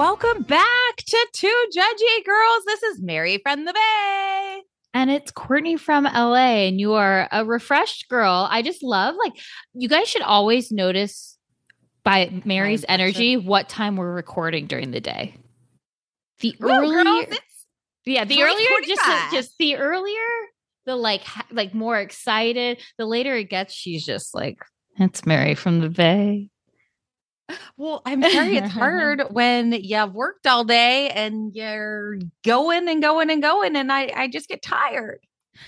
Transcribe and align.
Welcome 0.00 0.44
back 0.44 0.96
to 0.96 1.26
Two 1.34 1.64
Judgy 1.76 2.24
Girls. 2.24 2.64
This 2.64 2.82
is 2.84 3.02
Mary 3.02 3.36
from 3.36 3.66
the 3.66 3.74
Bay. 3.74 4.62
And 4.94 5.10
it's 5.10 5.30
Courtney 5.30 5.76
from 5.76 6.04
LA, 6.04 6.64
and 6.64 6.80
you 6.80 6.94
are 6.94 7.28
a 7.30 7.44
refreshed 7.44 8.08
girl. 8.08 8.48
I 8.50 8.62
just 8.62 8.82
love, 8.82 9.16
like, 9.22 9.34
you 9.74 9.90
guys 9.90 10.08
should 10.08 10.22
always 10.22 10.72
notice 10.72 11.36
by 12.02 12.32
Mary's 12.46 12.82
energy 12.88 13.36
what 13.36 13.68
time 13.68 13.96
we're 13.96 14.14
recording 14.14 14.66
during 14.66 14.90
the 14.90 15.02
day. 15.02 15.34
The 16.38 16.56
earlier, 16.62 17.04
girls, 17.04 17.26
yeah, 18.06 18.24
the 18.24 18.42
earlier, 18.42 18.68
just 18.86 19.02
just 19.34 19.58
the 19.58 19.76
earlier, 19.76 20.16
the 20.86 20.96
like, 20.96 21.24
ha- 21.24 21.46
like 21.50 21.74
more 21.74 22.00
excited. 22.00 22.80
The 22.96 23.04
later 23.04 23.36
it 23.36 23.50
gets, 23.50 23.74
she's 23.74 24.06
just 24.06 24.34
like, 24.34 24.56
it's 24.98 25.26
Mary 25.26 25.54
from 25.54 25.80
the 25.80 25.90
Bay. 25.90 26.48
Well, 27.76 28.02
I'm 28.06 28.22
sorry 28.22 28.56
it's 28.56 28.70
hard 28.72 29.22
when 29.30 29.72
you've 29.72 30.14
worked 30.14 30.46
all 30.46 30.64
day 30.64 31.08
and 31.10 31.54
you're 31.54 32.18
going 32.44 32.88
and 32.88 33.02
going 33.02 33.30
and 33.30 33.42
going, 33.42 33.76
and 33.76 33.90
I, 33.92 34.12
I 34.14 34.28
just 34.28 34.48
get 34.48 34.62
tired. 34.62 35.20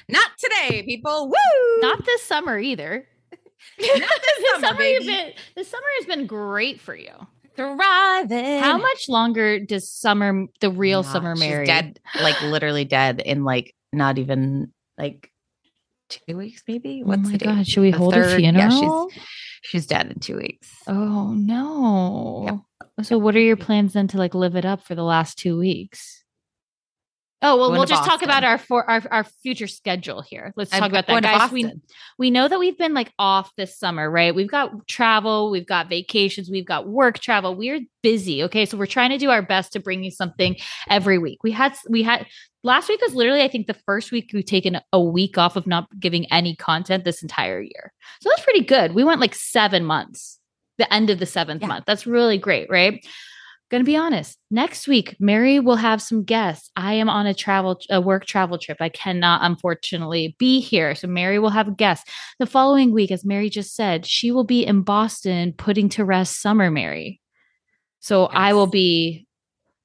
Not 0.09 0.31
today, 0.39 0.83
people. 0.85 1.29
Woo! 1.29 1.81
Not 1.81 2.05
this 2.05 2.23
summer 2.23 2.59
either. 2.59 3.07
Not 3.81 3.89
this 3.89 3.99
the 4.61 4.61
summer, 4.61 4.67
summer 4.67 5.01
been 5.01 5.33
the 5.57 5.65
summer 5.65 5.87
has 5.99 6.07
been 6.07 6.27
great 6.27 6.81
for 6.81 6.95
you. 6.95 7.13
thriving. 7.57 8.61
How 8.61 8.79
much 8.79 9.09
longer 9.09 9.61
does 9.61 9.91
summer 9.91 10.47
the 10.61 10.71
real 10.71 11.03
Nah, 11.03 11.13
summer 11.13 11.37
she's 11.37 11.41
Mary? 11.41 11.67
dead, 11.67 12.01
like 12.21 12.41
literally 12.43 12.85
dead 12.85 13.21
in 13.21 13.45
like 13.45 13.75
not 13.93 14.19
even 14.19 14.73
like 14.99 15.31
two 16.09 16.37
weeks, 16.37 16.63
maybe. 16.67 17.03
Oh 17.05 17.09
What's 17.09 17.25
my 17.25 17.33
the 17.33 17.39
date? 17.39 17.45
god, 17.47 17.67
should 17.67 17.81
we 17.83 17.91
The 17.91 17.99
hold 17.99 18.15
a 18.15 18.23
third? 18.23 18.41
Yeah, 18.41 18.69
funeral? 18.69 19.11
she's 19.11 19.23
she's 19.63 19.87
dead 19.87 20.11
in 20.11 20.21
two 20.21 20.37
weeks. 20.37 20.69
oh 20.87 21.33
no. 21.33 22.65
So 23.03 23.17
what 23.17 23.35
are 23.35 23.41
your 23.41 23.57
plans 23.57 23.95
then 23.95 24.07
to 24.09 24.19
like 24.19 24.35
live 24.35 24.55
it 24.55 24.67
up 24.67 24.83
for 24.83 24.95
the 24.95 25.03
last 25.03 25.39
two 25.39 25.59
weeks? 25.59 26.22
Oh 27.43 27.57
well, 27.57 27.73
we'll 27.73 27.87
just 27.87 28.05
talk 28.05 28.23
about 28.23 28.45
our 28.45 28.57
for 28.57 28.89
our, 28.89 29.03
our 29.11 29.25
future 29.25 29.67
schedule 29.67 30.23
here. 30.23 30.53
Let's 30.57 30.73
I'm 30.73 30.81
talk 30.81 30.91
about 30.91 31.07
that, 31.09 31.23
guys. 31.23 31.51
We 31.51 31.73
we 32.19 32.31
know 32.31 32.47
that 32.47 32.59
we've 32.59 32.79
been 32.79 32.95
like 32.95 33.13
off 33.19 33.51
this 33.57 33.77
summer, 33.77 34.11
right? 34.11 34.35
We've 34.35 34.51
got 34.51 34.87
travel, 34.87 35.51
we've 35.51 35.67
got 35.67 35.89
vacations, 35.89 36.49
we've 36.49 36.67
got 36.67 36.87
work 36.89 37.19
travel. 37.19 37.55
We're 37.57 37.81
busy. 38.03 38.43
Okay. 38.45 38.67
So 38.67 38.77
we're 38.77 38.87
trying 38.87 39.11
to 39.11 39.19
do 39.19 39.31
our 39.31 39.43
best 39.43 39.73
to 39.73 39.81
bring 39.81 40.05
you 40.05 40.11
something 40.11 40.57
every 40.89 41.19
week. 41.19 41.43
We 41.43 41.53
had, 41.53 41.75
we 41.89 42.03
had, 42.03 42.27
last 42.63 42.89
week 42.89 43.01
was 43.01 43.15
literally, 43.15 43.43
I 43.43 43.49
think, 43.49 43.67
the 43.67 43.75
first 43.75 44.13
week 44.13 44.31
we've 44.33 44.45
taken 44.45 44.81
a 44.93 45.01
week 45.01 45.39
off 45.39 45.57
of 45.57 45.67
not 45.67 45.89
giving 45.99 46.31
any 46.33 46.55
content 46.57 47.05
this 47.05 47.23
entire 47.23 47.61
year. 47.61 47.93
So 48.21 48.29
that's 48.29 48.43
pretty 48.45 48.65
good. 48.65 48.95
We 48.95 49.05
went 49.05 49.21
like 49.21 49.35
seven 49.35 49.85
months, 49.85 50.39
the 50.79 50.93
end 50.93 51.11
of 51.11 51.19
the 51.19 51.27
seventh 51.27 51.63
Yeah. 51.63 51.69
month. 51.69 51.85
That's 51.87 52.07
really 52.07 52.39
great, 52.39 52.69
right? 52.71 53.05
Gonna 53.73 53.85
be 53.85 53.97
honest. 53.97 54.39
Next 54.51 54.87
week, 54.87 55.17
Mary 55.19 55.59
will 55.59 55.77
have 55.77 56.03
some 56.03 56.25
guests. 56.25 56.71
I 56.77 56.93
am 56.93 57.09
on 57.09 57.27
a 57.27 57.33
travel, 57.33 57.81
a 57.89 58.03
work 58.03 58.27
travel 58.27 58.59
trip. 58.59 58.77
I 58.81 58.91
cannot, 58.91 59.41
unfortunately, 59.43 60.37
be 60.39 60.61
here. 60.61 60.95
So 60.95 61.09
Mary 61.09 61.39
will 61.39 61.49
have 61.49 61.79
guests. 61.79 62.09
The 62.39 62.45
following 62.45 62.93
week, 62.93 63.11
as 63.11 63.25
Mary 63.25 63.49
just 63.49 63.75
said, 63.75 64.05
she 64.05 64.31
will 64.31 64.45
be 64.45 64.67
in 64.67 64.83
Boston 64.83 65.55
putting 65.57 65.89
to 65.89 66.05
rest 66.05 66.43
Summer 66.43 66.71
Mary. 66.71 67.23
So 68.01 68.27
I 68.27 68.53
will 68.53 68.67
be 68.67 69.27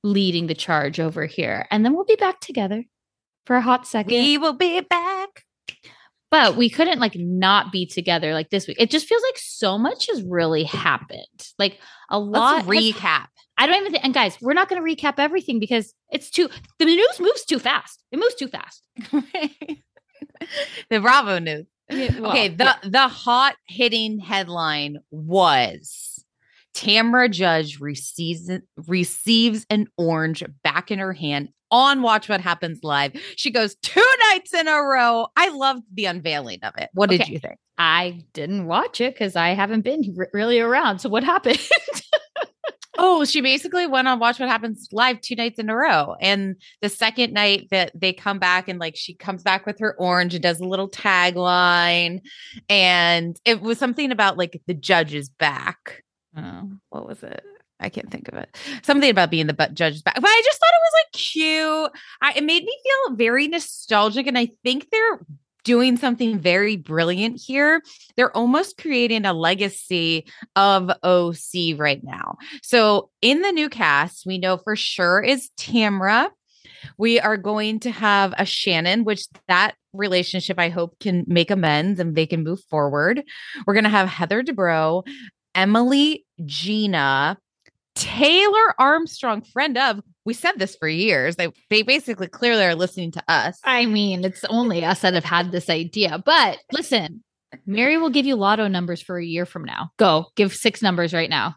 leading 0.04 0.48
the 0.48 0.54
charge 0.54 1.00
over 1.00 1.26
here, 1.26 1.66
and 1.72 1.86
then 1.86 1.96
we'll 1.96 2.04
be 2.04 2.16
back 2.16 2.42
together 2.42 2.84
for 3.46 3.56
a 3.56 3.62
hot 3.62 3.88
second. 3.88 4.12
We 4.12 4.38
will 4.38 4.52
be 4.52 4.82
back. 4.82 5.46
but 6.30 6.58
we 6.58 6.70
couldn't 6.70 7.00
like 7.00 7.16
not 7.16 7.72
be 7.72 7.86
together 7.86 8.34
like 8.34 8.50
this 8.50 8.68
week. 8.68 8.82
It 8.82 8.92
just 8.92 9.08
feels 9.08 9.24
like 9.24 9.38
so 9.38 9.78
much 9.78 10.08
has 10.10 10.24
really 10.24 10.66
happened. 10.66 11.22
Like 11.58 11.80
a 12.10 12.20
lot. 12.20 12.66
Let's 12.66 12.86
has- 12.86 12.96
recap. 12.96 13.28
I 13.58 13.66
don't 13.66 13.76
even 13.78 13.92
think. 13.92 14.04
And 14.06 14.14
guys, 14.14 14.38
we're 14.42 14.54
not 14.54 14.70
going 14.70 14.82
to 14.84 14.96
recap 14.96 15.16
everything 15.18 15.60
because 15.60 15.94
it's 16.12 16.30
too. 16.30 16.50
The 16.80 16.86
news 16.86 17.20
moves 17.20 17.44
too 17.46 17.60
fast. 17.60 18.04
It 18.12 18.18
moves 18.20 18.36
too 18.36 18.48
fast. 18.48 18.84
the 20.90 21.00
Bravo 21.00 21.40
news. 21.40 21.66
well, 21.90 22.32
okay, 22.32 22.50
the 22.50 22.64
yeah. 22.66 22.76
the 22.84 23.08
hot 23.08 23.56
hitting 23.68 24.20
headline 24.20 24.98
was 25.10 26.24
Tamra 26.76 27.32
Judge 27.32 27.80
receives 27.80 28.50
receives 28.88 29.66
an 29.70 29.88
orange 29.98 30.44
back 30.64 30.92
in 30.92 31.00
her 31.00 31.14
hand 31.14 31.50
on 31.72 32.02
Watch 32.02 32.30
What 32.30 32.42
Happens 32.42 32.80
Live. 32.84 33.14
She 33.36 33.52
goes 33.52 33.76
two 33.82 34.04
nights 34.32 34.54
in 34.54 34.68
a 34.68 34.82
row. 34.82 35.28
I 35.36 35.50
loved 35.50 35.84
the 35.94 36.06
unveiling 36.06 36.60
of 36.64 36.74
it. 36.78 36.90
What 36.94 37.10
did 37.10 37.22
Okay. 37.22 37.34
you 37.34 37.40
think? 37.40 37.58
I 37.78 38.22
didn't 38.34 38.66
watch 38.66 39.02
it 39.02 39.14
because 39.14 39.36
I 39.36 39.50
haven't 39.50 39.82
been 39.82 40.14
re- 40.16 40.28
really 40.34 40.60
around. 40.60 41.00
So 41.00 41.10
what 41.10 41.24
happened? 41.24 41.60
Oh, 42.98 43.26
she 43.26 43.42
basically 43.42 43.88
went 43.88 44.08
on 44.08 44.20
Watch 44.20 44.40
What 44.40 44.50
Happens 44.50 44.88
live 44.92 45.22
two 45.22 45.36
nights 45.36 45.60
in 45.60 45.70
a 45.70 45.76
row. 45.76 46.16
And 46.20 46.56
the 46.82 46.90
second 46.90 47.34
night 47.34 47.68
that 47.72 47.92
they 47.94 48.14
come 48.14 48.40
back 48.40 48.68
and 48.68 48.80
like 48.80 48.96
she 48.96 49.14
comes 49.14 49.44
back 49.44 49.66
with 49.66 49.80
her 49.80 49.96
orange 49.98 50.34
and 50.34 50.44
does 50.44 50.60
a 50.60 50.66
little 50.66 50.90
tagline. 50.90 52.22
And 52.70 53.40
it 53.46 53.62
was 53.62 53.78
something 53.78 54.12
about 54.12 54.38
like 54.38 54.62
the 54.68 54.74
judge's 54.74 55.30
back. 55.30 56.04
Oh, 56.36 56.72
what 56.90 57.08
was 57.08 57.24
it? 57.24 57.44
I 57.80 57.90
can't 57.90 58.10
think 58.10 58.28
of 58.28 58.36
it. 58.36 58.56
Something 58.82 59.10
about 59.10 59.30
being 59.30 59.48
the 59.48 59.54
but 59.54 59.76
judge's 59.76 60.02
back. 60.02 60.16
But 60.16 60.26
I 60.26 60.42
just 60.44 60.60
thought 60.60 60.68
it 60.68 60.86
was 60.86 60.94
like 61.04 61.12
cute. 61.14 61.92
I, 62.22 62.34
it 62.38 62.44
made 62.44 62.64
me 62.64 62.78
feel 62.84 63.16
very 63.16 63.48
nostalgic. 63.48 64.26
And 64.26 64.38
I 64.38 64.50
think 64.64 64.90
they're 64.92 65.20
doing 65.68 65.98
something 65.98 66.40
very 66.40 66.78
brilliant 66.78 67.42
here. 67.46 67.84
They're 68.16 68.36
almost 68.36 68.78
creating 68.78 69.26
a 69.26 69.34
legacy 69.34 70.26
of 70.56 70.90
OC 71.04 71.78
right 71.78 72.02
now. 72.02 72.38
So, 72.64 73.10
in 73.22 73.42
the 73.42 73.52
new 73.52 73.68
cast, 73.68 74.26
we 74.26 74.38
know 74.38 74.56
for 74.56 74.78
sure 74.78 75.22
is 75.22 75.50
Tamra. 75.60 76.30
We 76.98 77.20
are 77.20 77.36
going 77.36 77.82
to 77.82 77.92
have 77.92 78.34
a 78.38 78.46
Shannon, 78.46 79.04
which 79.04 79.28
that 79.50 79.76
relationship 79.92 80.58
I 80.58 80.70
hope 80.70 80.98
can 81.00 81.26
make 81.28 81.52
amends 81.52 82.00
and 82.00 82.16
they 82.16 82.26
can 82.26 82.46
move 82.46 82.62
forward. 82.70 83.24
We're 83.66 83.74
going 83.74 83.84
to 83.84 83.90
have 83.90 84.08
Heather 84.08 84.44
Dubrow, 84.44 85.06
Emily, 85.54 86.26
Gina, 86.46 87.38
Taylor 87.98 88.76
Armstrong, 88.80 89.42
friend 89.42 89.78
of. 89.78 90.02
We 90.26 90.34
said 90.34 90.54
this 90.58 90.76
for 90.76 90.88
years. 90.88 91.36
They 91.36 91.50
they 91.70 91.82
basically 91.82 92.28
clearly 92.28 92.64
are 92.64 92.76
listening 92.76 93.12
to 93.12 93.24
us. 93.28 93.60
I 93.64 93.86
mean, 93.86 94.24
it's 94.24 94.44
only 94.46 94.84
us 94.84 95.02
that 95.02 95.14
have 95.14 95.24
had 95.24 95.52
this 95.52 95.70
idea. 95.70 96.22
But 96.24 96.60
listen, 96.72 97.24
Mary 97.66 97.98
will 97.98 98.10
give 98.10 98.26
you 98.26 98.36
lotto 98.36 98.68
numbers 98.68 99.02
for 99.02 99.18
a 99.18 99.26
year 99.26 99.46
from 99.46 99.64
now. 99.64 99.92
Go 99.98 100.28
give 100.36 100.54
six 100.54 100.82
numbers 100.82 101.14
right 101.14 101.30
now. 101.30 101.56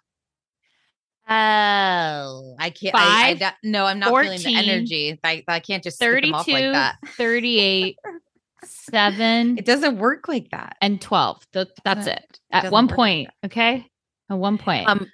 Oh, 1.29 2.57
I 2.59 2.71
can't. 2.71 2.93
Five, 2.93 3.41
I, 3.41 3.47
I, 3.47 3.53
no, 3.63 3.87
I'm 3.87 4.01
not 4.01 4.09
14, 4.09 4.39
feeling 4.39 4.55
the 4.55 4.73
energy. 4.73 5.21
I, 5.23 5.45
I 5.47 5.61
can't 5.61 5.83
just 5.83 6.01
32, 6.01 6.35
off 6.35 6.49
like 6.49 6.73
that. 6.73 6.97
38, 7.17 7.97
7. 8.65 9.59
It 9.59 9.65
doesn't 9.65 9.99
work 9.99 10.27
like 10.27 10.51
that. 10.51 10.77
And 10.81 11.01
12. 11.01 11.47
That's 11.53 12.07
it. 12.09 12.19
it 12.19 12.41
At 12.51 12.73
one 12.73 12.89
point. 12.89 13.31
Like 13.43 13.53
okay. 13.53 13.87
At 14.29 14.39
one 14.39 14.59
point. 14.59 14.89
Um, 14.89 15.07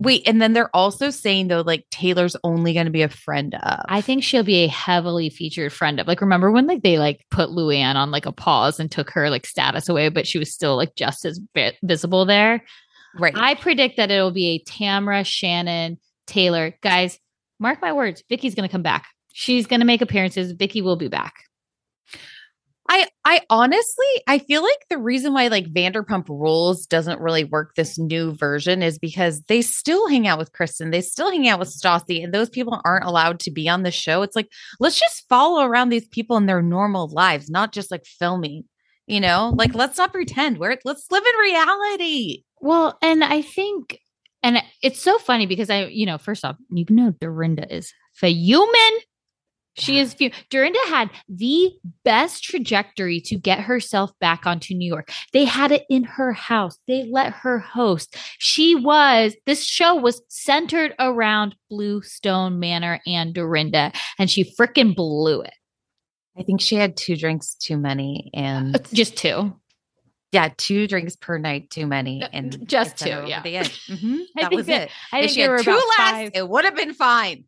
Wait, 0.00 0.26
and 0.26 0.42
then 0.42 0.52
they're 0.52 0.74
also 0.74 1.10
saying 1.10 1.48
though, 1.48 1.60
like 1.60 1.86
Taylor's 1.90 2.36
only 2.42 2.74
going 2.74 2.86
to 2.86 2.92
be 2.92 3.02
a 3.02 3.08
friend 3.08 3.54
of. 3.54 3.80
I 3.88 4.00
think 4.00 4.24
she'll 4.24 4.42
be 4.42 4.64
a 4.64 4.68
heavily 4.68 5.30
featured 5.30 5.72
friend 5.72 6.00
of. 6.00 6.08
Like, 6.08 6.20
remember 6.20 6.50
when 6.50 6.66
like 6.66 6.82
they 6.82 6.98
like 6.98 7.24
put 7.30 7.50
Luann 7.50 7.94
on 7.94 8.10
like 8.10 8.26
a 8.26 8.32
pause 8.32 8.80
and 8.80 8.90
took 8.90 9.10
her 9.10 9.30
like 9.30 9.46
status 9.46 9.88
away, 9.88 10.08
but 10.08 10.26
she 10.26 10.38
was 10.38 10.52
still 10.52 10.76
like 10.76 10.96
just 10.96 11.24
as 11.24 11.40
vi- 11.54 11.78
visible 11.82 12.24
there. 12.24 12.64
Right. 13.18 13.36
I 13.36 13.54
predict 13.54 13.96
that 13.96 14.10
it'll 14.10 14.32
be 14.32 14.48
a 14.48 14.70
Tamra, 14.70 15.24
Shannon, 15.24 15.98
Taylor. 16.26 16.74
Guys, 16.82 17.18
mark 17.60 17.80
my 17.80 17.92
words. 17.92 18.24
Vicki's 18.28 18.56
going 18.56 18.68
to 18.68 18.72
come 18.72 18.82
back. 18.82 19.06
She's 19.32 19.66
going 19.66 19.80
to 19.80 19.86
make 19.86 20.02
appearances. 20.02 20.52
Vicki 20.52 20.82
will 20.82 20.96
be 20.96 21.08
back. 21.08 21.34
I 22.88 23.08
I 23.24 23.40
honestly 23.48 24.06
I 24.28 24.38
feel 24.38 24.62
like 24.62 24.86
the 24.90 24.98
reason 24.98 25.32
why 25.32 25.48
like 25.48 25.72
Vanderpump 25.72 26.28
Rules 26.28 26.86
doesn't 26.86 27.20
really 27.20 27.44
work 27.44 27.74
this 27.74 27.98
new 27.98 28.34
version 28.34 28.82
is 28.82 28.98
because 28.98 29.40
they 29.42 29.62
still 29.62 30.08
hang 30.08 30.26
out 30.26 30.38
with 30.38 30.52
Kristen, 30.52 30.90
they 30.90 31.00
still 31.00 31.30
hang 31.30 31.48
out 31.48 31.58
with 31.58 31.70
Stassi, 31.70 32.22
and 32.22 32.34
those 32.34 32.50
people 32.50 32.80
aren't 32.84 33.06
allowed 33.06 33.40
to 33.40 33.50
be 33.50 33.68
on 33.68 33.82
the 33.82 33.90
show. 33.90 34.22
It's 34.22 34.36
like 34.36 34.48
let's 34.80 34.98
just 35.00 35.24
follow 35.28 35.64
around 35.64 35.88
these 35.88 36.06
people 36.08 36.36
in 36.36 36.46
their 36.46 36.62
normal 36.62 37.08
lives, 37.08 37.48
not 37.48 37.72
just 37.72 37.90
like 37.90 38.04
filming. 38.04 38.64
You 39.06 39.20
know, 39.20 39.52
like 39.56 39.74
let's 39.74 39.98
not 39.98 40.12
pretend. 40.12 40.58
We're 40.58 40.78
let's 40.84 41.10
live 41.10 41.24
in 41.24 41.40
reality. 41.40 42.44
Well, 42.60 42.96
and 43.02 43.22
I 43.22 43.42
think, 43.42 43.98
and 44.42 44.62
it's 44.82 45.00
so 45.00 45.18
funny 45.18 45.44
because 45.44 45.68
I, 45.68 45.86
you 45.86 46.06
know, 46.06 46.16
first 46.16 46.42
off, 46.42 46.56
you 46.70 46.86
know, 46.88 47.10
Dorinda 47.20 47.70
is 47.74 47.92
human 48.22 49.00
she 49.76 49.98
is 49.98 50.14
few. 50.14 50.30
Dorinda 50.50 50.78
had 50.86 51.10
the 51.28 51.72
best 52.04 52.44
trajectory 52.44 53.20
to 53.22 53.36
get 53.36 53.60
herself 53.60 54.12
back 54.20 54.46
onto 54.46 54.74
New 54.74 54.88
York. 54.88 55.10
They 55.32 55.44
had 55.44 55.72
it 55.72 55.84
in 55.88 56.04
her 56.04 56.32
house. 56.32 56.78
They 56.86 57.04
let 57.04 57.32
her 57.32 57.58
host. 57.58 58.16
She 58.38 58.74
was, 58.74 59.34
this 59.46 59.64
show 59.64 59.94
was 59.94 60.22
centered 60.28 60.94
around 60.98 61.56
Bluestone 61.70 62.58
Manor 62.60 63.00
and 63.06 63.34
Dorinda, 63.34 63.92
and 64.18 64.30
she 64.30 64.44
freaking 64.44 64.94
blew 64.94 65.42
it. 65.42 65.54
I 66.36 66.42
think 66.42 66.60
she 66.60 66.76
had 66.76 66.96
two 66.96 67.16
drinks 67.16 67.54
too 67.54 67.76
many 67.76 68.30
and 68.34 68.78
just 68.92 69.16
two. 69.16 69.54
Yeah, 70.32 70.48
two 70.56 70.88
drinks 70.88 71.14
per 71.14 71.38
night 71.38 71.70
too 71.70 71.86
many, 71.86 72.24
uh, 72.24 72.28
and 72.32 72.68
just 72.68 72.96
two. 72.96 73.08
Yeah, 73.08 73.40
mm-hmm, 73.40 74.16
that 74.34 74.52
was 74.52 74.66
that, 74.66 74.82
it. 74.82 74.90
I 75.12 75.20
if 75.20 75.26
think 75.26 75.34
she 75.34 75.40
had 75.42 75.60
two 75.60 75.70
less, 75.70 75.84
five. 75.96 76.30
it 76.34 76.48
would 76.48 76.64
have 76.64 76.74
been 76.74 76.92
fine. 76.92 77.44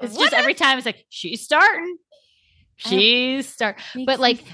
It's 0.00 0.16
what 0.16 0.30
just 0.30 0.34
every 0.34 0.54
time 0.54 0.78
it's 0.78 0.86
like 0.86 1.04
she's 1.08 1.42
starting. 1.42 1.98
She's 2.76 3.48
start. 3.48 3.80
But 4.04 4.20
like 4.20 4.44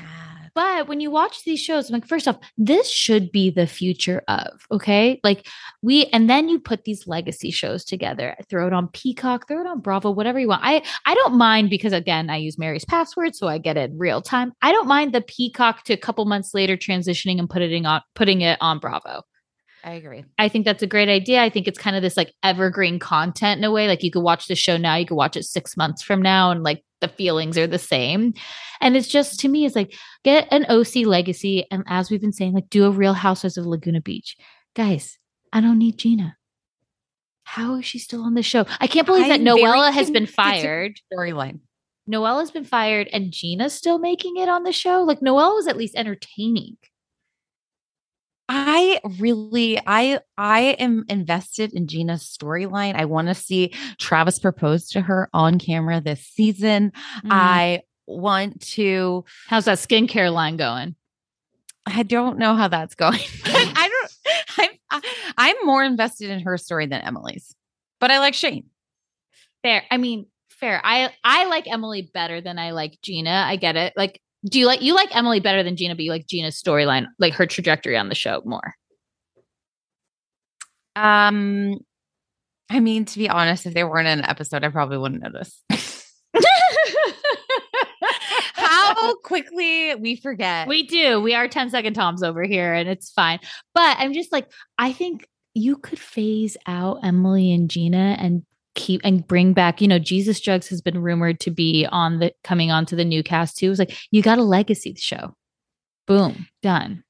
but 0.54 0.86
when 0.86 1.00
you 1.00 1.10
watch 1.10 1.44
these 1.44 1.60
shows, 1.60 1.88
I'm 1.88 1.94
like, 1.94 2.06
first 2.06 2.28
off, 2.28 2.38
this 2.58 2.90
should 2.90 3.32
be 3.32 3.50
the 3.50 3.66
future 3.66 4.22
of, 4.28 4.66
okay? 4.70 5.18
Like 5.24 5.46
we 5.80 6.06
and 6.06 6.28
then 6.28 6.48
you 6.48 6.60
put 6.60 6.84
these 6.84 7.06
legacy 7.06 7.50
shows 7.50 7.84
together, 7.84 8.36
throw 8.50 8.66
it 8.66 8.72
on 8.72 8.88
Peacock, 8.88 9.48
throw 9.48 9.60
it 9.60 9.66
on 9.66 9.80
Bravo, 9.80 10.10
whatever 10.10 10.38
you 10.38 10.48
want. 10.48 10.62
I 10.64 10.82
I 11.06 11.14
don't 11.14 11.34
mind 11.34 11.70
because 11.70 11.92
again, 11.92 12.28
I 12.28 12.36
use 12.36 12.58
Mary's 12.58 12.84
password, 12.84 13.34
so 13.34 13.48
I 13.48 13.58
get 13.58 13.76
it 13.76 13.92
real 13.94 14.20
time. 14.20 14.52
I 14.60 14.72
don't 14.72 14.88
mind 14.88 15.14
the 15.14 15.22
Peacock 15.22 15.84
to 15.84 15.94
a 15.94 15.98
couple 15.98 16.24
months 16.26 16.52
later 16.52 16.76
transitioning 16.76 17.38
and 17.38 17.48
putting 17.48 17.84
it 17.84 17.86
on 17.86 18.02
putting 18.14 18.42
it 18.42 18.58
on 18.60 18.78
Bravo. 18.78 19.22
I 19.84 19.92
agree. 19.94 20.24
I 20.38 20.48
think 20.48 20.64
that's 20.64 20.82
a 20.82 20.86
great 20.86 21.08
idea. 21.08 21.42
I 21.42 21.50
think 21.50 21.66
it's 21.66 21.78
kind 21.78 21.96
of 21.96 22.02
this 22.02 22.16
like 22.16 22.32
evergreen 22.42 22.98
content 22.98 23.58
in 23.58 23.64
a 23.64 23.70
way. 23.70 23.88
Like 23.88 24.02
you 24.02 24.10
could 24.10 24.22
watch 24.22 24.46
the 24.46 24.54
show 24.54 24.76
now, 24.76 24.94
you 24.94 25.06
could 25.06 25.16
watch 25.16 25.36
it 25.36 25.44
six 25.44 25.76
months 25.76 26.02
from 26.02 26.22
now, 26.22 26.50
and 26.50 26.62
like 26.62 26.84
the 27.00 27.08
feelings 27.08 27.58
are 27.58 27.66
the 27.66 27.78
same. 27.78 28.34
And 28.80 28.96
it's 28.96 29.08
just 29.08 29.40
to 29.40 29.48
me, 29.48 29.64
it's 29.64 29.74
like 29.74 29.94
get 30.24 30.46
an 30.52 30.66
OC 30.68 31.06
legacy. 31.06 31.66
And 31.70 31.84
as 31.88 32.10
we've 32.10 32.20
been 32.20 32.32
saying, 32.32 32.52
like 32.52 32.70
do 32.70 32.84
a 32.84 32.90
real 32.90 33.14
Housewives 33.14 33.56
of 33.56 33.66
Laguna 33.66 34.00
Beach. 34.00 34.36
Guys, 34.74 35.18
I 35.52 35.60
don't 35.60 35.78
need 35.78 35.98
Gina. 35.98 36.36
How 37.44 37.76
is 37.76 37.84
she 37.84 37.98
still 37.98 38.22
on 38.22 38.34
the 38.34 38.42
show? 38.42 38.64
I 38.80 38.86
can't 38.86 39.06
believe 39.06 39.24
I'm 39.24 39.30
that 39.30 39.40
Noella 39.40 39.92
has 39.92 40.10
been 40.10 40.26
fired. 40.26 41.00
Storyline. 41.12 41.60
Noella's 42.10 42.50
been 42.50 42.64
fired 42.64 43.08
and 43.12 43.32
Gina's 43.32 43.74
still 43.74 43.98
making 43.98 44.36
it 44.36 44.48
on 44.48 44.62
the 44.62 44.72
show. 44.72 45.02
Like 45.02 45.20
Noella 45.20 45.54
was 45.54 45.66
at 45.66 45.76
least 45.76 45.94
entertaining. 45.96 46.76
I 48.54 49.00
really 49.18 49.80
I 49.86 50.20
I 50.36 50.76
am 50.78 51.06
invested 51.08 51.72
in 51.72 51.86
Gina's 51.86 52.22
storyline. 52.22 52.94
I 52.94 53.06
want 53.06 53.28
to 53.28 53.34
see 53.34 53.72
Travis 53.98 54.38
propose 54.38 54.90
to 54.90 55.00
her 55.00 55.30
on 55.32 55.58
camera 55.58 56.02
this 56.02 56.20
season. 56.20 56.92
Mm. 57.24 57.28
I 57.30 57.82
want 58.06 58.60
to 58.72 59.24
How's 59.46 59.64
that 59.64 59.78
skincare 59.78 60.30
line 60.30 60.58
going? 60.58 60.96
I 61.86 62.02
don't 62.02 62.36
know 62.36 62.54
how 62.54 62.68
that's 62.68 62.94
going. 62.94 63.20
I 63.46 63.88
don't 63.88 64.70
I'm 64.90 65.02
I'm 65.38 65.56
more 65.64 65.82
invested 65.82 66.28
in 66.28 66.40
her 66.40 66.58
story 66.58 66.86
than 66.86 67.00
Emily's. 67.00 67.54
But 68.00 68.10
I 68.10 68.18
like 68.18 68.34
Shane. 68.34 68.66
Fair. 69.62 69.82
I 69.90 69.96
mean, 69.96 70.26
fair. 70.50 70.78
I 70.84 71.10
I 71.24 71.46
like 71.46 71.66
Emily 71.72 72.10
better 72.12 72.42
than 72.42 72.58
I 72.58 72.72
like 72.72 72.98
Gina. 73.00 73.44
I 73.46 73.56
get 73.56 73.76
it. 73.76 73.94
Like 73.96 74.20
do 74.44 74.58
you 74.58 74.66
like 74.66 74.82
you 74.82 74.94
like 74.94 75.14
Emily 75.14 75.40
better 75.40 75.62
than 75.62 75.76
Gina, 75.76 75.94
but 75.94 76.04
you 76.04 76.10
like 76.10 76.26
Gina's 76.26 76.60
storyline, 76.60 77.06
like 77.18 77.34
her 77.34 77.46
trajectory 77.46 77.96
on 77.96 78.08
the 78.08 78.14
show 78.14 78.42
more? 78.44 78.74
Um, 80.96 81.78
I 82.70 82.80
mean, 82.80 83.04
to 83.04 83.18
be 83.18 83.28
honest, 83.28 83.66
if 83.66 83.74
they 83.74 83.84
weren't 83.84 84.08
in 84.08 84.20
an 84.20 84.24
episode, 84.24 84.64
I 84.64 84.68
probably 84.68 84.98
wouldn't 84.98 85.22
notice. 85.22 85.62
How 88.54 89.14
quickly 89.16 89.94
we 89.94 90.16
forget. 90.16 90.66
We 90.68 90.86
do. 90.86 91.20
We 91.20 91.34
are 91.34 91.48
10 91.48 91.70
second 91.70 91.94
toms 91.94 92.22
over 92.22 92.42
here, 92.42 92.72
and 92.74 92.88
it's 92.88 93.10
fine. 93.10 93.40
But 93.74 93.96
I'm 93.98 94.12
just 94.12 94.32
like, 94.32 94.50
I 94.78 94.92
think 94.92 95.26
you 95.54 95.76
could 95.76 95.98
phase 95.98 96.56
out 96.66 97.00
Emily 97.02 97.52
and 97.52 97.68
Gina 97.70 98.16
and 98.18 98.42
keep 98.74 99.00
and 99.04 99.26
bring 99.26 99.52
back 99.52 99.80
you 99.80 99.88
know 99.88 99.98
jesus 99.98 100.40
jugs 100.40 100.68
has 100.68 100.80
been 100.80 101.00
rumored 101.02 101.38
to 101.40 101.50
be 101.50 101.86
on 101.90 102.18
the 102.18 102.32
coming 102.42 102.70
on 102.70 102.86
to 102.86 102.96
the 102.96 103.04
new 103.04 103.22
cast 103.22 103.58
too. 103.58 103.66
It 103.66 103.70
was 103.70 103.78
like 103.78 103.96
you 104.10 104.22
got 104.22 104.38
a 104.38 104.42
legacy 104.42 104.94
show. 104.96 105.34
Boom 106.06 106.46
done. 106.62 107.04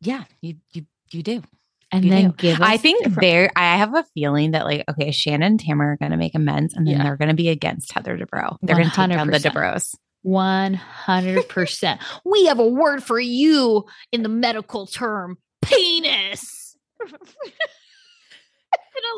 Yeah 0.00 0.24
you 0.40 0.56
you 0.72 0.86
you 1.10 1.22
do. 1.22 1.42
And 1.90 2.04
you 2.04 2.10
then 2.10 2.30
do. 2.30 2.36
give 2.36 2.60
i 2.60 2.76
think 2.76 3.14
there 3.18 3.50
i 3.56 3.76
have 3.76 3.94
a 3.94 4.04
feeling 4.12 4.50
that 4.50 4.66
like 4.66 4.84
okay 4.90 5.10
shannon 5.10 5.52
and 5.52 5.60
tamara 5.60 5.94
are 5.94 5.96
going 5.96 6.10
to 6.10 6.18
make 6.18 6.34
amends 6.34 6.74
and 6.74 6.86
then 6.86 6.98
yeah. 6.98 7.02
they're 7.02 7.16
going 7.16 7.30
to 7.30 7.34
be 7.34 7.48
against 7.48 7.92
heather 7.92 8.18
dubrow 8.18 8.58
they're 8.60 8.76
going 8.76 8.90
to 8.90 8.94
take 8.94 9.08
down 9.08 9.26
the 9.28 9.38
dubrows 9.38 9.94
100% 10.26 11.98
we 12.26 12.44
have 12.44 12.58
a 12.58 12.68
word 12.68 13.02
for 13.02 13.18
you 13.18 13.86
in 14.12 14.22
the 14.22 14.28
medical 14.28 14.86
term 14.86 15.38
penis. 15.62 16.76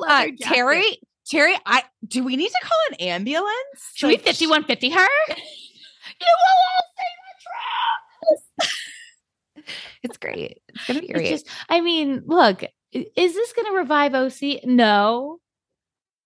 Uh, 0.06 0.26
Terry, 0.40 0.84
Terry, 1.30 1.54
I 1.64 1.84
do 2.06 2.24
we 2.24 2.34
need 2.34 2.48
to 2.48 2.60
call 2.62 2.78
an 2.90 2.96
ambulance? 2.96 3.52
Should 3.94 4.08
like, 4.08 4.18
we 4.18 4.24
5150 4.24 4.90
her? 4.90 4.98
you 5.28 6.26
will 6.26 6.58
all 6.66 6.84
say 6.98 7.10
the 8.26 8.64
truth. 9.56 9.64
it's 10.02 10.16
great. 10.16 10.60
It's 10.68 10.86
gonna 10.86 11.00
be 11.00 11.08
great. 11.08 11.28
Just, 11.28 11.48
I 11.68 11.80
mean, 11.80 12.22
look, 12.26 12.64
Is 12.92 13.34
this 13.34 13.52
going 13.52 13.66
to 13.66 13.78
revive 13.78 14.14
OC? 14.14 14.64
No, 14.64 15.38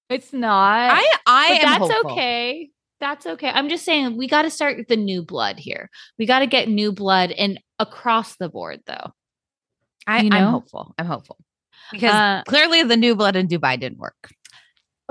it's 0.09 0.33
not. 0.33 0.91
I 0.93 1.13
I 1.27 1.59
that's 1.63 1.79
hopeful. 1.79 2.13
okay. 2.13 2.71
That's 3.01 3.27
okay. 3.27 3.51
I'm 3.51 3.69
just 3.69 3.85
saying 3.85 4.17
we 4.17 4.29
got 4.29 4.43
to 4.43 4.51
start 4.51 4.79
with 4.79 4.89
the 4.89 4.97
new 4.97 5.23
blood 5.23 5.59
here. 5.59 5.91
We 6.19 6.25
got 6.25 6.39
to 6.39 6.47
get 6.47 6.69
new 6.69 6.93
blood 6.93 7.33
and 7.33 7.61
across 7.79 8.37
the 8.37 8.49
board 8.49 8.81
though. 8.87 9.13
I, 10.07 10.23
you 10.23 10.31
I'm 10.33 10.51
hopeful. 10.51 10.95
I'm 10.99 11.07
hopeful 11.07 11.37
because 11.93 12.13
Uh, 12.13 12.43
clearly 12.47 12.83
the 12.83 12.97
new 12.97 13.15
blood 13.15 13.37
in 13.37 13.49
Dubai 13.49 13.79
didn't 13.79 13.99
work. 13.99 14.31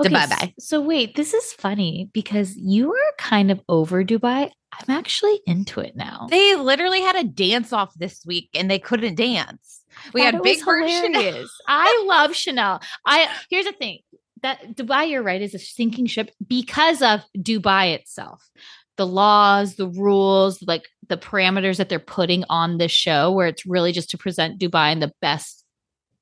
Dubai 0.02 0.22
s- 0.22 0.30
bye. 0.30 0.54
So 0.58 0.80
wait, 0.80 1.14
this 1.14 1.34
is 1.34 1.52
funny 1.52 2.10
because 2.12 2.56
you 2.56 2.88
were 2.88 3.12
kind 3.18 3.50
of 3.50 3.60
over 3.68 4.04
Dubai. 4.04 4.50
I'm 4.72 4.96
actually 4.96 5.40
into 5.46 5.80
it 5.80 5.94
now. 5.94 6.26
They 6.30 6.56
literally 6.56 7.00
had 7.00 7.14
a 7.16 7.24
dance 7.24 7.72
off 7.72 7.94
this 7.94 8.24
week 8.26 8.50
and 8.54 8.68
they 8.70 8.78
couldn't 8.80 9.14
dance. 9.14 9.82
We 10.12 10.22
thought 10.22 10.34
had 10.34 10.42
Big 10.42 10.58
Chanel. 11.02 11.22
I 11.68 12.04
love 12.08 12.34
Chanel. 12.34 12.80
I 13.06 13.28
here's 13.50 13.66
the 13.66 13.72
thing 13.72 14.00
that 14.42 14.74
Dubai, 14.76 15.08
you're 15.10 15.22
right, 15.22 15.40
is 15.40 15.54
a 15.54 15.58
sinking 15.60 16.06
ship 16.06 16.30
because 16.46 17.00
of 17.02 17.20
Dubai 17.38 17.94
itself. 17.94 18.48
The 18.96 19.06
laws, 19.06 19.76
the 19.76 19.88
rules, 19.88 20.60
like 20.62 20.88
the 21.08 21.16
parameters 21.16 21.78
that 21.78 21.88
they're 21.88 21.98
putting 21.98 22.44
on 22.48 22.78
this 22.78 22.92
show, 22.92 23.30
where 23.32 23.46
it's 23.46 23.64
really 23.66 23.92
just 23.92 24.10
to 24.10 24.18
present 24.18 24.58
Dubai 24.60 24.92
in 24.92 25.00
the 25.00 25.12
best 25.20 25.64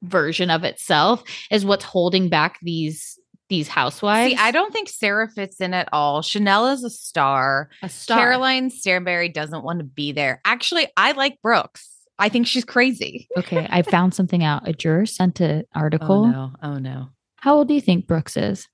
version 0.02 0.50
of 0.50 0.64
itself, 0.64 1.22
is 1.50 1.64
what's 1.64 1.84
holding 1.84 2.28
back 2.28 2.58
these 2.62 3.18
these 3.52 3.68
housewives. 3.68 4.32
See, 4.32 4.36
I 4.38 4.50
don't 4.50 4.72
think 4.72 4.88
Sarah 4.88 5.28
fits 5.28 5.60
in 5.60 5.74
at 5.74 5.88
all. 5.92 6.22
Chanel 6.22 6.68
is 6.68 6.82
a 6.84 6.90
star. 6.90 7.68
a 7.82 7.88
star. 7.90 8.18
Caroline 8.18 8.70
Stanbury 8.70 9.28
doesn't 9.28 9.62
want 9.62 9.78
to 9.80 9.84
be 9.84 10.10
there. 10.12 10.40
Actually, 10.44 10.88
I 10.96 11.12
like 11.12 11.40
Brooks. 11.42 11.88
I 12.18 12.30
think 12.30 12.46
she's 12.46 12.64
crazy. 12.64 13.28
Okay, 13.36 13.66
I 13.70 13.82
found 13.82 14.14
something 14.14 14.42
out. 14.42 14.66
A 14.66 14.72
juror 14.72 15.04
sent 15.04 15.40
an 15.40 15.64
article. 15.74 16.24
Oh 16.24 16.30
no. 16.30 16.52
Oh 16.62 16.78
no. 16.78 17.08
How 17.36 17.56
old 17.56 17.68
do 17.68 17.74
you 17.74 17.80
think 17.82 18.06
Brooks 18.06 18.36
is? 18.36 18.68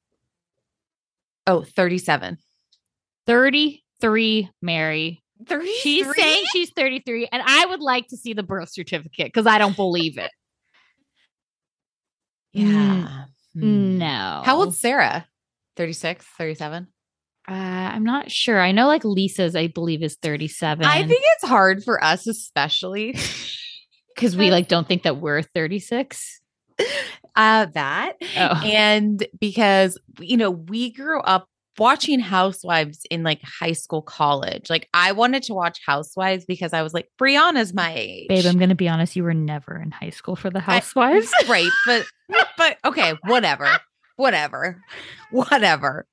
Oh, 1.46 1.64
37. 1.64 2.38
33, 3.26 4.50
Mary. 4.62 5.22
33? 5.46 5.74
She's 5.80 6.14
saying 6.14 6.44
she's 6.52 6.70
33, 6.70 7.28
and 7.32 7.42
I 7.44 7.66
would 7.66 7.80
like 7.80 8.06
to 8.08 8.16
see 8.16 8.32
the 8.32 8.42
birth 8.42 8.70
certificate 8.70 9.26
because 9.26 9.46
I 9.46 9.58
don't 9.58 9.74
believe 9.76 10.18
it. 10.18 10.30
Yeah. 12.52 13.06
Hmm. 13.06 13.22
No. 13.64 14.42
How 14.44 14.56
old's 14.56 14.80
Sarah? 14.80 15.26
36, 15.76 16.24
37? 16.36 16.88
Uh, 17.48 17.52
I'm 17.52 18.04
not 18.04 18.30
sure. 18.30 18.60
I 18.60 18.72
know 18.72 18.86
like 18.86 19.04
Lesa's, 19.04 19.56
I 19.56 19.68
believe, 19.68 20.02
is 20.02 20.16
37. 20.20 20.84
I 20.84 21.06
think 21.06 21.22
it's 21.22 21.48
hard 21.48 21.82
for 21.82 22.02
us, 22.02 22.26
especially 22.26 23.16
because 24.14 24.36
we 24.36 24.50
like 24.50 24.68
don't 24.68 24.86
think 24.86 25.04
that 25.04 25.16
we're 25.18 25.42
36. 25.42 26.40
uh, 27.36 27.66
that. 27.72 28.14
Oh. 28.36 28.62
And 28.64 29.26
because, 29.40 29.98
you 30.20 30.36
know, 30.36 30.50
we 30.50 30.92
grew 30.92 31.20
up 31.20 31.48
watching 31.78 32.20
Housewives 32.20 33.00
in 33.10 33.22
like 33.22 33.40
high 33.42 33.72
school, 33.72 34.02
college. 34.02 34.68
Like, 34.70 34.88
I 34.94 35.12
wanted 35.12 35.42
to 35.44 35.54
watch 35.54 35.80
Housewives 35.86 36.44
because 36.44 36.72
I 36.72 36.82
was 36.82 36.92
like, 36.94 37.08
Briana's 37.20 37.72
my 37.74 37.92
age. 37.96 38.28
Babe, 38.28 38.44
I'm 38.46 38.58
going 38.58 38.68
to 38.70 38.74
be 38.74 38.88
honest. 38.88 39.16
You 39.16 39.24
were 39.24 39.34
never 39.34 39.76
in 39.80 39.90
high 39.90 40.10
school 40.10 40.36
for 40.36 40.50
the 40.50 40.58
I- 40.58 40.62
housewives. 40.62 41.32
right. 41.48 41.70
But, 41.86 42.04
but 42.56 42.78
okay, 42.84 43.14
whatever. 43.24 43.68
Whatever. 44.16 44.82
Whatever. 45.30 46.06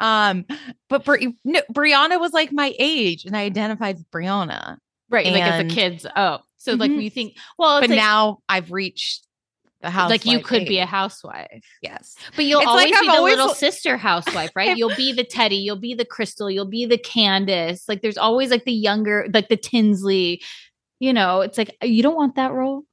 Um, 0.00 0.44
but 0.88 1.04
Bri- 1.04 1.34
no, 1.44 1.60
Briana 1.72 2.20
was 2.20 2.32
like 2.32 2.52
my 2.52 2.74
age 2.78 3.24
and 3.24 3.36
I 3.36 3.42
identified 3.42 3.96
with 3.98 4.10
Briana. 4.10 4.78
right. 5.10 5.26
Like 5.26 5.42
as 5.42 5.60
And- 5.60 5.70
a 5.70 5.74
kids. 5.74 6.06
Oh, 6.16 6.38
so 6.56 6.74
like 6.74 6.90
Mhm. 6.90 6.96
we 6.96 7.08
think, 7.10 7.36
well, 7.58 7.76
it's 7.78 7.84
But 7.88 7.90
like, 7.90 7.98
now 7.98 8.38
I've 8.48 8.70
reached 8.72 9.20
the 9.20 9.24
house. 9.24 9.26
Like 9.84 10.24
you 10.24 10.40
could 10.42 10.66
be 10.66 10.78
a 10.78 10.86
housewife. 10.86 11.64
Yes. 11.82 12.16
But 12.36 12.44
you'll 12.44 12.60
It's 12.60 12.66
like 12.66 12.92
always 12.92 12.94
I've 12.94 13.00
be 13.02 13.06
the 13.06 13.12
always 13.12 13.32
little 13.32 13.48
l- 13.48 13.54
sister 13.54 13.96
housewife, 13.96 14.50
right? 14.54 14.76
You'll 14.76 14.94
be 14.96 15.12
the 15.12 15.24
Teddi, 15.24 15.62
you'll 15.62 15.76
be 15.76 15.94
the 15.94 16.04
Crystal, 16.04 16.50
you'll 16.50 16.64
be 16.64 16.86
the 16.86 16.98
Candace. 16.98 17.88
Like 17.88 18.02
there's 18.02 18.18
always 18.18 18.50
like 18.50 18.64
the 18.64 18.72
younger, 18.72 19.26
like 19.32 19.48
the 19.48 19.56
Tinsley. 19.56 20.42
You 21.00 21.12
know, 21.12 21.40
it's 21.40 21.58
like 21.58 21.76
you 21.82 22.02
don't 22.02 22.16
want 22.16 22.36
that 22.36 22.52
role. 22.52 22.84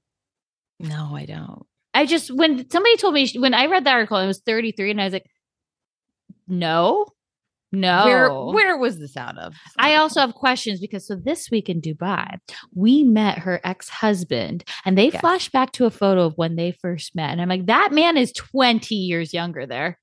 No, 0.80 1.12
I 1.16 1.26
don't. 1.26 1.66
I 1.94 2.06
just 2.06 2.32
when 2.32 2.70
somebody 2.70 2.98
told 2.98 3.14
me 3.14 3.32
when 3.38 3.54
I 3.54 3.66
read 3.68 3.84
the 3.84 3.92
article, 3.92 4.18
I 4.18 4.26
was 4.26 4.40
33, 4.40 4.92
and 4.92 5.02
I 5.02 5.06
was 5.06 5.14
like, 5.14 5.30
no, 6.48 7.08
no. 7.72 8.04
Where 8.06 8.30
where 8.32 8.78
was 8.78 9.00
this 9.00 9.16
out 9.16 9.38
of? 9.38 9.54
I 9.78 9.96
also 9.96 10.20
have 10.20 10.34
questions 10.34 10.80
because 10.80 11.08
so 11.08 11.16
this 11.16 11.50
week 11.52 11.70
in 11.70 11.82
Dubai, 11.82 12.38
we 12.76 13.04
met 13.04 13.40
her 13.40 13.62
ex 13.64 13.90
husband 13.90 14.64
and 14.86 14.98
they 14.98 15.10
Yes. 15.12 15.22
flash 15.22 15.50
back 15.50 15.72
to 15.74 15.86
a 15.86 15.92
photo 15.92 16.26
of 16.26 16.34
when 16.38 16.56
they 16.56 16.72
first 16.74 17.16
met. 17.16 17.30
And 17.32 17.42
I'm 17.42 17.50
like, 17.50 17.68
that 17.68 17.92
man 17.92 18.18
is 18.18 18.32
20 18.34 18.94
years 18.96 19.34
younger 19.34 19.66
there, 19.66 19.98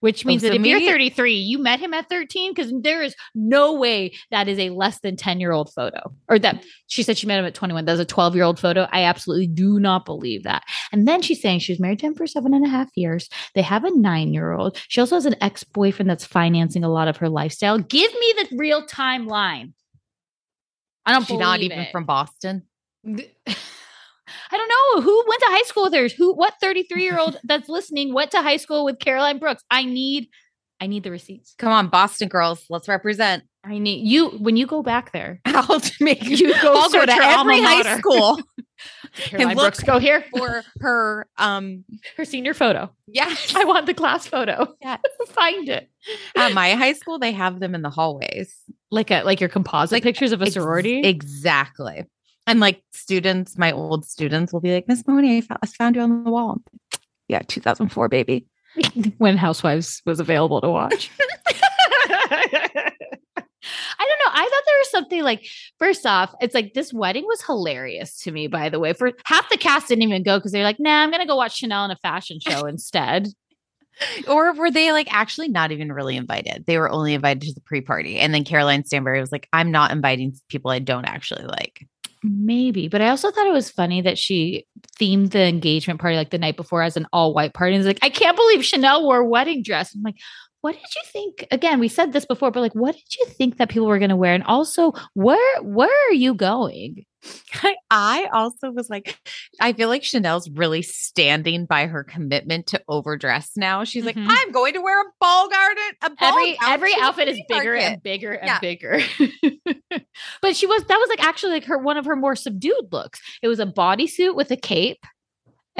which 0.00 0.26
Oh, 0.26 0.28
means 0.28 0.42
that 0.42 0.54
if 0.54 0.64
you're 0.66 0.80
33, 0.80 1.34
you 1.34 1.58
met 1.58 1.80
him 1.80 1.94
at 1.94 2.08
13 2.08 2.52
because 2.52 2.72
there 2.82 3.02
is 3.02 3.14
no 3.34 3.72
way 3.74 4.12
that 4.30 4.48
is 4.48 4.58
a 4.58 4.70
less 4.70 5.00
than 5.00 5.16
10 5.16 5.40
year 5.40 5.52
old 5.52 5.72
photo. 5.72 6.12
Or 6.28 6.38
that 6.38 6.64
she 6.88 7.02
said 7.02 7.16
she 7.16 7.26
met 7.26 7.38
him 7.38 7.44
at 7.44 7.54
21. 7.54 7.84
That's 7.84 8.00
a 8.00 8.04
12 8.04 8.34
year 8.34 8.44
old 8.44 8.58
photo. 8.58 8.88
I 8.90 9.04
absolutely 9.04 9.46
do 9.46 9.78
not 9.78 10.04
believe 10.04 10.42
that. 10.44 10.64
And 10.92 11.06
then 11.06 11.22
she's 11.22 11.40
saying 11.40 11.60
she's 11.60 11.80
married 11.80 12.00
to 12.00 12.06
him 12.06 12.14
for 12.14 12.26
seven 12.26 12.54
and 12.54 12.64
a 12.66 12.68
half 12.68 12.88
years. 12.96 13.28
They 13.54 13.62
have 13.62 13.84
a 13.84 13.96
nine 13.96 14.32
year 14.32 14.52
old. 14.52 14.78
She 14.88 15.00
also 15.00 15.16
has 15.16 15.26
an 15.26 15.36
ex 15.40 15.64
boyfriend 15.64 16.10
that's 16.10 16.24
financing 16.24 16.84
a 16.84 16.90
lot 16.90 17.08
of 17.08 17.18
her 17.18 17.28
lifestyle. 17.28 17.78
Give 17.78 18.12
me 18.12 18.34
the 18.38 18.56
real 18.56 18.86
timeline. 18.86 19.72
I 21.06 21.12
don't 21.12 21.26
She's 21.26 21.38
not 21.38 21.60
even 21.60 21.78
it. 21.80 21.92
from 21.92 22.04
Boston. 22.04 22.62
I 24.50 24.56
don't 24.56 24.68
know 24.68 25.02
who 25.02 25.24
went 25.28 25.40
to 25.40 25.46
high 25.50 25.62
school 25.64 25.84
with 25.84 25.94
her. 25.94 26.08
Who? 26.16 26.34
What 26.34 26.54
thirty-three 26.60 27.02
year 27.02 27.18
old 27.18 27.38
that's 27.44 27.68
listening 27.68 28.12
went 28.14 28.30
to 28.32 28.42
high 28.42 28.56
school 28.58 28.84
with 28.84 28.98
Caroline 28.98 29.38
Brooks? 29.38 29.62
I 29.70 29.84
need, 29.84 30.28
I 30.80 30.86
need 30.86 31.02
the 31.04 31.10
receipts. 31.10 31.54
Come 31.58 31.72
on, 31.72 31.88
Boston 31.88 32.28
girls, 32.28 32.64
let's 32.70 32.88
represent. 32.88 33.44
I 33.62 33.76
need 33.78 34.06
you 34.08 34.30
when 34.38 34.56
you 34.56 34.66
go 34.66 34.82
back 34.82 35.12
there. 35.12 35.40
I'll 35.46 35.80
make 36.00 36.24
You 36.24 36.54
go 36.62 36.74
I'll 36.80 36.88
go 36.90 37.04
to 37.04 37.12
every 37.12 37.60
high 37.60 37.98
school 37.98 38.40
Caroline 39.14 39.56
look 39.56 39.64
Brooks, 39.74 39.80
go 39.82 39.98
here 39.98 40.24
for 40.34 40.62
her. 40.80 41.26
Um, 41.36 41.84
her 42.16 42.24
senior 42.24 42.54
photo. 42.54 42.90
yes, 43.06 43.54
I 43.54 43.64
want 43.64 43.84
the 43.84 43.92
class 43.92 44.26
photo. 44.26 44.74
Yes. 44.80 45.00
Find 45.28 45.68
it. 45.68 45.90
at 46.34 46.54
my 46.54 46.72
high 46.74 46.94
school 46.94 47.18
they 47.18 47.32
have 47.32 47.60
them 47.60 47.74
in 47.74 47.82
the 47.82 47.90
hallways. 47.90 48.54
Like 48.90 49.10
a 49.10 49.22
like 49.24 49.40
your 49.40 49.50
composite 49.50 49.92
Like, 49.92 50.02
pictures 50.04 50.32
of 50.32 50.40
a 50.40 50.46
Ex- 50.46 50.54
sorority. 50.54 51.00
exactly. 51.02 52.06
And 52.50 52.58
like 52.58 52.82
students, 52.90 53.56
my 53.56 53.70
old 53.70 54.04
students 54.04 54.52
will 54.52 54.60
be 54.60 54.74
like, 54.74 54.88
Miss 54.88 55.06
Mooney, 55.06 55.40
I 55.62 55.66
found 55.66 55.94
you 55.94 56.02
on 56.02 56.24
the 56.24 56.30
wall. 56.32 56.58
Yeah, 57.28 57.42
2004, 57.46 58.08
baby. 58.08 58.44
when 59.18 59.36
Housewives 59.36 60.02
was 60.04 60.18
available 60.18 60.60
to 60.60 60.68
watch. 60.68 61.12
I 62.02 62.90
don't 64.00 64.18
know. 64.18 64.32
I 64.32 64.42
thought 64.42 64.62
there 64.66 64.78
was 64.80 64.90
something 64.90 65.22
like, 65.22 65.46
first 65.78 66.04
off, 66.04 66.34
it's 66.40 66.56
like 66.56 66.74
this 66.74 66.92
wedding 66.92 67.24
was 67.24 67.40
hilarious 67.40 68.18
to 68.22 68.32
me, 68.32 68.48
by 68.48 68.68
the 68.68 68.80
way. 68.80 68.94
For 68.94 69.12
half 69.26 69.48
the 69.48 69.56
cast 69.56 69.86
didn't 69.86 70.02
even 70.02 70.24
go 70.24 70.38
because 70.38 70.50
they're 70.50 70.64
like, 70.64 70.80
nah, 70.80 71.04
I'm 71.04 71.10
going 71.10 71.22
to 71.22 71.28
go 71.28 71.36
watch 71.36 71.58
Chanel 71.58 71.84
in 71.84 71.92
a 71.92 71.96
fashion 72.02 72.40
show 72.40 72.66
instead. 72.66 73.28
Or 74.26 74.54
were 74.54 74.72
they 74.72 74.90
like 74.90 75.14
actually 75.14 75.50
not 75.50 75.70
even 75.70 75.92
really 75.92 76.16
invited? 76.16 76.64
They 76.66 76.78
were 76.78 76.90
only 76.90 77.14
invited 77.14 77.42
to 77.42 77.54
the 77.54 77.60
pre-party. 77.60 78.18
And 78.18 78.34
then 78.34 78.42
Caroline 78.42 78.84
Stanbury 78.84 79.20
was 79.20 79.30
like, 79.30 79.48
I'm 79.52 79.70
not 79.70 79.92
inviting 79.92 80.34
people 80.48 80.72
I 80.72 80.80
don't 80.80 81.04
actually 81.04 81.44
like. 81.44 81.86
Maybe. 82.22 82.88
But 82.88 83.00
I 83.00 83.08
also 83.08 83.30
thought 83.30 83.46
it 83.46 83.52
was 83.52 83.70
funny 83.70 84.02
that 84.02 84.18
she 84.18 84.66
themed 85.00 85.30
the 85.30 85.42
engagement 85.46 86.00
party 86.00 86.16
like 86.16 86.30
the 86.30 86.38
night 86.38 86.56
before 86.56 86.82
as 86.82 86.96
an 86.96 87.06
all 87.12 87.32
white 87.32 87.54
party. 87.54 87.74
And 87.74 87.80
it's 87.80 87.86
like, 87.86 88.04
I 88.04 88.10
can't 88.10 88.36
believe 88.36 88.64
Chanel 88.64 89.04
wore 89.04 89.20
a 89.20 89.26
wedding 89.26 89.62
dress. 89.62 89.94
I'm 89.94 90.02
like, 90.02 90.16
what 90.62 90.72
did 90.74 90.82
you 90.82 91.02
think? 91.06 91.46
Again, 91.50 91.80
we 91.80 91.88
said 91.88 92.12
this 92.12 92.24
before, 92.26 92.50
but 92.50 92.60
like, 92.60 92.74
what 92.74 92.94
did 92.94 93.16
you 93.18 93.26
think 93.26 93.56
that 93.58 93.68
people 93.70 93.86
were 93.88 93.98
going 93.98 94.10
to 94.10 94.16
wear? 94.16 94.34
And 94.34 94.44
also, 94.44 94.92
where 95.14 95.62
where 95.62 95.90
are 96.08 96.12
you 96.14 96.34
going? 96.34 97.04
I, 97.90 98.28
also 98.32 98.70
was 98.70 98.88
like, 98.88 99.18
I 99.60 99.74
feel 99.74 99.88
like 99.90 100.02
Chanel's 100.02 100.48
really 100.48 100.80
standing 100.80 101.66
by 101.66 101.86
her 101.86 102.02
commitment 102.02 102.68
to 102.68 102.80
overdress 102.88 103.50
now. 103.58 103.84
She's 103.84 104.04
Mhm. 104.04 104.06
like, 104.06 104.16
I'm 104.18 104.52
going 104.52 104.72
to 104.72 104.80
wear 104.80 105.02
a 105.02 105.04
ball 105.20 105.48
garden. 105.50 105.82
A 106.02 106.10
ball 106.10 106.16
every 106.30 106.58
every 106.66 106.92
outfit 106.98 107.28
is 107.28 107.38
bigger 107.46 107.72
market." 107.74 107.84
and 107.92 108.02
bigger 108.02 108.32
and 108.32 108.46
Yeah. 108.46 108.58
bigger. 108.60 109.00
but 110.42 110.56
she 110.56 110.66
was 110.66 110.84
that 110.84 110.96
was 110.98 111.08
like 111.10 111.22
actually 111.22 111.52
like 111.52 111.64
her 111.64 111.76
one 111.78 111.96
of 111.98 112.06
her 112.06 112.16
more 112.16 112.36
subdued 112.36 112.90
looks. 112.92 113.20
It 113.42 113.48
was 113.48 113.60
a 113.60 113.66
bodysuit 113.66 114.34
with 114.34 114.50
a 114.50 114.56
cape. 114.56 115.04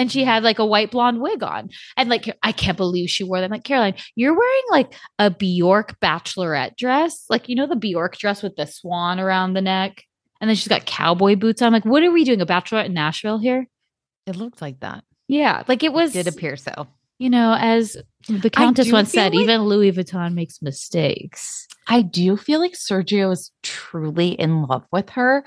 And 0.01 0.11
she 0.11 0.25
had 0.25 0.43
like 0.43 0.59
a 0.59 0.65
white 0.65 0.91
blonde 0.91 1.21
wig 1.21 1.43
on. 1.43 1.69
And 1.97 2.09
like, 2.09 2.35
I 2.43 2.53
can't 2.53 2.79
believe 2.79 3.11
she 3.11 3.23
wore 3.23 3.39
that. 3.39 3.45
I'm 3.45 3.51
like, 3.51 3.65
Caroline, 3.65 3.97
you're 4.17 4.33
wearing 4.35 4.63
like 4.71 4.95
a 5.19 5.31
Bjork 5.31 6.01
bachelorette 6.01 6.77
dress. 6.79 7.27
Like, 7.29 7.51
you 7.51 7.55
know, 7.55 7.67
the 7.67 7.77
Bjork 7.77 8.17
dress 8.17 8.43
with 8.43 8.57
the 8.57 8.67
swan 8.67 9.21
around 9.21 9.53
the 9.53 9.61
neck. 9.61 10.05
And 10.41 10.49
then 10.49 10.57
she's 10.57 10.69
got 10.69 10.87
cowboy 10.87 11.37
boots 11.37 11.61
on. 11.61 11.73
Like, 11.75 11.85
what 11.85 12.03
are 12.03 12.11
we 12.11 12.25
doing? 12.25 12.41
A 12.41 12.47
bachelorette 12.47 12.87
in 12.87 12.95
Nashville 12.95 13.39
here? 13.39 13.67
It 14.27 14.37
looked 14.37 14.63
like 14.63 14.81
that. 14.81 15.05
Yeah. 15.29 15.65
Like 15.69 15.83
it 15.83 15.93
was, 15.93 16.15
Did 16.15 16.29
appear 16.29 16.57
so. 16.57 16.87
you 17.19 17.29
know, 17.29 17.55
as 17.61 17.99
the 18.27 18.49
Countess 18.49 18.91
once 18.91 19.13
said, 19.13 19.35
like- 19.35 19.43
even 19.43 19.65
Louis 19.65 19.93
Vuitton 19.93 20.33
makes 20.33 20.63
mistakes. 20.63 21.69
I 21.87 22.01
do 22.03 22.39
feel 22.39 22.59
like 22.61 22.73
Sergio 22.73 23.33
is 23.33 23.51
truly 23.63 24.29
in 24.31 24.63
love 24.63 24.87
with 24.91 25.11
her. 25.11 25.45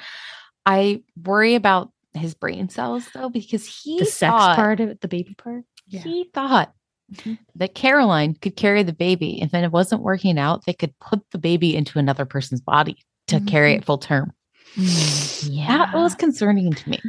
I 0.66 1.02
worry 1.24 1.56
about 1.56 1.92
his 2.16 2.34
brain 2.34 2.70
cells 2.70 3.08
though 3.14 3.30
because 3.30 3.66
he 3.66 4.00
the 4.00 4.06
sex 4.06 4.30
thought, 4.32 4.56
part 4.56 4.80
of 4.80 4.90
it, 4.90 5.02
the 5.02 5.08
baby 5.08 5.34
part. 5.36 5.64
he 5.88 6.30
thought 6.34 6.74
Mhm. 7.14 7.38
that 7.56 7.76
Caroline 7.76 8.34
could 8.36 8.56
carry 8.56 8.82
the 8.82 8.94
baby 8.94 9.40
and 9.42 9.52
then 9.52 9.64
it 9.66 9.72
wasn't 9.72 10.02
working 10.02 10.40
out 10.40 10.66
they 10.66 10.74
could 10.74 10.98
put 11.00 11.20
the 11.32 11.38
baby 11.38 11.76
into 11.76 12.00
another 12.00 12.26
person's 12.26 12.62
body 12.62 12.96
to 13.28 13.42
carry 13.42 13.74
it 13.74 13.84
full 13.86 13.98
term 13.98 14.32
Yeah. 14.76 15.68
that 15.68 15.94
was 15.94 16.16
concerning 16.16 16.72
to 16.74 16.90
me 16.90 17.00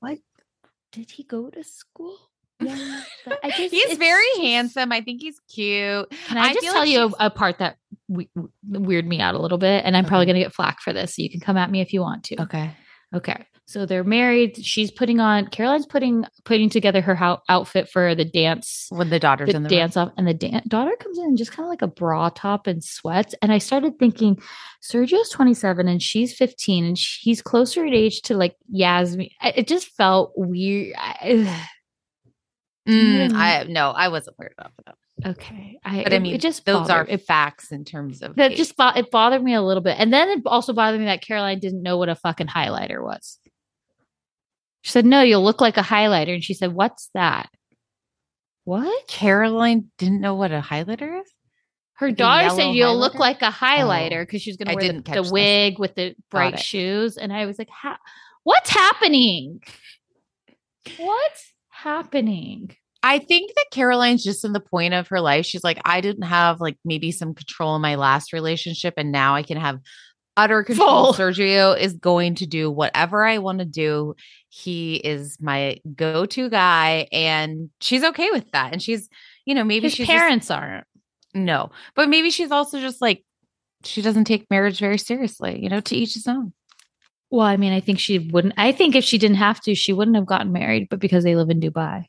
what 0.00 0.18
did 0.92 1.10
he 1.10 1.24
go 1.24 1.50
to 1.50 1.62
school? 1.64 2.16
Yeah. 2.62 3.00
He's 3.56 3.98
very 3.98 4.24
handsome 4.40 4.92
i 4.92 5.00
think 5.00 5.20
he's 5.20 5.40
cute 5.52 6.08
Can 6.28 6.38
I, 6.38 6.50
I 6.50 6.52
just 6.54 6.64
tell 6.64 6.74
like 6.76 6.88
you 6.88 7.12
a, 7.18 7.26
a 7.26 7.30
part 7.30 7.58
that 7.58 7.76
we, 8.08 8.28
weird 8.68 9.06
me 9.06 9.18
out 9.20 9.34
a 9.34 9.38
little 9.40 9.58
bit, 9.58 9.84
and 9.84 9.96
I'm 9.96 10.04
probably 10.04 10.26
going 10.26 10.36
to 10.36 10.42
get 10.42 10.52
flack 10.54 10.80
for 10.80 10.92
this, 10.92 11.16
so 11.16 11.22
you 11.22 11.30
can 11.30 11.40
come 11.40 11.56
at 11.56 11.70
me 11.70 11.80
if 11.80 11.92
you 11.92 12.00
want 12.02 12.22
to. 12.24 12.42
okay 12.42 12.70
Okay. 13.14 13.44
So 13.64 13.86
they're 13.86 14.04
married. 14.04 14.62
She's 14.64 14.90
putting 14.90 15.20
on 15.20 15.46
Caroline's 15.46 15.86
putting 15.86 16.24
putting 16.44 16.68
together 16.68 17.00
her 17.00 17.38
outfit 17.48 17.88
for 17.88 18.14
the 18.14 18.24
dance. 18.24 18.86
When 18.90 19.08
the 19.08 19.20
daughter's 19.20 19.50
the 19.50 19.56
in 19.56 19.62
the 19.62 19.68
dance 19.68 19.96
off 19.96 20.12
and 20.16 20.26
the 20.26 20.34
dan- 20.34 20.64
daughter 20.68 20.94
comes 20.98 21.16
in 21.18 21.36
just 21.36 21.52
kind 21.52 21.64
of 21.64 21.70
like 21.70 21.80
a 21.80 21.86
bra 21.86 22.28
top 22.30 22.66
and 22.66 22.82
sweats. 22.82 23.34
And 23.40 23.52
i 23.52 23.58
started 23.58 23.98
thinking 23.98 24.40
sergio's 24.82 25.30
27 25.30 25.88
and 25.88 26.02
she's 26.02 26.34
15 26.34 26.84
and 26.84 26.98
he's 26.98 27.40
closer 27.40 27.86
in 27.86 27.94
age 27.94 28.20
to 28.22 28.36
like 28.36 28.56
yasmin. 28.68 29.28
It 29.42 29.68
just 29.68 29.88
felt 29.88 30.32
weird. 30.36 30.94
I- 30.98 31.68
Mm. 32.88 33.32
I 33.34 33.64
no, 33.64 33.90
I 33.90 34.08
wasn't 34.08 34.38
worried 34.38 34.54
about 34.58 34.72
that. 34.86 35.28
okay 35.30 35.78
I, 35.84 36.02
But 36.02 36.12
I 36.14 36.18
mean, 36.18 36.34
it 36.34 36.40
just 36.40 36.64
those 36.64 36.90
are 36.90 37.06
it, 37.08 37.22
facts 37.22 37.70
in 37.70 37.84
terms 37.84 38.22
of 38.22 38.34
that 38.36 38.52
age. 38.52 38.56
just 38.56 38.76
bo- 38.76 38.88
it 38.96 39.10
bothered 39.10 39.42
me 39.42 39.54
a 39.54 39.62
little 39.62 39.82
bit 39.82 39.96
and 39.98 40.12
then 40.12 40.28
it 40.30 40.40
also 40.46 40.72
bothered 40.72 40.98
me 40.98 41.06
that 41.06 41.22
caroline 41.22 41.60
didn't 41.60 41.82
know 41.82 41.96
what 41.96 42.08
a 42.08 42.16
fucking 42.16 42.48
highlighter 42.48 43.00
was 43.00 43.38
she 44.80 44.90
said 44.90 45.06
no 45.06 45.22
you'll 45.22 45.44
look 45.44 45.60
like 45.60 45.76
a 45.76 45.82
highlighter 45.82 46.34
and 46.34 46.42
she 46.42 46.54
said 46.54 46.72
what's 46.72 47.08
that 47.14 47.50
what 48.64 49.08
Caroline 49.08 49.90
didn't 49.98 50.20
know 50.20 50.34
what 50.36 50.52
a 50.52 50.60
highlighter 50.60 51.20
is. 51.20 51.28
Her 51.94 52.08
Like 52.08 52.16
daughter 52.16 52.50
said 52.50 52.70
you'll 52.70 52.96
look 52.98 53.16
like 53.16 53.42
a 53.42 53.50
highlighter 53.50 54.22
because 54.22 54.42
she's 54.42 54.56
I 54.60 54.64
gonna 54.64 54.76
wear 54.76 54.92
the, 54.92 55.22
the 55.22 55.30
wig 55.32 55.78
with 55.78 55.94
the 55.94 56.14
bright 56.30 56.58
shoes. 56.60 57.16
And 57.16 57.32
I 57.32 57.46
was 57.46 57.58
like, 57.58 57.68
"How? 57.70 57.96
What's 58.44 58.70
happening? 58.70 59.60
What's 60.96 61.51
happening?" 61.82 62.76
I 63.04 63.18
think 63.18 63.52
that 63.56 63.66
Caroline's 63.72 64.22
just 64.22 64.44
in 64.44 64.52
the 64.52 64.60
point 64.60 64.94
of 64.94 65.08
her 65.08 65.20
life. 65.20 65.44
She's 65.44 65.64
like, 65.64 65.80
I 65.84 66.00
didn't 66.00 66.22
have 66.22 66.60
like 66.60 66.78
maybe 66.84 67.10
some 67.10 67.34
control 67.34 67.74
in 67.74 67.82
my 67.82 67.96
last 67.96 68.32
relationship, 68.32 68.94
and 68.96 69.10
now 69.10 69.34
I 69.34 69.42
can 69.42 69.56
have 69.56 69.80
utter 70.36 70.62
control. 70.62 71.12
Full. 71.12 71.14
Sergio 71.14 71.76
is 71.76 71.94
going 71.94 72.36
to 72.36 72.46
do 72.46 72.70
whatever 72.70 73.24
I 73.24 73.38
want 73.38 73.58
to 73.58 73.64
do. 73.64 74.14
He 74.50 74.94
is 74.96 75.36
my 75.40 75.80
go-to 75.96 76.48
guy, 76.48 77.08
and 77.10 77.70
she's 77.80 78.04
okay 78.04 78.30
with 78.30 78.48
that. 78.52 78.72
And 78.72 78.80
she's, 78.80 79.08
you 79.46 79.54
know, 79.56 79.64
maybe 79.64 79.86
His 79.86 79.94
she's 79.94 80.06
just- 80.06 80.16
parents 80.16 80.50
aren't. 80.50 80.86
no, 81.34 81.70
but 81.96 82.08
maybe 82.08 82.30
she's 82.30 82.52
also 82.52 82.80
just 82.80 83.00
like 83.02 83.24
she 83.84 84.00
doesn't 84.00 84.24
take 84.26 84.48
marriage 84.48 84.78
very 84.78 84.96
seriously. 84.98 85.60
You 85.60 85.70
know, 85.70 85.80
to 85.80 85.96
each 85.96 86.14
his 86.14 86.28
own. 86.28 86.52
Well, 87.32 87.46
I 87.46 87.56
mean, 87.56 87.72
I 87.72 87.80
think 87.80 87.98
she 87.98 88.18
wouldn't. 88.18 88.54
I 88.58 88.72
think 88.72 88.94
if 88.94 89.04
she 89.04 89.16
didn't 89.18 89.38
have 89.38 89.58
to, 89.62 89.74
she 89.74 89.92
wouldn't 89.94 90.16
have 90.16 90.26
gotten 90.26 90.52
married. 90.52 90.88
But 90.90 91.00
because 91.00 91.24
they 91.24 91.34
live 91.34 91.48
in 91.50 91.60
Dubai, 91.60 92.04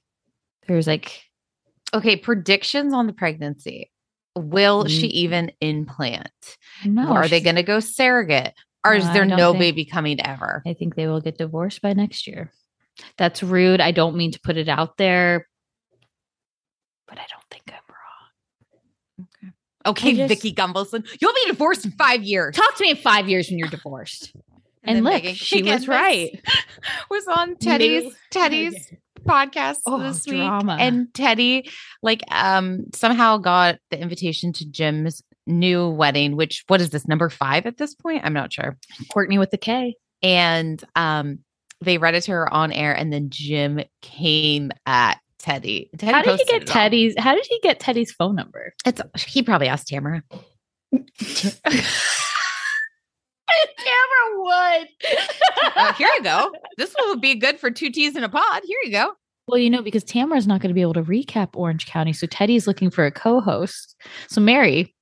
there's 0.67 0.85
like, 0.85 1.23
Okay, 1.93 2.15
predictions 2.17 2.93
on 2.93 3.07
the 3.07 3.13
pregnancy. 3.13 3.89
Will 4.35 4.85
she 4.87 5.07
Mm. 5.07 5.11
even 5.11 5.51
implant? 5.61 6.57
no. 6.85 7.07
Are 7.07 7.27
they 7.27 7.39
going 7.39 7.55
to 7.55 7.63
go 7.63 7.79
surrogate? 7.79 8.53
Or 8.85 8.93
is 8.95 9.05
No, 9.05 9.13
there 9.13 9.25
no 9.25 9.51
think- 9.51 9.59
baby 9.61 9.85
coming 9.85 10.19
ever? 10.25 10.61
I 10.65 10.73
think 10.73 10.95
they 10.95 11.07
will 11.07 11.21
get 11.21 11.37
divorced 11.37 11.81
by 11.81 11.93
next 11.93 12.27
year. 12.27 12.51
That's 13.17 13.41
rude. 13.43 13.79
I 13.79 13.91
don't 13.91 14.17
mean 14.17 14.31
to 14.31 14.39
put 14.41 14.57
it 14.57 14.67
out 14.67 14.97
there, 14.97 15.47
but 17.07 17.17
I 17.17 17.25
don't 17.29 17.45
think 17.49 17.63
I'm 17.67 17.95
wrong. 19.47 19.53
Okay, 19.85 20.15
just- 20.15 20.27
Vicki 20.29 20.53
Gunvalson, 20.53 21.05
you'll 21.21 21.33
be 21.33 21.45
divorced 21.47 21.85
in 21.85 21.91
five 21.91 22.23
years. 22.23 22.55
Talk 22.55 22.75
to 22.75 22.83
me 22.83 22.89
in 22.91 22.97
five 22.97 23.29
years 23.29 23.49
when 23.49 23.57
you're 23.59 23.69
divorced. 23.69 24.33
And, 24.83 24.97
then 24.97 25.03
look, 25.03 25.23
she 25.35 25.63
was 25.63 25.87
right. 25.87 26.39
Was 27.09 27.27
on 27.27 27.55
Teddi's 27.55 28.03
New- 28.03 28.13
Teddi's 28.31 28.91
podcast 29.25 29.77
Oh, 29.85 29.99
this 29.99 30.25
week, 30.25 30.35
drama. 30.37 30.75
and 30.79 31.07
Teddi 31.13 31.69
like 32.01 32.21
um 32.29 32.85
somehow 32.93 33.37
got 33.37 33.77
the 33.91 33.99
invitation 33.99 34.51
to 34.53 34.65
Jim's 34.69 35.21
new 35.47 35.89
wedding. 35.89 36.35
Which 36.35 36.63
what 36.67 36.81
is 36.81 36.89
this 36.89 37.07
number 37.07 37.29
five 37.29 37.65
at 37.65 37.77
this 37.77 37.95
point? 37.95 38.25
I'm 38.25 38.33
not 38.33 38.51
sure. 38.51 38.77
Courtney 39.11 39.37
with 39.37 39.51
the 39.51 39.57
K. 39.57 39.95
and 40.21 40.83
um 40.95 41.39
they 41.81 41.97
read 41.97 42.15
it 42.15 42.21
to 42.23 42.31
her 42.31 42.53
on 42.53 42.71
air 42.71 42.93
and 42.95 43.11
then 43.11 43.29
jim 43.29 43.81
came 44.01 44.71
at 44.85 45.19
teddi, 45.41 45.89
Teddi 45.97 46.11
How 46.11 46.21
did 46.21 46.39
he 46.39 46.45
get 46.45 46.61
it 46.63 46.69
all. 46.69 46.75
Teddi's? 46.75 47.13
How 47.17 47.35
did 47.35 47.45
he 47.49 47.59
get 47.61 47.79
Teddi's 47.79 48.11
phone 48.13 48.35
number? 48.35 48.73
it's 48.85 49.01
he 49.23 49.43
probably 49.43 49.67
asked 49.67 49.87
tamara 49.87 50.23
would. 54.43 54.87
Uh, 55.75 55.93
here 55.93 56.09
you 56.15 56.23
go 56.23 56.51
this 56.77 56.93
one 56.99 57.09
would 57.09 57.21
be 57.21 57.35
good 57.35 57.59
for 57.59 57.71
Two 57.71 57.89
T's 57.89 58.15
in 58.15 58.23
a 58.23 58.29
Pod 58.29 58.61
here 58.65 58.77
you 58.83 58.91
go 58.91 59.13
Well, 59.47 59.57
you 59.57 59.69
know, 59.69 59.81
because 59.81 60.03
Tamara's 60.03 60.47
not 60.47 60.61
going 60.61 60.69
to 60.69 60.73
be 60.75 60.81
able 60.81 60.93
to 60.93 61.03
recap 61.03 61.49
Orange 61.55 61.85
County, 61.85 62.13
so 62.13 62.27
Teddi's 62.27 62.67
looking 62.67 62.89
for 62.89 63.05
a 63.05 63.11
co-host. 63.11 63.95
So 64.27 64.39
Mary, 64.41 64.95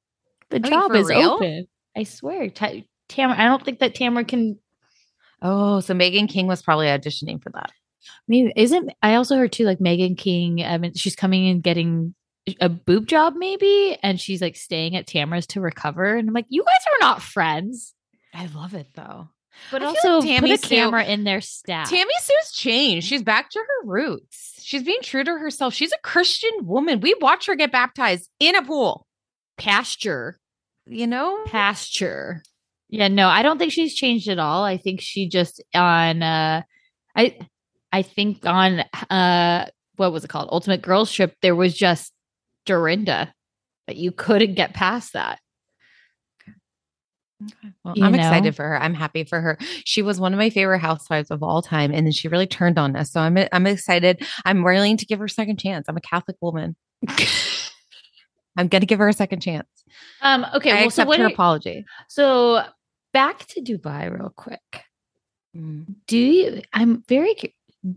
the 0.50 0.58
Are 0.58 0.70
job 0.70 0.92
for 0.92 0.98
is 0.98 1.10
real? 1.10 1.32
open. 1.34 1.68
I 1.96 2.04
swear, 2.04 2.50
Ta- 2.50 2.82
Tamara. 3.10 3.40
I 3.40 3.46
don't 3.46 3.64
think 3.64 3.80
that 3.80 3.96
Tamara 3.96 4.24
can. 4.26 4.58
oh 5.42 5.80
so 5.80 5.94
meghan 5.94 6.30
king 6.30 6.48
was 6.48 6.62
probably 6.62 6.88
auditioning 6.88 7.42
for 7.42 7.50
that 7.52 7.72
Maybe 8.28 8.52
isn't. 8.56 8.92
I 9.04 9.16
also 9.16 9.36
heard 9.38 9.52
too, 9.52 9.66
like 9.66 9.80
Meghan 9.80 10.18
King. 10.18 10.64
I 10.64 10.78
mean, 10.78 10.94
she's 10.96 11.16
coming 11.16 11.46
in 11.46 11.62
getting 11.62 12.16
a 12.60 12.68
boob 12.70 13.06
job, 13.08 13.36
maybe, 13.38 13.96
and 14.02 14.20
she's 14.20 14.42
like 14.42 14.56
staying 14.56 14.96
at 14.96 15.06
Tamara's 15.06 15.46
to 15.48 15.62
recover. 15.62 16.16
And 16.16 16.28
I'm 16.28 16.34
like, 16.34 16.48
you 16.50 16.64
guys 16.64 16.86
are 16.94 17.06
not 17.06 17.22
friends. 17.22 17.94
I 18.34 18.46
love 18.48 18.74
it 18.74 18.88
though 18.96 19.30
But 19.72 19.84
I 19.84 19.86
also, 19.88 20.20
like 20.20 20.40
put 20.40 20.50
a 20.52 20.58
Sue- 20.58 20.68
camera 20.76 21.04
in 21.04 21.24
their 21.24 21.42
staff. 21.42 21.90
tammy 21.90 22.14
sue's 22.22 22.52
changed 22.54 23.08
she's 23.08 23.24
back 23.24 23.50
to 23.52 23.60
her 23.60 23.88
roots 23.88 24.56
she's 24.62 24.84
being 24.84 25.02
true 25.02 25.24
to 25.24 25.32
herself 25.38 25.74
she's 25.74 25.92
a 25.92 25.98
christian 26.04 26.52
woman 26.62 27.00
we 27.02 27.14
watch 27.22 27.46
her 27.48 27.56
get 27.56 27.72
baptized 27.72 28.30
in 28.40 28.56
a 28.56 28.62
pool 28.64 29.06
pasture. 29.58 30.40
you 30.88 31.06
know 31.08 31.44
pasture. 31.46 32.42
Yeah, 32.90 33.08
no, 33.08 33.30
I 33.30 33.42
don't 33.42 33.58
think 33.58 33.72
she's 33.72 33.94
changed 33.96 34.28
at 34.28 34.38
all. 34.38 34.66
I 34.66 34.76
think 34.76 35.00
she 35.00 35.30
just 35.30 35.64
on 35.74 36.22
uh 36.24 36.62
I 37.16 37.38
I 37.92 38.02
think 38.02 38.46
on 38.46 38.80
uh 39.10 39.68
what 39.96 40.12
was 40.12 40.24
it 40.26 40.30
called? 40.30 40.50
Ultimate 40.52 40.82
Girls 40.82 41.12
Trip, 41.12 41.34
there 41.42 41.56
was 41.56 41.74
just 41.74 42.12
Dorinda. 42.66 43.34
That 43.88 43.96
you 43.98 44.12
couldn't 44.12 44.56
get 44.56 44.74
past 44.74 45.14
that. 45.14 45.40
Well, 47.84 47.94
You 47.98 48.06
I'm 48.06 48.12
know? 48.12 48.18
excited 48.20 48.56
for 48.56 48.64
her. 48.64 48.82
I'm 48.82 48.94
happy 48.94 49.24
for 49.24 49.42
her. 49.42 49.58
She 49.86 50.02
was 50.02 50.20
one 50.20 50.34
of 50.34 50.38
my 50.38 50.50
favorite 50.50 50.80
housewives 50.80 51.32
of 51.32 51.42
all 51.44 51.62
time, 51.62 51.92
and 51.94 52.06
then 52.06 52.12
she 52.12 52.28
really 52.28 52.48
turned 52.48 52.78
on 52.78 52.96
us. 52.96 53.12
So 53.12 53.20
I'm 53.22 53.38
I'm 53.52 53.68
excited. 53.68 54.22
I'm 54.46 54.64
willing 54.64 54.98
to 54.98 55.06
give 55.06 55.20
her 55.20 55.26
a 55.26 55.30
second 55.30 55.58
chance. 55.60 55.88
I'm 55.90 55.98
a 55.98 56.02
Catholic 56.02 56.38
woman. 56.42 56.76
I'm 58.58 58.68
gonna 58.68 58.86
give 58.86 59.00
her 59.00 59.08
a 59.08 59.14
second 59.14 59.40
chance. 59.42 59.68
Um 60.22 60.46
okay, 60.56 60.72
I 60.72 60.74
well 60.82 60.84
so 60.84 61.04
accept 61.04 61.08
what 61.08 61.20
her 61.20 61.26
apology. 61.28 61.86
so 62.10 62.64
back 63.14 63.46
to 63.48 63.62
Dubai 63.62 64.12
real 64.12 64.32
quick. 64.36 64.84
Mm. 65.56 65.86
Do 66.08 66.18
you 66.18 66.62
I'm 66.74 67.04
very 67.08 67.36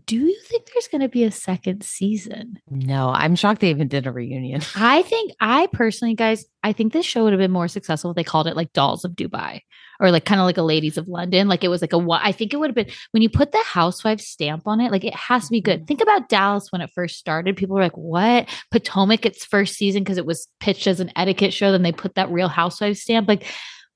do 0.05 0.17
you 0.17 0.41
think 0.41 0.65
there's 0.65 0.87
going 0.87 1.01
to 1.01 1.09
be 1.09 1.23
a 1.23 1.31
second 1.31 1.83
season? 1.83 2.59
No, 2.69 3.09
I'm 3.09 3.35
shocked 3.35 3.61
they 3.61 3.69
even 3.69 3.87
did 3.87 4.07
a 4.07 4.11
reunion. 4.11 4.61
I 4.75 5.03
think 5.03 5.33
I 5.39 5.67
personally, 5.71 6.15
guys, 6.15 6.45
I 6.63 6.73
think 6.73 6.91
this 6.91 7.05
show 7.05 7.23
would 7.23 7.33
have 7.33 7.39
been 7.39 7.51
more 7.51 7.67
successful 7.67 8.09
if 8.11 8.15
they 8.15 8.23
called 8.23 8.47
it 8.47 8.55
like 8.55 8.73
Dolls 8.73 9.05
of 9.05 9.11
Dubai 9.11 9.61
or 9.99 10.09
like 10.09 10.25
kind 10.25 10.41
of 10.41 10.45
like 10.45 10.57
a 10.57 10.63
Ladies 10.63 10.97
of 10.97 11.07
London. 11.07 11.47
Like 11.47 11.63
it 11.63 11.67
was 11.67 11.81
like 11.81 11.93
a. 11.93 12.07
I 12.09 12.31
think 12.31 12.51
it 12.51 12.57
would 12.57 12.69
have 12.69 12.75
been 12.75 12.93
when 13.11 13.21
you 13.21 13.29
put 13.29 13.51
the 13.51 13.63
housewife 13.63 14.19
stamp 14.19 14.63
on 14.65 14.81
it. 14.81 14.91
Like 14.91 15.03
it 15.03 15.13
has 15.13 15.45
to 15.45 15.51
be 15.51 15.61
good. 15.61 15.79
Mm-hmm. 15.79 15.85
Think 15.85 16.01
about 16.01 16.29
Dallas 16.29 16.71
when 16.71 16.81
it 16.81 16.89
first 16.95 17.17
started. 17.17 17.55
People 17.55 17.75
were 17.75 17.83
like, 17.83 17.95
"What?" 17.95 18.49
Potomac 18.71 19.25
its 19.25 19.45
first 19.45 19.75
season 19.75 20.03
because 20.03 20.17
it 20.17 20.25
was 20.25 20.47
pitched 20.59 20.87
as 20.87 20.99
an 20.99 21.11
etiquette 21.15 21.53
show. 21.53 21.71
Then 21.71 21.83
they 21.83 21.91
put 21.91 22.15
that 22.15 22.31
Real 22.31 22.47
Housewives 22.47 23.01
stamp. 23.01 23.27
Like 23.27 23.45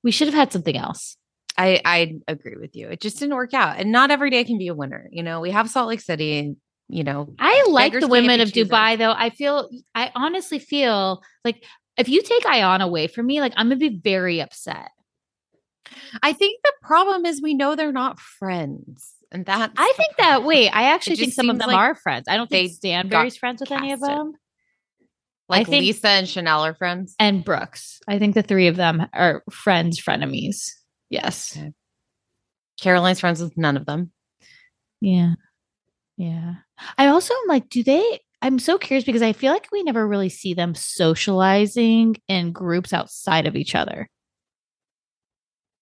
we 0.04 0.12
should 0.12 0.28
have 0.28 0.34
had 0.34 0.52
something 0.52 0.76
else. 0.76 1.16
I 1.60 1.80
I 1.84 2.14
agree 2.26 2.56
with 2.58 2.74
you. 2.74 2.88
It 2.88 3.00
just 3.00 3.18
didn't 3.18 3.34
work 3.34 3.52
out, 3.52 3.78
and 3.78 3.92
not 3.92 4.10
every 4.10 4.30
day 4.30 4.44
can 4.44 4.56
be 4.56 4.68
a 4.68 4.74
winner. 4.74 5.08
You 5.12 5.22
know, 5.22 5.40
we 5.40 5.50
have 5.50 5.68
Salt 5.68 5.88
Lake 5.88 6.00
City, 6.00 6.38
and 6.38 6.56
you 6.88 7.04
know, 7.04 7.34
I 7.38 7.66
like 7.68 7.92
the 7.92 8.08
women 8.08 8.40
of. 8.40 8.48
Dubai 8.48 8.96
though. 8.96 9.12
I 9.12 9.30
feel 9.30 9.68
I 9.94 10.10
honestly 10.14 10.58
feel 10.58 11.22
like 11.44 11.64
if 11.98 12.08
you 12.08 12.22
take 12.22 12.44
Ayan 12.44 12.80
away 12.80 13.08
from 13.08 13.26
me, 13.26 13.40
like 13.40 13.52
I'm 13.56 13.66
gonna 13.66 13.76
be 13.76 14.00
very 14.02 14.40
upset. 14.40 14.90
I 16.22 16.32
think 16.32 16.60
the 16.64 16.72
problem 16.82 17.26
is 17.26 17.42
we 17.42 17.54
know 17.54 17.76
they're 17.76 17.92
not 17.92 18.18
friends, 18.18 19.12
and 19.30 19.44
that 19.44 19.72
I 19.76 19.92
think 19.98 20.16
that 20.16 20.42
wait, 20.50 20.70
I 20.70 20.94
actually 20.94 21.16
think 21.16 21.34
some 21.34 21.50
of 21.50 21.58
them 21.58 21.68
like 21.68 21.76
are 21.76 21.94
friends. 21.94 22.24
I 22.26 22.36
don't 22.36 22.48
think 22.48 22.72
Stanbury's 22.72 23.36
friends 23.36 23.60
with 23.60 23.70
any 23.70 23.92
of 23.92 24.00
them. 24.00 24.32
like 25.48 25.62
I 25.62 25.70
think- 25.70 25.84
Lesa 25.84 26.08
and 26.08 26.28
Chanel 26.28 26.64
are 26.64 26.74
friends. 26.74 27.14
And 27.18 27.44
Brooks. 27.44 28.00
I 28.08 28.18
think 28.18 28.34
the 28.34 28.42
three 28.42 28.68
of 28.68 28.76
them 28.76 29.06
are 29.12 29.42
friends, 29.50 30.00
frenemies. 30.00 30.70
Yes. 31.10 31.56
Okay. 31.56 31.72
Caroline's 32.80 33.20
friends 33.20 33.42
with 33.42 33.56
none 33.58 33.76
of 33.76 33.84
them. 33.84 34.10
Yeah. 35.00 35.34
Yeah. 36.16 36.54
I 36.96 37.08
also 37.08 37.34
am 37.34 37.48
like, 37.48 37.68
do 37.68 37.82
they? 37.82 38.20
I'm 38.42 38.58
so 38.58 38.78
curious 38.78 39.04
because 39.04 39.22
I 39.22 39.34
feel 39.34 39.52
like 39.52 39.68
we 39.70 39.82
never 39.82 40.06
really 40.06 40.30
see 40.30 40.54
them 40.54 40.74
socializing 40.74 42.16
in 42.26 42.52
groups 42.52 42.92
outside 42.92 43.46
of 43.46 43.56
each 43.56 43.74
other. 43.74 44.08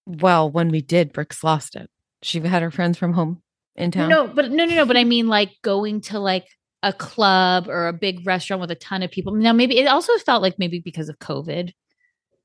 Well, 0.05 0.49
when 0.49 0.69
we 0.69 0.81
did, 0.81 1.13
Brooks 1.13 1.43
lost 1.43 1.75
it. 1.75 1.89
She 2.21 2.39
had 2.41 2.61
her 2.61 2.71
friends 2.71 2.97
from 2.97 3.13
home 3.13 3.41
in 3.75 3.91
town. 3.91 4.09
No, 4.09 4.27
but 4.27 4.51
no, 4.51 4.65
no, 4.65 4.75
no. 4.75 4.85
But 4.85 4.97
I 4.97 5.03
mean, 5.05 5.27
like 5.27 5.51
going 5.61 6.01
to 6.01 6.19
like 6.19 6.47
a 6.83 6.91
club 6.91 7.67
or 7.69 7.87
a 7.87 7.93
big 7.93 8.25
restaurant 8.25 8.61
with 8.61 8.71
a 8.71 8.75
ton 8.75 9.03
of 9.03 9.11
people. 9.11 9.33
Now, 9.33 9.53
maybe 9.53 9.77
it 9.77 9.87
also 9.87 10.17
felt 10.17 10.41
like 10.41 10.57
maybe 10.57 10.79
because 10.79 11.09
of 11.09 11.19
COVID, 11.19 11.71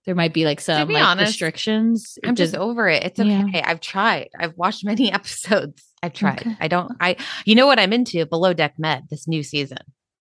there 0.06 0.14
might 0.14 0.32
be 0.34 0.44
like 0.44 0.60
some 0.60 0.86
be 0.88 0.94
like, 0.94 1.04
honest, 1.04 1.30
restrictions. 1.32 2.18
I'm 2.24 2.34
just 2.34 2.52
Did- 2.52 2.60
over 2.60 2.88
it. 2.88 3.04
It's 3.04 3.18
Yeah. 3.18 3.44
okay. 3.48 3.62
I've 3.62 3.80
tried. 3.80 4.28
I've 4.38 4.56
watched 4.56 4.84
many 4.84 5.12
episodes. 5.12 5.82
I've 6.02 6.12
tried. 6.12 6.40
Okay. 6.40 6.56
I 6.60 6.68
don't. 6.68 6.92
I. 7.00 7.16
You 7.46 7.54
know 7.54 7.66
what 7.66 7.78
I'm 7.78 7.92
into? 7.92 8.24
Below 8.26 8.52
Deck 8.52 8.74
Med. 8.78 9.04
This 9.10 9.26
new 9.26 9.42
season. 9.42 9.78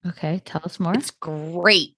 okay. 0.08 0.42
Tell 0.46 0.62
us 0.64 0.80
more. 0.80 0.94
It's 0.94 1.12
great. 1.12 1.96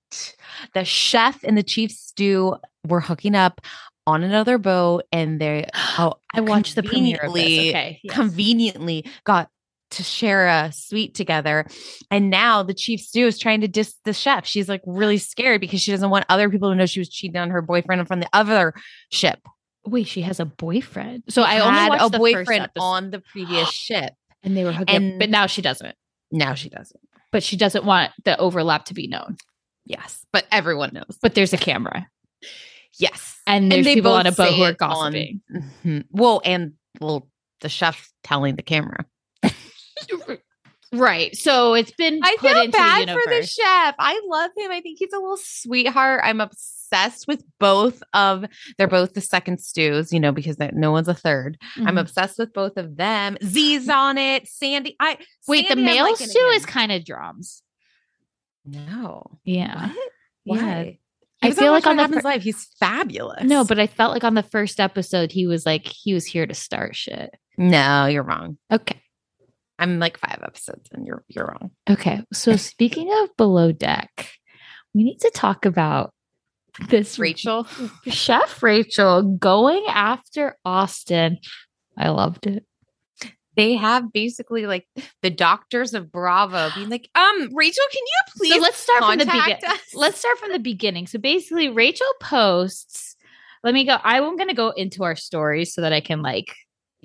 The 0.73 0.85
chef 0.85 1.43
and 1.43 1.57
the 1.57 1.63
chief 1.63 1.91
stew 1.91 2.55
were 2.87 3.01
hooking 3.01 3.35
up 3.35 3.61
on 4.07 4.23
another 4.23 4.57
boat, 4.57 5.03
and 5.11 5.39
they 5.41 5.67
oh, 5.99 6.13
I 6.33 6.41
watched 6.41 6.75
the 6.75 6.83
premiere 6.83 7.19
of 7.23 7.33
this. 7.33 7.43
Okay. 7.43 7.99
yes. 8.03 8.13
conveniently 8.15 9.05
got 9.23 9.49
to 9.91 10.03
share 10.03 10.47
a 10.47 10.71
suite 10.73 11.13
together. 11.15 11.65
And 12.11 12.29
now 12.29 12.63
the 12.63 12.73
chief 12.73 12.99
stew 13.01 13.27
is 13.27 13.37
trying 13.39 13.61
to 13.61 13.67
diss 13.67 13.95
the 14.05 14.13
chef. 14.13 14.45
She's 14.45 14.67
like 14.67 14.81
really 14.85 15.17
scared 15.17 15.61
because 15.61 15.81
she 15.81 15.91
doesn't 15.91 16.09
want 16.09 16.25
other 16.29 16.49
people 16.49 16.69
to 16.69 16.75
know 16.75 16.85
she 16.85 16.99
was 16.99 17.09
cheating 17.09 17.37
on 17.37 17.49
her 17.51 17.61
boyfriend 17.61 18.07
from 18.07 18.19
the 18.19 18.29
other 18.33 18.73
ship. 19.11 19.39
Wait, 19.85 20.07
she 20.07 20.21
has 20.21 20.39
a 20.39 20.45
boyfriend. 20.45 21.23
So 21.29 21.43
I 21.43 21.55
Had 21.55 21.61
only 21.61 21.89
watched 21.89 22.05
a 22.05 22.09
the 22.09 22.17
boyfriend 22.17 22.69
on 22.79 23.11
the 23.11 23.19
previous 23.19 23.69
ship. 23.71 24.13
and 24.43 24.57
they 24.57 24.63
were 24.63 24.71
hooking, 24.71 25.13
up, 25.13 25.19
but 25.19 25.29
now 25.29 25.45
she 25.45 25.61
doesn't. 25.61 25.95
Now 26.31 26.55
she 26.55 26.69
doesn't. 26.69 26.99
But 27.31 27.43
she 27.43 27.55
doesn't 27.55 27.85
want 27.85 28.11
the 28.23 28.37
overlap 28.37 28.85
to 28.85 28.93
be 28.95 29.07
known. 29.07 29.37
Yes, 29.85 30.25
but 30.33 30.45
everyone 30.51 30.91
knows. 30.93 31.17
But 31.21 31.35
there's 31.35 31.53
a 31.53 31.57
camera, 31.57 32.07
Yes, 32.97 33.37
and 33.45 33.71
there's 33.71 33.85
they 33.85 33.95
people 33.95 34.11
both 34.11 34.19
on 34.21 34.25
a 34.27 34.31
boat 34.31 34.53
who 34.53 34.63
are 34.63 34.69
it 34.69 34.81
on- 34.81 34.89
gossiping. 34.89 35.41
Mhm. 35.83 36.05
Well, 36.11 36.41
and 36.45 36.73
well, 37.01 37.27
the 37.61 37.67
chef 37.69 38.09
telling 38.23 38.55
the 38.55 38.61
camera. 38.63 39.05
Right. 40.93 41.35
So 41.35 41.73
it's 41.73 41.91
been 41.91 42.19
I 42.23 42.37
put 42.39 42.51
feel 42.51 42.61
into 42.61 42.77
bad 42.77 43.09
the 43.09 43.13
for 43.13 43.29
the 43.29 43.45
chef. 43.45 43.95
I 43.99 44.21
love 44.27 44.51
him. 44.55 44.71
I 44.71 44.79
think 44.81 44.97
he's 44.99 45.11
a 45.11 45.17
little 45.19 45.35
sweetheart. 45.37 46.21
I'm 46.23 46.39
obsessed 46.39 47.27
with 47.27 47.43
both 47.59 48.01
of. 48.13 48.45
They're 48.77 48.87
both 48.87 49.13
the 49.13 49.19
second 49.19 49.59
stews, 49.59 50.13
you 50.13 50.19
know, 50.21 50.31
because 50.31 50.57
no 50.73 50.91
one's 50.91 51.07
a 51.09 51.13
3rd 51.13 51.55
i 51.77 51.81
I'm 51.81 51.95
Mhm. 51.95 51.99
obsessed 52.01 52.37
with 52.37 52.53
both 52.53 52.77
of 52.77 52.95
them. 52.95 53.35
Z's 53.43 53.89
on 53.89 54.17
it. 54.17 54.47
Sandy. 54.47 54.95
I 54.99 55.17
Wait, 55.47 55.63
the 55.63 55.69
Sandy, 55.69 55.81
I'm 55.81 55.85
male 55.85 56.03
liking 56.11 56.27
stew 56.27 56.47
is 56.53 56.65
kind 56.65 56.91
of 56.91 57.03
drums. 57.03 57.61
no. 58.63 59.39
Yeah. 59.43 59.91
What? 60.45 60.61
Yeah. 60.61 60.83
He 60.83 60.99
I 61.41 61.51
feel 61.51 61.71
like 61.71 61.85
on 61.87 61.97
the 61.97 62.07
fir- 62.07 62.21
live. 62.23 62.43
He's 62.43 62.65
fabulous. 62.79 63.43
No, 63.43 63.65
but 63.65 63.79
I 63.79 63.87
felt 63.87 64.13
like 64.13 64.23
on 64.23 64.35
the 64.35 64.43
first 64.43 64.79
episode 64.79 65.31
he 65.31 65.45
was 65.47 65.65
like 65.65 65.85
he 65.87 66.13
was 66.13 66.25
here 66.25 66.45
to 66.45 66.53
start 66.53 66.95
shit. 66.95 67.31
no, 67.57 68.05
you're 68.05 68.23
wrong. 68.23 68.57
Okay. 68.71 69.01
I'm 69.77 69.99
like 69.99 70.17
five 70.19 70.39
episodes, 70.43 70.89
and 70.91 71.05
you're 71.05 71.23
you're 71.27 71.45
wrong. 71.45 71.71
Okay. 71.89 72.23
So 72.33 72.55
speaking 72.55 73.09
of 73.21 73.35
below 73.37 73.71
deck, 73.71 74.31
we 74.93 75.03
need 75.03 75.19
to 75.19 75.31
talk 75.33 75.65
about 75.65 76.13
this 76.89 77.19
Rachel. 77.19 77.67
Chef 78.05 78.61
Rachel 78.61 79.23
going 79.37 79.85
after 79.87 80.57
Austen. 80.65 81.39
I 81.97 82.09
loved 82.09 82.47
it. 82.47 82.65
They 83.55 83.75
have 83.75 84.11
basically 84.11 84.65
like 84.65 84.85
the 85.21 85.29
doctors 85.29 85.93
of 85.93 86.11
Bravo 86.11 86.71
being 86.75 86.89
like, 86.89 87.09
um, 87.15 87.49
Rachel, 87.53 87.85
can 87.89 88.01
you 88.01 88.33
please 88.37 88.53
so 88.55 88.59
let's 88.59 88.77
start 88.77 89.03
from 89.05 89.17
the 89.17 89.25
beginning. 89.25 89.79
Let's 89.93 90.19
start 90.19 90.37
from 90.39 90.51
the 90.51 90.59
beginning. 90.59 91.07
So 91.07 91.19
basically, 91.19 91.69
Rachel 91.69 92.07
posts. 92.21 93.15
Let 93.63 93.73
me 93.73 93.85
go. 93.85 93.97
I'm 94.03 94.35
going 94.35 94.49
to 94.49 94.55
go 94.55 94.69
into 94.71 95.03
our 95.03 95.15
stories 95.15 95.73
so 95.73 95.81
that 95.81 95.93
I 95.93 96.01
can 96.01 96.21
like 96.21 96.53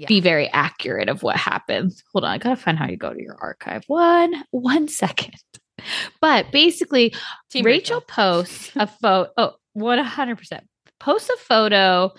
Yeah. 0.00 0.06
be 0.08 0.20
very 0.20 0.48
accurate 0.48 1.08
of 1.10 1.22
what 1.22 1.36
happened. 1.36 1.92
Hold 2.12 2.24
on, 2.24 2.30
I 2.30 2.38
gotta 2.38 2.56
find 2.56 2.78
how 2.78 2.88
you 2.88 2.96
go 2.96 3.12
to 3.12 3.22
your 3.22 3.36
archive. 3.40 3.84
One, 3.86 4.32
one 4.50 4.88
second. 4.88 5.34
But 6.20 6.50
basically, 6.52 7.14
Team 7.50 7.64
Rachel 7.66 8.00
posts 8.00 8.72
a 8.76 8.86
photo. 8.86 9.30
Oh, 9.36 9.52
100%. 9.76 10.60
Posts 10.98 11.30
a 11.30 11.36
photo 11.36 12.12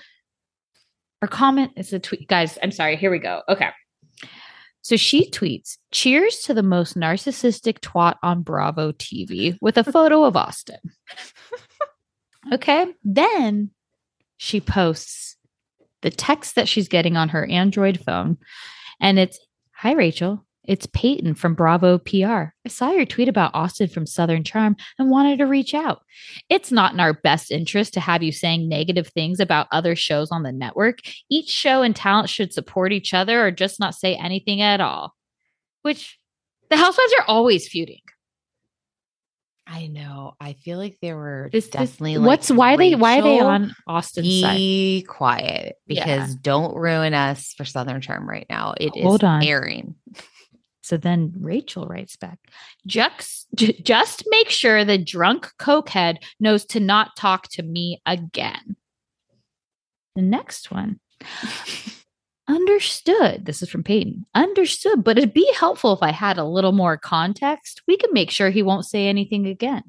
or 1.22 1.28
comment. 1.28 1.72
It's 1.76 1.94
a 1.94 2.00
tweet. 2.00 2.28
Guys, 2.28 2.58
I'm 2.62 2.72
sorry. 2.72 2.96
Here 2.98 3.12
we 3.12 3.20
go. 3.20 3.42
Okay. 3.50 3.70
So 4.84 4.96
she 4.96 5.30
tweets, 5.30 5.78
cheers 5.92 6.40
to 6.46 6.54
the 6.56 6.64
most 6.64 6.98
narcissistic 6.98 7.80
twat 7.80 8.16
on 8.24 8.42
Bravo 8.42 8.92
TV 8.94 9.58
with 9.62 9.78
a 9.78 9.84
photo 9.84 10.24
of 10.24 10.36
Austen. 10.36 10.80
Okay. 12.52 12.88
Then 13.04 13.70
she 14.38 14.62
posts 14.62 15.38
the 16.02 16.12
text 16.12 16.56
that 16.56 16.68
she's 16.68 16.88
getting 16.88 17.18
on 17.18 17.30
her 17.30 17.46
Android 17.46 18.00
phone. 18.00 18.38
And 19.00 19.20
it's, 19.20 19.40
Hi, 19.76 19.94
Rachel. 19.94 20.46
It's 20.64 20.88
Peyton 20.94 21.34
from 21.34 21.56
Bravo 21.56 21.98
PR. 21.98 22.54
I 22.66 22.70
saw 22.70 22.92
your 22.92 23.06
tweet 23.06 23.28
about 23.28 23.56
Austen 23.56 23.88
from 23.88 24.06
Southern 24.06 24.44
Charm 24.44 24.76
and 25.00 25.10
wanted 25.10 25.40
to 25.40 25.48
reach 25.48 25.74
out. 25.74 26.04
It's 26.50 26.72
not 26.72 26.94
in 26.94 27.00
our 27.00 27.14
best 27.14 27.50
interest 27.50 27.96
to 27.96 28.00
have 28.00 28.22
you 28.22 28.32
saying 28.32 28.70
negative 28.70 29.08
things 29.08 29.40
about 29.40 29.68
other 29.72 29.96
shows 29.96 30.32
on 30.32 30.44
the 30.44 30.52
network. 30.52 31.00
Each 31.30 31.50
show 31.50 31.82
and 31.82 31.96
talent 31.96 32.30
should 32.30 32.54
support 32.54 32.94
each 32.94 33.12
other 33.12 33.44
or 33.44 33.50
just 33.50 33.80
not 33.80 33.96
say 33.96 34.16
anything 34.16 34.62
at 34.62 34.82
all. 34.82 35.16
Which 35.82 36.20
the 36.70 36.78
housewives 36.78 37.14
are 37.18 37.26
always 37.28 37.68
feuding. 37.68 38.02
I 39.68 39.88
know. 39.88 40.34
I 40.40 40.54
feel 40.54 40.78
like 40.78 40.98
they 41.02 41.14
were 41.14 41.50
This, 41.52 41.66
this- 41.66 41.72
definitely 41.72 42.18
like, 42.18 42.28
what's 42.28 42.50
why 42.52 42.76
they 42.78 42.96
why 42.96 43.20
are 43.20 43.22
they 43.22 43.34
Rachel, 43.36 43.48
on 43.48 43.76
Austen's 43.88 44.42
side? 44.42 44.58
Be 44.58 45.06
quiet 45.08 45.76
Yeah. 45.88 46.04
because 46.06 46.36
don't 46.36 46.76
ruin 46.76 47.14
us 47.14 47.54
for 47.56 47.64
Southern 47.64 48.02
Charm 48.02 48.28
right 48.28 48.46
now. 48.50 48.74
It 48.80 48.96
is 48.96 49.04
Hold 49.04 49.24
on. 49.24 49.44
airing. 49.44 49.96
So 50.84 50.98
then 50.98 51.32
Rachel 51.40 51.88
writes 51.88 52.18
back, 52.18 52.40
just, 52.86 53.48
just 53.56 54.24
make 54.30 54.50
sure 54.50 54.84
the 54.84 54.98
drunk 54.98 55.50
cokehead 55.60 56.18
knows 56.40 56.66
to 56.66 56.80
not 56.80 57.16
talk 57.16 57.48
to 57.52 57.64
me 57.64 58.02
again. 58.06 58.76
The 60.16 60.24
next 60.24 60.72
one. 60.72 61.00
Understood. 62.52 63.46
This 63.46 63.62
is 63.62 63.70
from 63.70 63.84
Peyton. 63.84 64.26
Understood, 64.36 65.04
but 65.04 65.18
it'd 65.18 65.34
be 65.34 65.50
helpful 65.58 65.94
if 65.94 66.04
I 66.04 66.12
had 66.12 66.38
a 66.38 66.44
little 66.44 66.74
more 66.74 66.98
context. 66.98 67.82
We 67.88 67.96
can 67.98 68.12
make 68.14 68.30
sure 68.30 68.50
he 68.50 68.62
won't 68.62 68.86
say 68.86 69.08
anything 69.08 69.48
again. 69.48 69.84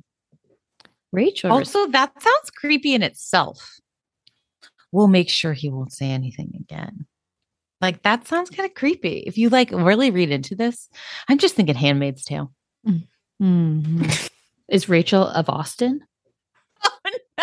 Rachel. 1.12 1.50
res- 1.50 1.74
Also, 1.74 1.90
that 1.92 2.12
sounds 2.22 2.50
creepy 2.54 2.94
in 2.94 3.02
itself. 3.02 3.78
We'll 4.92 5.08
make 5.08 5.28
sure 5.28 5.52
he 5.54 5.70
won't 5.70 5.92
say 5.92 6.10
anything 6.10 6.52
again. 6.60 7.06
Like 7.80 8.02
that 8.02 8.28
sounds 8.28 8.48
kind 8.50 8.68
of 8.68 8.74
creepy. 8.74 9.18
If 9.26 9.36
you 9.36 9.48
like 9.48 9.70
really 9.72 10.10
read 10.10 10.30
into 10.30 10.54
this, 10.54 10.88
I'm 11.28 11.38
just 11.38 11.54
thinking 11.56 11.74
Handmaid's 11.74 12.24
Tale. 12.24 12.52
Mhm. 13.40 14.30
is 14.68 14.88
Rachel 14.88 15.26
of 15.26 15.48
Austen 15.50 16.00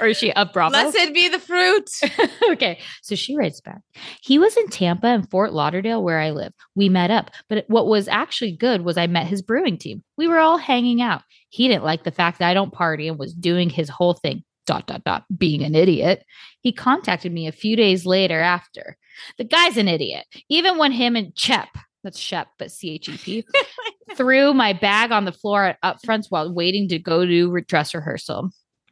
or 0.00 0.08
is 0.08 0.16
she 0.16 0.32
of 0.32 0.52
Bravo? 0.52 0.70
Blessed 0.72 1.14
be 1.14 1.28
the 1.28 1.38
fruit. 1.38 1.90
okay. 2.50 2.78
So 3.02 3.14
she 3.14 3.36
writes 3.36 3.60
back. 3.60 3.80
He 4.22 4.38
was 4.38 4.56
in 4.56 4.68
Tampa 4.68 5.06
and 5.06 5.28
Fort 5.30 5.52
Lauderdale, 5.52 6.02
where 6.02 6.20
I 6.20 6.30
live. 6.30 6.52
We 6.74 6.88
met 6.88 7.10
up, 7.10 7.30
but 7.48 7.64
what 7.68 7.86
was 7.86 8.08
actually 8.08 8.52
good 8.52 8.82
was 8.82 8.96
I 8.96 9.06
met 9.06 9.26
his 9.26 9.42
brewing 9.42 9.78
team. 9.78 10.02
We 10.16 10.28
were 10.28 10.38
all 10.38 10.58
hanging 10.58 11.00
out. 11.00 11.22
He 11.48 11.68
didn't 11.68 11.84
like 11.84 12.04
the 12.04 12.10
fact 12.10 12.38
that 12.38 12.48
I 12.48 12.54
don't 12.54 12.72
party 12.72 13.08
and 13.08 13.18
was 13.18 13.32
doing 13.34 13.70
his 13.70 13.88
whole 13.88 14.14
thing, 14.14 14.42
dot, 14.66 14.86
dot, 14.86 15.04
dot, 15.04 15.24
being 15.36 15.62
an 15.62 15.74
idiot. 15.74 16.24
He 16.60 16.72
contacted 16.72 17.32
me 17.32 17.46
a 17.46 17.52
few 17.52 17.76
days 17.76 18.06
later 18.06 18.40
after. 18.40 18.96
The 19.38 19.44
guy's 19.44 19.76
an 19.76 19.88
idiot. 19.88 20.26
Even 20.48 20.78
when 20.78 20.92
him 20.92 21.14
and 21.14 21.34
Chep, 21.34 21.68
that's 22.02 22.18
Shep, 22.18 22.48
but 22.58 22.70
C 22.70 22.90
H 22.90 23.08
E 23.08 23.16
P, 23.16 23.44
threw 24.16 24.52
my 24.52 24.72
bag 24.72 25.12
on 25.12 25.24
the 25.24 25.32
floor 25.32 25.64
at 25.64 25.78
up 25.82 26.04
front 26.04 26.26
while 26.28 26.52
waiting 26.52 26.88
to 26.88 26.98
go 26.98 27.24
to 27.24 27.60
dress 27.62 27.94
rehearsal. 27.94 28.50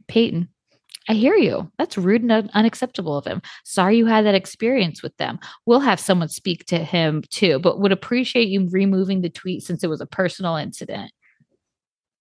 Peyton, 0.08 0.48
I 1.08 1.14
hear 1.14 1.34
you. 1.34 1.70
That's 1.78 1.98
rude 1.98 2.22
and 2.22 2.50
unacceptable 2.54 3.16
of 3.16 3.26
him. 3.26 3.42
Sorry 3.64 3.96
you 3.96 4.06
had 4.06 4.24
that 4.24 4.34
experience 4.34 5.02
with 5.02 5.16
them. 5.16 5.38
We'll 5.66 5.80
have 5.80 6.00
someone 6.00 6.28
speak 6.28 6.64
to 6.66 6.78
him 6.78 7.22
too, 7.30 7.58
but 7.58 7.80
would 7.80 7.92
appreciate 7.92 8.48
you 8.48 8.68
removing 8.70 9.20
the 9.20 9.30
tweet 9.30 9.62
since 9.62 9.82
it 9.82 9.90
was 9.90 10.00
a 10.00 10.06
personal 10.06 10.56
incident. 10.56 11.12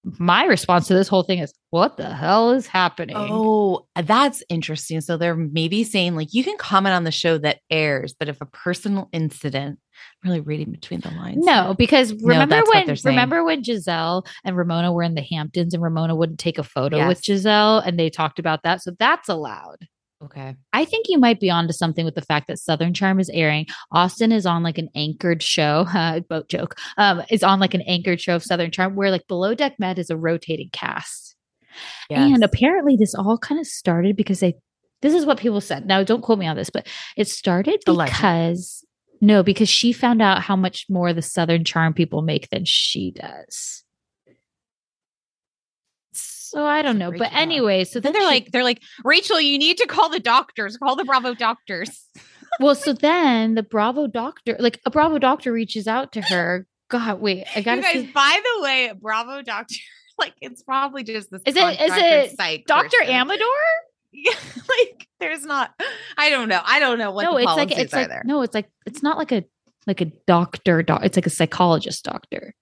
My 0.04 0.46
response 0.46 0.88
to 0.88 0.96
this 0.96 1.08
whole 1.08 1.22
thing 1.22 1.40
is, 1.40 1.54
what 1.70 1.98
the 1.98 2.14
hell 2.14 2.52
is 2.52 2.66
happening? 2.66 3.16
Oh, 3.18 3.86
that's 3.96 4.44
interesting. 4.50 5.00
So 5.02 5.16
they're 5.16 5.36
maybe 5.36 5.84
saying 5.84 6.16
like 6.16 6.34
you 6.34 6.44
can 6.44 6.58
comment 6.58 6.96
on 6.96 7.04
the 7.04 7.12
show 7.12 7.38
that 7.38 7.60
airs, 7.70 8.16
but 8.18 8.28
if 8.28 8.42
a 8.42 8.46
personal 8.48 9.10
incident, 9.14 9.80
I'm 10.24 10.30
really 10.30 10.42
reading 10.42 10.72
between 10.72 11.02
the 11.02 11.12
lines. 11.12 11.46
No, 11.46 11.76
because 11.78 12.14
remember 12.16 12.58
what 12.58 12.88
when 12.88 12.98
remember 13.04 13.44
when 13.44 13.64
Gizelle 13.64 14.26
and 14.44 14.58
Ramona 14.58 14.92
were 14.92 15.04
in 15.04 15.14
the 15.14 15.22
Hamptons 15.22 15.76
and 15.76 15.84
Ramona 15.84 16.16
wouldn't 16.16 16.40
take 16.40 16.58
a 16.58 16.64
photo 16.64 17.08
with 17.08 17.22
Gizelle 17.22 17.86
and 17.86 18.00
they 18.00 18.10
talked 18.10 18.40
about 18.40 18.64
that. 18.64 18.82
So 18.82 18.92
that's 18.98 19.30
allowed. 19.30 19.88
Okay. 20.24 20.56
I 20.72 20.86
think 20.86 21.08
you 21.10 21.18
might 21.18 21.40
be 21.40 21.50
onto 21.50 21.74
something 21.74 22.06
with 22.06 22.16
the 22.16 22.22
fact 22.22 22.48
that 22.48 22.60
Southern 22.60 22.94
Charm 22.94 23.20
is 23.20 23.30
airing. 23.34 23.66
Austen 23.92 24.32
is 24.32 24.46
on 24.46 24.62
like 24.62 24.78
an 24.78 24.90
anchored 24.96 25.42
show, 25.42 25.86
uh, 25.94 26.20
boat 26.22 26.48
joke, 26.50 26.76
um, 26.98 27.24
is 27.30 27.44
on 27.44 27.60
like 27.60 27.74
an 27.74 27.82
anchored 27.82 28.22
show 28.22 28.36
of 28.36 28.44
Southern 28.44 28.72
Charm 28.72 28.96
where 28.96 29.12
like 29.12 29.28
Below 29.28 29.56
Deck 29.56 29.80
Med 29.80 29.98
is 29.98 30.10
a 30.10 30.18
rotating 30.18 30.70
cast. 30.72 31.36
And 32.34 32.44
apparently 32.44 32.98
this 32.98 33.16
all 33.16 33.38
kind 33.38 33.60
of 33.60 33.66
started 33.66 34.16
because 34.16 34.42
they, 34.42 34.56
this 35.02 35.14
is 35.14 35.26
what 35.26 35.40
people 35.40 35.62
said. 35.62 35.88
Now, 35.88 36.04
don't 36.04 36.22
quote 36.22 36.38
me 36.38 36.48
on 36.48 36.56
this, 36.58 36.70
but 36.70 36.88
it 37.18 37.28
started 37.28 37.82
because, 37.86 38.86
no, 39.22 39.42
because 39.42 39.70
she 39.70 39.94
found 39.94 40.22
out 40.22 40.42
how 40.42 40.56
much 40.56 40.86
more 40.90 41.14
the 41.14 41.22
Southern 41.22 41.64
Charm 41.64 41.94
people 41.94 42.22
make 42.22 42.50
than 42.50 42.66
she 42.66 43.12
does. 43.12 43.84
So 46.52 46.66
I 46.66 46.82
don't 46.82 46.98
know. 46.98 47.12
But 47.12 47.32
anyway, 47.34 47.84
so 47.86 48.00
then 48.00 48.12
they're 48.14 48.22
she- 48.24 48.28
like, 48.28 48.52
they're 48.52 48.64
like, 48.64 48.82
Rachel, 49.06 49.40
you 49.40 49.58
need 49.58 49.78
to 49.78 49.88
call 49.88 50.10
the 50.10 50.20
doctors. 50.20 50.76
Call 50.78 50.96
the 50.96 51.06
Bravo 51.06 51.34
doctors. 51.34 52.06
well, 52.60 52.76
so 52.76 52.92
then 52.94 53.56
the 53.56 53.64
Bravo 53.64 54.08
doctor, 54.08 54.58
like 54.60 54.80
a 54.86 54.90
Bravo 54.92 55.18
doctor 55.18 55.52
reaches 55.54 55.88
out 55.88 56.12
to 56.14 56.22
her. 56.22 56.68
God, 56.90 57.22
wait, 57.22 57.46
I 57.56 57.62
gotta 57.64 57.82
guys, 57.82 57.94
see. 57.94 58.12
by 58.14 58.40
the 58.44 58.64
way, 58.64 58.92
Bravo 59.00 59.42
doctor, 59.42 59.76
like 60.20 60.34
it's 60.42 60.62
probably 60.62 61.04
just 61.04 61.32
this. 61.32 61.42
Is 61.46 61.56
it- 61.56 61.82
is 61.82 61.92
it 61.96 62.36
psych 62.38 62.66
Dr. 62.66 62.90
person. 63.00 63.14
Amador? 63.14 63.46
Yeah, 64.14 64.34
like 64.68 65.08
there's 65.22 65.46
not. 65.46 65.72
I 66.18 66.30
don't 66.30 66.50
know. 66.50 66.60
I 66.66 66.82
don't 66.82 67.00
know 67.00 67.12
what. 67.12 67.24
no, 67.24 67.36
the 67.38 67.44
it's 67.44 67.56
like 67.56 67.72
it's 67.72 67.94
are 67.94 68.00
like 68.02 68.10
there. 68.10 68.24
no, 68.26 68.42
it's 68.42 68.54
like 68.54 68.70
it's 68.86 69.02
not 69.02 69.18
like 69.18 69.32
a 69.32 69.46
like 69.88 70.02
a 70.02 70.12
doctor. 70.28 70.84
Doc, 70.84 71.00
it's 71.06 71.16
like 71.16 71.26
a 71.28 71.30
psychologist 71.30 72.04
doctor. 72.04 72.54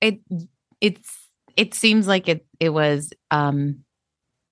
it 0.00 0.20
it's 0.80 1.21
it 1.56 1.74
seems 1.74 2.06
like 2.06 2.28
it 2.28 2.46
it 2.60 2.70
was 2.70 3.12
um 3.30 3.84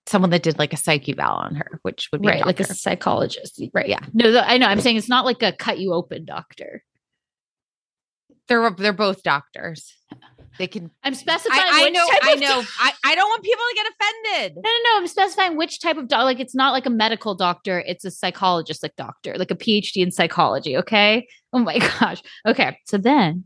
someone 0.06 0.30
that 0.30 0.42
did 0.42 0.58
like 0.58 0.72
a 0.72 0.76
psych 0.76 1.08
eval 1.08 1.36
on 1.36 1.54
her, 1.54 1.78
which 1.82 2.08
would 2.10 2.22
be 2.22 2.28
right 2.28 2.42
a 2.42 2.46
like 2.46 2.58
a 2.60 2.64
psychologist 2.64 3.62
right 3.74 3.88
Yeah. 3.88 4.00
no 4.12 4.40
i 4.40 4.58
know 4.58 4.66
i'm 4.66 4.80
saying 4.80 4.96
it's 4.96 5.08
not 5.08 5.24
like 5.24 5.42
a 5.42 5.52
cut 5.52 5.78
you 5.78 5.92
open 5.92 6.24
doctor 6.24 6.82
they're 8.48 8.70
they're 8.70 8.92
both 8.92 9.22
doctors. 9.22 9.94
They 10.58 10.66
can. 10.66 10.90
i'm 11.04 11.14
specifying 11.14 11.60
I, 11.62 11.80
I 11.80 11.84
which 11.84 11.92
know. 11.94 12.06
type 12.10 12.24
I 12.24 12.32
of 12.32 12.40
know. 12.40 12.46
doc- 12.62 12.66
I, 12.80 12.92
I 13.04 13.14
don't 13.14 13.28
want 13.28 13.42
people 13.44 13.62
to 13.70 13.74
get 13.76 13.86
offended. 13.86 14.56
no 14.56 14.68
no 14.70 14.76
no 14.92 14.98
i'm 14.98 15.06
specifying 15.06 15.56
which 15.56 15.80
type 15.80 15.96
of 15.96 16.08
doctor. 16.08 16.24
like 16.24 16.40
it's 16.40 16.54
not 16.54 16.72
like 16.72 16.86
a 16.86 16.90
medical 16.90 17.34
doctor 17.34 17.78
it's 17.86 18.04
a 18.04 18.10
psychologist 18.10 18.82
like 18.82 18.96
doctor 18.96 19.36
like 19.38 19.50
a 19.50 19.54
phd 19.54 19.96
in 19.96 20.10
psychology 20.10 20.76
okay 20.76 21.26
oh 21.52 21.60
my 21.60 21.78
gosh 22.00 22.22
okay 22.46 22.76
so 22.86 22.98
then 22.98 23.44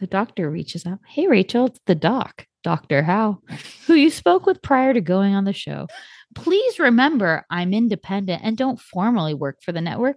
the 0.00 0.06
doctor 0.06 0.50
reaches 0.50 0.86
out 0.86 0.98
hey 1.06 1.26
rachel 1.26 1.66
it's 1.66 1.80
the 1.86 1.94
doc 1.94 2.46
dr 2.66 3.02
howe 3.04 3.38
who 3.86 3.94
you 3.94 4.10
spoke 4.10 4.44
with 4.44 4.60
prior 4.60 4.92
to 4.92 5.00
going 5.00 5.36
on 5.36 5.44
the 5.44 5.52
show. 5.52 5.86
Please 6.34 6.80
remember 6.80 7.46
i'm 7.48 7.72
independent 7.72 8.42
and 8.42 8.56
don't 8.56 8.80
formally 8.80 9.34
work 9.34 9.62
for 9.62 9.70
the 9.70 9.80
network. 9.80 10.16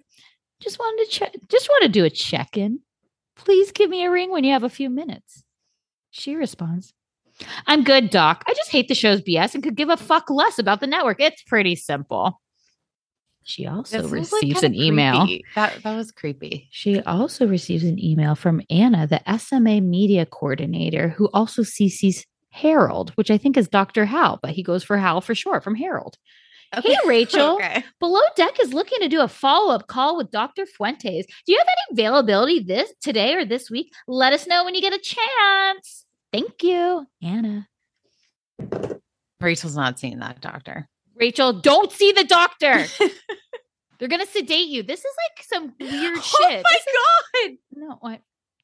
Just 0.60 0.80
wanted 0.80 1.06
to 1.06 1.12
check 1.12 1.36
just 1.48 1.70
want 1.70 1.84
to 1.84 1.90
do 1.90 2.06
a 2.06 2.10
check-in. 2.10 2.80
Please 3.36 3.72
give 3.72 3.92
me 3.92 4.04
a 4.04 4.10
ring 4.10 4.32
when 4.32 4.44
you 4.44 4.52
have 4.52 4.64
a 4.64 4.70
few 4.70 4.90
minutes. 4.90 5.44
She 6.10 6.36
responds 6.36 6.96
i'm 7.68 7.84
good 7.84 8.10
doc. 8.10 8.44
I 8.48 8.54
just 8.56 8.72
hate 8.72 8.88
the 8.88 8.96
show's 8.96 9.22
bs 9.22 9.54
and 9.54 9.64
could 9.64 9.76
give 9.76 9.90
a 9.90 9.98
fuck 9.98 10.32
less 10.32 10.58
about 10.58 10.80
the 10.80 10.88
network. 10.88 11.22
It's 11.22 11.44
pretty 11.44 11.76
simple. 11.76 12.42
She 13.44 13.66
also 13.66 14.04
like, 14.04 14.12
receives 14.12 14.62
kinda 14.62 14.68
an 14.68 14.76
email. 14.76 15.28
That 15.56 15.82
that 15.84 15.96
was 15.96 16.12
creepy. 16.12 16.68
she 16.72 17.00
also 17.02 17.48
receives 17.48 17.84
an 17.84 18.04
email 18.04 18.36
from 18.36 18.62
Anna, 18.70 19.08
the 19.08 19.22
SMA 19.40 19.82
media 19.82 20.26
coordinator, 20.26 21.10
who 21.10 21.30
also 21.34 21.64
CCs 21.64 22.26
Harold, 22.52 23.12
which 23.12 23.30
I 23.32 23.38
think 23.38 23.58
is 23.58 23.68
Dr. 23.68 24.06
Hal, 24.06 24.40
but 24.42 24.52
he 24.52 24.64
goes 24.64 24.84
for 24.84 24.98
Hal 24.98 25.22
for 25.22 25.36
short 25.36 25.64
from 25.64 25.76
Harold. 25.76 26.18
Hey, 26.74 26.96
Rachel. 27.06 27.56
okay. 27.56 27.84
Below 28.00 28.22
Deck 28.36 28.60
is 28.62 28.74
looking 28.74 29.00
to 29.00 29.08
do 29.08 29.22
a 29.22 29.28
follow 29.28 29.74
up 29.74 29.88
call 29.88 30.18
with 30.18 30.30
Dr. 30.32 30.66
Fuentes. 30.66 31.26
Do 31.46 31.52
you 31.52 31.58
have 31.58 31.68
any 31.68 32.02
availability 32.02 32.60
this 32.60 32.94
today 33.02 33.34
or 33.36 33.46
this 33.46 33.70
week? 33.72 33.92
Let 34.08 34.34
us 34.34 34.46
know 34.48 34.64
when 34.66 34.76
you 34.76 34.82
get 34.82 34.94
a 34.94 35.00
chance. 35.00 36.06
Thank 36.32 36.62
you, 36.62 37.06
Anna. 37.24 37.68
Rachel's 39.42 39.76
not 39.76 39.98
seeing 40.00 40.20
that 40.20 40.42
doctor. 40.42 40.88
Rachel, 41.16 41.54
don't 41.54 41.92
see 41.92 42.12
the 42.12 42.24
doctor. 42.24 42.86
They're 44.00 44.08
gonna 44.08 44.26
sedate 44.26 44.68
you. 44.70 44.84
This 44.84 45.00
is 45.00 45.06
like 45.06 45.46
some 45.46 45.74
weird 45.80 46.18
oh 46.18 46.22
shit. 46.22 46.64
Oh 46.66 46.70
This 46.70 46.86
my 46.88 47.48
god! 47.48 47.58
No, 47.74 47.98
what? 48.00 48.22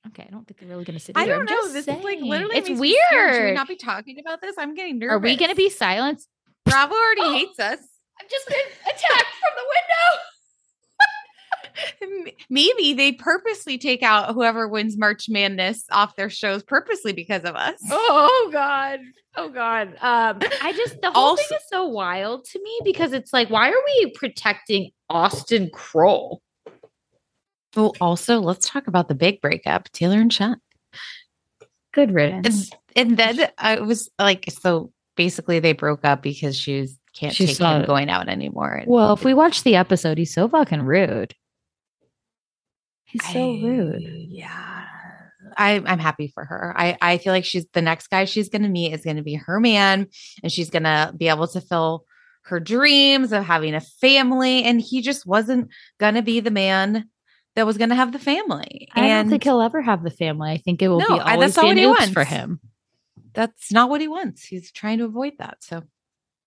Okay, 0.08 0.26
I 0.28 0.32
don't 0.32 0.48
think 0.48 0.60
they're 0.60 0.70
really 0.70 0.84
going 0.86 0.98
to 0.98 1.04
sit. 1.04 1.18
I 1.18 1.26
don't 1.26 1.46
know. 1.46 1.52
just 1.52 1.74
This 1.74 1.88
is 1.88 2.04
like 2.04 2.20
literally. 2.22 2.56
It's 2.58 2.70
weird. 2.70 3.34
Should 3.36 3.46
we 3.46 3.52
not 3.54 3.68
be 3.68 3.76
talking 3.76 4.20
about 4.20 4.41
this? 4.41 4.56
I'm 4.58 4.76
getting 4.76 5.00
nervous. 5.00 5.13
Are 5.15 5.20
we 5.20 5.36
going 5.36 5.50
to 5.50 5.56
be 5.56 5.70
silenced? 5.70 6.28
Bravo 6.65 6.94
already 6.94 7.22
Oh. 7.22 7.32
hates 7.34 7.60
us. 7.60 7.80
I've 8.22 8.30
just 8.30 8.48
been 8.48 8.58
attacked 8.86 9.34
from 9.41 9.54
the 9.58 9.63
window. 12.13 12.32
Maybe 12.50 12.94
they 12.94 13.12
purposely 13.12 13.78
take 13.78 14.02
out 14.04 14.34
whoever 14.34 14.68
wins 14.68 14.98
March 14.98 15.28
Madness 15.30 15.84
off 15.91 16.15
their 16.15 16.30
shows 16.30 16.63
purposely 16.63 17.12
because 17.13 17.44
of 17.44 17.56
us. 17.56 17.76
Oh 17.91 18.50
God. 18.52 19.00
Oh 19.36 19.50
God. 19.50 19.89
Um, 20.02 20.39
I 20.62 20.72
just 20.74 21.02
the 21.02 21.12
whole 21.12 21.36
thing 21.36 21.46
is 21.52 21.63
so 21.70 21.86
wild 21.88 22.46
to 22.46 22.62
me 22.62 22.80
because 22.86 23.12
it's 23.12 23.34
like, 23.34 23.50
why 23.50 23.70
are 23.70 23.84
we 23.86 24.12
protecting 24.15 24.91
Austen 25.10 25.70
Kroll? 25.74 26.41
Well, 27.76 27.96
also 28.00 28.40
let's 28.40 28.70
talk 28.70 28.88
about 28.88 29.08
the 29.08 29.16
big 29.16 29.42
breakup, 29.42 29.90
Taylor 29.92 30.20
and 30.20 30.32
Shep. 30.32 30.58
Good 31.94 32.14
riddance. 32.14 32.72
And, 32.96 33.12
and 33.12 33.18
then 33.18 33.50
I 33.58 33.80
was 33.80 34.10
like, 34.20 34.46
so 34.50 34.92
basically 35.16 35.60
they 35.60 35.74
broke 35.74 36.04
up 36.04 36.22
because 36.22 36.58
she 36.58 36.82
was, 36.82 36.98
can't 37.14 37.34
She 37.34 37.48
take 37.48 37.60
him 37.60 37.82
it. 37.82 37.88
going 37.88 38.10
out 38.10 38.28
anymore. 38.28 38.84
Well, 38.86 39.14
if 39.14 39.24
we 39.24 39.34
watch 39.34 39.64
the 39.64 39.76
episode, 39.76 40.18
he's 40.18 40.34
so 40.34 40.48
fucking 40.50 40.82
rude. 40.82 41.34
He's 43.06 43.24
so 43.26 43.40
I- 43.40 43.62
rude. 43.64 44.04
Yeah. 44.04 44.84
I, 45.58 45.82
I'm 45.86 46.00
happy 46.00 46.28
for 46.34 46.44
her. 46.44 46.74
I, 46.76 46.98
I 47.02 47.18
feel 47.18 47.32
like 47.32 47.46
she's 47.46 47.66
the 47.72 47.82
next 47.82 48.08
guy 48.08 48.26
she's 48.26 48.50
going 48.50 48.64
to 48.64 48.68
meet 48.70 48.92
is 48.94 49.06
going 49.06 49.16
to 49.16 49.22
be 49.24 49.36
her 49.36 49.60
man, 49.62 50.08
and 50.44 50.52
she's 50.52 50.70
going 50.70 50.84
to 50.84 51.14
be 51.16 51.30
able 51.30 51.48
to 51.50 51.62
fill 51.62 52.04
her 52.46 52.60
dreams 52.60 53.32
of 53.32 53.46
having 53.46 53.74
a 53.74 53.80
family. 53.80 54.64
And 54.64 54.82
he 54.82 55.02
just 55.02 55.26
wasn't 55.26 55.70
going 55.98 56.16
to 56.16 56.22
be 56.22 56.42
the 56.42 56.52
man 56.52 57.10
that 57.56 57.65
was 57.65 57.78
going 57.78 57.89
to 57.89 57.96
have 57.96 58.12
the 58.12 58.20
family. 58.20 58.88
I 58.94 59.08
don't 59.08 59.30
think 59.30 59.44
he'll 59.44 59.62
ever 59.62 59.82
have 59.82 60.04
the 60.04 60.12
family. 60.12 60.52
I 60.52 60.58
think 60.58 60.82
it 60.82 60.88
will 60.89 61.00
No, 61.00 61.08
be 61.08 61.20
always 61.20 61.56
that's 61.56 61.58
not 61.58 61.76
be 61.76 61.86
what 61.86 62.00
he 62.00 62.06
oops 62.06 62.13
for 62.13 62.24
him. 62.24 62.60
that's 63.34 63.72
not 63.72 63.89
what 63.89 64.02
he 64.02 64.08
wants. 64.08 64.44
He's 64.44 64.72
trying 64.72 64.98
to 65.00 65.06
avoid 65.06 65.34
that. 65.39 65.58
So 65.63 65.84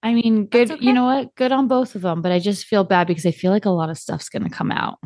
I 0.03 0.14
mean, 0.14 0.47
good. 0.47 0.68
That's 0.68 0.81
You 0.83 0.92
know 0.92 1.07
what? 1.07 1.35
Good 1.35 1.51
on 1.53 1.66
both 1.66 1.94
of 1.94 2.03
them. 2.03 2.23
But 2.23 2.31
I 2.33 2.38
just 2.38 2.66
feel 2.66 2.85
bad 2.85 3.07
because 3.09 3.27
I 3.27 3.31
feel 3.33 3.51
like 3.51 3.64
a 3.64 3.71
lot 3.71 3.90
of 3.90 3.99
stuff's 3.99 4.29
going 4.29 4.44
to 4.44 4.51
come 4.51 4.71
out. 4.71 4.99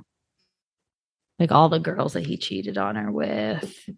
Like 1.39 1.51
all 1.51 1.69
the 1.69 1.79
girls 1.79 2.13
that 2.13 2.27
he 2.27 2.37
cheated 2.37 2.77
on 2.79 2.95
her 2.97 3.11
with. 3.11 3.89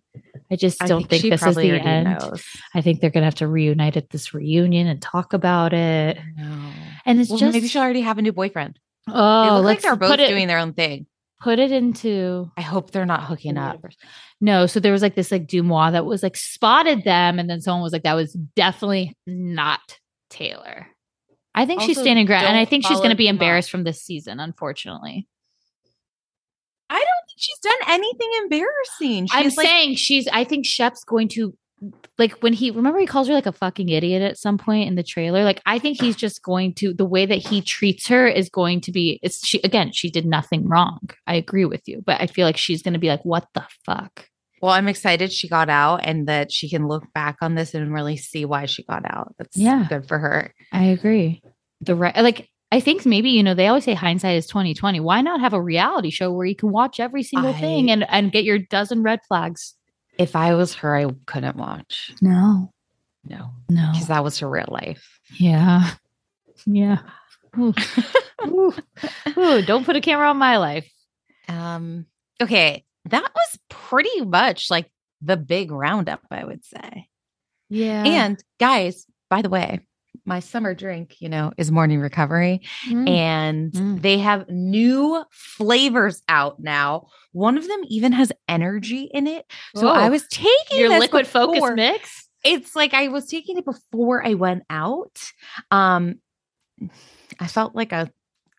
I 0.51 0.57
just 0.57 0.83
I 0.83 0.87
don't 0.87 1.09
think, 1.09 1.23
she 1.23 1.31
this 1.31 1.43
is 1.43 1.57
the 1.57 1.71
end. 1.71 2.17
knows. 2.19 2.45
I 2.75 2.81
think 2.81 3.01
they're 3.01 3.11
going 3.11 3.23
to 3.23 3.27
have 3.27 3.35
to 3.37 3.49
reunite 3.49 3.97
at 3.97 4.11
this 4.11 4.33
reunion 4.33 4.87
and 4.87 5.03
talk 5.03 5.33
about 5.33 5.73
it. 5.73 6.19
No. 6.37 6.71
And 7.05 7.21
it's 7.21 7.29
Well, 7.29 7.39
just 7.39 7.53
maybe 7.55 7.67
she'll 7.67 7.83
already 7.83 8.03
have 8.03 8.19
a 8.19 8.23
new 8.23 8.33
boyfriend. 8.33 8.79
They 9.07 9.13
oh, 9.15 9.55
look 9.57 9.65
like 9.65 9.83
they're 9.83 9.97
both 9.97 10.19
it 10.19 10.29
doing 10.29 10.47
their 10.47 10.59
own 10.59 10.75
thing. 10.75 11.07
Put 11.45 11.59
it 11.59 11.71
into 11.71 12.51
I 12.57 12.63
hope 12.63 12.91
they're 12.91 13.05
not 13.05 13.25
hooking 13.25 13.59
up. 13.59 13.85
No, 14.41 14.65
so 14.65 14.81
there 14.81 14.93
was 14.93 15.03
like 15.03 15.15
this 15.15 15.31
like 15.31 15.47
DeuxMoi 15.47 15.93
that 15.93 16.07
was 16.07 16.23
like 16.23 16.39
spotted 16.39 17.05
them, 17.05 17.39
and 17.39 17.51
then 17.51 17.61
someone 17.61 17.83
was 17.83 17.93
like, 17.93 18.05
that 18.05 18.15
was 18.15 18.33
definitely 18.57 19.15
not 19.27 19.99
Taylor. 20.31 20.87
I 21.55 21.67
think 21.67 21.83
she's 21.83 22.01
standing 22.01 22.25
ground, 22.25 22.47
and 22.47 22.57
I 22.57 22.65
think 22.65 22.87
she's 22.87 22.97
going 22.97 23.11
to 23.11 23.15
be 23.15 23.29
embarrassed 23.29 23.71
from 23.71 23.85
this 23.85 24.01
season, 24.03 24.41
unfortunately. 24.41 25.29
I 26.89 26.95
don't 26.95 27.27
think 27.27 27.37
she's 27.37 27.59
done 27.59 27.89
anything 27.89 28.31
embarrassing. 28.45 29.29
I'm 29.33 29.55
like, 29.55 29.67
saying 29.67 29.97
she's. 29.97 30.27
I 30.29 30.45
think 30.45 30.65
Shep's 30.65 31.05
going 31.05 31.29
to 31.29 31.55
like 32.19 32.33
when 32.43 32.53
he 32.53 32.71
remember 32.71 32.99
he 32.99 33.07
calls 33.07 33.29
her 33.29 33.35
like 33.35 33.47
a 33.47 33.53
fucking 33.53 33.89
idiot 33.89 34.23
at 34.23 34.39
some 34.39 34.59
point 34.59 34.89
in 34.89 34.95
the 34.95 35.03
trailer. 35.03 35.45
Like 35.45 35.61
I 35.67 35.79
think 35.79 36.01
he's 36.01 36.17
just 36.17 36.43
going 36.43 36.75
to 36.75 36.93
the 36.95 37.05
way 37.05 37.27
that 37.27 37.39
he 37.39 37.61
treats 37.61 38.07
her 38.09 38.27
is 38.27 38.49
going 38.49 38.81
to 38.83 38.93
be. 38.93 39.19
It's 39.23 39.47
she 39.47 39.61
again. 39.65 39.93
She 39.93 40.11
did 40.11 40.27
nothing 40.27 40.69
wrong. 40.69 41.01
I 41.27 41.35
agree 41.35 41.65
with 41.65 41.87
you, 41.87 42.03
but 42.05 42.21
I 42.21 42.27
feel 42.27 42.47
like 42.47 42.57
she's 42.57 42.83
going 42.83 42.95
to 42.95 43.01
be 43.01 43.09
like, 43.09 43.25
what 43.25 43.47
the 43.55 43.65
fuck. 43.85 44.29
well, 44.63 44.73
I'm 44.73 44.89
excited 44.89 45.31
she 45.33 45.49
got 45.49 45.69
out 45.69 46.01
and 46.05 46.27
that 46.29 46.51
she 46.53 46.71
can 46.71 46.89
look 46.89 47.05
back 47.13 47.37
on 47.43 47.55
this 47.55 47.75
and 47.75 47.93
really 47.93 48.17
see 48.17 48.45
why 48.45 48.65
she 48.67 48.83
got 48.85 49.03
out. 49.05 49.35
That's 49.39 49.57
Yeah. 49.57 49.87
good 49.89 50.07
for 50.09 50.19
her. 50.19 50.55
I 50.73 50.85
agree. 50.85 51.43
The 51.81 51.95
right, 51.95 52.17
like 52.17 52.49
I 52.73 52.81
think 52.81 53.05
maybe 53.05 53.31
you 53.31 53.43
know 53.43 53.55
they 53.55 53.67
always 53.69 53.85
say 53.85 53.95
hindsight 53.95 54.37
is 54.37 54.47
twenty 54.47 54.73
twenty. 54.75 55.01
Why 55.01 55.21
not 55.21 55.41
have 55.41 55.53
a 55.53 55.61
reality 55.63 56.11
show 56.11 56.33
where 56.33 56.47
you 56.47 56.57
can 56.57 56.71
watch 56.73 56.99
every 56.99 57.23
single 57.23 57.53
thing 57.53 57.91
and 57.91 58.05
and 58.09 58.33
get 58.33 58.45
your 58.45 58.59
dozen 58.59 59.03
red 59.03 59.21
flags? 59.29 59.75
If 60.19 60.37
I 60.37 60.55
was 60.55 60.75
her, 60.75 60.97
I 60.97 61.07
couldn't 61.27 61.57
watch. 61.57 62.13
No, 62.23 62.73
No, 63.25 63.51
no, 63.69 63.91
because 63.93 64.09
that 64.09 64.23
was 64.25 64.39
her 64.39 64.49
real 64.49 64.69
life. 64.69 65.19
yeah, 65.39 65.91
yeah. 66.67 66.99
Ooh. 67.59 67.75
Ooh. 68.47 68.75
Ooh, 69.39 69.63
don't 69.63 69.85
put 69.85 69.97
a 69.97 70.01
camera 70.01 70.29
on 70.29 70.37
my 70.39 70.57
life. 70.59 70.91
Um, 71.49 72.07
okay, 72.41 72.85
that 73.07 73.23
was 73.23 73.59
pretty 73.69 74.21
much 74.23 74.71
like 74.71 74.91
the 75.23 75.37
big 75.37 75.71
roundup, 75.71 76.21
I 76.31 76.45
would 76.45 76.65
say. 76.65 77.09
Yeah, 77.71 78.05
And 78.05 78.43
guys, 78.61 79.07
by 79.31 79.43
the 79.43 79.49
way, 79.49 79.81
my 80.27 80.41
summer 80.41 80.75
drink, 80.75 81.21
you 81.21 81.29
know, 81.29 81.53
is 81.59 81.71
morning 81.71 82.01
recovery. 82.01 82.63
Mm. 82.89 83.09
And 83.09 83.73
Mm. 83.73 84.03
they 84.03 84.19
have 84.19 84.49
new 84.49 85.25
flavors 85.31 86.23
out 86.29 86.61
now. 86.61 87.09
One 87.33 87.59
of 87.59 87.67
them 87.67 87.81
even 87.89 88.13
has 88.13 88.33
energy 88.49 89.11
in 89.13 89.27
it. 89.27 89.45
So 89.77 89.89
I 89.89 90.07
Oh. 90.09 90.11
was 90.11 90.27
taking 90.29 90.79
Your 90.81 90.99
liquid 90.99 91.27
focus 91.27 91.63
mix. 91.75 92.29
It's 92.45 92.77
like 92.77 92.95
I 92.95 93.09
was 93.09 93.27
taking 93.27 93.59
it 93.59 93.65
before 93.65 94.27
I 94.27 94.35
went 94.35 94.65
out. 94.71 95.19
Um, 95.71 96.17
I 97.41 97.47
felt 97.47 97.75
like 97.75 97.93
a 97.93 98.11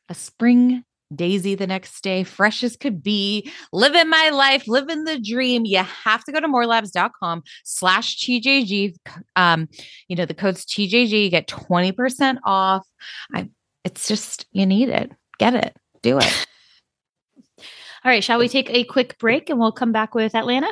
a 0.08 0.14
spring 0.14 0.84
daisy 1.16 1.56
the 1.56 1.68
next 1.68 2.02
day, 2.02 2.24
fresh 2.24 2.64
as 2.64 2.76
could 2.76 3.02
be, 3.02 3.52
living 3.72 4.10
my 4.10 4.30
life, 4.30 4.68
living 4.68 5.04
the 5.04 5.20
dream. 5.20 5.66
You 5.66 5.80
have 5.80 6.24
to 6.26 6.32
go 6.32 6.40
to 6.40 6.48
morelabs.com 6.48 7.44
slash 7.64 8.18
TJG. 8.18 8.96
Um, 9.36 9.68
you 10.08 10.16
know, 10.16 10.26
the 10.26 10.34
code's 10.34 10.66
TJG, 10.66 11.24
you 11.24 11.30
get 11.30 11.48
20% 11.48 12.38
off. 12.44 12.86
I 13.34 13.50
it's 13.84 14.08
just 14.08 14.48
you 14.52 14.66
need 14.66 14.90
it. 14.90 15.12
Get 15.38 15.54
it. 15.54 15.78
Do 16.02 16.18
it. 16.18 16.48
All 18.04 18.12
right, 18.12 18.24
shall 18.24 18.40
we 18.40 18.50
take 18.50 18.70
a 18.70 18.84
quick 18.84 19.18
break 19.18 19.50
and 19.50 19.60
we'll 19.60 19.72
come 19.72 19.92
back 19.92 20.14
with 20.14 20.36
Atlanta? 20.36 20.72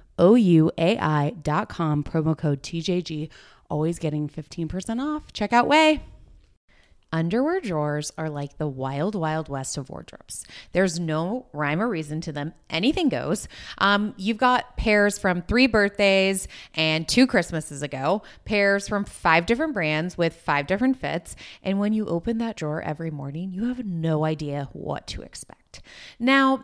O 0.17 0.35
U 0.35 0.71
A 0.77 0.97
I 0.97 1.31
dot 1.41 1.69
com, 1.69 2.03
promo 2.03 2.37
code 2.37 2.61
TJG. 2.61 3.29
Always 3.69 3.99
getting 3.99 4.27
15% 4.27 4.99
off. 5.01 5.31
Check 5.31 5.53
out 5.53 5.69
Ouai. 5.69 6.01
Underwear 7.13 7.59
drawers 7.59 8.11
are 8.17 8.29
like 8.29 8.57
the 8.57 8.67
wild, 8.67 9.15
wild 9.15 9.49
west 9.49 9.77
of 9.77 9.89
wardrobes. 9.89 10.45
There's 10.71 10.97
no 10.97 11.45
rhyme 11.51 11.81
or 11.81 11.89
reason 11.89 12.21
to 12.21 12.31
them. 12.31 12.53
Anything 12.69 13.09
goes. 13.09 13.49
Um, 13.79 14.13
you've 14.15 14.37
got 14.37 14.77
pairs 14.77 15.19
from 15.19 15.41
three 15.41 15.67
birthdays 15.67 16.47
and 16.73 17.05
two 17.07 17.27
Christmases 17.27 17.81
ago, 17.81 18.23
pairs 18.45 18.87
from 18.87 19.03
five 19.03 19.45
different 19.45 19.73
brands 19.73 20.17
with 20.17 20.35
five 20.35 20.67
different 20.67 20.97
fits. 20.97 21.35
And 21.63 21.79
when 21.79 21.91
you 21.91 22.05
open 22.07 22.37
that 22.37 22.55
drawer 22.55 22.81
every 22.81 23.11
morning, 23.11 23.51
you 23.51 23.65
have 23.67 23.85
no 23.85 24.23
idea 24.23 24.69
what 24.71 25.05
to 25.07 25.21
expect. 25.21 25.81
Now, 26.17 26.63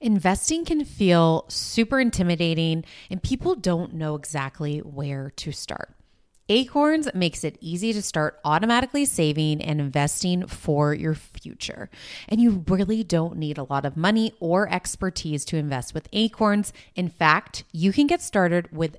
Investing 0.00 0.64
can 0.64 0.84
feel 0.84 1.44
super 1.48 2.00
intimidating, 2.00 2.84
and 3.10 3.22
people 3.22 3.54
don't 3.54 3.94
know 3.94 4.14
exactly 4.14 4.78
where 4.78 5.30
to 5.36 5.52
start. 5.52 5.94
Acorns 6.50 7.08
makes 7.14 7.42
it 7.42 7.56
easy 7.62 7.94
to 7.94 8.02
start 8.02 8.38
automatically 8.44 9.06
saving 9.06 9.62
and 9.62 9.80
investing 9.80 10.46
for 10.46 10.92
your 10.92 11.14
future. 11.14 11.88
And 12.28 12.38
you 12.38 12.64
really 12.68 13.02
don't 13.02 13.38
need 13.38 13.56
a 13.56 13.64
lot 13.64 13.86
of 13.86 13.96
money 13.96 14.34
or 14.40 14.70
expertise 14.70 15.46
to 15.46 15.56
invest 15.56 15.94
with 15.94 16.06
Acorns. 16.12 16.74
In 16.94 17.08
fact, 17.08 17.64
you 17.72 17.94
can 17.94 18.06
get 18.06 18.20
started 18.20 18.70
with 18.70 18.98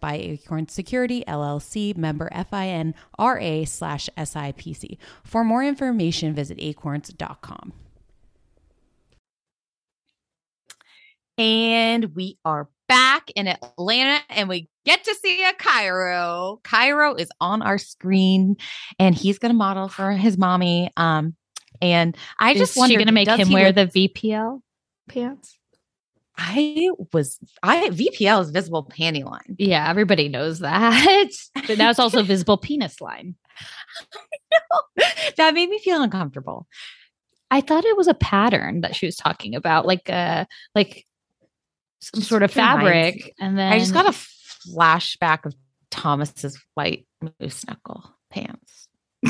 by 0.00 0.14
Acorns 0.14 0.72
Security 0.72 1.24
LLC, 1.26 1.96
member 1.96 2.28
FINRA 2.34 3.68
slash 3.68 4.08
SIPC. 4.16 4.98
For 5.24 5.44
more 5.44 5.62
information, 5.64 6.34
visit 6.34 6.58
acorns.com. 6.60 7.72
And 11.38 12.14
we 12.14 12.38
are 12.44 12.68
back 12.86 13.30
in 13.36 13.48
Atlanta 13.48 14.20
and 14.28 14.48
we 14.48 14.68
get 14.84 15.04
to 15.04 15.14
see 15.14 15.42
a 15.44 15.52
Cairo. 15.54 16.60
Cairo 16.64 17.14
is 17.14 17.30
on 17.40 17.62
our 17.62 17.78
screen 17.78 18.56
and 18.98 19.14
he's 19.14 19.38
going 19.38 19.52
to 19.52 19.56
model 19.56 19.88
for 19.88 20.10
his 20.12 20.36
mommy. 20.36 20.90
Um, 20.96 21.34
and 21.80 22.16
I 22.38 22.52
Is 22.52 22.58
just 22.58 22.74
she 22.74 22.80
wonder, 22.80 22.96
going 22.96 23.06
to 23.06 23.12
make 23.12 23.28
him 23.28 23.52
wear 23.52 23.72
look- 23.72 23.92
the 23.92 24.08
VPL 24.08 24.60
pants? 25.08 25.56
I 26.42 26.90
was 27.12 27.38
I 27.62 27.90
VPL 27.90 28.40
is 28.42 28.50
visible 28.50 28.84
panty 28.84 29.24
line. 29.24 29.56
Yeah, 29.58 29.88
everybody 29.88 30.28
knows 30.28 30.60
that. 30.60 31.28
but 31.66 31.76
now 31.76 31.90
it's 31.90 31.98
also 31.98 32.22
visible 32.22 32.56
penis 32.56 33.00
line. 33.00 33.34
that 35.36 35.54
made 35.54 35.68
me 35.68 35.78
feel 35.80 36.02
uncomfortable. 36.02 36.66
I 37.50 37.60
thought 37.60 37.84
it 37.84 37.96
was 37.96 38.08
a 38.08 38.14
pattern 38.14 38.80
that 38.80 38.96
she 38.96 39.06
was 39.06 39.16
talking 39.16 39.54
about, 39.54 39.84
like 39.86 40.08
uh 40.08 40.46
like 40.74 41.04
some 42.00 42.22
sort 42.22 42.42
of 42.42 42.50
Just 42.50 42.56
reminds 42.56 42.80
fabric. 42.80 43.34
And 43.38 43.58
then 43.58 43.72
I 43.72 43.78
just 43.78 43.92
got 43.92 44.06
a 44.06 44.10
flashback 44.10 45.44
of 45.44 45.54
Thomas's 45.90 46.58
white 46.74 47.06
moose 47.20 47.66
knuckle 47.66 48.14
pants. 48.30 48.88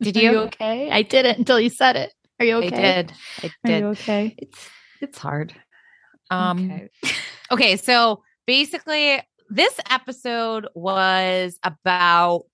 Did 0.00 0.16
you? 0.16 0.30
you 0.30 0.38
okay? 0.40 0.90
I 0.90 1.02
didn't 1.02 1.38
until 1.38 1.58
you 1.58 1.70
said 1.70 1.96
it. 1.96 2.12
Are 2.38 2.46
you 2.46 2.56
okay? 2.56 2.66
I 2.66 3.02
did. 3.02 3.12
I 3.42 3.46
Are 3.46 3.70
you 3.70 3.74
did. 3.80 3.84
okay? 3.84 4.34
It's 4.38 4.68
it's 5.04 5.18
hard. 5.18 5.54
Um 6.30 6.70
Okay. 6.70 6.88
okay, 7.52 7.76
so 7.76 8.22
basically 8.46 9.20
this 9.48 9.78
episode 9.90 10.68
was 10.74 11.58
about 11.62 12.44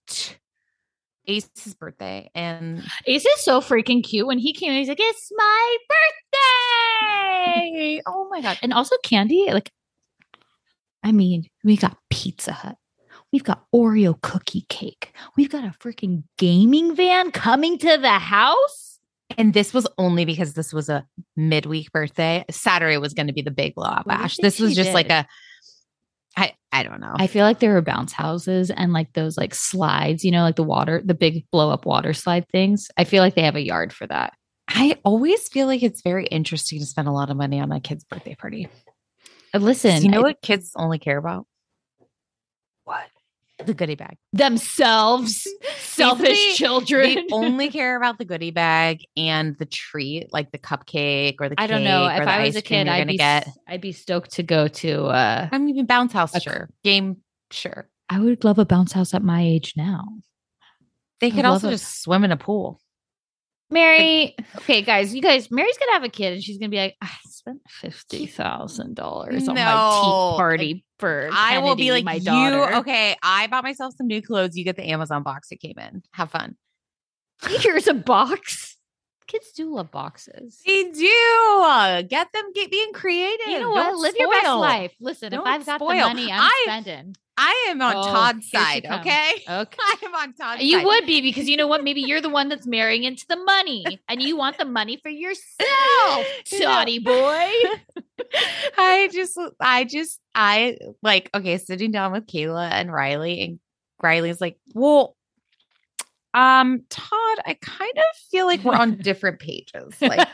Ace's 1.26 1.74
birthday 1.74 2.30
and 2.34 2.82
Ace 3.07 3.24
is 3.24 3.44
so 3.44 3.61
freaking 3.61 4.03
cute. 4.03 4.26
When 4.26 4.38
he 4.38 4.53
came 4.53 4.72
in, 4.72 4.78
he's 4.78 4.88
like, 4.88 4.98
It's 5.01 5.30
my 5.36 5.76
birthday. 5.88 6.01
oh 8.07 8.28
my 8.30 8.40
God. 8.40 8.59
And 8.62 8.72
also 8.72 8.96
Kandi, 9.05 9.53
like, 9.53 9.70
I 11.03 11.12
mean, 11.12 11.46
we 11.64 11.76
got 11.76 11.96
Pizza 12.11 12.53
Hut. 12.53 12.76
We've 13.32 13.44
got 13.44 13.64
Oreo 13.74 14.20
cookie 14.20 14.66
cake. 14.68 15.14
We've 15.36 15.51
got 15.51 15.64
a 15.64 15.74
freaking 15.78 16.24
gaming 16.36 16.96
van 16.96 17.30
coming 17.30 17.78
to 17.78 17.96
the 17.96 18.18
house. 18.18 18.89
And 19.38 19.52
this 19.54 19.72
was 19.72 19.86
only 19.98 20.24
because 20.24 20.54
this 20.54 20.72
was 20.72 20.88
a 20.88 21.06
midweek 21.36 21.92
birthday. 21.92 22.44
Saturday 22.50 22.96
was 22.98 23.14
going 23.14 23.26
to 23.28 23.32
be 23.32 23.42
the 23.42 23.50
big 23.50 23.74
blow 23.74 23.86
up 23.86 24.06
What 24.06 24.14
do 24.14 24.18
you 24.18 24.22
bash. 24.24 24.36
This 24.38 24.60
was 24.60 24.74
just 24.74 24.92
like 24.94 25.08
did? 25.08 25.12
a 25.14 25.26
I 26.36 26.54
I 26.72 26.82
don't 26.84 27.00
know. 27.00 27.14
I 27.16 27.26
feel 27.26 27.44
like 27.44 27.58
there 27.58 27.72
were 27.74 27.82
bounce 27.82 28.12
houses 28.12 28.70
and 28.70 28.92
like 28.92 29.12
those 29.14 29.36
like 29.36 29.54
slides, 29.54 30.24
you 30.24 30.30
know, 30.30 30.42
like 30.42 30.56
the 30.56 30.62
water, 30.62 31.02
the 31.04 31.14
big 31.14 31.44
blow 31.50 31.70
up 31.70 31.86
water 31.86 32.12
slide 32.12 32.46
things. 32.52 32.88
I 32.96 33.04
feel 33.04 33.22
like 33.22 33.34
they 33.34 33.42
have 33.42 33.56
a 33.56 33.64
yard 33.64 33.92
for 33.92 34.06
that. 34.06 34.34
I 34.68 34.90
I 34.92 34.98
always 35.04 35.48
feel 35.48 35.66
like 35.66 35.82
it's 35.82 36.02
very 36.02 36.26
interesting 36.26 36.78
to 36.78 36.86
spend 36.86 37.08
a 37.08 37.12
lot 37.12 37.28
of 37.30 37.36
money 37.36 37.58
on 37.60 37.72
a 37.72 37.80
kid's 37.80 38.04
birthday 38.04 38.36
party. 38.36 38.68
Uh, 39.52 39.58
Listen, 39.58 40.02
you 40.02 40.08
know 40.08 40.20
I- 40.20 40.22
what 40.22 40.42
kids 40.42 40.70
only 40.76 40.98
care 41.00 41.18
about? 41.18 41.46
The 43.66 43.74
goodie 43.74 43.94
bag. 43.94 44.16
themselves, 44.32 45.46
selfish 45.78 46.28
Basically, 46.28 46.54
children. 46.54 47.14
They 47.14 47.26
only 47.32 47.68
care 47.68 47.96
about 47.96 48.18
the 48.18 48.24
goodie 48.24 48.50
bag 48.50 49.04
and 49.16 49.56
the 49.58 49.66
treat, 49.66 50.32
like 50.32 50.50
the 50.50 50.58
cupcake 50.58 51.36
or 51.40 51.48
the 51.48 51.54
I 51.58 51.66
don't 51.66 51.84
know. 51.84 52.06
If 52.06 52.26
I 52.26 52.44
was 52.46 52.56
a 52.56 52.62
kid, 52.62 52.88
I'd 52.88 53.06
be 53.06 53.16
get. 53.16 53.48
I'd 53.66 53.80
be 53.80 53.92
stoked 53.92 54.32
to 54.32 54.42
go 54.42 54.68
to. 54.68 55.06
uh 55.06 55.48
I 55.50 55.58
mean, 55.58 55.86
bounce 55.86 56.12
house, 56.12 56.40
sure. 56.42 56.70
Game, 56.84 57.18
sure. 57.50 57.88
I 58.08 58.18
would 58.18 58.44
love 58.44 58.58
a 58.58 58.64
bounce 58.64 58.92
house 58.92 59.14
at 59.14 59.22
my 59.22 59.42
age 59.42 59.74
now. 59.76 60.04
They 61.20 61.30
could 61.30 61.44
also 61.44 61.68
it. 61.68 61.72
just 61.72 62.02
swim 62.02 62.24
in 62.24 62.32
a 62.32 62.36
pool. 62.36 62.80
Mary, 63.70 64.34
okay, 64.56 64.82
guys, 64.82 65.14
you 65.14 65.22
guys, 65.22 65.50
Mary's 65.50 65.78
gonna 65.78 65.92
have 65.92 66.04
a 66.04 66.08
kid, 66.08 66.32
and 66.32 66.42
she's 66.42 66.58
gonna 66.58 66.70
be 66.70 66.78
like, 66.78 66.96
I 67.00 67.08
spent 67.26 67.60
fifty 67.68 68.26
thousand 68.26 68.96
dollars 68.96 69.48
on 69.48 69.54
my 69.54 69.62
tea 69.62 70.36
party 70.36 70.84
for. 70.98 71.28
I 71.32 71.58
will 71.58 71.76
be 71.76 71.92
like, 71.92 72.04
my 72.04 72.14
you 72.14 72.64
okay? 72.78 73.16
I 73.22 73.46
bought 73.46 73.64
myself 73.64 73.94
some 73.96 74.06
new 74.06 74.22
clothes. 74.22 74.56
You 74.56 74.64
get 74.64 74.76
the 74.76 74.90
Amazon 74.90 75.22
box 75.22 75.52
it 75.52 75.60
came 75.60 75.78
in. 75.78 76.02
Have 76.12 76.30
fun. 76.30 76.56
Here's 77.46 77.86
a 77.86 77.94
box. 77.94 78.69
Kids 79.30 79.52
do 79.52 79.72
love 79.74 79.90
boxes. 79.92 80.60
They 80.66 80.90
do 80.90 82.02
get 82.08 82.32
them 82.32 82.52
get 82.52 82.70
being 82.70 82.92
creative. 82.92 83.46
You 83.46 83.60
know 83.60 83.70
what? 83.70 83.84
Don't 83.90 84.02
Live 84.02 84.14
your 84.18 84.30
best 84.30 84.46
life. 84.48 84.92
Listen, 85.00 85.30
Don't 85.30 85.42
if 85.42 85.46
I've 85.46 85.66
got 85.66 85.78
spoil. 85.78 85.90
the 85.94 86.00
money, 86.14 86.32
I'm 86.32 86.40
I- 86.40 86.62
spending. 86.64 87.16
I 87.42 87.68
am 87.70 87.80
on 87.80 87.96
Oh, 87.96 88.02
Todd's 88.02 88.50
side. 88.50 88.84
Okay, 88.84 89.32
Okay. 89.48 89.76
I 89.80 89.94
am 90.04 90.14
on 90.14 90.34
Todd's 90.34 90.62
You 90.62 90.78
side. 90.78 90.84
would 90.84 91.06
be 91.06 91.22
because 91.22 91.48
you 91.48 91.56
know 91.56 91.68
what? 91.68 91.82
Maybe 91.82 92.02
you're 92.02 92.20
the 92.20 92.28
one 92.28 92.50
that's 92.50 92.66
marrying 92.66 93.04
into 93.04 93.24
the 93.28 93.36
money 93.36 93.82
and 94.10 94.20
you 94.20 94.36
want 94.36 94.58
the 94.58 94.66
money 94.66 94.98
for 95.02 95.08
yourself, 95.08 96.26
You 96.52 96.60
Toddy 96.60 96.98
boy. 96.98 97.12
I 98.76 99.08
just, 99.12 99.38
I 99.58 99.84
just, 99.84 100.20
I 100.34 100.76
like, 101.02 101.30
okay, 101.34 101.56
sitting 101.56 101.90
down 101.92 102.12
with 102.12 102.26
Kaela 102.26 102.68
and 102.70 102.92
Riley, 102.92 103.40
and 103.42 103.60
Riley's 104.02 104.40
like, 104.40 104.58
well, 104.74 105.16
um, 106.34 106.82
Todd, 106.90 107.38
I 107.46 107.56
kind 107.60 107.92
of 107.96 108.04
feel 108.30 108.46
like 108.46 108.62
we're 108.64 108.74
on 108.76 108.96
different 109.02 109.40
pages. 109.40 109.94
Like, 110.00 110.28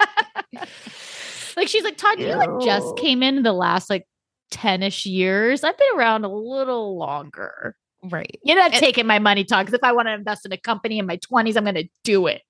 like 1.57 1.69
she's 1.69 1.85
like, 1.85 1.97
Todd, 1.97 2.19
you 2.21 2.35
like 2.35 2.51
just 2.63 2.97
came 2.97 3.23
in 3.23 3.43
the 3.43 3.53
last 3.53 3.89
like 3.91 4.07
10-ish 4.53 5.07
years. 5.07 5.65
I've 5.65 5.77
been 5.79 5.89
around 5.97 6.25
a 6.25 6.29
little 6.33 6.99
longer. 6.99 7.75
right. 8.11 8.39
You're 8.45 8.57
not 8.57 8.73
And- 8.73 8.81
taking 8.81 9.07
my 9.07 9.19
money, 9.19 9.45
Todd, 9.45 9.67
because 9.67 9.75
if 9.79 9.85
I 9.85 9.93
want 9.93 10.09
to 10.09 10.13
invest 10.15 10.45
in 10.47 10.53
a 10.53 10.59
company 10.59 10.99
in 10.99 11.07
my 11.07 11.17
20s, 11.19 11.57
I'm 11.57 11.65
gonna 11.65 11.85
do 12.05 12.27
it. 12.27 12.43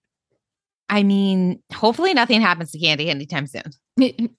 I 0.89 1.03
mean, 1.03 1.63
hopefully 1.75 2.15
nothing 2.15 2.41
happens 2.41 2.71
to 2.73 2.79
Kandi 2.79 3.07
anytime 3.09 3.47
soon. 3.47 3.65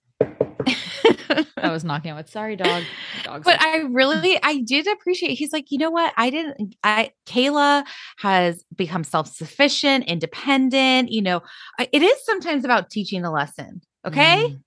I 1.58 1.72
was 1.72 1.84
knocking 1.84 2.12
out 2.12 2.18
wood. 2.18 2.30
Sorry, 2.30 2.56
dog. 2.56 2.84
Dogs 3.24 3.44
but 3.46 3.62
I 3.62 3.78
really, 3.90 4.40
I 4.42 4.62
did 4.62 4.88
appreciate. 4.88 5.36
He's 5.36 5.54
like, 5.54 5.72
you 5.72 5.78
know 5.78 5.92
what? 5.92 6.14
I 6.18 6.30
didn't. 6.30 6.76
I 6.84 7.12
Kaela 7.26 7.86
has 8.18 8.64
become 8.76 9.04
self 9.04 9.28
sufficient, 9.28 10.06
independent. 10.06 11.12
You 11.12 11.22
know, 11.22 11.42
it 11.80 12.02
is 12.02 12.26
sometimes 12.26 12.66
about 12.66 12.90
teaching 12.90 13.24
a 13.24 13.32
lesson. 13.32 13.82
Okay, 14.06 14.58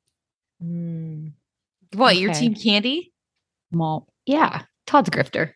Mm, 0.63 1.33
what 1.95 2.17
your 2.17 2.33
team 2.35 2.55
Kandi? 2.55 3.11
well, 3.73 4.07
yeah. 4.27 4.63
Todd's 4.87 5.11
grifter. 5.11 5.53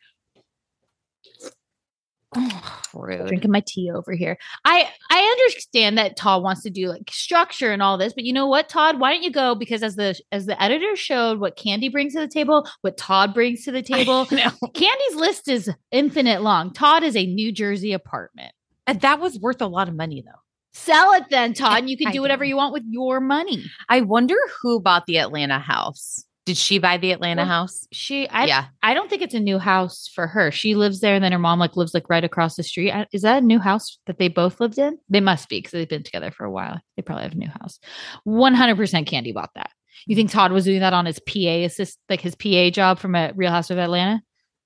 Oh, 2.37 2.73
rude. 2.95 3.27
drinking 3.27 3.51
my 3.51 3.63
tea 3.67 3.91
over 3.91 4.13
here. 4.13 4.37
I 4.65 4.89
I 5.11 5.21
understand 5.21 5.99
that 5.99 6.17
Todd 6.17 6.43
wants 6.43 6.63
to 6.63 6.71
do 6.71 6.89
like 6.89 7.11
structure 7.11 7.73
and 7.73 7.83
all 7.83 7.99
this, 7.99 8.13
but 8.13 8.25
you 8.25 8.33
know 8.33 8.47
what, 8.47 8.69
Todd? 8.69 9.01
Why 9.01 9.13
don't 9.13 9.23
you 9.23 9.31
go? 9.31 9.55
Because 9.55 9.83
as 9.83 9.97
the 9.97 10.19
as 10.33 10.47
the 10.47 10.61
editor 10.63 10.97
showed, 10.97 11.41
what 11.41 11.57
Kandi 11.57 11.91
brings 11.91 12.15
to 12.15 12.21
the 12.21 12.29
table, 12.29 12.69
what 12.83 12.97
Todd 12.97 13.35
brings 13.35 13.65
to 13.65 13.73
the 13.73 13.83
table. 13.95 14.27
Kandi's 14.27 15.15
list 15.17 15.49
is 15.49 15.71
infinite 15.91 16.43
long. 16.43 16.73
Todd 16.73 17.03
is 17.03 17.17
a 17.17 17.27
New 17.27 17.53
Jersey 17.53 17.93
apartment. 17.93 18.53
And 18.87 19.01
that 19.01 19.21
was 19.21 19.39
worth 19.39 19.63
a 19.63 19.67
lot 19.67 19.89
of 19.89 19.95
money 19.95 20.23
though. 20.25 20.41
Sell 20.73 21.13
it 21.13 21.25
then, 21.31 21.55
Todd. 21.55 21.79
and 21.79 21.89
you 21.91 21.97
can 21.97 22.09
I 22.09 22.13
do 22.13 22.21
whatever 22.21 22.43
know. 22.45 22.49
you 22.49 22.57
want 22.57 22.73
with 22.73 22.83
your 22.89 23.21
money. 23.21 23.65
I 23.89 24.01
wonder 24.01 24.35
who 24.61 24.81
bought 24.81 25.07
the 25.07 25.19
Atlanta 25.19 25.61
house. 25.61 26.25
Did 26.47 26.59
she 26.59 26.79
buy 26.79 26.99
the 26.99 27.13
Atlanta 27.13 27.43
Well, 27.43 27.49
house? 27.49 27.89
She, 27.91 28.29
I, 28.29 28.45
yeah, 28.45 28.67
I 28.83 28.93
don't 28.93 29.09
think 29.09 29.23
it's 29.23 29.33
a 29.35 29.41
new 29.41 29.59
house 29.59 30.11
for 30.15 30.27
her. 30.27 30.51
She 30.51 30.75
lives 30.75 31.01
there, 31.01 31.15
and 31.15 31.25
then 31.25 31.33
her 31.33 31.39
mom 31.39 31.59
like 31.59 31.75
lives 31.77 31.95
like 31.95 32.11
right 32.11 32.23
across 32.25 32.57
the 32.57 32.63
street. 32.63 32.93
I- 32.93 33.07
Is 33.13 33.23
that 33.23 33.43
a 33.43 33.47
new 33.47 33.59
house 33.59 33.99
that 34.07 34.19
they 34.19 34.29
both 34.29 34.61
lived 34.61 34.79
in? 34.79 34.99
They 35.09 35.21
must 35.21 35.49
be 35.49 35.59
because 35.59 35.71
they've 35.73 35.89
been 35.89 36.03
together 36.03 36.31
for 36.31 36.45
a 36.45 36.51
while. 36.51 36.79
They 36.97 37.03
probably 37.03 37.25
have 37.25 37.33
a 37.33 37.37
new 37.37 37.49
house. 37.49 37.79
One 38.25 38.53
hundred 38.55 38.77
percent, 38.77 39.09
Kandi 39.09 39.33
bought 39.33 39.51
that. 39.55 39.71
You 40.07 40.17
think 40.17 40.31
Todd 40.31 40.53
was 40.53 40.65
doing 40.67 40.81
that 40.81 40.93
on 40.93 41.07
his 41.07 41.19
PA 41.21 41.65
assist, 41.65 41.99
like 42.11 42.21
his 42.21 42.35
PA 42.35 42.69
job 42.71 42.99
from 42.99 43.15
a 43.15 43.33
Real 43.35 43.51
House 43.51 43.71
of 43.71 43.79
Atlanta? 43.79 44.21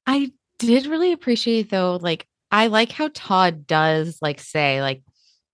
I 0.05 0.33
did 0.59 0.87
really 0.87 1.13
appreciate 1.13 1.71
though. 1.71 1.97
Like, 2.03 2.27
I 2.51 2.67
like 2.69 2.91
how 2.91 3.09
Todd 3.15 3.67
does 3.69 4.19
like 4.21 4.41
say 4.41 4.83
like, 4.83 5.03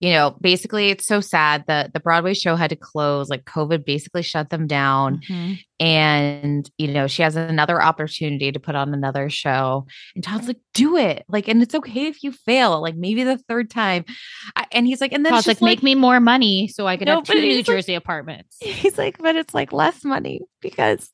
you 0.05 0.11
know, 0.13 0.35
basically 0.39 0.89
it's 0.91 1.07
so 1.07 1.19
sad 1.19 1.63
that 1.67 1.93
the 1.93 1.99
Broadway 1.99 2.33
show 2.35 2.55
had 2.55 2.69
to 2.69 2.75
close. 2.75 3.29
Like, 3.29 3.45
COVID 3.45 3.85
basically 3.85 4.21
shut 4.21 4.49
them 4.49 4.67
down. 4.67 5.21
Mm-hmm. 5.29 5.53
and 5.79 6.71
you 6.77 6.87
know 6.87 7.05
she 7.07 7.21
has 7.21 7.35
another 7.35 7.81
opportunity 7.81 8.49
to 8.51 8.59
put 8.61 8.75
on 8.75 8.93
another 8.93 9.29
show 9.29 9.85
and 10.15 10.23
todd's 10.23 10.47
like 10.47 10.59
do 10.73 10.95
it 10.95 11.25
like 11.27 11.49
and 11.49 11.61
it's 11.61 11.75
okay 11.75 12.05
if 12.07 12.23
you 12.23 12.31
fail 12.31 12.79
like 12.81 12.95
maybe 12.95 13.23
the 13.25 13.37
third 13.49 13.69
time 13.69 14.05
I, 14.55 14.65
and 14.71 14.87
he's 14.87 15.01
like 15.01 15.11
and 15.11 15.25
then 15.25 15.33
Todd's 15.33 15.47
like, 15.47 15.61
make 15.61 15.83
me 15.83 15.93
more 15.95 16.21
money 16.21 16.69
so 16.69 16.87
I 16.87 16.95
can 16.95 17.07
No, 17.07 17.15
have 17.15 17.25
two 17.25 17.41
New 17.41 17.57
like- 17.57 17.65
Jersey 17.65 17.93
apartments. 17.93 18.55
he's 18.61 18.97
like 18.97 19.17
but 19.17 19.35
it's 19.35 19.53
like 19.53 19.73
less 19.73 20.05
money 20.05 20.39
because 20.61 21.11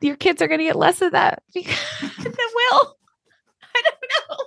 your 0.00 0.14
kids 0.16 0.40
are 0.42 0.46
going 0.46 0.60
to 0.60 0.64
get 0.66 0.76
less 0.76 1.02
of 1.02 1.10
that 1.10 1.42
because 1.52 1.76
they 2.22 2.30
will 2.30 2.96
i 3.74 3.82
don't 3.82 4.10
know 4.30 4.43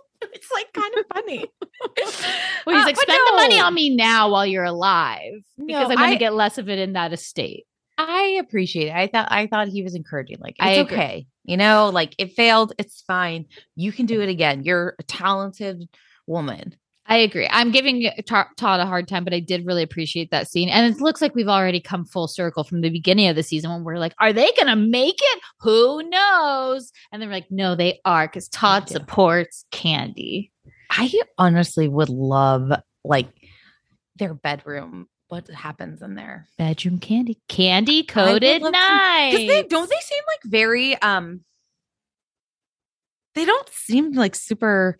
it's 0.50 0.54
like 0.54 0.74
kind 0.74 0.94
of 0.98 1.06
funny 1.14 1.46
Well, 2.66 2.76
he's 2.76 2.84
Uh, 2.84 2.86
like, 2.88 2.96
but 2.96 3.02
spend 3.02 3.22
the 3.28 3.36
money 3.36 3.60
on 3.60 3.74
me 3.74 3.96
now 3.96 4.30
while 4.30 4.46
you're 4.46 4.64
alive 4.64 5.42
because 5.58 5.90
No, 5.90 5.96
I'm 5.96 5.98
going 5.98 6.12
to 6.12 6.18
get 6.18 6.34
less 6.34 6.58
of 6.58 6.70
it 6.70 6.80
in 6.80 6.94
that 6.94 7.14
estate. 7.14 7.66
I 7.98 8.38
appreciate 8.40 8.88
it. 8.90 8.94
I 8.96 9.08
thought 9.08 9.28
I 9.32 9.48
thought 9.48 9.70
he 9.70 9.82
was 9.84 9.96
encouraging. 9.96 10.38
Like 10.40 10.56
it's 10.60 10.80
agree. 10.80 10.96
okay, 10.98 11.28
you 11.44 11.58
know, 11.58 11.90
like 11.90 12.14
it 12.20 12.34
failed. 12.34 12.74
It's 12.78 13.04
fine. 13.08 13.46
You 13.76 13.92
can 13.92 14.06
do 14.06 14.22
it 14.22 14.30
again. 14.30 14.64
You're 14.64 14.96
a 15.00 15.04
talented 15.04 15.88
woman. 16.28 16.76
I 17.10 17.18
agree. 17.18 17.48
I'm 17.50 17.72
giving 17.72 18.10
Todd 18.26 18.52
a 18.60 18.86
hard 18.86 19.08
time, 19.08 19.24
but 19.24 19.34
I 19.34 19.40
did 19.40 19.66
really 19.66 19.82
appreciate 19.82 20.30
that 20.32 20.50
scene. 20.50 20.68
And 20.68 20.94
it 20.94 21.00
looks 21.00 21.22
like 21.22 21.34
we've 21.36 21.48
already 21.48 21.80
come 21.80 22.04
full 22.04 22.28
circle 22.28 22.66
from 22.66 22.82
the 22.82 22.90
beginning 22.90 23.30
of 23.30 23.38
the 23.38 23.44
season 23.44 23.72
when 23.72 23.86
we're 23.86 23.98
like, 23.98 24.14
are 24.20 24.34
they 24.34 24.52
going 24.58 24.68
to 24.68 24.76
make 24.76 25.16
it? 25.18 25.42
Who 25.62 26.04
knows? 26.10 26.92
And 27.12 27.22
they're 27.22 27.30
like, 27.30 27.50
no, 27.50 27.76
they 27.76 28.02
are 28.04 28.28
because 28.28 28.50
Todd 28.50 28.90
supports 28.90 29.64
Kandi. 29.72 30.52
I 30.90 31.10
honestly 31.38 31.88
would 31.88 32.10
love 32.10 32.72
like 33.06 33.30
their 34.18 34.34
bedroom. 34.34 35.08
What 35.30 35.50
happens 35.50 36.02
in 36.02 36.16
there? 36.16 36.48
Bedroom 36.58 37.00
Kandi. 37.00 37.38
Candy 37.48 38.04
coated 38.04 38.62
Because 38.62 39.48
they 39.48 39.64
don't 39.64 39.90
they 39.90 39.96
seem 40.02 40.24
like 40.28 40.40
very 40.44 41.02
um. 41.02 41.42
They 43.36 43.46
don't 43.46 43.70
seem 43.70 44.14
like 44.14 44.36
super 44.36 44.98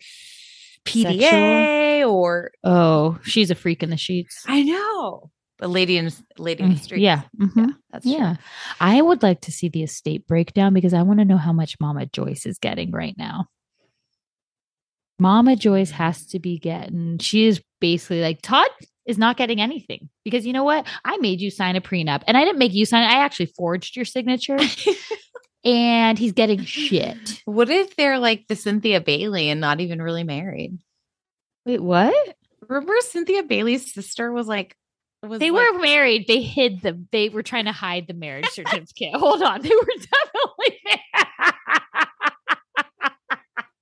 PDA 0.88 2.08
or 2.10 2.50
Oh, 2.64 3.18
she's 3.24 3.50
a 3.50 3.54
freak 3.54 3.82
in 3.82 3.90
the 3.90 3.96
sheets. 3.96 4.42
I 4.46 4.62
know 4.62 5.30
the 5.58 5.68
lady 5.68 5.96
in 5.98 6.10
lady 6.38 6.62
in 6.62 6.70
the 6.70 6.74
Mm, 6.76 6.82
street. 6.82 7.02
Yeah. 7.02 7.22
mhm. 7.40 7.74
that's 7.90 8.04
true. 8.04 8.12
Yeah. 8.12 8.36
I 8.80 9.02
would 9.02 9.22
like 9.22 9.40
to 9.42 9.52
see 9.52 9.68
the 9.68 9.82
estate 9.82 10.26
breakdown 10.26 10.72
because 10.74 10.94
I 10.94 11.02
want 11.02 11.18
to 11.18 11.24
know 11.24 11.36
how 11.36 11.52
much 11.52 11.76
Mama 11.80 12.06
Joyce 12.06 12.46
is 12.46 12.58
getting 12.58 12.90
right 12.92 13.14
now. 13.18 13.46
Mama 15.18 15.56
Joyce 15.56 15.90
has 15.90 16.26
to 16.26 16.38
be 16.38 16.58
getting, 16.58 17.18
she 17.18 17.46
is 17.46 17.60
basically 17.80 18.20
like, 18.22 18.40
Todd 18.40 18.68
is 19.04 19.18
not 19.18 19.36
getting 19.36 19.60
anything 19.60 20.08
because 20.24 20.46
you 20.46 20.52
know 20.52 20.62
what? 20.62 20.86
I 21.04 21.16
made 21.16 21.40
you 21.40 21.50
sign 21.50 21.74
a 21.74 21.80
prenup 21.80 22.22
and 22.28 22.36
I 22.36 22.44
didn't 22.44 22.58
make 22.60 22.72
you 22.72 22.84
sign 22.84 23.02
it. 23.02 23.12
I 23.12 23.24
actually 23.24 23.46
forged 23.56 23.96
your 23.96 24.04
signature 24.04 24.58
and 25.64 26.18
he's 26.18 26.32
getting 26.32 26.64
shit. 26.64 27.42
What 27.44 27.70
if 27.70 27.96
they're 27.96 28.18
like 28.18 28.46
the 28.48 28.56
Cynthia 28.56 29.00
Bailey 29.00 29.48
and 29.50 29.60
not 29.60 29.80
even 29.80 30.00
really 30.02 30.24
married? 30.24 30.78
Wait, 31.66 31.80
what? 31.82 32.36
Remember 32.68 32.92
Cynthia 33.00 33.42
Bailey's 33.42 33.92
sister 33.92 34.30
was 34.32 34.46
like 34.46 34.76
was 35.22 35.40
They 35.40 35.50
like- 35.50 35.72
were 35.72 35.78
married. 35.80 36.26
They 36.28 36.40
hid 36.42 36.80
the, 36.82 37.02
they 37.10 37.28
were 37.28 37.42
trying 37.42 37.64
to 37.64 37.72
hide 37.72 38.06
the 38.06 38.14
marriage 38.14 38.48
certificate. 38.50 39.14
Hold 39.14 39.42
on. 39.42 39.62
They 39.62 39.70
were 39.70 39.86
definitely. 39.86 40.80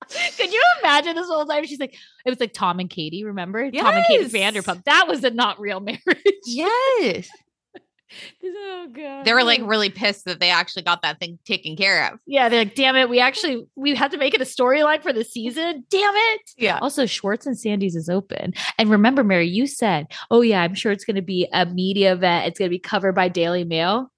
Could 0.37 0.53
you 0.53 0.63
imagine 0.81 1.15
this 1.15 1.27
whole 1.27 1.45
time? 1.45 1.65
She's 1.65 1.79
like, 1.79 1.93
it 2.25 2.29
was 2.29 2.39
like 2.39 2.53
Tom 2.53 2.79
and 2.79 2.89
Katie, 2.89 3.23
remember? 3.25 3.69
Tom 3.71 3.93
and 3.95 4.05
Katie 4.05 4.25
Vanderpump. 4.29 4.85
That 4.85 5.05
was 5.07 5.23
a 5.23 5.29
not 5.31 5.59
real 5.59 5.79
marriage. 5.81 5.99
Yes. 6.45 7.27
Oh 8.43 8.87
god. 8.91 9.25
They 9.25 9.33
were 9.33 9.43
like 9.43 9.61
really 9.63 9.89
pissed 9.89 10.25
that 10.25 10.39
they 10.39 10.49
actually 10.49 10.83
got 10.83 11.01
that 11.01 11.19
thing 11.19 11.39
taken 11.45 11.75
care 11.75 12.07
of. 12.11 12.19
Yeah, 12.25 12.47
they're 12.47 12.63
like, 12.63 12.75
damn 12.75 12.95
it, 12.95 13.09
we 13.09 13.19
actually 13.19 13.65
we 13.75 13.95
had 13.95 14.11
to 14.11 14.17
make 14.17 14.33
it 14.33 14.41
a 14.41 14.45
storyline 14.45 15.01
for 15.01 15.11
the 15.11 15.23
season. 15.23 15.83
Damn 15.89 16.13
it. 16.15 16.41
Yeah. 16.57 16.79
Also, 16.79 17.05
Schwartz 17.05 17.45
and 17.45 17.57
Sandy's 17.57 17.95
is 17.95 18.09
open. 18.09 18.53
And 18.77 18.89
remember, 18.89 19.23
Mary, 19.23 19.47
you 19.47 19.67
said, 19.67 20.07
oh 20.31 20.41
yeah, 20.41 20.61
I'm 20.61 20.75
sure 20.75 20.91
it's 20.91 21.05
gonna 21.05 21.21
be 21.21 21.47
a 21.51 21.65
media 21.65 22.13
event. 22.13 22.47
It's 22.47 22.59
gonna 22.59 22.69
be 22.69 22.79
covered 22.79 23.13
by 23.13 23.27
Daily 23.27 23.63
Mail. 23.63 24.11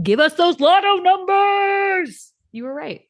Give 0.00 0.20
us 0.20 0.34
those 0.34 0.60
lotto 0.60 0.96
numbers. 0.96 2.32
You 2.52 2.64
were 2.64 2.74
right. 2.74 3.02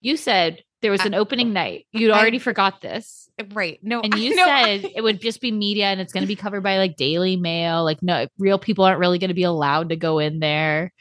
You 0.00 0.16
said 0.16 0.62
there 0.82 0.90
was 0.90 1.04
an 1.04 1.14
opening 1.14 1.52
night. 1.52 1.86
You'd 1.92 2.10
I- 2.10 2.18
already 2.20 2.38
forgot 2.38 2.80
this. 2.80 3.28
Uh, 3.38 3.44
right. 3.52 3.78
No, 3.82 4.00
And 4.00 4.14
you 4.14 4.34
know. 4.34 4.44
said 4.44 4.84
it 4.94 5.02
would 5.02 5.20
just 5.20 5.40
be 5.40 5.50
media 5.52 5.86
and 5.86 6.00
it's 6.00 6.12
going 6.12 6.22
to 6.22 6.28
be 6.28 6.36
covered 6.36 6.62
by 6.62 6.78
like 6.78 6.96
Daily 6.96 7.36
Mail. 7.36 7.84
Like, 7.84 8.02
no, 8.02 8.26
real 8.38 8.58
people 8.58 8.84
aren't 8.84 8.98
really 9.00 9.18
going 9.18 9.28
to 9.28 9.34
be 9.34 9.42
allowed 9.44 9.90
to 9.90 9.96
go 9.96 10.18
in 10.18 10.40
there. 10.40 10.92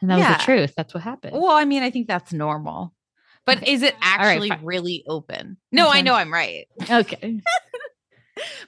And 0.00 0.10
that 0.10 0.18
was 0.18 0.38
the 0.38 0.44
truth. 0.44 0.74
That's 0.76 0.94
what 0.94 1.02
happened. 1.02 1.34
Well, 1.34 1.50
I 1.56 1.64
mean, 1.64 1.82
I 1.82 1.90
think 1.90 2.06
that's 2.08 2.32
normal. 2.32 2.94
But 3.44 3.66
is 3.66 3.82
it 3.82 3.94
actually 4.02 4.50
fine. 4.50 4.64
really 4.64 5.04
open? 5.08 5.56
No, 5.72 5.88
I 5.88 6.02
know 6.02 6.14
I'm 6.14 6.32
right. 6.32 6.66
Okay. 6.90 7.40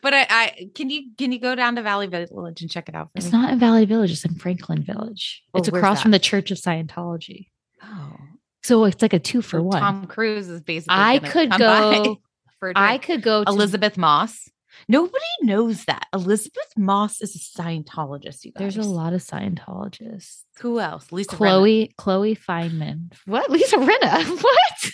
But 0.03 0.15
I, 0.15 0.27
I 0.29 0.71
can 0.75 0.91
you 0.91 1.11
can 1.17 1.31
you 1.31 1.39
go 1.39 1.55
down 1.55 1.77
to 1.77 1.83
Valley 1.83 2.09
Village 2.09 2.61
and 2.61 2.69
check 2.69 2.89
it 2.89 2.97
out 2.97 3.07
for 3.13 3.13
It's 3.19 3.27
me? 3.27 3.33
not 3.39 3.53
in 3.53 3.61
Valley 3.61 3.85
Village, 3.85 4.11
it's 4.11 4.25
in 4.25 4.35
Franklin 4.35 4.83
Village. 4.83 5.45
Oh, 5.55 5.61
it's 5.61 5.69
across 5.69 6.03
from 6.03 6.11
the 6.11 6.19
Church 6.19 6.51
of 6.51 6.59
Scientology. 6.59 7.47
Oh, 7.81 8.17
So 8.63 8.85
it's 8.85 9.01
like 9.03 9.13
a 9.13 9.19
two 9.19 9.43
for 9.43 9.59
so 9.59 9.63
one. 9.63 9.81
Tom 9.81 10.07
Cruise 10.07 10.49
is 10.49 10.61
basically. 10.61 10.95
I 10.97 11.19
could 11.19 11.51
go- 11.57 12.21
for 12.59 12.73
I 12.77 12.99
could 12.99 13.23
go 13.23 13.45
to 13.45 13.51
Elisabeth 13.51 13.97
Moss. 13.97 14.49
Nobody 14.89 15.25
knows 15.43 15.85
that 15.87 16.07
Elisabeth 16.15 16.73
Moss 16.77 17.21
is 17.21 17.35
a 17.35 17.39
Scientologist. 17.39 18.45
You 18.45 18.53
guys. 18.53 18.75
There's 18.75 18.87
a 18.87 18.89
lot 18.91 19.13
of 19.13 19.21
Scientologists. 19.23 20.43
Who 20.61 20.79
else? 20.81 21.11
Lisa. 21.13 21.31
Chloe, 21.31 21.93
Chloe 21.97 22.35
Fineman. 22.37 23.13
What? 23.27 23.51
Lisa 23.51 23.77
Rinna. 23.77 24.43
What? 24.43 24.91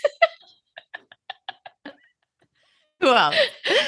Who 3.01 3.13
else? 3.15 3.37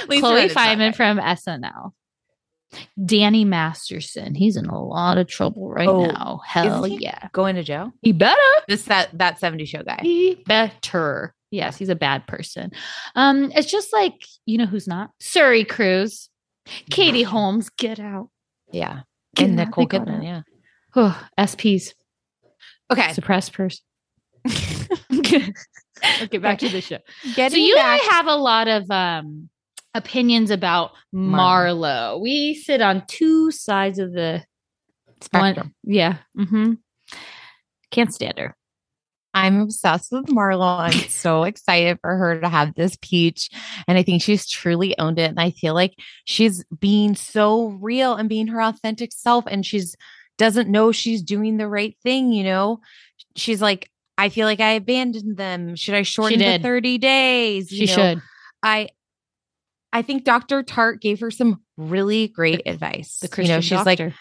Lisa 0.09 0.21
Chloe 0.21 0.49
Fineman 0.51 0.95
from 0.95 1.19
SNL. 1.19 1.93
Danny 3.05 3.45
Masterson. 3.45 4.35
He's 4.35 4.57
in 4.57 4.67
a 4.67 4.83
lot 4.83 5.17
of 5.19 5.27
trouble 5.27 5.71
right 5.71 5.89
Oh, 5.89 6.05
now. 6.07 6.41
Hell 6.47 6.83
he? 6.85 6.99
yeah. 7.01 7.29
going 7.33 7.55
to 7.57 7.63
jail. 7.63 7.93
He 8.03 8.13
better. 8.13 8.41
This 8.69 8.83
that 8.85 9.17
that 9.19 9.39
70 9.41 9.65
show 9.65 9.83
guy. 9.83 9.99
He 10.03 10.35
better. 10.47 11.35
Yes, 11.51 11.79
he's 11.79 11.89
a 11.89 11.95
bad 11.97 12.27
person. 12.27 12.73
Um, 13.15 13.51
it's 13.55 13.71
just 13.71 13.93
like 13.93 14.15
you 14.45 14.59
know 14.59 14.67
who's 14.67 14.87
not 14.87 15.11
Suri 15.23 15.67
Cruise, 15.67 16.29
Katie 16.91 17.23
Holmes. 17.23 17.71
Get 17.71 17.99
out. 17.99 18.29
Yeah. 18.71 19.01
Get 19.35 19.49
and 19.49 19.59
out. 19.61 19.69
Nicole 19.69 19.87
Kidman. 19.89 20.23
Yeah. 20.25 20.43
Oh, 20.95 21.19
SPs. 21.39 21.95
Okay. 22.93 23.13
Suppressed 23.15 23.53
person. 23.55 23.83
okay, 25.13 26.39
back 26.39 26.59
to 26.59 26.69
the 26.69 26.81
show. 26.81 26.99
Getting 27.35 27.51
so 27.63 27.67
you 27.67 27.75
back- 27.75 28.01
and 28.03 28.11
I 28.11 28.15
have 28.15 28.27
a 28.27 28.37
lot 28.37 28.69
of 28.69 28.91
um 28.91 29.49
opinions 29.95 30.51
about 30.51 30.93
Marlo. 31.15 32.21
We 32.21 32.55
sit 32.55 32.81
on 32.81 33.05
two 33.07 33.51
sides 33.51 33.99
of 33.99 34.13
the 34.13 34.45
Spectrum. 35.21 35.75
One, 35.83 35.95
yeah. 35.95 36.19
Mm-hmm. 36.39 36.75
Can't 37.91 38.15
stand 38.15 38.39
her. 38.39 38.57
I'm 39.35 39.61
obsessed 39.61 40.11
with 40.11 40.27
Marlo. 40.27 40.79
I'm 40.79 40.93
so 41.09 41.45
excited 41.45 41.99
for 42.01 42.17
her 42.17 42.41
to 42.41 42.49
have 42.49 42.75
this 42.75 42.97
peach. 43.01 43.51
And 43.87 43.99
I 43.99 44.03
think 44.03 44.23
she's 44.23 44.49
truly 44.49 44.99
owned 44.99 45.19
it. 45.19 45.31
And 45.31 45.41
I 45.41 45.51
feel 45.51 45.75
like 45.75 45.95
she's 46.25 46.65
being 46.79 47.15
so 47.15 47.67
real 47.67 48.15
and 48.15 48.29
being 48.29 48.49
her 48.49 48.63
authentic 48.63 49.13
self. 49.13 49.45
And 49.47 49.65
she's 49.65 49.97
doesn't 50.39 50.69
know 50.69 50.93
she's 50.93 51.21
doing 51.23 51.57
the 51.57 51.69
right 51.69 51.97
thing, 52.03 52.33
you 52.33 52.45
know? 52.45 52.81
She's 53.35 53.61
like, 53.61 53.91
I 54.17 54.29
feel 54.29 54.47
like 54.47 54.61
I 54.61 54.73
abandoned 54.73 55.37
them. 55.37 55.75
Should 55.75 55.95
I 55.95 56.03
shorten 56.03 56.39
the 56.39 56.59
30 56.61 56.99
days? 56.99 57.69
She 57.69 57.87
know, 57.87 57.93
should. 57.93 58.23
I 58.63 58.89
I 59.93 60.03
think 60.03 60.25
Dr. 60.25 60.63
Tart 60.63 61.01
gave 61.01 61.21
her 61.21 61.31
some 61.31 61.63
really 61.77 62.29
great 62.29 62.63
advice. 62.67 63.19
The 63.19 63.43
you 63.43 63.49
know, 63.49 63.61
she's 63.61 63.85
like. 63.85 64.13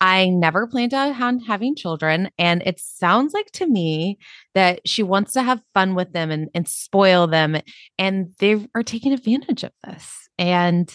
I 0.00 0.28
never 0.28 0.68
planned 0.68 0.94
on 0.94 1.40
having 1.40 1.74
children. 1.74 2.30
And 2.38 2.62
it 2.64 2.78
sounds 2.78 3.34
like 3.34 3.50
to 3.54 3.66
me 3.66 4.18
that 4.54 4.80
she 4.86 5.02
wants 5.02 5.32
to 5.32 5.42
have 5.42 5.60
fun 5.74 5.96
with 5.96 6.12
them 6.12 6.30
and, 6.30 6.48
and 6.54 6.68
spoil 6.68 7.26
them. 7.26 7.56
And 7.98 8.32
they 8.38 8.64
are 8.76 8.84
taking 8.84 9.12
advantage 9.12 9.64
of 9.64 9.72
this. 9.84 10.28
And, 10.38 10.92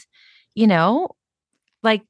you 0.55 0.67
know, 0.67 1.09
like 1.81 2.03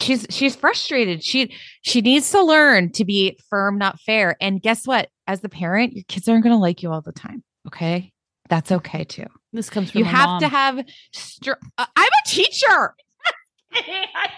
she's 0.00 0.26
she's 0.30 0.56
frustrated. 0.56 1.22
She 1.22 1.54
she 1.82 2.00
needs 2.00 2.30
to 2.30 2.42
learn 2.42 2.92
to 2.92 3.04
be 3.04 3.38
firm, 3.50 3.78
not 3.78 4.00
fair. 4.00 4.36
And 4.40 4.62
guess 4.62 4.86
what? 4.86 5.10
As 5.26 5.40
the 5.40 5.48
parent, 5.48 5.92
your 5.92 6.04
kids 6.08 6.28
aren't 6.28 6.44
gonna 6.44 6.58
like 6.58 6.82
you 6.82 6.90
all 6.90 7.02
the 7.02 7.12
time. 7.12 7.44
Okay. 7.66 8.12
That's 8.48 8.72
okay 8.72 9.04
too. 9.04 9.26
This 9.52 9.70
comes 9.70 9.90
from 9.90 10.00
You 10.00 10.04
my 10.04 10.10
have 10.10 10.40
to 10.40 10.48
have 10.48 10.84
str- 11.12 11.52
uh, 11.78 11.86
I'm 11.96 12.08
a 12.08 12.28
teacher. 12.28 12.94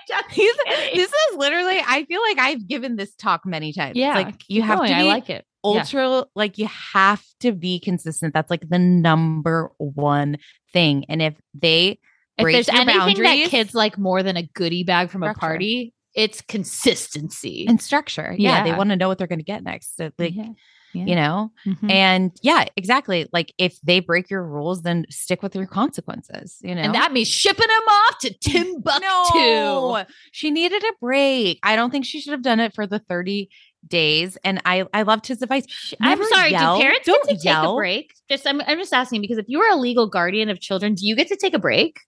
Just 0.09 0.25
He's, 0.31 0.53
this 0.95 1.11
is 1.11 1.37
literally, 1.37 1.79
I 1.87 2.05
feel 2.05 2.21
like 2.23 2.39
I've 2.39 2.67
given 2.67 2.97
this 2.97 3.15
talk 3.15 3.47
many 3.47 3.73
times. 3.73 3.97
yeah. 3.97 4.15
Like 4.15 4.35
you 4.49 4.63
have 4.63 4.79
going. 4.79 4.91
to 4.91 4.97
be 4.97 5.01
I 5.03 5.05
like 5.15 5.31
it. 5.31 5.45
Yeah. 5.65 5.71
ultra, 5.81 6.25
like 6.35 6.59
you 6.59 6.67
have 6.67 7.23
to 7.41 7.53
be 7.53 7.81
consistent. 7.81 8.35
That's 8.35 8.51
like 8.51 8.69
the 8.69 8.79
number 8.79 9.71
one 9.79 10.39
thing. 10.73 11.05
And 11.09 11.21
if 11.23 11.35
they 11.55 11.99
If 12.39 12.43
break 12.43 12.55
there's 12.55 12.69
your 12.69 12.77
anything 12.81 12.99
boundaries 12.99 13.45
that 13.45 13.51
kids 13.51 13.75
like 13.75 13.99
more 13.99 14.23
than 14.23 14.37
a 14.37 14.43
goodie 14.43 14.85
bag 14.85 15.11
from 15.11 15.23
a 15.23 15.35
party, 15.35 15.93
it's 16.15 16.41
consistency. 16.41 17.67
and 17.69 17.81
structure, 17.81 18.35
yeah, 18.37 18.65
they 18.65 18.73
want 18.73 18.91
to 18.91 18.97
know 18.97 19.07
what 19.09 19.19
they're 19.19 19.27
going 19.29 19.39
to 19.39 19.45
get 19.45 19.63
next. 19.63 19.97
So, 19.97 20.11
like, 20.19 20.35
Yeah. 20.35 20.49
You 20.93 21.15
know, 21.15 21.53
Mhm. 21.67 21.91
and 21.91 22.33
yeah, 22.43 22.65
exactly. 22.77 23.27
Like 23.33 23.53
if 23.59 23.81
they 23.83 24.01
break 24.01 24.29
your 24.31 24.43
rules, 24.45 24.83
then 24.83 25.07
stick 25.11 25.43
with 25.43 25.55
your 25.55 25.67
consequences, 25.67 26.59
you 26.63 26.75
know? 26.75 26.83
and 26.83 26.95
that 26.95 27.13
means 27.13 27.29
shipping 27.29 27.69
them 27.69 27.83
off 27.89 28.19
to 28.21 28.33
Timbuktu. 28.41 29.01
No, 29.01 30.05
she 30.33 30.51
needed 30.51 30.83
a 30.83 30.93
break. 31.01 31.59
I 31.63 31.77
don't 31.77 31.91
think 31.91 32.05
she 32.05 32.21
should 32.21 32.33
have 32.33 32.43
done 32.43 32.61
it 32.61 32.75
for 32.75 32.87
the 32.87 32.99
30 32.99 33.49
days. 33.87 34.37
And 34.45 34.61
I, 34.65 34.85
I 34.93 35.03
loved 35.03 35.27
his 35.27 35.41
advice. 35.43 35.65
I'm 36.01 36.23
sorry. 36.25 36.51
yell. 36.51 36.77
Do 36.77 36.83
parents 36.83 37.07
Don't 37.07 37.29
get 37.29 37.39
to 37.41 37.45
yell. 37.45 37.63
take 37.63 37.71
a 37.71 37.75
break? 37.77 38.13
Just 38.29 38.47
I'm, 38.47 38.61
I'm 38.63 38.79
just 38.79 38.93
asking 38.93 39.21
because 39.23 39.39
if 39.39 39.47
you 39.49 39.59
were 39.59 39.69
a 39.71 39.77
legal 39.77 40.07
guardian 40.07 40.51
of 40.51 40.61
children, 40.61 40.95
do 40.95 41.07
you 41.07 41.17
get 41.17 41.29
to 41.29 41.37
take 41.37 41.55
a 41.55 41.59
break? 41.59 41.99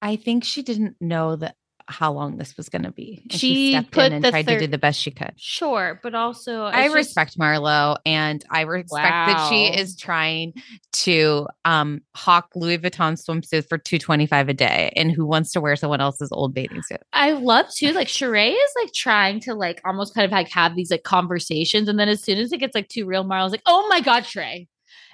I 0.00 0.16
think 0.16 0.42
she 0.44 0.62
didn't 0.62 0.96
know 1.00 1.36
that 1.36 1.54
how 1.88 2.12
long 2.12 2.36
this 2.36 2.56
was 2.56 2.68
going 2.68 2.82
to 2.82 2.90
be. 2.90 3.22
And 3.30 3.40
She 3.40 3.72
stepped 3.72 3.90
put 3.92 4.06
in 4.06 4.12
and 4.14 4.24
tried 4.24 4.46
thir- 4.46 4.54
to 4.54 4.60
do 4.60 4.66
the 4.66 4.78
best 4.78 5.00
she 5.00 5.10
could. 5.10 5.32
Sure, 5.36 6.00
but 6.02 6.14
also 6.14 6.64
I 6.64 6.84
just- 6.84 6.94
respect 6.94 7.38
Marlo 7.38 7.96
and 8.06 8.44
I 8.50 8.62
respect 8.62 9.08
that 9.10 9.48
she 9.48 9.66
is 9.66 9.96
trying 9.96 10.54
to 10.92 11.46
um 11.64 12.00
hawk 12.14 12.50
Louis 12.54 12.78
Vuitton 12.78 13.14
swimsuits 13.14 13.68
for 13.68 13.78
225 13.78 14.48
a 14.48 14.54
day 14.54 14.92
and 14.96 15.10
who 15.12 15.26
wants 15.26 15.52
to 15.52 15.60
wear 15.60 15.76
someone 15.76 16.00
else's 16.00 16.30
old 16.32 16.54
bathing 16.54 16.82
suit. 16.82 17.00
I 17.12 17.32
love 17.32 17.66
too. 17.74 17.92
Like 17.92 18.08
Sheree 18.08 18.52
is 18.52 18.72
like 18.80 18.92
trying 18.92 19.40
to 19.40 19.54
like 19.54 19.80
almost 19.84 20.14
kind 20.14 20.24
of 20.24 20.30
like 20.32 20.50
have 20.50 20.76
these 20.76 20.90
like 20.90 21.02
conversations, 21.04 21.88
and 21.88 21.98
then 21.98 22.08
as 22.08 22.22
soon 22.22 22.38
as 22.38 22.52
it 22.52 22.58
gets 22.58 22.74
like 22.74 22.88
too 22.88 23.06
real, 23.06 23.24
Marlo's 23.24 23.52
like, 23.52 23.62
"Oh 23.66 23.86
my 23.88 24.00
god, 24.00 24.24
Sheree, 24.24 24.68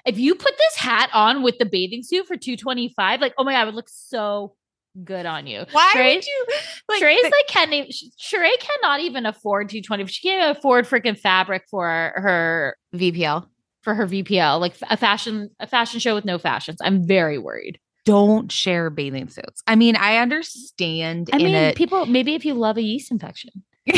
if 0.05 0.17
you 0.17 0.35
put 0.35 0.57
this 0.57 0.75
hat 0.77 1.09
on 1.13 1.41
with 1.43 1.57
the 1.57 1.65
bathing 1.65 2.03
suit 2.03 2.27
for 2.27 2.35
two 2.37 2.55
twenty 2.57 2.93
five, 2.95 3.21
like 3.21 3.33
oh 3.37 3.43
my 3.43 3.53
god, 3.53 3.63
it 3.63 3.65
would 3.67 3.75
look 3.75 3.89
so 3.89 4.55
good 5.03 5.25
on 5.25 5.47
you." 5.47 5.65
Why 5.71 5.91
Sheree- 5.95 6.15
would 6.15 6.25
you 6.25 6.45
like 6.89 7.01
Sheree's 7.01 7.21
the- 7.21 7.29
like 7.29 7.47
can't 7.47 7.71
Sheree 7.71 8.59
cannot 8.59 9.01
even 9.01 9.25
afford 9.25 9.69
two 9.69 9.81
twenty. 9.81 10.05
She 10.07 10.27
can't 10.27 10.57
afford 10.57 10.85
freaking 10.85 11.17
fabric 11.17 11.63
for 11.69 12.13
her 12.15 12.77
VPL? 12.93 13.47
for 13.81 13.95
her 13.95 14.05
VPL, 14.05 14.59
like 14.59 14.75
a 14.89 14.97
fashion 14.97 15.49
a 15.59 15.67
fashion 15.67 15.99
show 15.99 16.15
with 16.15 16.25
no 16.25 16.37
fashions. 16.37 16.77
I'm 16.81 17.05
very 17.05 17.37
worried. 17.37 17.79
Don't 18.05 18.51
share 18.51 18.89
bathing 18.89 19.29
suits. 19.29 19.61
I 19.67 19.75
mean, 19.75 19.95
I 19.95 20.17
understand 20.17 21.29
I 21.33 21.37
mean, 21.37 21.55
a 21.55 21.73
people 21.73 22.05
maybe 22.05 22.35
if 22.35 22.45
you 22.45 22.53
love 22.53 22.77
a 22.77 22.81
yeast 22.81 23.11
infection. 23.11 23.51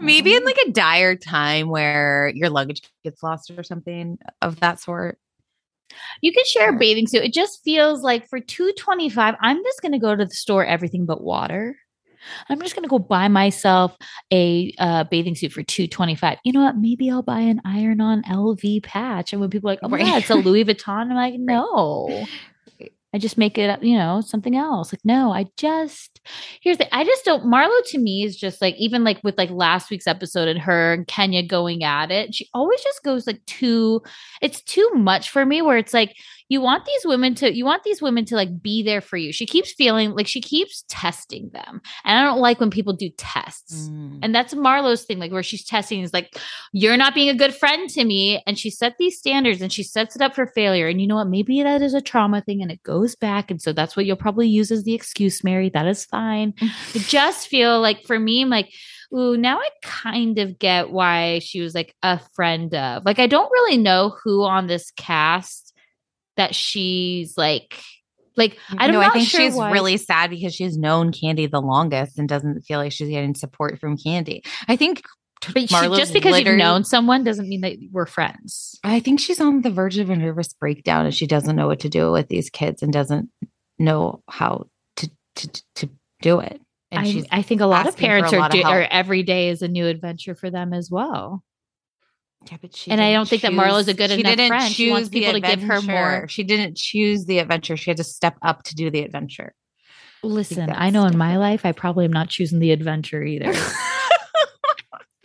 maybe 0.00 0.34
in 0.34 0.38
mm-hmm. 0.38 0.46
like 0.46 0.58
a 0.66 0.70
dire 0.70 1.16
time 1.16 1.68
where 1.68 2.30
your 2.34 2.50
luggage 2.50 2.82
gets 3.02 3.22
lost 3.22 3.50
or 3.50 3.62
something 3.62 4.18
of 4.42 4.60
that 4.60 4.80
sort. 4.80 5.18
You 6.22 6.32
can 6.32 6.44
share 6.46 6.74
a 6.74 6.78
bathing 6.78 7.06
suit. 7.06 7.24
It 7.24 7.32
just 7.34 7.62
feels 7.64 8.02
like 8.02 8.28
for 8.28 8.40
225, 8.40 9.34
I'm 9.40 9.62
just 9.62 9.82
gonna 9.82 9.98
go 9.98 10.14
to 10.16 10.24
the 10.24 10.30
store 10.34 10.64
everything 10.64 11.06
but 11.06 11.22
water. 11.22 11.76
I'm 12.48 12.60
just 12.60 12.74
gonna 12.74 12.88
go 12.88 12.98
buy 12.98 13.28
myself 13.28 13.96
a 14.32 14.72
uh, 14.78 15.04
bathing 15.04 15.34
suit 15.34 15.52
for 15.52 15.62
225. 15.62 16.38
You 16.44 16.52
know 16.52 16.62
what? 16.62 16.76
Maybe 16.78 17.10
I'll 17.10 17.22
buy 17.22 17.40
an 17.40 17.60
iron 17.64 18.00
on 18.00 18.22
LV 18.22 18.82
patch. 18.82 19.32
And 19.32 19.40
when 19.40 19.50
people 19.50 19.68
are 19.68 19.72
like, 19.72 19.80
oh 19.82 19.88
my 19.88 19.98
Right. 19.98 20.06
god, 20.06 20.18
it's 20.18 20.30
a 20.30 20.36
Louis 20.36 20.64
Vuitton, 20.64 21.10
I'm 21.10 21.14
like, 21.14 21.34
no. 21.38 22.24
I 23.14 23.18
just 23.18 23.38
make 23.38 23.56
it, 23.58 23.70
up, 23.70 23.84
you 23.84 23.96
know, 23.96 24.20
something 24.20 24.56
else. 24.56 24.92
Like, 24.92 25.04
no, 25.04 25.32
I 25.32 25.46
just 25.56 26.20
here's 26.60 26.78
the 26.78 26.94
I 26.94 27.04
just 27.04 27.24
don't 27.24 27.44
Marlo 27.44 27.80
to 27.86 27.98
me 27.98 28.24
is 28.24 28.36
just 28.36 28.60
like 28.60 28.74
even 28.76 29.04
like 29.04 29.20
with 29.22 29.38
like 29.38 29.50
last 29.50 29.88
week's 29.88 30.08
episode 30.08 30.48
and 30.48 30.58
her 30.58 30.94
and 30.94 31.06
Kenya 31.06 31.46
going 31.46 31.84
at 31.84 32.10
it, 32.10 32.34
she 32.34 32.48
always 32.52 32.82
just 32.82 33.04
goes 33.04 33.26
like 33.26 33.44
too 33.46 34.02
it's 34.42 34.60
too 34.62 34.90
much 34.94 35.30
for 35.30 35.46
me 35.46 35.62
where 35.62 35.78
it's 35.78 35.94
like 35.94 36.16
you 36.48 36.60
want 36.60 36.84
these 36.84 37.06
women 37.06 37.34
to 37.36 37.54
you 37.54 37.64
want 37.64 37.84
these 37.84 38.02
women 38.02 38.24
to 38.26 38.36
like 38.36 38.62
be 38.62 38.82
there 38.82 39.00
for 39.00 39.16
you. 39.16 39.32
She 39.32 39.46
keeps 39.46 39.72
feeling 39.72 40.12
like 40.12 40.26
she 40.26 40.40
keeps 40.40 40.84
testing 40.88 41.50
them. 41.52 41.80
And 42.04 42.18
I 42.18 42.22
don't 42.22 42.40
like 42.40 42.60
when 42.60 42.70
people 42.70 42.92
do 42.92 43.10
tests. 43.16 43.88
Mm. 43.88 44.18
And 44.22 44.34
that's 44.34 44.54
Marlo's 44.54 45.04
thing, 45.04 45.18
like 45.18 45.32
where 45.32 45.42
she's 45.42 45.64
testing 45.64 46.00
is 46.00 46.12
like, 46.12 46.36
you're 46.72 46.96
not 46.96 47.14
being 47.14 47.30
a 47.30 47.34
good 47.34 47.54
friend 47.54 47.88
to 47.90 48.04
me. 48.04 48.42
And 48.46 48.58
she 48.58 48.70
set 48.70 48.96
these 48.98 49.18
standards 49.18 49.62
and 49.62 49.72
she 49.72 49.82
sets 49.82 50.16
it 50.16 50.22
up 50.22 50.34
for 50.34 50.46
failure. 50.46 50.88
And 50.88 51.00
you 51.00 51.06
know 51.06 51.16
what? 51.16 51.28
Maybe 51.28 51.62
that 51.62 51.82
is 51.82 51.94
a 51.94 52.00
trauma 52.00 52.42
thing 52.42 52.60
and 52.60 52.70
it 52.70 52.82
goes 52.82 53.16
back. 53.16 53.50
And 53.50 53.60
so 53.60 53.72
that's 53.72 53.96
what 53.96 54.04
you'll 54.04 54.16
probably 54.16 54.48
use 54.48 54.70
as 54.70 54.84
the 54.84 54.94
excuse, 54.94 55.42
Mary. 55.42 55.70
That 55.70 55.86
is 55.86 56.04
fine. 56.04 56.54
I 56.60 56.98
just 56.98 57.48
feel 57.48 57.80
like 57.80 58.02
for 58.06 58.18
me, 58.18 58.42
I'm 58.42 58.50
like, 58.50 58.70
ooh, 59.14 59.36
now 59.36 59.58
I 59.58 59.68
kind 59.82 60.38
of 60.38 60.58
get 60.58 60.90
why 60.90 61.38
she 61.38 61.60
was 61.60 61.74
like 61.74 61.94
a 62.02 62.20
friend 62.34 62.74
of. 62.74 63.04
Like, 63.04 63.18
I 63.18 63.26
don't 63.26 63.50
really 63.50 63.78
know 63.78 64.16
who 64.22 64.42
on 64.42 64.66
this 64.66 64.90
cast 64.96 65.63
that 66.36 66.54
she's 66.54 67.36
like, 67.36 67.78
like 68.36 68.58
I 68.76 68.86
don't. 68.86 68.94
know. 68.94 69.00
I 69.00 69.10
think 69.10 69.28
sure 69.28 69.40
she's 69.40 69.54
why. 69.54 69.70
really 69.70 69.96
sad 69.96 70.30
because 70.30 70.54
she's 70.54 70.76
known 70.76 71.12
Kandi 71.12 71.50
the 71.50 71.60
longest 71.60 72.18
and 72.18 72.28
doesn't 72.28 72.62
feel 72.62 72.78
like 72.78 72.92
she's 72.92 73.08
getting 73.08 73.34
support 73.34 73.78
from 73.78 73.96
Kandi. 73.96 74.40
I 74.66 74.76
think 74.76 75.02
But 75.52 75.68
she, 75.68 75.96
just 75.96 76.12
because 76.12 76.40
you've 76.40 76.56
known 76.56 76.84
someone 76.84 77.24
doesn't 77.24 77.48
mean 77.48 77.60
that 77.62 77.76
we're 77.92 78.06
friends. 78.06 78.78
I 78.82 79.00
think 79.00 79.20
she's 79.20 79.40
on 79.40 79.62
the 79.62 79.70
verge 79.70 79.98
of 79.98 80.10
a 80.10 80.16
nervous 80.16 80.52
breakdown 80.52 81.06
and 81.06 81.14
she 81.14 81.26
doesn't 81.26 81.54
know 81.54 81.66
what 81.66 81.80
to 81.80 81.88
do 81.88 82.12
with 82.12 82.28
these 82.28 82.50
kids 82.50 82.82
and 82.82 82.92
doesn't 82.92 83.28
know 83.78 84.22
how 84.28 84.66
to 84.96 85.10
to 85.36 85.62
to 85.76 85.90
do 86.22 86.40
it. 86.40 86.60
And 86.90 87.26
I, 87.30 87.38
I 87.38 87.42
think 87.42 87.60
a 87.60 87.66
lot 87.66 87.86
of 87.86 87.96
parents 87.96 88.32
a 88.32 88.36
are, 88.36 88.38
lot 88.38 88.54
of 88.54 88.60
do, 88.60 88.66
are 88.66 88.82
every 88.82 89.22
day 89.22 89.48
is 89.48 89.62
a 89.62 89.68
new 89.68 89.86
adventure 89.86 90.34
for 90.34 90.50
them 90.50 90.72
as 90.72 90.90
well. 90.90 91.42
Yeah, 92.50 92.58
but 92.60 92.76
she 92.76 92.90
And 92.90 93.00
I 93.00 93.12
don't 93.12 93.28
think 93.28 93.42
that 93.42 93.52
Marlo's 93.52 93.88
a 93.88 93.94
good 93.94 94.10
she 94.10 94.20
enough 94.20 94.36
didn't 94.36 94.48
friend. 94.48 94.72
She 94.72 94.90
wants 94.90 95.08
people 95.08 95.32
to 95.32 95.40
give 95.40 95.62
her 95.62 95.80
more- 95.80 96.26
She 96.28 96.42
didn't 96.42 96.76
choose 96.76 97.26
the 97.26 97.38
adventure. 97.38 97.76
She 97.76 97.90
had 97.90 97.96
to 97.98 98.04
step 98.04 98.36
up 98.42 98.64
to 98.64 98.74
do 98.74 98.90
the 98.90 99.00
adventure. 99.00 99.54
Listen, 100.22 100.62
I 100.62 100.66
that's 100.66 100.92
know 100.92 101.06
in 101.06 101.18
my 101.18 101.36
life, 101.36 101.66
I 101.66 101.72
probably 101.72 102.06
am 102.06 102.12
not 102.12 102.30
choosing 102.30 102.58
the 102.58 102.72
adventure 102.72 103.22
either. 103.22 103.52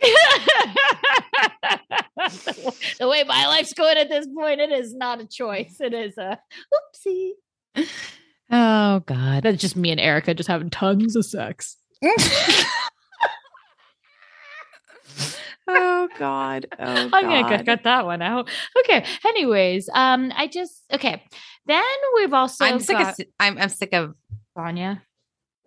the 2.98 3.08
way 3.08 3.24
my 3.24 3.46
life's 3.46 3.72
going 3.72 3.96
at 3.96 4.08
this 4.08 4.26
point, 4.26 4.60
it 4.60 4.70
is 4.70 4.94
not 4.94 5.20
a 5.20 5.26
choice. 5.26 5.76
It 5.80 5.94
is 5.94 6.16
a 6.18 6.38
oopsie. 6.74 7.30
oh 8.50 9.00
God. 9.00 9.42
That's 9.42 9.60
just 9.60 9.76
me 9.76 9.90
and 9.90 10.00
Erica 10.00 10.34
just 10.34 10.48
having 10.48 10.70
tons 10.70 11.16
of 11.16 11.24
sex. 11.24 11.76
Oh 15.78 16.08
God. 16.18 16.66
Oh 16.78 17.10
I'm 17.12 17.24
gonna 17.24 17.48
cut- 17.48 17.66
cut 17.66 17.82
that 17.84 18.04
one 18.04 18.22
out. 18.22 18.48
Okay. 18.80 19.04
Anyways, 19.26 19.88
um, 19.94 20.32
I 20.36 20.46
just 20.46 20.84
okay. 20.92 21.22
Then 21.66 21.82
we've 22.16 22.32
also 22.32 22.64
I'm 22.64 22.80
sick 22.80 22.98
got 22.98 23.18
of 23.18 23.26
I'm 23.38 23.58
I'm 23.58 23.68
sick 23.68 23.92
of 23.92 24.14
Sanya. 24.56 25.02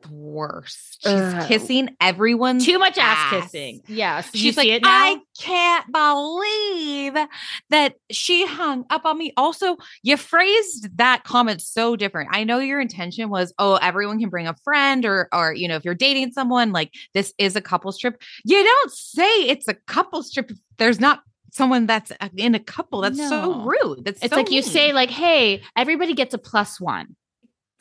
Worst. 0.10 1.00
She's 1.02 1.12
Ugh. 1.12 1.48
kissing 1.48 1.96
everyone. 2.00 2.60
Too 2.60 2.80
much 2.80 2.98
ass, 2.98 3.30
kissing. 3.30 3.82
Yeah. 3.88 4.22
So 4.22 4.32
you 4.34 4.40
She's 4.40 4.56
see 4.56 4.62
like, 4.62 4.70
it 4.70 4.84
now. 4.84 4.90
I 4.90 5.18
can't 5.40 5.92
believe 5.92 7.28
that 7.70 7.96
she 8.12 8.46
hung 8.46 8.86
up 8.90 9.06
on 9.06 9.18
me. 9.18 9.34
Also, 9.38 9.78
you 10.02 10.18
phrased 10.18 10.98
that 10.98 11.24
comment 11.24 11.62
so 11.62 11.96
different. 11.96 12.30
I 12.32 12.44
know 12.44 12.60
your 12.60 12.80
intention 12.80 13.30
was, 13.30 13.54
oh, 13.60 13.76
everyone 13.82 14.20
can 14.20 14.30
bring 14.30 14.48
a 14.48 14.56
friend, 14.64 15.06
or 15.06 15.30
or 15.34 15.54
you 15.54 15.68
know, 15.68 15.76
if 15.76 15.86
you're 15.86 15.96
dating 15.96 16.32
someone, 16.32 16.72
like 16.72 16.94
this 17.14 17.34
is 17.38 17.56
a 17.56 17.62
couples 17.62 17.98
trip. 17.98 18.22
You 18.44 18.64
don't 18.64 18.92
say 18.92 19.44
it's 19.44 19.68
a 19.68 19.74
couples 19.74 20.32
trip 20.32 20.52
there's 20.78 21.00
not 21.00 21.22
someone 21.52 21.86
that's 21.86 22.12
uh, 22.20 22.30
in 22.36 22.56
a 22.56 22.60
couple. 22.60 23.02
That's 23.02 23.18
so 23.18 23.62
rude. 23.62 24.06
That's 24.06 24.22
it's 24.24 24.34
so 24.34 24.38
like 24.38 24.52
you 24.52 24.62
say, 24.62 24.92
like, 24.92 25.10
hey, 25.10 25.62
everybody 25.76 26.14
gets 26.14 26.34
a 26.34 26.38
plus 26.38 26.80
one. 26.80 27.16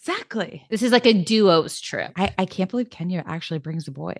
Exactly. 0.03 0.67
This 0.71 0.83
is 0.83 0.93
like 0.93 1.07
a 1.07 1.13
duos 1.13 1.81
trip. 1.81 2.13
I, 2.17 2.35
I 2.39 2.47
can't 2.47 2.71
believe 2.71 2.91
Kenya 2.91 3.23
actually 3.27 3.59
brings 3.61 3.87
a 3.89 3.93
boy. 3.93 4.15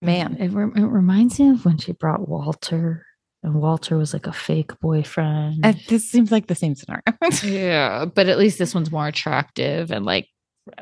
Man, 0.00 0.36
it, 0.40 0.48
re- 0.48 0.82
it 0.82 0.86
reminds 0.86 1.38
me 1.38 1.50
of 1.50 1.64
when 1.64 1.78
she 1.78 1.92
brought 1.92 2.28
Walter, 2.28 3.06
and 3.44 3.54
Walter 3.54 3.96
was 3.96 4.12
like 4.12 4.26
a 4.26 4.32
fake 4.32 4.78
boyfriend. 4.80 5.64
Uh, 5.64 5.74
this 5.88 6.10
seems 6.10 6.32
like 6.32 6.48
the 6.48 6.56
same 6.56 6.74
scenario. 6.74 7.02
yeah, 7.44 8.04
but 8.04 8.28
at 8.28 8.38
least 8.38 8.58
this 8.58 8.74
one's 8.74 8.90
more 8.90 9.06
attractive 9.06 9.92
and 9.92 10.04
like 10.04 10.28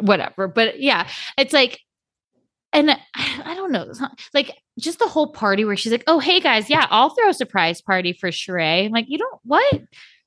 whatever. 0.01 0.49
But 0.49 0.81
yeah, 0.81 1.07
it's 1.37 1.53
like, 1.53 1.81
and 2.73 2.91
I, 2.93 2.99
I 3.15 3.55
don't 3.57 3.73
know, 3.73 3.93
not- 4.01 4.19
like 4.33 4.57
just 4.79 5.01
the 5.01 5.09
whole 5.09 5.33
party 5.33 5.67
where 5.67 5.77
she's 5.77 5.93
like, 5.93 6.05
"Oh, 6.07 6.19
hey 6.19 6.41
guys, 6.41 6.71
yeah, 6.71 6.87
I'll 6.89 7.11
throw 7.11 7.29
a 7.29 7.35
surprise 7.35 7.83
party 7.83 8.15
for 8.15 8.31
Sheree." 8.31 8.87
I'm 8.87 8.93
like, 8.93 9.07
you 9.09 9.19
don't 9.19 9.41
what? 9.45 9.83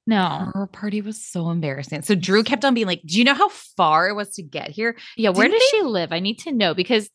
No, 0.05 0.51
Her 0.53 0.67
party 0.67 1.01
was 1.01 1.23
so 1.23 1.49
embarrassing. 1.49 2.01
So 2.01 2.13
Drew 2.15 2.43
kept 2.43 2.65
on 2.65 2.73
being 2.73 2.87
like, 2.87 3.01
Do 3.05 3.17
you 3.17 3.23
know 3.23 3.33
how 3.33 3.49
far 3.49 4.09
it 4.09 4.13
was 4.15 4.33
to 4.35 4.43
get 4.43 4.69
here? 4.69 4.97
yeah. 5.15 5.29
Where 5.29 5.47
Didn't 5.47 5.59
does 5.61 5.69
she 5.69 5.81
live? 5.81 6.11
I 6.11 6.19
need 6.19 6.39
to 6.39 6.51
know 6.51 6.73
because 6.73 7.09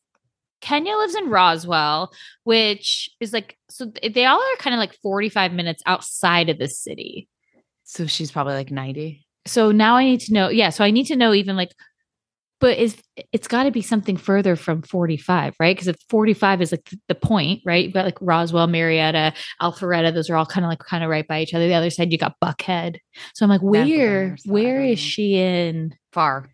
Kenya 0.61 0.97
lives 0.97 1.15
in 1.15 1.29
Roswell, 1.29 2.11
which 2.45 3.11
is 3.21 3.33
like 3.33 3.57
so 3.71 3.93
they 4.03 4.25
all 4.25 4.41
are 4.41 4.57
kind 4.59 4.75
of 4.75 4.79
like 4.79 4.95
45 5.03 5.53
minutes 5.53 5.83
outside 5.87 6.49
of 6.49 6.59
the 6.59 6.67
city. 6.69 7.29
So 7.85 8.07
she's 8.07 8.31
probably 8.33 8.55
like 8.55 8.71
90. 8.71 9.25
so 9.47 9.71
now 9.71 9.97
I 9.97 10.05
need 10.05 10.21
to 10.21 10.33
know. 10.33 10.49
Yeah, 10.49 10.71
so 10.71 10.83
I 10.85 10.91
need 10.91 11.07
to 11.07 11.17
know 11.17 11.33
even 11.35 11.57
like, 11.57 11.73
but 12.61 12.79
is 12.79 12.97
it's 13.33 13.49
got 13.49 13.65
to 13.65 13.71
be 13.71 13.83
something 13.83 14.17
further 14.17 14.57
from 14.57 14.83
forty 14.83 15.17
five, 15.17 15.55
right? 15.61 15.77
Because 15.77 15.89
if 15.89 15.97
forty 16.09 16.35
five 16.35 16.61
is 16.61 16.73
like 16.73 16.85
th- 16.85 17.01
the 17.09 17.15
point, 17.15 17.63
right? 17.65 17.85
You've 17.85 17.95
got 17.95 18.05
like 18.05 18.19
Roswell, 18.21 18.67
Marietta, 18.67 19.33
Alpharetta; 19.63 20.13
those 20.13 20.31
are 20.31 20.37
all 20.37 20.47
kind 20.47 20.65
of 20.65 20.71
like 20.71 20.81
kind 20.81 21.05
of 21.05 21.11
right 21.11 21.27
by 21.27 21.41
each 21.41 21.55
other. 21.55 21.69
The 21.69 21.75
other 21.75 21.91
side, 21.91 22.13
you 22.13 22.19
got 22.19 22.37
Buckhead. 22.43 22.97
So 23.35 23.45
I'm 23.45 23.51
like, 23.51 23.63
where 23.63 24.33
or 24.33 24.37
so, 24.37 24.51
I 24.51 24.53
where 24.53 24.83
is 24.83 24.99
she 24.99 25.37
in? 25.37 25.95
Far. 26.13 26.49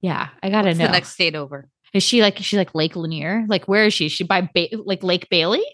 Yeah, 0.00 0.28
I 0.42 0.50
gotta 0.50 0.68
What's 0.68 0.78
know. 0.78 0.86
the 0.86 0.92
next 0.92 1.10
state 1.10 1.34
over? 1.34 1.68
is 1.94 2.02
she 2.02 2.22
like 2.22 2.38
is 2.38 2.46
she 2.46 2.56
like 2.56 2.74
Lake 2.74 2.96
Lanier? 2.96 3.44
Like 3.48 3.66
where 3.66 3.84
is 3.84 3.94
she? 3.94 4.06
Is 4.06 4.12
she 4.12 4.24
by 4.24 4.42
ba- 4.54 4.68
like 4.84 5.02
Lake 5.02 5.28
Bailey? 5.30 5.64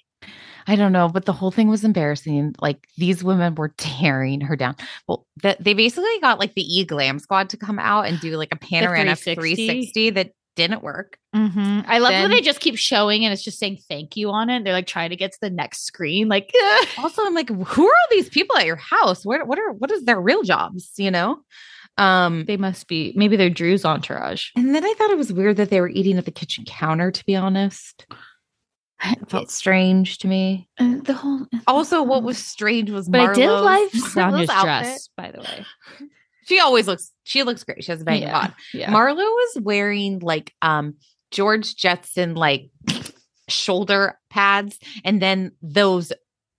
I 0.66 0.76
don't 0.76 0.92
know, 0.92 1.08
but 1.08 1.24
the 1.24 1.32
whole 1.32 1.50
thing 1.50 1.68
was 1.68 1.84
embarrassing. 1.84 2.54
Like 2.60 2.86
these 2.96 3.22
women 3.22 3.54
were 3.54 3.74
tearing 3.76 4.40
her 4.42 4.56
down. 4.56 4.76
Well, 5.06 5.26
the, 5.42 5.56
they 5.60 5.74
basically 5.74 6.18
got 6.20 6.38
like 6.38 6.54
the 6.54 6.62
E 6.62 6.84
Glam 6.84 7.18
Squad 7.18 7.50
to 7.50 7.56
come 7.56 7.78
out 7.78 8.06
and 8.06 8.18
do 8.20 8.36
like 8.36 8.52
a 8.52 8.56
panoramic 8.56 9.18
360? 9.18 9.34
360 9.34 10.10
that 10.10 10.30
didn't 10.56 10.82
work. 10.82 11.18
Mm-hmm. 11.34 11.80
I 11.86 11.98
love 11.98 12.12
Then- 12.12 12.22
when 12.22 12.30
they 12.30 12.40
just 12.40 12.60
keep 12.60 12.76
showing 12.78 13.24
and 13.24 13.32
it's 13.32 13.42
just 13.42 13.58
saying 13.58 13.78
thank 13.88 14.16
you 14.16 14.30
on 14.30 14.50
it. 14.50 14.64
They're 14.64 14.72
like 14.72 14.86
trying 14.86 15.10
to 15.10 15.16
get 15.16 15.32
to 15.32 15.38
the 15.40 15.50
next 15.50 15.84
screen, 15.84 16.28
like. 16.28 16.52
Also, 16.98 17.24
I'm 17.24 17.34
like, 17.34 17.48
who 17.48 17.86
are 17.86 17.90
all 17.92 18.08
these 18.10 18.28
people 18.28 18.56
at 18.56 18.66
your 18.66 18.76
house? 18.76 19.24
What 19.26 19.46
what 19.46 19.58
are 19.58 19.72
what 19.72 19.90
is 19.90 20.04
their 20.04 20.20
real 20.20 20.42
jobs? 20.42 20.92
You 20.96 21.10
know? 21.10 21.40
Um, 21.98 22.44
They 22.46 22.56
must 22.56 22.88
be 22.88 23.12
maybe 23.16 23.36
they're 23.36 23.50
Drew's 23.50 23.84
entourage. 23.84 24.50
and 24.56 24.74
then 24.74 24.84
I 24.84 24.94
thought 24.96 25.10
it 25.10 25.18
was 25.18 25.32
weird 25.32 25.56
that 25.58 25.70
they 25.70 25.80
were 25.80 25.88
eating 25.88 26.18
at 26.18 26.24
the 26.24 26.30
kitchen 26.30 26.64
counter, 26.64 27.10
to 27.10 27.24
be 27.26 27.36
honest. 27.36 28.06
It 29.20 29.28
felt 29.30 29.50
strange 29.50 30.18
to 30.18 30.28
me. 30.28 30.68
Uh, 30.78 30.96
the 31.02 31.12
whole 31.14 31.46
Also, 31.66 32.02
what 32.02 32.22
was 32.22 32.38
strange 32.38 32.90
was 32.90 33.08
but 33.08 33.20
I 33.20 33.34
did 33.34 33.46
Marlo's- 33.48 33.64
like 33.64 33.90
Marlo's 33.92 34.12
Sanya's 34.14 34.48
outfit. 34.50 34.62
dress, 34.64 35.08
by 35.16 35.30
the 35.30 35.40
way. 35.40 35.66
She 36.46 36.60
always 36.60 36.86
looks 36.86 37.10
she 37.22 37.42
looks 37.42 37.64
great. 37.64 37.82
She 37.82 37.90
has 37.90 38.02
a 38.02 38.04
bang 38.04 38.20
yeah, 38.20 38.38
on. 38.38 38.54
yeah. 38.74 38.92
Marlo 38.92 39.16
was 39.16 39.62
wearing 39.62 40.18
like 40.18 40.52
um 40.60 40.96
George 41.30 41.74
Jetson 41.74 42.34
like 42.34 42.68
shoulder 43.48 44.18
pads 44.30 44.78
and 45.04 45.20
then 45.22 45.52
those 45.62 46.12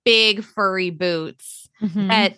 big 0.03 0.43
furry 0.43 0.89
boots 0.89 1.67
Mhm. 1.83 2.07
that 2.09 2.37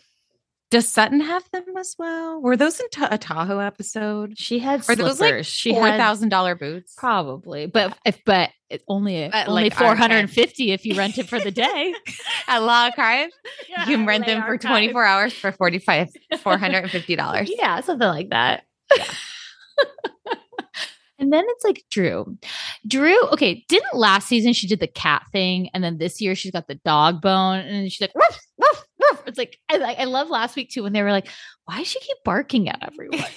does 0.69 0.87
Sutton 0.87 1.21
have 1.21 1.49
them 1.51 1.63
as 1.77 1.95
well? 1.97 2.41
Were 2.41 2.57
those 2.57 2.79
in 2.79 2.89
Ta- 2.89 3.07
a 3.11 3.17
Tahoe 3.17 3.59
episode? 3.59 4.37
she 4.37 4.59
had 4.59 4.81
Are 4.89 4.95
those 4.95 5.17
slippers. 5.17 5.37
like 5.37 5.45
she 5.45 5.71
four 5.73 5.87
had 5.87 5.97
thousand 5.97 6.29
dollar 6.29 6.55
boots? 6.55 6.93
probably, 6.97 7.67
but 7.67 7.97
if 8.05 8.19
but 8.25 8.49
only 8.89 9.29
But, 9.31 9.47
only 9.47 9.63
like, 9.63 9.73
four 9.75 9.95
hundred 9.95 10.17
and 10.17 10.29
fifty 10.29 10.71
if 10.71 10.85
you 10.85 10.95
rent 10.95 11.17
it 11.17 11.29
for 11.29 11.39
the 11.39 11.51
day. 11.51 11.93
At 12.47 12.59
La 12.59 12.85
Archive, 12.85 13.29
you 13.69 13.85
can 13.85 14.05
rent 14.05 14.25
them 14.25 14.43
for 14.43 14.57
twenty 14.57 14.91
four 14.91 15.05
hours 15.05 15.31
for 15.33 15.51
forty 15.53 15.79
five 15.79 16.09
four 16.41 16.57
hundred 16.57 16.79
and 16.83 16.91
fifty 16.91 17.15
dollars. 17.15 17.49
Yeah, 17.53 17.79
something 17.81 18.07
like 18.07 18.29
that. 18.31 18.63
And 21.19 21.31
then 21.33 21.43
it's 21.47 21.63
like 21.63 21.83
Drew. 21.89 22.37
Drew, 22.87 23.19
okay, 23.29 23.65
didn't 23.67 23.95
last 23.95 24.27
season 24.27 24.53
she 24.53 24.67
did 24.67 24.79
the 24.79 24.87
cat 24.87 25.23
thing, 25.31 25.69
and 25.73 25.83
then 25.83 25.97
this 25.97 26.21
year 26.21 26.35
she's 26.35 26.51
got 26.51 26.67
the 26.67 26.75
dog 26.75 27.21
bone, 27.21 27.59
and 27.59 27.91
she's 27.91 28.01
like, 28.01 28.15
woof, 28.15 28.39
woof, 28.57 28.85
woof. 28.99 29.23
It's 29.27 29.37
like 29.37 29.57
I, 29.69 29.77
like, 29.77 29.99
I 29.99 30.05
love 30.05 30.29
last 30.29 30.55
week 30.55 30.69
too 30.69 30.83
when 30.83 30.93
they 30.93 31.03
were 31.03 31.11
like, 31.11 31.27
why 31.65 31.79
does 31.79 31.87
she 31.87 31.99
keep 31.99 32.17
barking 32.23 32.69
at 32.69 32.79
everyone? 32.81 33.19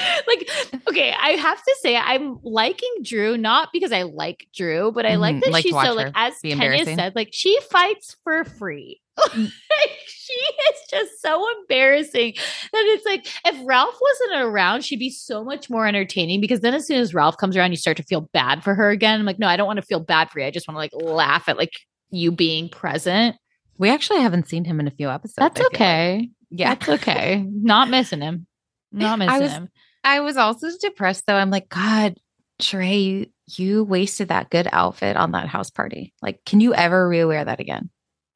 like, 0.26 0.48
okay, 0.88 1.12
I 1.12 1.30
have 1.30 1.62
to 1.62 1.76
say 1.80 1.96
I'm 1.96 2.38
liking 2.42 2.90
Drew, 3.02 3.36
not 3.36 3.68
because 3.72 3.92
I 3.92 4.02
like 4.02 4.46
Drew, 4.54 4.90
but 4.92 5.06
I 5.06 5.16
like 5.16 5.36
Mhm, 5.36 5.40
that 5.42 5.52
like 5.52 5.62
she's 5.62 5.72
so 5.72 5.92
like 5.92 6.12
as 6.14 6.34
be 6.42 6.54
Kenya 6.54 6.84
said, 6.84 7.14
like 7.14 7.28
she 7.32 7.58
fights 7.70 8.16
for 8.24 8.44
free. 8.44 9.00
Like, 9.34 9.98
she 10.06 10.32
is 10.32 10.78
just 10.90 11.20
so 11.20 11.44
embarrassing 11.58 12.34
that 12.36 12.84
it's 12.86 13.04
like 13.04 13.26
if 13.46 13.60
Ralph 13.66 13.98
wasn't 14.00 14.42
around, 14.42 14.84
she'd 14.84 14.98
be 14.98 15.10
so 15.10 15.42
much 15.44 15.68
more 15.68 15.86
entertaining 15.86 16.40
because 16.40 16.60
then 16.60 16.74
as 16.74 16.86
soon 16.86 16.98
as 16.98 17.12
Ralph 17.14 17.36
comes 17.36 17.56
around, 17.56 17.70
you 17.72 17.76
start 17.76 17.96
to 17.98 18.02
feel 18.02 18.22
bad 18.32 18.62
for 18.62 18.74
her 18.74 18.90
again. 18.90 19.18
I'm 19.20 19.26
like, 19.26 19.38
no, 19.38 19.46
I 19.48 19.56
don't 19.56 19.66
want 19.66 19.78
to 19.78 19.86
feel 19.86 20.00
bad 20.00 20.30
for 20.30 20.38
you. 20.40 20.46
I 20.46 20.50
just 20.50 20.68
want 20.68 20.76
to 20.76 20.78
like 20.78 20.92
laugh 20.94 21.48
at 21.48 21.56
like 21.56 21.72
you 22.10 22.30
being 22.32 22.68
present. 22.68 23.36
We 23.78 23.90
actually 23.90 24.20
haven't 24.20 24.48
seen 24.48 24.64
him 24.64 24.78
in 24.80 24.86
a 24.86 24.92
few 24.92 25.08
episodes. 25.10 25.34
That's 25.36 25.56
I 25.60 25.62
feel 25.62 25.64
like. 25.72 25.74
okay. 25.74 26.30
Yeah. 26.50 26.74
That's 26.74 26.88
okay. 27.02 27.44
Not 27.50 27.90
missing 27.90 28.20
him. 28.20 28.46
Not 28.92 29.20
I 29.20 29.26
missing 29.26 29.42
was- 29.42 29.52
him. 29.52 29.68
I 30.04 30.20
was 30.20 30.36
also 30.36 30.68
depressed 30.80 31.24
though. 31.26 31.36
I'm 31.36 31.50
like, 31.50 31.68
God, 31.68 32.16
Trey, 32.60 32.96
you, 32.98 33.26
you 33.48 33.84
wasted 33.84 34.28
that 34.28 34.50
good 34.50 34.68
outfit 34.72 35.16
on 35.16 35.32
that 35.32 35.48
house 35.48 35.70
party. 35.70 36.12
Like, 36.22 36.44
can 36.44 36.60
you 36.60 36.74
ever 36.74 37.08
rewear 37.08 37.44
that 37.44 37.60
again? 37.60 37.90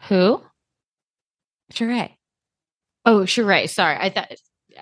Who? 0.08 0.40
Trey. 1.72 2.16
Oh, 3.04 3.20
Sheree. 3.20 3.68
Sorry. 3.68 3.96
I 3.98 4.10
thought 4.10 4.32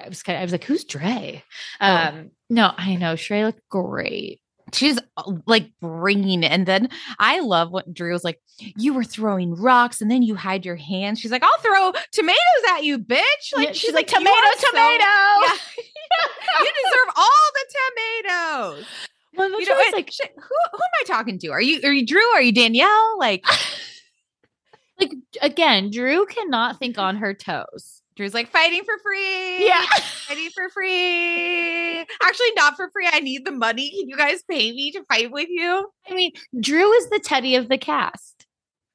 I 0.02 0.08
was 0.08 0.22
kind 0.22 0.36
of, 0.36 0.40
I 0.40 0.44
was 0.44 0.52
like, 0.52 0.64
who's 0.64 0.84
Dre? 0.84 1.42
Um, 1.80 2.30
no, 2.50 2.72
I 2.76 2.96
know. 2.96 3.14
Sheree 3.14 3.44
looked 3.44 3.68
great. 3.68 4.40
She's 4.72 4.98
uh, 5.16 5.32
like 5.46 5.70
bringing 5.80 6.42
it. 6.42 6.50
And 6.50 6.66
then 6.66 6.88
I 7.18 7.40
love 7.40 7.70
what 7.70 7.92
Drew 7.92 8.12
was 8.12 8.24
like, 8.24 8.40
you 8.58 8.94
were 8.94 9.04
throwing 9.04 9.54
rocks 9.54 10.00
and 10.00 10.10
then 10.10 10.22
you 10.22 10.34
hide 10.34 10.64
your 10.64 10.76
hands. 10.76 11.20
She's 11.20 11.30
like, 11.30 11.42
I'll 11.44 11.60
throw 11.60 11.92
tomatoes 12.12 12.38
at 12.72 12.82
you, 12.84 12.98
bitch. 12.98 13.22
Yeah, 13.56 13.72
she's 13.72 13.92
like, 13.92 14.10
"You 14.10 14.18
tomato, 14.18 14.34
are 14.36 14.58
so- 14.58 14.70
tomato. 14.70 15.04
Yeah. 15.04 15.56
you 16.60 16.70
deserve 16.82 17.14
all 17.16 17.50
the 17.52 17.74
tomatoes. 18.74 18.86
Well, 19.36 19.48
You 19.60 19.66
know, 19.68 19.82
like, 19.92 20.10
who, 20.16 20.26
who 20.40 20.78
am 20.78 20.90
I 21.00 21.04
talking 21.06 21.38
to? 21.40 21.48
Are 21.48 21.60
you 21.60 21.80
are 21.84 21.92
you 21.92 22.06
Drew? 22.06 22.22
Are 22.34 22.42
you 22.42 22.52
Danielle? 22.52 23.18
Like 23.18 23.44
like 24.98 25.12
again, 25.42 25.90
Drew 25.90 26.26
cannot 26.26 26.78
think 26.78 26.96
mm-hmm. 26.96 27.04
on 27.04 27.16
her 27.16 27.34
toes. 27.34 28.02
Drew's 28.16 28.34
like 28.34 28.50
fighting 28.50 28.84
for 28.84 28.96
free. 29.02 29.66
Yeah. 29.66 29.84
Fighting 30.28 30.50
for 30.54 30.68
free. 30.70 31.98
Actually, 32.22 32.52
not 32.54 32.76
for 32.76 32.88
free. 32.92 33.08
I 33.10 33.20
need 33.20 33.44
the 33.44 33.50
money. 33.50 33.90
Can 33.90 34.08
you 34.08 34.16
guys 34.16 34.44
pay 34.48 34.70
me 34.72 34.92
to 34.92 35.04
fight 35.04 35.32
with 35.32 35.48
you? 35.48 35.88
I 36.08 36.14
mean, 36.14 36.30
Drew 36.60 36.92
is 36.92 37.10
the 37.10 37.18
Teddi 37.18 37.58
of 37.58 37.68
the 37.68 37.78
cast. 37.78 38.46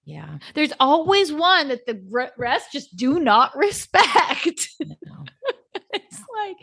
Yeah. 0.06 0.39
There's 0.56 0.74
always 0.80 1.34
one 1.34 1.68
that 1.68 1.86
the 1.86 2.02
rest 2.38 2.72
just 2.72 2.95
do 2.95 3.20
not 3.20 3.52
respect. 3.56 4.70
it's 4.80 6.24
like 6.34 6.56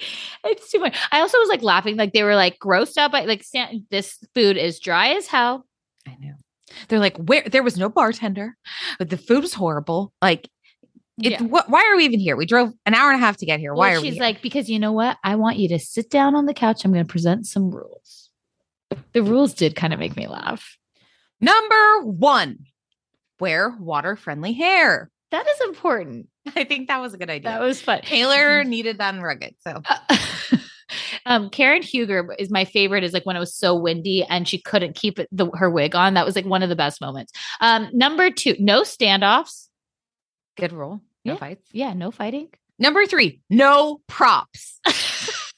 it's 0.44 0.70
too 0.70 0.80
much. 0.80 0.96
I 1.12 1.20
also 1.20 1.38
was 1.38 1.48
like 1.48 1.62
laughing, 1.62 1.96
like 1.96 2.12
they 2.14 2.22
were 2.22 2.36
like 2.36 2.58
grossed 2.58 2.96
out 2.96 3.12
by 3.12 3.24
like 3.26 3.44
this 3.90 4.18
food 4.34 4.56
is 4.56 4.80
dry 4.80 5.08
as 5.10 5.26
hell. 5.26 5.66
I 6.08 6.16
know. 6.18 6.34
They're 6.88 6.98
like, 6.98 7.16
where 7.16 7.42
there 7.50 7.62
was 7.62 7.76
no 7.76 7.88
bartender, 7.88 8.56
but 8.98 9.10
the 9.10 9.16
food 9.16 9.42
was 9.42 9.54
horrible. 9.54 10.12
Like, 10.22 10.48
it, 11.22 11.32
Yeah. 11.32 11.42
what, 11.42 11.70
why 11.70 11.84
are 11.90 11.96
we 11.96 12.04
even 12.04 12.20
here? 12.20 12.36
We 12.36 12.44
drove 12.46 12.72
an 12.84 12.94
hour 12.94 13.10
and 13.10 13.20
a 13.22 13.24
half 13.24 13.38
to 13.38 13.46
get 13.46 13.58
here. 13.60 13.74
why 13.74 13.90
Well, 13.90 13.98
are 13.98 14.02
we? 14.02 14.10
she's 14.10 14.20
like, 14.20 14.42
because 14.42 14.68
you 14.68 14.78
know 14.78 14.92
what? 14.92 15.16
I 15.24 15.36
want 15.36 15.56
you 15.56 15.68
to 15.70 15.78
sit 15.78 16.10
down 16.10 16.34
on 16.34 16.46
the 16.46 16.54
couch. 16.54 16.84
I'm 16.84 16.92
going 16.92 17.06
to 17.06 17.10
present 17.10 17.46
some 17.46 17.70
rules. 17.70 18.30
The 19.12 19.22
rules 19.22 19.54
did 19.54 19.74
kind 19.74 19.92
of 19.94 19.98
make 19.98 20.16
me 20.16 20.26
laugh. 20.28 20.76
number 21.40 22.02
one, 22.02 22.58
wear 23.40 23.70
water 23.78 24.16
friendly 24.16 24.52
hair. 24.52 25.10
That 25.30 25.46
is 25.48 25.60
important. 25.68 26.28
I 26.56 26.64
think 26.64 26.88
that 26.88 27.00
was 27.00 27.14
a 27.14 27.18
good 27.18 27.30
idea. 27.30 27.50
That 27.50 27.60
was 27.60 27.80
fun. 27.80 28.00
Taylor 28.02 28.62
needed 28.64 28.98
that 28.98 29.14
in 29.14 29.20
rugged. 29.20 29.54
So 29.66 29.82
Uh, 29.84 29.98
um, 31.26 31.50
Karen 31.50 31.82
Huger 31.82 32.34
is 32.38 32.50
my 32.50 32.64
favorite. 32.64 33.04
Is 33.04 33.12
like 33.12 33.26
when 33.26 33.36
it 33.36 33.40
was 33.40 33.54
so 33.54 33.74
windy 33.74 34.24
and 34.24 34.48
she 34.48 34.58
couldn't 34.60 34.94
keep 34.94 35.18
it, 35.18 35.28
the, 35.30 35.50
her 35.54 35.68
wig 35.70 35.94
on. 35.94 36.14
That 36.14 36.24
was 36.24 36.34
like 36.36 36.46
one 36.46 36.62
of 36.62 36.68
the 36.70 36.76
best 36.76 37.00
moments. 37.00 37.32
Um, 37.60 37.88
number 37.92 38.30
two, 38.30 38.54
no 38.58 38.82
standoffs. 38.82 39.68
good 40.56 40.72
rule. 40.72 41.02
No 41.24 41.34
Yeah. 41.34 41.38
fights. 41.38 41.68
Yeah, 41.72 41.92
no 41.92 42.10
fighting. 42.10 42.48
Number 42.78 43.04
three, 43.06 43.40
no 43.50 44.00
props. 44.06 44.80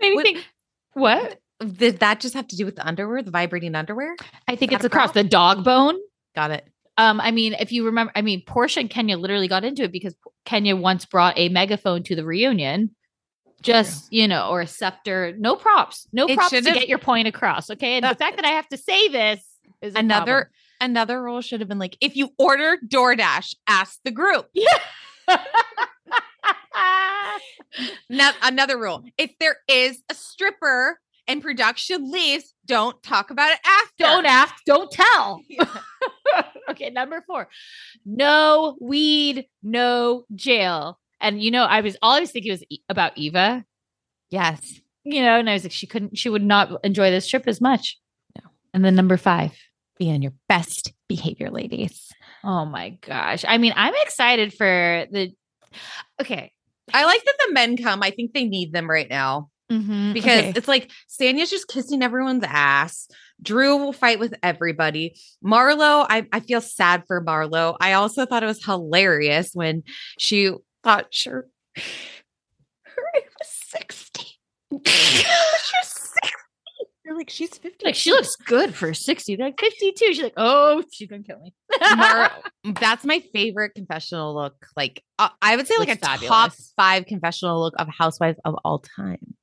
Maybe 0.00 0.14
What- 0.16 0.24
think 0.24 0.44
what? 0.92 1.38
Did 1.60 1.98
that 2.00 2.20
just 2.20 2.34
have 2.34 2.46
to 2.48 2.56
do 2.56 2.64
with 2.64 2.76
the 2.76 2.86
underwear, 2.86 3.20
the 3.22 3.32
vibrating 3.32 3.74
underwear? 3.74 4.14
I 4.46 4.54
think 4.54 4.70
it's 4.72 4.84
across 4.84 5.06
prop? 5.06 5.14
the 5.14 5.24
dog 5.24 5.64
bone. 5.64 5.96
Got 6.36 6.52
it. 6.52 6.64
Um, 6.96 7.20
I 7.20 7.32
mean, 7.32 7.54
if 7.54 7.72
you 7.72 7.86
remember, 7.86 8.12
I 8.14 8.22
mean, 8.22 8.44
Porsha 8.44 8.76
and 8.78 8.88
Kenya 8.90 9.16
literally 9.18 9.48
got 9.48 9.64
into 9.64 9.82
it 9.82 9.90
because 9.92 10.14
Kenya 10.44 10.76
once 10.76 11.04
brought 11.04 11.36
a 11.36 11.48
megaphone 11.48 12.04
to 12.04 12.14
the 12.16 12.24
reunion. 12.24 12.94
Just, 13.62 14.12
you 14.12 14.28
know, 14.28 14.48
or 14.50 14.60
a 14.60 14.66
scepter, 14.66 15.34
no 15.36 15.56
props, 15.56 16.06
no 16.12 16.26
It 16.26 16.36
props 16.36 16.50
to 16.50 16.62
get 16.62 16.88
your 16.88 16.98
point 16.98 17.26
across. 17.26 17.70
Okay. 17.70 17.96
And 17.96 18.04
the 18.04 18.14
fact 18.14 18.36
that 18.36 18.44
I 18.44 18.50
have 18.50 18.68
to 18.68 18.76
say 18.76 19.08
this 19.08 19.44
is 19.82 19.94
Another 19.94 20.50
another 20.80 21.22
rule 21.22 21.40
should 21.40 21.60
have 21.60 21.68
been 21.68 21.78
like, 21.78 21.96
if 22.00 22.16
you 22.16 22.30
order 22.38 22.78
DoorDash, 22.86 23.56
ask 23.66 23.98
the 24.04 24.10
group. 24.10 24.48
yeah. 24.54 24.68
No, 28.08 28.30
another 28.42 28.78
rule. 28.78 29.04
If 29.18 29.38
there 29.38 29.56
is 29.68 30.02
a 30.10 30.14
stripper 30.14 30.98
and 31.26 31.42
production 31.42 32.10
leaves, 32.10 32.54
don't 32.66 33.00
talk 33.02 33.30
about 33.30 33.52
it 33.52 33.60
after. 33.64 34.04
don't 34.04 34.26
ask, 34.26 34.54
don't 34.64 34.90
tell. 34.90 35.42
okay, 36.70 36.90
number 36.90 37.22
four. 37.26 37.48
No 38.04 38.76
weed, 38.80 39.46
no 39.62 40.24
jail. 40.34 40.98
And 41.20 41.42
you 41.42 41.50
know, 41.50 41.64
I 41.64 41.80
was 41.80 41.96
all 42.02 42.12
I 42.12 42.20
was 42.20 42.30
thinking 42.30 42.52
was 42.52 42.64
about 42.88 43.16
Eva. 43.16 43.64
Yes. 44.30 44.80
you 45.04 45.22
know, 45.22 45.38
and 45.38 45.48
I 45.48 45.54
was 45.54 45.62
like, 45.64 45.72
she 45.72 45.86
couldn't, 45.86 46.18
she 46.18 46.28
would 46.28 46.44
not 46.44 46.70
enjoy 46.84 47.10
this 47.10 47.26
trip 47.26 47.44
as 47.46 47.60
much. 47.60 47.98
No. 48.36 48.50
And 48.74 48.84
then 48.84 48.94
number 48.94 49.16
five, 49.16 49.52
Be 49.98 50.10
on 50.12 50.20
your 50.22 50.34
best 50.48 50.92
behavior, 51.08 51.50
ladies. 51.50 52.12
oh 52.44 52.66
my 52.66 52.90
gosh. 53.00 53.44
I 53.48 53.56
mean, 53.58 53.72
I'm 53.74 53.94
excited 54.02 54.52
for 54.52 55.06
the, 55.10 55.32
okay. 56.20 56.52
I 56.92 57.04
like 57.06 57.24
that 57.24 57.34
the 57.46 57.52
men 57.54 57.76
come. 57.78 58.02
I 58.02 58.10
think 58.10 58.32
they 58.34 58.44
need 58.44 58.72
them 58.72 58.88
right 58.88 59.08
now 59.08 59.50
Mm-hmm. 59.70 60.14
because 60.14 60.56
it's 60.56 60.66
like 60.68 60.90
Sanya's 61.10 61.50
just 61.50 61.68
kissing 61.68 62.02
everyone's 62.02 62.42
ass. 62.46 63.06
Drew 63.42 63.76
will 63.76 63.92
fight 63.92 64.18
with 64.18 64.32
everybody. 64.42 65.14
Marlo, 65.44 66.06
I, 66.08 66.26
I 66.32 66.40
feel 66.40 66.62
sad 66.62 67.02
for 67.06 67.22
Marlo. 67.22 67.76
I 67.78 67.92
also 67.92 68.24
thought 68.24 68.42
it 68.42 68.46
was 68.46 68.64
hilarious 68.64 69.50
when 69.52 69.82
she 70.18 70.52
thought 70.88 71.06
sure 71.12 71.46
her 71.76 73.02
was 73.38 73.48
60. 73.48 74.22
she's 74.86 75.86
60. 75.86 76.18
You're 77.04 77.16
like, 77.16 77.30
she's 77.30 77.56
50. 77.56 77.84
like, 77.86 77.94
she 77.94 78.10
looks 78.10 78.36
good 78.36 78.74
for 78.74 78.92
60, 78.92 79.36
They're 79.36 79.46
like 79.46 79.60
52. 79.60 80.04
She's 80.06 80.22
like, 80.22 80.32
oh, 80.36 80.82
she's 80.92 81.08
going 81.08 81.22
to 81.24 81.28
kill 81.28 81.40
me. 81.40 81.54
Mar- 81.96 82.32
that's 82.80 83.04
my 83.04 83.20
favorite 83.32 83.74
confessional 83.74 84.34
look. 84.34 84.66
Like 84.76 85.02
uh, 85.18 85.28
I 85.40 85.56
would 85.56 85.66
say, 85.66 85.74
like 85.78 85.88
a 85.88 85.92
Looks 85.92 86.26
top 86.26 86.52
five 86.76 87.06
confessional 87.06 87.60
look 87.60 87.74
of 87.78 87.88
housewives 87.88 88.38
of 88.44 88.56
all 88.64 88.78
time. 88.80 89.34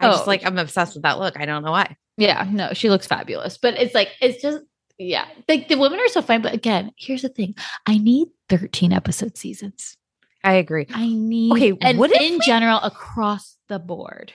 I 0.00 0.08
Oh. 0.08 0.12
just 0.12 0.26
like 0.26 0.44
I'm 0.46 0.58
obsessed 0.58 0.94
with 0.94 1.02
that 1.04 1.18
look. 1.18 1.38
I 1.38 1.46
don't 1.46 1.62
know 1.64 1.70
why. 1.72 1.96
yeah, 2.16 2.46
no, 2.50 2.72
she 2.74 2.88
looks 2.90 3.06
fabulous. 3.06 3.56
But 3.58 3.74
it's 3.74 3.94
like, 3.94 4.08
it's 4.20 4.42
just, 4.42 4.58
yeah, 4.98 5.26
like 5.48 5.68
the 5.68 5.76
women 5.76 6.00
are 6.00 6.08
so 6.08 6.20
fine. 6.22 6.42
But 6.42 6.54
again, 6.54 6.92
here's 6.98 7.22
the 7.22 7.28
thing 7.30 7.54
I 7.86 7.98
need 7.98 8.28
13 8.50 8.92
episode 8.92 9.36
seasons. 9.38 9.96
I 10.44 10.54
agree. 10.54 10.86
I 10.94 11.08
need, 11.08 11.52
Okay, 11.52 11.72
and 11.80 11.98
what 11.98 12.10
in 12.12 12.34
we- 12.34 12.40
general, 12.46 12.78
across 12.80 13.56
the 13.68 13.78
board. 13.78 14.32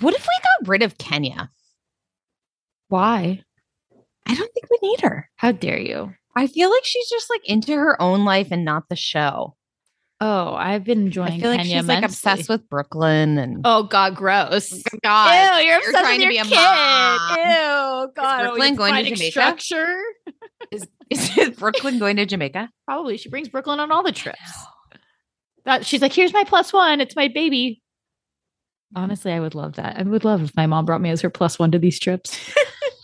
What 0.00 0.14
if 0.14 0.22
we 0.22 0.42
got 0.64 0.68
rid 0.68 0.82
of 0.82 0.96
Kenya? 0.96 1.50
Why? 2.88 3.42
I 4.26 4.34
don't 4.34 4.52
think 4.54 4.66
we 4.70 4.88
need 4.88 5.00
her. 5.00 5.28
How 5.36 5.52
dare 5.52 5.78
you? 5.78 6.14
I 6.36 6.46
feel 6.46 6.70
like 6.70 6.84
she's 6.84 7.08
just 7.10 7.28
like 7.28 7.46
into 7.48 7.72
her 7.72 8.00
own 8.00 8.24
life 8.24 8.48
and 8.50 8.64
not 8.64 8.88
the 8.88 8.96
show. 8.96 9.56
Oh, 10.20 10.54
I've 10.54 10.84
been 10.84 11.06
enjoying 11.06 11.32
I 11.32 11.40
feel 11.40 11.50
like 11.50 11.60
Kenya 11.62 11.78
she's 11.78 11.86
like 11.88 12.04
obsessed 12.04 12.48
with 12.48 12.68
Brooklyn 12.68 13.38
and 13.38 13.62
Oh 13.64 13.82
God, 13.82 14.14
gross! 14.14 14.72
Oh 14.72 14.98
God. 15.02 15.58
Ew, 15.60 15.66
you're, 15.66 15.78
obsessed 15.78 15.98
trying 15.98 16.18
with 16.20 16.26
to 16.26 16.28
be 16.28 16.38
a 16.38 16.44
kid. 16.44 16.54
mom. 16.54 17.38
Ew, 17.38 18.12
God. 18.14 18.16
oh, 18.16 18.42
Brooklyn 18.50 18.68
you're 18.68 18.76
going 18.76 18.94
to 18.94 19.02
Jamaica? 19.10 19.30
Structure. 19.32 19.96
Is, 20.70 20.86
is 21.10 21.50
Brooklyn 21.58 21.98
going 21.98 22.16
to 22.16 22.24
Jamaica? 22.24 22.70
Probably. 22.86 23.16
She 23.16 23.28
brings 23.30 23.48
Brooklyn 23.48 23.80
on 23.80 23.90
all 23.90 24.04
the 24.04 24.12
trips. 24.12 24.38
That 25.64 25.86
she's 25.86 26.02
like, 26.02 26.12
here's 26.12 26.32
my 26.32 26.44
plus 26.44 26.72
one. 26.72 27.00
It's 27.00 27.16
my 27.16 27.28
baby. 27.28 27.82
Honestly, 28.94 29.32
I 29.32 29.40
would 29.40 29.54
love 29.54 29.74
that. 29.74 29.98
I 29.98 30.02
would 30.02 30.24
love 30.24 30.42
if 30.42 30.56
my 30.56 30.66
mom 30.66 30.84
brought 30.84 31.00
me 31.00 31.10
as 31.10 31.20
her 31.22 31.30
plus 31.30 31.58
one 31.58 31.70
to 31.72 31.78
these 31.78 31.98
trips. 31.98 32.38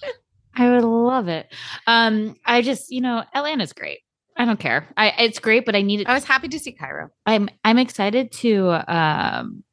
I 0.54 0.68
would 0.70 0.84
love 0.84 1.28
it. 1.28 1.52
Um, 1.86 2.36
I 2.44 2.62
just, 2.62 2.90
you 2.90 3.00
know, 3.00 3.24
Atlanta's 3.32 3.72
great. 3.72 4.00
I 4.36 4.44
don't 4.44 4.60
care. 4.60 4.86
I 4.96 5.08
it's 5.18 5.38
great, 5.40 5.64
but 5.66 5.74
I 5.74 5.82
need 5.82 6.00
it. 6.00 6.08
I 6.08 6.14
was 6.14 6.24
happy 6.24 6.48
to 6.48 6.58
see 6.60 6.72
Cairo. 6.72 7.10
I'm 7.26 7.48
I'm 7.64 7.78
excited 7.78 8.30
to 8.32 8.70
um 8.86 9.64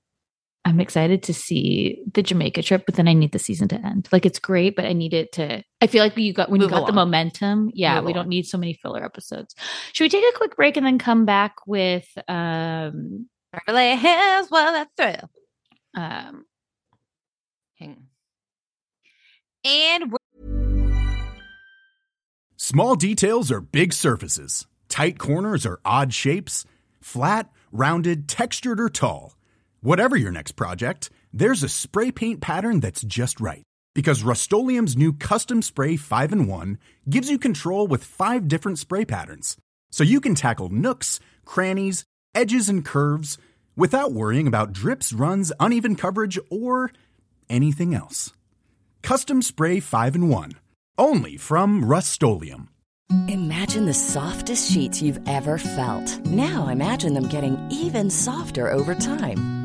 I'm 0.66 0.80
excited 0.80 1.22
to 1.24 1.34
see 1.34 2.04
the 2.12 2.24
Jamaica 2.24 2.64
trip, 2.64 2.86
but 2.88 2.96
then 2.96 3.08
I 3.08 3.14
need 3.14 3.32
the 3.32 3.40
season 3.40 3.68
to 3.68 3.76
end. 3.76 4.10
Like 4.12 4.26
it's 4.26 4.40
great, 4.40 4.76
but 4.76 4.86
I 4.86 4.94
need 4.94 5.14
it 5.14 5.32
to 5.34 5.64
I 5.80 5.88
feel 5.88 6.04
like 6.04 6.18
you 6.18 6.34
got 6.34 6.50
when 6.50 6.60
Move 6.60 6.72
you 6.72 6.76
got 6.76 6.88
the 6.88 6.94
momentum, 6.94 7.70
yeah, 7.74 7.98
Move 7.98 8.06
we 8.06 8.14
don't 8.14 8.28
need 8.28 8.48
so 8.48 8.58
many 8.58 8.74
filler 8.82 9.06
episodes. 9.06 9.54
Should 9.94 10.06
we 10.06 10.10
take 10.10 10.24
a 10.34 10.38
quick 10.38 10.56
break 10.56 10.76
and 10.76 10.86
then 10.86 10.98
come 10.98 11.26
back 11.26 11.56
with 11.68 12.08
um 12.28 13.28
Beverly 13.54 13.96
Hills, 13.96 14.48
well, 14.50 14.74
that's 14.74 14.92
thrill. 14.98 15.30
um 15.96 16.46
Hang. 17.76 18.08
And 19.64 20.12
we're 20.12 20.18
Small 22.58 22.96
details 22.96 23.52
are 23.52 23.62
big 23.62 23.94
surfaces. 23.94 24.66
Tight 24.90 25.20
corners 25.20 25.68
are 25.68 25.80
odd 25.86 26.12
shapes. 26.12 26.66
Flat, 27.00 27.52
rounded, 27.72 28.28
textured, 28.28 28.80
or 28.80 28.90
tall. 28.90 29.36
Whatever 29.86 30.16
your 30.16 30.32
next 30.32 30.54
project, 30.54 31.12
there's 31.32 31.62
a 31.62 31.70
spray 31.70 32.10
paint 32.10 32.42
pattern 32.42 32.80
that's 32.80 33.04
just 33.04 33.40
right. 33.40 33.62
Because 33.94 34.24
Rust 34.24 34.52
new 34.52 35.14
Custom 35.14 35.62
Spray 35.62 35.96
5 35.96 36.32
in 36.34 36.48
1 36.48 36.80
gives 37.08 37.30
you 37.30 37.38
control 37.38 37.86
with 37.86 38.04
five 38.04 38.48
different 38.48 38.80
spray 38.80 39.06
patterns. 39.06 39.58
so 39.92 40.04
you 40.04 40.20
can 40.20 40.34
tackle 40.34 40.70
nooks, 40.70 41.20
crannies, 41.46 42.04
edges, 42.34 42.68
and 42.68 42.84
curves 42.84 43.38
without 43.78 44.12
worrying 44.12 44.48
about 44.48 44.74
drips, 44.74 45.14
runs, 45.14 45.54
uneven 45.60 45.96
coverage, 45.96 46.40
or 46.50 46.90
anything 47.48 47.94
else. 47.94 48.34
Custom 49.04 49.44
Spray 49.44 49.80
5 49.80 50.16
and 50.16 50.32
1. 50.32 50.54
Only 50.98 51.38
from 51.38 51.86
Rust 51.86 52.12
Imagine 53.28 53.86
the 53.86 53.94
softest 53.94 54.72
sheets 54.72 55.00
you've 55.00 55.20
ever 55.28 55.60
felt. 55.60 56.26
Now 56.26 56.70
imagine 56.70 57.14
them 57.14 57.28
getting 57.28 57.56
even 57.70 58.10
softer 58.10 58.72
over 58.72 58.96
time. 58.96 59.65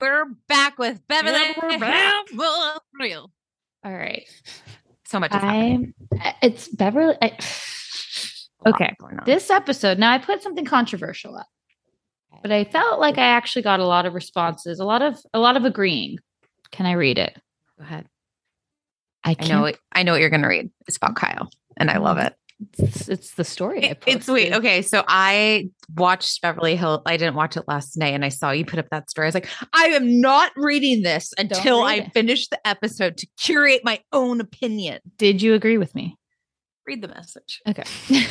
We're 0.00 0.26
back 0.48 0.78
with 0.78 1.00
Beverly. 1.08 1.54
we're 1.62 1.78
back. 1.78 2.26
All 3.84 3.92
right. 3.92 4.24
So 5.06 5.20
much. 5.20 5.30
is. 5.32 5.40
I'm 5.42 5.94
uh, 6.20 6.32
it's 6.42 6.68
Beverly. 6.68 7.16
I, 7.22 7.26
A 8.64 8.70
lot 8.70 8.74
okay. 8.74 8.94
This 9.24 9.50
episode, 9.50 9.98
now 9.98 10.12
I 10.12 10.18
put 10.18 10.42
something 10.42 10.64
controversial 10.64 11.36
up, 11.36 11.46
but 12.42 12.50
I 12.50 12.64
felt 12.64 13.00
like 13.00 13.16
I 13.16 13.26
actually 13.26 13.62
got 13.62 13.80
a 13.80 13.86
lot 13.86 14.06
of 14.06 14.14
responses, 14.14 14.80
a 14.80 14.84
lot 14.84 15.02
of 15.02 15.18
a 15.32 15.38
lot 15.38 15.56
of 15.56 15.64
agreeing. 15.64 16.18
Can 16.72 16.86
I 16.86 16.92
read 16.92 17.18
it? 17.18 17.38
Go 17.78 17.84
ahead. 17.84 18.06
I 19.24 19.36
I 19.38 19.46
know. 19.46 19.64
It, 19.66 19.78
I 19.92 20.02
know 20.02 20.12
what 20.12 20.20
you're 20.20 20.30
going 20.30 20.42
to 20.42 20.48
read. 20.48 20.70
It's 20.88 20.96
about 20.96 21.16
Kyle, 21.16 21.48
and 21.76 21.90
I 21.90 21.98
love 21.98 22.18
it. 22.18 22.34
It's, 22.78 23.08
it's 23.08 23.34
the 23.34 23.44
story. 23.44 23.84
It- 23.84 24.02
it's 24.06 24.26
sweet. 24.26 24.52
Okay, 24.52 24.80
so 24.82 25.04
I 25.06 25.68
watched 25.94 26.40
Beverly 26.40 26.76
Hill. 26.76 27.02
I 27.04 27.16
didn't 27.16 27.34
watch 27.34 27.56
it 27.56 27.64
last 27.68 27.96
night, 27.98 28.14
and 28.14 28.24
I 28.24 28.30
saw 28.30 28.50
you 28.50 28.64
put 28.64 28.78
up 28.78 28.88
that 28.90 29.10
story. 29.10 29.26
I 29.26 29.28
was 29.28 29.34
like, 29.34 29.48
I 29.74 29.86
am 29.88 30.20
not 30.20 30.52
reading 30.56 31.02
this 31.02 31.32
until 31.38 31.82
read 31.84 31.88
I 31.88 31.94
it. 32.04 32.12
finish 32.12 32.48
the 32.48 32.66
episode 32.66 33.18
to 33.18 33.26
curate 33.38 33.82
my 33.84 34.00
own 34.12 34.40
opinion. 34.40 35.00
Did 35.18 35.42
you 35.42 35.54
agree 35.54 35.78
with 35.78 35.94
me? 35.94 36.16
Read 36.86 37.02
the 37.02 37.08
message. 37.08 37.60
Okay. 37.68 37.84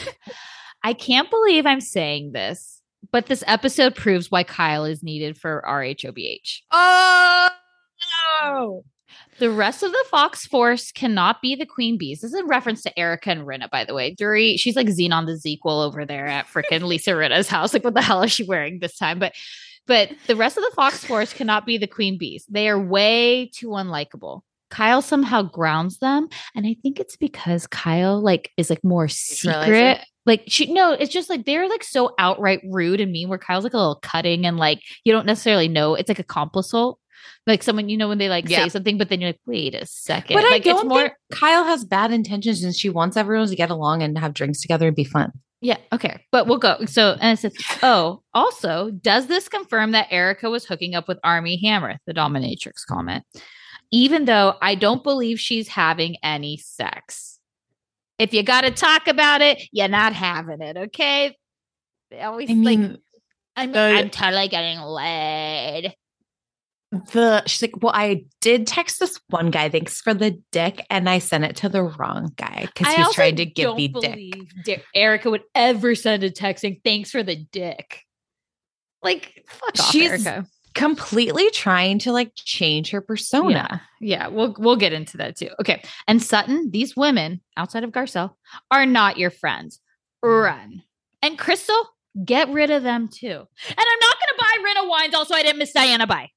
I 0.84 0.94
can't 0.94 1.30
believe 1.30 1.66
I'm 1.66 1.82
saying 1.82 2.32
this, 2.32 2.82
but 3.12 3.26
this 3.28 3.44
episode 3.48 3.96
proves 3.96 4.32
why 4.32 4.44
Kyle 4.44 4.86
is 4.86 5.04
needed 5.04 5.38
for 5.38 5.64
RHOBH. 5.68 6.62
Oh, 6.72 8.84
The 9.38 9.52
rest 9.52 9.84
of 9.84 9.92
the 9.92 10.06
Fox 10.10 10.46
Force 10.46 10.92
cannot 10.92 11.42
be 11.42 11.56
the 11.56 11.66
queen 11.66 11.98
bees. 11.98 12.22
This 12.22 12.34
is 12.34 12.40
in 12.40 12.48
reference 12.48 12.82
to 12.84 12.98
Erica 12.98 13.32
and 13.32 13.42
Rinna, 13.42 13.70
by 13.70 13.84
the 13.84 13.94
way. 13.94 14.16
Dury, 14.16 14.58
she's 14.58 14.78
like 14.78 14.88
Zenon 14.88 15.26
the 15.26 15.34
Zequel 15.34 15.86
over 15.86 16.06
there 16.06 16.26
at 16.26 16.48
frickin' 16.48 16.84
Lisa 16.88 17.12
Rinna's 17.12 17.50
house. 17.50 17.74
Like, 17.74 17.84
what 17.84 17.96
the 17.96 18.02
hell 18.02 18.24
is 18.24 18.32
she 18.32 18.44
wearing 18.44 18.80
this 18.80 18.98
time? 18.98 19.20
But 19.20 19.34
but 19.88 20.10
the 20.28 20.36
rest 20.36 20.58
of 20.58 20.64
the 20.64 20.72
Fox 20.76 21.04
Force 21.04 21.34
cannot 21.34 21.66
be 21.66 21.78
the 21.78 21.88
queen 21.88 22.18
bees. 22.18 22.46
They 22.50 22.70
are 22.70 22.80
way 22.80 23.52
too 23.54 23.70
unlikable. 23.70 24.42
Kyle 24.72 25.02
somehow 25.02 25.44
grounds 25.44 26.00
them. 26.00 26.28
And 26.56 26.66
I 26.66 26.76
think 26.82 27.00
it's 27.00 27.16
because 27.16 27.68
Kyle 27.68 28.20
like 28.20 28.52
is 28.58 28.70
like 28.70 28.84
more 28.84 29.08
secret. 29.08 30.00
Like 30.26 30.44
she 30.48 30.74
no, 30.74 30.92
it's 30.94 31.14
just 31.14 31.30
like 31.30 31.46
they're 31.46 31.70
like 31.70 31.84
so 31.84 32.16
outright 32.18 32.62
rude 32.72 33.00
and 33.00 33.12
mean 33.12 33.30
where 33.30 33.38
Kyle's 33.38 33.64
like 33.64 33.74
a 33.74 33.78
little 33.78 34.00
cutting 34.02 34.46
and 34.46 34.58
like 34.58 34.82
you 35.04 35.14
don't 35.14 35.28
necessarily 35.28 35.68
know. 35.68 35.94
It's 35.94 36.10
like 36.10 36.20
a 36.20 36.24
complisol. 36.24 36.96
Like 37.48 37.64
someone, 37.64 37.90
you 37.90 37.98
know, 37.98 38.08
when 38.08 38.18
they 38.18 38.30
like 38.30 38.50
Yeah. 38.50 38.64
say 38.64 38.70
something, 38.70 38.98
but 38.98 39.10
then 39.10 39.22
you're 39.22 39.30
like, 39.30 39.40
wait 39.46 39.76
a 39.76 39.86
second. 39.86 40.36
but 40.36 40.44
I 40.46 40.60
don't 40.60 40.78
it's 40.80 40.90
more 40.90 41.02
think 41.02 41.14
Kyle 41.32 41.64
has 41.66 41.86
bad 41.86 42.12
intentions, 42.12 42.64
and 42.64 42.76
she 42.76 42.90
wants 42.90 43.18
everyone 43.18 43.48
to 43.48 43.56
get 43.56 43.70
along 43.70 44.02
and 44.04 44.18
have 44.18 44.34
drinks 44.34 44.62
together 44.62 44.88
and 44.88 44.96
be 44.96 45.04
fun. 45.04 45.32
Yeah, 45.62 45.78
okay. 45.94 46.24
But 46.32 46.48
we'll 46.48 46.58
go. 46.60 46.86
So 46.86 47.16
and 47.20 47.38
it 47.38 47.42
says, 47.42 47.54
oh, 47.82 48.22
also, 48.34 48.92
does 48.92 49.28
this 49.28 49.48
confirm 49.50 49.92
that 49.92 50.08
Erica 50.12 50.50
was 50.50 50.66
hooking 50.66 50.94
up 50.96 51.08
with 51.08 51.18
Armie 51.24 51.60
Hammer? 51.64 51.98
The 52.06 52.14
dominatrix 52.14 52.86
comment. 52.88 53.24
Even 53.92 54.26
though 54.26 54.56
I 54.62 54.76
don't 54.76 55.04
believe 55.04 55.40
she's 55.40 55.68
having 55.70 56.18
any 56.24 56.58
sex. 56.58 57.40
If 58.20 58.34
you 58.34 58.44
gotta 58.44 58.72
talk 58.72 59.08
about 59.08 59.42
it, 59.42 59.62
you're 59.72 59.88
not 59.88 60.14
having 60.14 60.62
it, 60.62 60.78
okay? 60.78 61.36
They 62.12 62.22
always 62.22 62.50
I 62.50 62.54
like 62.54 62.80
I'm, 63.58 63.72
the- 63.72 63.80
I'm 63.80 64.10
totally 64.10 64.48
getting 64.48 64.80
laid. 64.80 65.96
The 67.12 67.44
she's 67.46 67.62
like, 67.62 67.82
well, 67.82 67.94
I 67.96 68.26
did 68.42 68.68
text 68.68 69.00
this 69.00 69.20
one 69.30 69.52
guy, 69.52 69.70
thanks 69.70 70.02
for 70.02 70.14
the 70.14 70.42
dick, 70.52 70.86
and 70.90 71.10
I 71.10 71.20
sent 71.20 71.44
it 71.44 71.56
to 71.58 71.70
the 71.70 71.84
wrong 71.84 72.32
guy 72.36 72.68
because 72.74 72.94
he's 72.94 73.14
trying 73.14 73.36
to 73.38 73.46
give 73.46 73.76
me 73.76 73.88
dick. 73.88 74.02
believe 74.02 74.64
Di- 74.64 74.84
Erica 74.94 75.30
would 75.30 75.44
ever 75.54 75.96
send 75.96 76.24
a 76.24 76.32
text 76.32 76.62
saying 76.62 76.82
thanks 76.84 77.12
for 77.12 77.24
the 77.24 77.36
dick. 77.36 78.02
Like, 79.04 79.46
fuck 79.48 79.80
off, 79.80 79.92
She's 79.92 80.26
Erica. 80.26 80.48
Completely 80.74 81.50
trying 81.52 82.00
to 82.00 82.12
like 82.12 82.32
change 82.36 82.92
her 82.92 83.00
persona. 83.00 83.82
Yeah, 84.02 84.26
yeah, 84.26 84.28
we'll 84.28 84.56
we'll 84.58 84.76
get 84.76 84.92
into 84.92 85.18
that 85.18 85.38
too. 85.38 85.50
Okay, 85.62 85.82
and 86.08 86.22
Sutton, 86.22 86.70
these 86.72 86.96
women 86.98 87.42
outside 87.56 87.84
of 87.86 87.92
Garcelle 87.92 88.34
are 88.72 88.86
not 88.86 89.18
your 89.18 89.30
friends. 89.30 89.80
Mm. 90.24 90.44
Run, 90.44 90.84
and 91.22 91.40
Crystal, 91.40 91.82
get 92.24 92.50
rid 92.50 92.72
of 92.72 92.84
them 92.84 93.08
too. 93.08 93.28
And 93.28 93.78
I'm 93.78 94.00
not 94.02 94.16
going 94.20 94.30
to 94.30 94.38
buy 94.38 94.82
Rinna 94.82 94.90
wines. 94.90 95.14
Also, 95.14 95.34
I 95.34 95.44
didn't 95.44 95.60
miss 95.60 95.72
Diana 95.72 96.08
buy. 96.08 96.30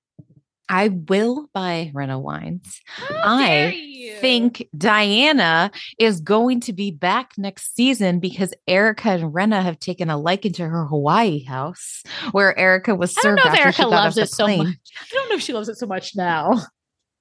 I 0.68 0.88
will 0.88 1.48
buy 1.54 1.90
Rinna 1.94 2.20
wines. 2.20 2.80
How 2.86 3.08
dare 3.38 3.68
I 3.68 3.70
you. 3.72 4.14
think 4.16 4.68
Diana 4.76 5.70
is 5.98 6.20
going 6.20 6.60
to 6.60 6.72
be 6.72 6.90
back 6.90 7.32
next 7.38 7.74
season 7.74 8.20
because 8.20 8.52
Erica 8.66 9.10
and 9.10 9.32
Rinna 9.32 9.62
have 9.62 9.78
taken 9.78 10.10
a 10.10 10.18
liking 10.18 10.52
to 10.54 10.68
her 10.68 10.84
Hawaii 10.86 11.42
house 11.44 12.02
where 12.32 12.58
Erica 12.58 12.94
was 12.94 13.16
I 13.18 13.22
don't 13.22 13.36
know 13.36 13.42
if 13.46 13.48
after 13.48 13.72
she 13.72 13.82
Erica 13.82 13.86
loves 13.86 14.18
it 14.18 14.28
so 14.30 14.44
plane. 14.44 14.58
much. 14.58 14.76
I 15.00 15.14
don't 15.14 15.28
know 15.30 15.34
if 15.36 15.42
she 15.42 15.52
loves 15.54 15.68
it 15.68 15.76
so 15.78 15.86
much 15.86 16.14
now. 16.16 16.62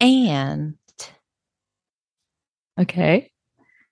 And 0.02 0.76
Okay. 2.80 3.32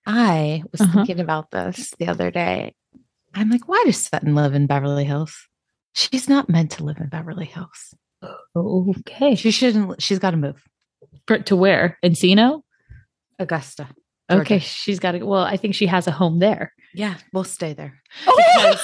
I 0.05 0.63
was 0.71 0.81
Uh-huh. 0.81 0.93
thinking 0.99 1.19
about 1.19 1.49
this 1.51 1.91
the 1.97 2.07
other 2.07 2.29
day. 2.29 2.75
I'm 3.33 3.49
like, 3.49 3.67
why 3.67 3.81
does 3.85 3.97
Sutton 3.97 4.35
live 4.35 4.53
in 4.53 4.67
Beverly 4.67 5.03
Hills? 5.05 5.47
She's 5.93 6.29
not 6.29 6.49
meant 6.49 6.71
to 6.71 6.83
live 6.83 6.97
in 6.97 7.09
Beverly 7.09 7.45
Hills. 7.45 7.95
Okay. 8.55 9.35
She 9.35 9.51
shouldn't. 9.51 10.01
She's 10.01 10.19
got 10.19 10.31
to 10.31 10.37
move. 10.37 10.61
For, 11.27 11.39
to 11.39 11.55
where? 11.55 11.97
Encino? 12.03 12.61
Augusta. 13.39 13.87
Okay, 14.31 14.57
she's 14.59 14.99
got 14.99 15.11
to. 15.11 15.23
Well, 15.23 15.43
I 15.43 15.55
think 15.57 15.75
she 15.75 15.85
has 15.85 16.07
a 16.07 16.11
home 16.11 16.39
there. 16.39 16.73
Yeah, 16.95 17.15
we'll 17.33 17.43
stay 17.43 17.73
there 17.73 18.01
Oh, 18.25 18.75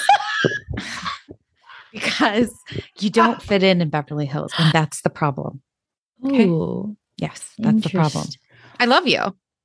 because 1.92 2.54
you 3.00 3.10
don't 3.10 3.36
ah! 3.38 3.40
fit 3.40 3.64
in 3.64 3.82
in 3.82 3.90
Beverly 3.90 4.26
Hills, 4.26 4.54
and 4.58 4.72
that's 4.74 5.02
the 5.02 5.10
problem. 5.10 5.62
Okay. 6.26 6.46
Ooh, 6.46 6.96
Yes, 7.18 7.54
that's 7.58 7.82
the 7.84 7.90
problem. 7.90 8.28
I 8.80 8.86
love 8.86 9.08
you. 9.08 9.20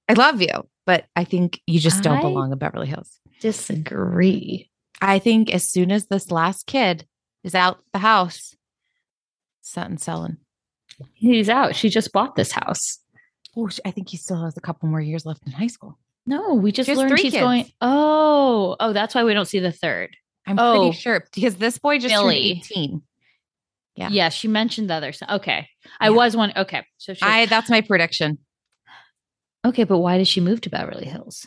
I 0.08 0.12
love 0.12 0.40
you, 0.40 0.68
but 0.84 1.06
I 1.16 1.24
think 1.24 1.60
you 1.66 1.80
just 1.80 2.02
don't 2.02 2.18
I- 2.18 2.22
belong 2.22 2.52
in 2.52 2.58
Beverly 2.58 2.86
Hills. 2.86 3.18
Disagree. 3.40 4.70
I 5.02 5.18
think 5.18 5.52
as 5.52 5.68
soon 5.68 5.92
as 5.92 6.06
this 6.06 6.30
last 6.30 6.66
kid 6.66 7.04
is 7.44 7.54
out 7.54 7.80
the 7.92 7.98
house, 7.98 8.54
Sutton's 9.66 10.02
selling. 10.04 10.36
He's 11.14 11.48
out. 11.48 11.74
She 11.76 11.88
just 11.88 12.12
bought 12.12 12.36
this 12.36 12.52
house. 12.52 13.00
Oh, 13.56 13.68
I 13.84 13.90
think 13.90 14.08
he 14.08 14.16
still 14.16 14.42
has 14.44 14.56
a 14.56 14.60
couple 14.60 14.88
more 14.88 15.00
years 15.00 15.26
left 15.26 15.42
in 15.46 15.52
high 15.52 15.66
school. 15.66 15.98
No, 16.26 16.54
we 16.54 16.72
just 16.72 16.88
learned 16.88 17.18
he's 17.18 17.32
kids. 17.32 17.42
going. 17.42 17.66
Oh, 17.80 18.76
oh, 18.80 18.92
that's 18.92 19.14
why 19.14 19.24
we 19.24 19.34
don't 19.34 19.46
see 19.46 19.58
the 19.60 19.72
third. 19.72 20.16
I'm 20.46 20.58
Oh. 20.58 20.78
pretty 20.78 20.96
sure 20.96 21.24
because 21.34 21.56
this 21.56 21.78
boy 21.78 21.98
just 21.98 22.14
Billy. 22.14 22.54
turned 22.54 22.58
18. 22.64 23.02
Yeah. 23.96 24.08
Yeah, 24.10 24.28
she 24.28 24.46
mentioned 24.48 24.90
the 24.90 24.94
other 24.94 25.12
son. 25.12 25.28
Okay, 25.30 25.68
I 26.00 26.06
Yeah. 26.08 26.10
was 26.16 26.36
one. 26.36 26.52
Okay, 26.56 26.84
so 26.98 27.14
she, 27.14 27.22
I 27.22 27.46
that's 27.46 27.70
my 27.70 27.80
prediction. 27.80 28.38
okay, 29.64 29.84
but 29.84 29.98
why 29.98 30.18
did 30.18 30.28
she 30.28 30.40
move 30.40 30.60
to 30.62 30.70
Beverly 30.70 31.06
Hills? 31.06 31.46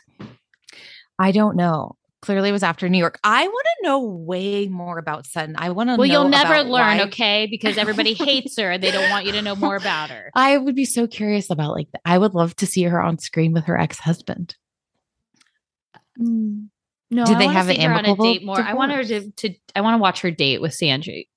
I 1.17 1.31
don't 1.31 1.55
know. 1.55 1.95
Clearly 2.21 2.49
it 2.49 2.51
was 2.51 2.63
after 2.63 2.89
New 2.89 2.97
York. 2.97 3.17
I 3.23 3.47
want 3.47 3.65
to 3.79 3.87
know 3.87 4.03
way 4.03 4.67
more 4.67 4.97
about 4.97 5.25
Sutton. 5.25 5.55
I 5.57 5.69
want 5.69 5.89
to 5.89 5.95
Well, 5.95 6.05
you'll 6.05 6.27
never 6.27 6.53
about 6.55 6.65
learn, 6.67 6.97
why- 6.97 7.03
okay? 7.03 7.47
Because 7.49 7.77
everybody 7.77 8.13
hates 8.15 8.57
her. 8.59 8.71
and 8.71 8.83
They 8.83 8.91
don't 8.91 9.09
want 9.09 9.25
you 9.25 9.31
to 9.31 9.41
know 9.41 9.55
more 9.55 9.77
about 9.77 10.09
her. 10.09 10.29
I 10.35 10.57
would 10.57 10.75
be 10.75 10.83
so 10.85 11.07
curious 11.07 11.49
about 11.49 11.71
like 11.71 11.87
I 12.03 12.17
would 12.17 12.33
love 12.33 12.55
to 12.57 12.65
see 12.67 12.83
her 12.83 13.01
on 13.01 13.19
screen 13.19 13.53
with 13.53 13.65
her 13.65 13.79
ex-husband. 13.79 14.55
Mm. 16.19 16.67
No, 17.11 17.25
do 17.25 17.33
I 17.35 17.39
they 17.39 17.47
have 17.47 17.69
an 17.69 17.75
see 17.75 17.81
her 17.83 17.93
on 17.93 18.05
a 18.05 18.09
amicable 18.09 18.25
date 18.33 18.45
more. 18.45 18.59
I 18.61 18.73
want 18.73 18.91
her 18.91 19.03
to, 19.03 19.31
to. 19.31 19.53
I 19.75 19.81
want 19.81 19.95
to 19.95 19.97
watch 19.99 20.21
her 20.21 20.31
date 20.31 20.61
with 20.61 20.71
Sanjay. 20.77 21.27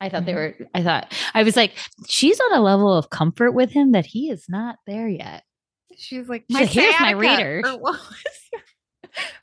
I 0.00 0.08
thought 0.08 0.24
they 0.24 0.32
Mhm. 0.32 0.58
were. 0.60 0.66
I 0.74 0.82
thought 0.82 1.12
I 1.34 1.42
was 1.42 1.56
like, 1.56 1.72
she's 2.08 2.40
on 2.40 2.54
a 2.54 2.60
level 2.60 2.92
of 2.96 3.10
comfort 3.10 3.52
with 3.52 3.70
him 3.70 3.92
that 3.92 4.06
he 4.06 4.30
is 4.30 4.46
not 4.48 4.76
there 4.86 5.06
yet. 5.08 5.44
She's 5.96 6.28
like, 6.28 6.44
She's 6.50 6.58
like, 6.60 6.68
"Here's 6.70 6.94
my 6.98 7.12
sciatica," 7.12 7.18
reader. 7.18 7.62
or 7.66 7.72
what 7.78 7.92
was 7.92 8.14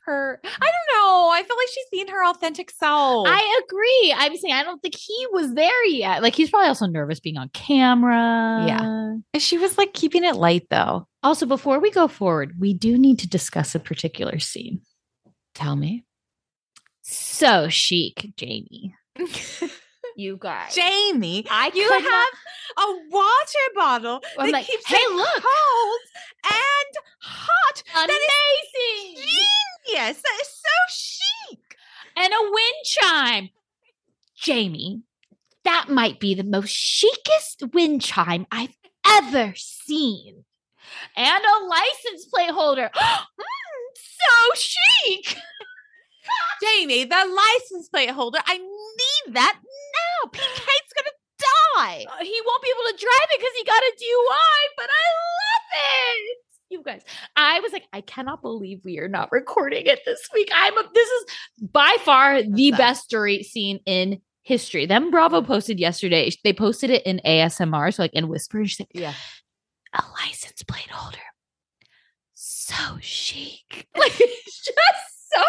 her? 0.04 0.40
I 0.44 0.48
don't 0.48 0.96
know. 0.96 1.30
I 1.30 1.42
feel 1.42 1.56
like 1.56 1.68
she's 1.72 1.86
being 1.90 2.08
her 2.08 2.24
authentic 2.28 2.70
self. 2.70 3.26
I 3.28 3.62
agree. 3.64 4.14
I'm 4.16 4.36
saying 4.36 4.54
I 4.54 4.62
don't 4.62 4.80
think 4.80 4.96
he 4.96 5.26
was 5.32 5.54
there 5.54 5.84
yet. 5.86 6.22
Like 6.22 6.34
he's 6.34 6.50
probably 6.50 6.68
also 6.68 6.86
nervous 6.86 7.20
being 7.20 7.36
on 7.36 7.48
camera. 7.50 8.64
Yeah. 8.66 9.38
she 9.38 9.58
was 9.58 9.78
like 9.78 9.92
keeping 9.92 10.24
it 10.24 10.36
light 10.36 10.66
though. 10.70 11.06
Also, 11.22 11.46
before 11.46 11.80
we 11.80 11.90
go 11.90 12.06
forward, 12.08 12.54
we 12.58 12.74
do 12.74 12.96
need 12.96 13.18
to 13.20 13.28
discuss 13.28 13.74
a 13.74 13.80
particular 13.80 14.38
scene. 14.38 14.80
Tell 15.54 15.74
me, 15.74 16.04
So 17.02 17.68
chic, 17.68 18.32
Jamie. 18.36 18.94
You 20.18 20.36
guys. 20.36 20.74
Jamie. 20.74 21.46
I 21.48 21.70
you 21.72 21.88
have 21.88 22.02
not- 22.02 22.32
a 22.76 23.08
water 23.08 23.66
bottle 23.76 24.20
I'm 24.36 24.46
that 24.46 24.52
like, 24.52 24.66
keeps 24.66 24.84
"Hey, 24.86 24.96
it 24.96 25.12
look." 25.14 25.42
cold 25.42 26.00
and 26.44 26.94
hot. 27.22 27.82
That 27.94 28.08
Amazing. 28.10 29.14
genius. 29.86 30.20
That 30.20 30.38
is 30.42 30.48
so 30.48 30.76
chic. 30.90 31.76
and 32.16 32.32
a 32.32 32.42
wind 32.42 32.84
chime. 32.84 33.50
Jamie, 34.36 35.02
that 35.62 35.88
might 35.88 36.18
be 36.18 36.34
the 36.34 36.42
most 36.44 36.72
chicest 36.74 37.62
wind 37.72 38.02
chime 38.02 38.44
I've 38.50 38.76
ever 39.06 39.52
seen. 39.56 40.44
And 41.16 41.44
a 41.44 41.64
license 41.66 42.26
plate 42.26 42.50
holder. 42.50 42.90
Mm, 43.00 43.94
so 43.94 44.54
chic. 44.56 45.38
Jamie, 46.62 47.04
the 47.04 47.14
license 47.14 47.88
plate 47.88 48.10
holder. 48.10 48.38
I 48.46 48.58
need 48.58 49.34
that 49.34 49.58
now. 49.62 50.30
PK's 50.30 50.92
gonna 50.96 51.10
die. 51.38 52.04
Uh, 52.10 52.24
he 52.24 52.40
won't 52.44 52.62
be 52.62 52.68
able 52.74 52.90
to 52.90 53.04
drive 53.04 53.28
it 53.30 53.38
because 53.38 53.52
he 53.56 53.64
got 53.64 53.82
a 53.82 53.92
DUI, 53.96 54.62
but 54.76 54.86
I 54.86 55.04
love 55.38 55.70
it. 55.74 56.36
You 56.70 56.82
guys, 56.82 57.02
I 57.36 57.60
was 57.60 57.72
like, 57.72 57.84
I 57.92 58.00
cannot 58.02 58.42
believe 58.42 58.80
we 58.84 58.98
are 58.98 59.08
not 59.08 59.32
recording 59.32 59.86
it 59.86 60.00
this 60.04 60.28
week. 60.34 60.50
I'm 60.54 60.76
a, 60.76 60.82
this 60.92 61.08
is 61.08 61.24
by 61.72 61.96
far 62.04 62.42
the 62.42 62.70
that? 62.72 62.78
best 62.78 63.08
date 63.08 63.46
scene 63.46 63.80
in 63.86 64.20
history. 64.42 64.84
Them 64.86 65.10
Bravo 65.10 65.40
posted 65.42 65.78
yesterday. 65.80 66.30
They 66.44 66.52
posted 66.52 66.90
it 66.90 67.06
in 67.06 67.20
ASMR, 67.24 67.94
so 67.94 68.02
like 68.02 68.12
in 68.14 68.28
whisper. 68.28 68.64
She 68.66 68.74
said, 68.74 68.86
Yeah. 68.92 69.14
a 69.94 70.02
license 70.26 70.62
plate 70.64 70.90
holder. 70.90 71.18
So 72.34 72.74
chic. 73.00 73.86
Like 73.96 74.12
it's 74.20 74.64
just 74.64 75.32
so. 75.34 75.42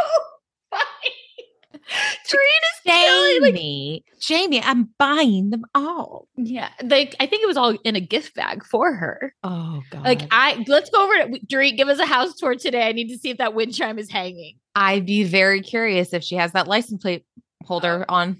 Trina's 2.27 2.79
killing 2.85 3.41
like 3.41 3.53
Jamie, 3.53 4.03
Jamie, 4.19 4.61
I'm 4.61 4.89
buying 4.97 5.49
them 5.49 5.63
all. 5.73 6.27
yeah, 6.35 6.69
like 6.83 7.15
I 7.19 7.25
think 7.25 7.43
it 7.43 7.47
was 7.47 7.57
all 7.57 7.77
in 7.83 7.95
a 7.95 8.01
gift 8.01 8.35
bag 8.35 8.63
for 8.63 8.93
her. 8.93 9.33
Oh 9.43 9.81
God. 9.89 10.03
Like 10.03 10.21
I 10.31 10.63
let's 10.67 10.89
go 10.89 11.03
over 11.03 11.13
to 11.13 11.45
Dorit, 11.45 11.77
give 11.77 11.87
us 11.87 11.99
a 11.99 12.05
house 12.05 12.35
tour 12.35 12.55
today. 12.55 12.87
I 12.87 12.91
need 12.91 13.09
to 13.09 13.17
see 13.17 13.29
if 13.29 13.37
that 13.37 13.53
wind 13.53 13.73
chime 13.73 13.97
is 13.97 14.11
hanging. 14.11 14.57
I'd 14.75 15.05
be 15.05 15.23
very 15.23 15.61
curious 15.61 16.13
if 16.13 16.23
she 16.23 16.35
has 16.35 16.51
that 16.51 16.67
license 16.67 17.01
plate 17.01 17.25
holder 17.65 18.05
uh, 18.07 18.13
on. 18.13 18.37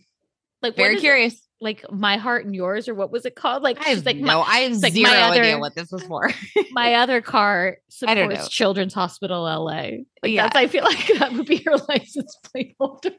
Like 0.61 0.75
Very 0.75 0.97
curious. 0.97 1.33
it? 1.33 1.39
Like 1.61 1.83
my 1.91 2.15
heart 2.17 2.45
and 2.45 2.55
yours, 2.55 2.87
or 2.87 2.95
what 2.95 3.11
was 3.11 3.25
it 3.25 3.35
called? 3.35 3.63
Like 3.63 3.79
I 3.81 3.85
she's 3.85 3.95
have 3.97 4.05
like 4.05 4.15
no, 4.17 4.41
I 4.41 4.59
have 4.59 4.77
like 4.81 4.93
zero 4.93 5.09
my 5.11 5.29
idea 5.31 5.51
other- 5.53 5.59
what 5.59 5.75
this 5.75 5.91
was 5.91 6.03
for. 6.03 6.31
my, 6.71 6.93
other 6.95 7.21
car 7.21 7.77
supports. 7.89 8.47
Children's 8.47 8.93
Hospital 8.93 9.43
LA. 9.43 9.65
Like 9.71 10.05
Yeah. 10.23 10.43
that's 10.43 10.55
I 10.55 10.67
feel 10.67 10.85
like 10.85 11.05
that 11.19 11.33
would 11.33 11.45
be 11.45 11.61
her 11.65 11.75
license 11.89 12.37
plate 12.45 12.75
holder. 12.79 13.11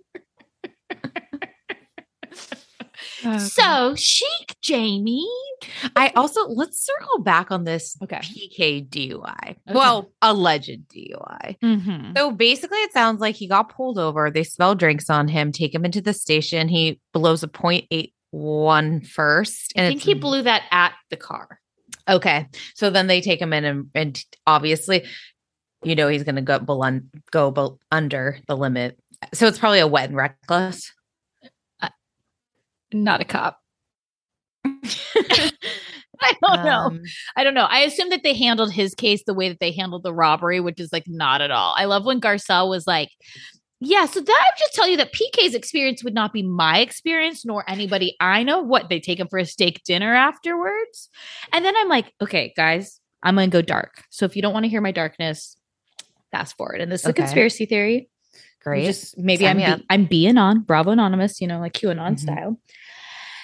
So 3.38 3.94
chic, 3.96 4.56
Jamie. 4.62 5.28
I 5.94 6.10
also 6.16 6.46
let's 6.48 6.84
circle 6.84 7.22
back 7.22 7.50
on 7.50 7.64
this 7.64 7.96
Okay. 8.02 8.16
PK 8.18 8.88
DUI. 8.88 9.56
Well, 9.72 10.10
alleged 10.22 10.88
DUI. 10.88 11.58
Mm-hmm. 11.62 12.12
So 12.16 12.30
basically, 12.30 12.78
it 12.78 12.92
sounds 12.92 13.20
like 13.20 13.36
he 13.36 13.46
got 13.46 13.74
pulled 13.74 13.98
over. 13.98 14.30
They 14.30 14.42
smell 14.42 14.74
drinks 14.74 15.10
on 15.10 15.28
him, 15.28 15.52
take 15.52 15.74
him 15.74 15.84
into 15.84 16.00
the 16.00 16.14
station. 16.14 16.68
He 16.68 17.00
blows 17.12 17.42
a 17.42 17.48
0.81 18.34 19.06
first. 19.06 19.72
I 19.76 19.88
think 19.88 20.02
he 20.02 20.14
blew 20.14 20.42
that 20.42 20.62
at 20.70 20.92
the 21.10 21.16
car. 21.16 21.60
Okay. 22.08 22.46
So 22.74 22.90
then 22.90 23.06
they 23.06 23.20
take 23.20 23.40
him 23.40 23.52
in 23.52 23.64
and, 23.64 23.90
and 23.94 24.24
obviously, 24.46 25.04
you 25.82 25.94
know, 25.94 26.08
he's 26.08 26.24
going 26.24 26.36
to 26.36 26.42
go, 26.42 26.58
below, 26.58 27.00
go 27.30 27.50
bel- 27.50 27.78
under 27.90 28.38
the 28.46 28.56
limit. 28.56 28.98
So 29.32 29.46
it's 29.46 29.58
probably 29.58 29.80
a 29.80 29.86
wet 29.86 30.08
and 30.08 30.16
reckless. 30.16 30.92
Not 32.92 33.20
a 33.20 33.24
cop. 33.24 33.58
I 36.22 36.34
don't 36.42 36.64
know. 36.64 36.70
Um, 36.70 37.02
I 37.36 37.44
don't 37.44 37.54
know. 37.54 37.66
I 37.68 37.80
assume 37.80 38.10
that 38.10 38.22
they 38.22 38.34
handled 38.34 38.72
his 38.72 38.94
case 38.94 39.22
the 39.24 39.34
way 39.34 39.48
that 39.48 39.60
they 39.60 39.72
handled 39.72 40.02
the 40.02 40.12
robbery, 40.12 40.60
which 40.60 40.80
is 40.80 40.92
like 40.92 41.04
not 41.06 41.40
at 41.40 41.50
all. 41.50 41.74
I 41.78 41.86
love 41.86 42.04
when 42.04 42.20
Garcelle 42.20 42.68
was 42.68 42.86
like, 42.86 43.10
yeah, 43.80 44.04
so 44.06 44.20
that 44.20 44.30
I 44.30 44.44
would 44.52 44.58
just 44.58 44.74
tell 44.74 44.86
you 44.88 44.96
that 44.98 45.12
PK's 45.12 45.54
experience 45.54 46.04
would 46.04 46.14
not 46.14 46.32
be 46.32 46.42
my 46.42 46.78
experience, 46.80 47.44
nor 47.44 47.64
anybody 47.68 48.16
I 48.20 48.42
know. 48.42 48.60
What 48.60 48.88
they 48.88 49.00
take 49.00 49.18
him 49.18 49.28
for 49.28 49.38
a 49.38 49.46
steak 49.46 49.82
dinner 49.84 50.14
afterwards. 50.14 51.08
And 51.52 51.64
then 51.64 51.74
I'm 51.76 51.88
like, 51.88 52.12
okay, 52.20 52.52
guys, 52.56 53.00
I'm 53.22 53.34
gonna 53.36 53.48
go 53.48 53.62
dark. 53.62 54.04
So 54.10 54.24
if 54.26 54.36
you 54.36 54.42
don't 54.42 54.52
want 54.52 54.64
to 54.64 54.68
hear 54.70 54.80
my 54.80 54.92
darkness, 54.92 55.56
fast 56.30 56.56
forward. 56.56 56.80
And 56.80 56.92
this 56.92 57.02
is 57.02 57.06
Okay. 57.08 57.22
a 57.22 57.24
conspiracy 57.24 57.66
theory. 57.66 58.08
great. 58.62 58.84
Just 58.84 59.16
maybe 59.16 59.44
Sign 59.44 59.58
I'm 59.62 59.78
be- 59.78 59.86
I'm 59.88 60.04
being 60.04 60.36
on 60.36 60.60
Bravo 60.60 60.90
Anonymous, 60.90 61.40
you 61.40 61.46
know, 61.46 61.60
like 61.60 61.72
QAnon 61.72 62.12
Mhm. 62.16 62.20
style. 62.20 62.60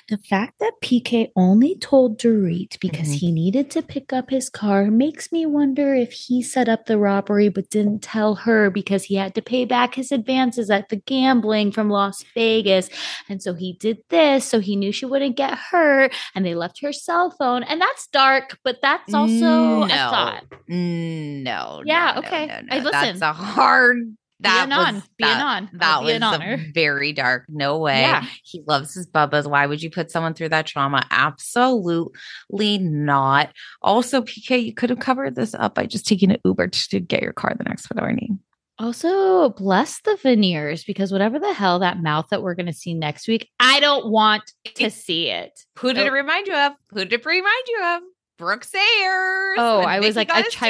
The 0.09 0.19
fact 0.19 0.61
that 0.61 0.75
PK 0.85 1.33
only 1.35 1.75
told 1.75 2.17
Dorit 2.21 2.79
because 2.79 3.09
Mhm. 3.09 3.19
he 3.19 3.33
needed 3.33 3.71
to 3.73 3.83
pick 3.83 4.13
up 4.13 4.31
his 4.31 4.49
car 4.49 4.89
makes 4.89 5.33
me 5.33 5.45
wonder 5.47 5.95
if 5.97 6.13
he 6.13 6.43
set 6.43 6.69
up 6.69 6.87
the 6.87 6.97
robbery 6.97 7.49
but 7.49 7.71
didn't 7.71 8.03
tell 8.03 8.37
her 8.37 8.71
because 8.71 9.05
he 9.05 9.17
had 9.17 9.35
to 9.35 9.43
pay 9.43 9.65
back 9.65 9.97
his 9.97 10.13
advances 10.13 10.71
at 10.71 10.91
the 10.91 10.97
gambling 10.97 11.73
from 11.73 11.91
Las 11.91 12.25
Vegas. 12.35 12.89
And 13.29 13.43
so 13.43 13.55
he 13.55 13.73
did 13.73 13.99
this 14.09 14.45
so 14.45 14.61
he 14.61 14.77
knew 14.77 14.93
she 14.93 15.07
wouldn't 15.07 15.37
get 15.37 15.55
hurt 15.59 16.15
and 16.37 16.47
they 16.47 16.55
left 16.55 16.81
her 16.83 16.93
cell 16.93 17.33
phone. 17.33 17.65
And 17.65 17.81
that's 17.81 18.07
dark, 18.07 18.59
but 18.63 18.79
that's 18.81 19.13
also 19.13 19.83
a 19.83 19.89
No. 19.89 19.89
thought. 19.89 20.45
no. 20.69 21.83
Yeah, 21.85 22.13
no, 22.15 22.21
no, 22.21 22.27
okay. 22.27 22.47
no, 22.47 22.55
I 22.71 22.79
listen. 22.79 22.91
That's 22.91 23.23
a 23.23 23.33
hard. 23.33 24.17
That 24.41 24.67
be 24.67 24.73
an 24.73 24.79
on. 24.79 24.95
was 24.97 25.03
Be 25.17 25.25
an 25.25 25.31
that- 25.39 25.43
on. 25.45 25.71
That 25.75 25.99
be 26.01 26.05
was 26.07 26.15
an 26.15 26.23
a 26.23 26.27
honor. 26.27 26.65
very 26.75 27.13
dark. 27.13 27.45
No 27.49 27.79
way. 27.79 28.03
Yeah. 28.03 28.25
He 28.45 28.63
loves 28.67 28.93
his 28.95 29.07
bubbas. 29.07 29.47
Why 29.49 29.67
would 29.67 29.83
you 29.83 29.91
put 29.91 30.11
someone 30.11 30.35
through 30.35 30.51
that 30.51 30.67
trauma? 30.67 31.07
Absolutely 31.11 32.79
not. 32.79 33.51
Also, 33.83 34.23
PK, 34.23 34.63
you 34.65 34.75
could 34.75 34.91
have 34.91 34.99
covered 34.99 35.35
this 35.35 35.55
up 35.55 35.75
by 35.75 35.87
just 35.87 36.07
taking 36.07 36.31
an 36.31 36.39
Uber 36.45 36.69
to, 36.69 37.01
get 37.01 37.23
your 37.23 37.33
car 37.33 37.55
the 37.57 37.65
next 37.65 37.93
morning. 37.95 38.39
Also, 38.79 39.49
bless 39.51 40.03
the 40.03 40.17
veneers 40.17 40.85
because 40.85 41.11
whatever 41.11 41.39
the 41.39 41.55
hell 41.55 41.79
that 41.79 42.03
mouth 42.03 42.27
that 42.31 42.43
we're 42.43 42.55
going 42.55 42.67
to 42.67 42.75
see 42.75 42.93
next 42.93 43.27
week, 43.27 43.49
I 43.59 43.81
don't 43.81 44.11
want 44.11 44.43
to 44.75 44.91
see 44.91 45.31
it. 45.31 45.59
Who 45.79 45.95
did 45.95 46.03
Oh. 46.03 46.07
it 46.07 46.13
remind 46.13 46.47
you 46.47 46.55
of? 46.55 46.73
Who 46.91 47.05
did 47.07 47.13
it 47.15 47.25
remind 47.25 47.65
you 47.69 47.83
of? 47.85 48.03
Brooks 48.39 48.75
Ayers. 48.75 49.57
Oh, 49.59 49.81
I 49.81 50.01
was 50.01 50.15
like, 50.15 50.29
got 50.29 50.45
I 50.61 50.69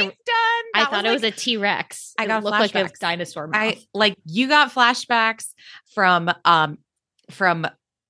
his 0.78 0.88
try- 0.88 0.92
teeth 0.92 0.92
done. 0.92 0.98
I 0.98 1.02
thought 1.02 1.06
it 1.06 1.12
was 1.12 1.22
a 1.24 1.30
T 1.30 1.56
Rex. 1.56 2.12
I 2.18 2.24
It 2.24 2.26
got 2.28 2.44
looked 2.44 2.58
like 2.60 2.74
a 2.74 2.90
dinosaur 3.00 3.46
mouth. 3.48 3.60
I 3.60 3.78
like 3.94 4.16
you 4.24 4.48
got 4.48 4.72
flashbacks 4.72 5.46
from 5.94 6.30
um 6.44 6.78
from 7.30 7.66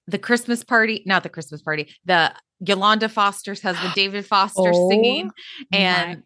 the 0.07 0.19
Christmas 0.19 0.63
party, 0.63 1.03
not 1.07 1.23
the 1.23 1.29
Christmas 1.29 1.63
party, 1.63 1.93
the 2.05 2.33
Yolanda 2.61 3.09
Foster's 3.09 3.61
husband, 3.61 3.93
David 3.97 4.25
Foster 4.27 4.71
Oh 4.73 4.89
singing. 4.91 5.31
my- 5.73 5.79
And 5.79 6.23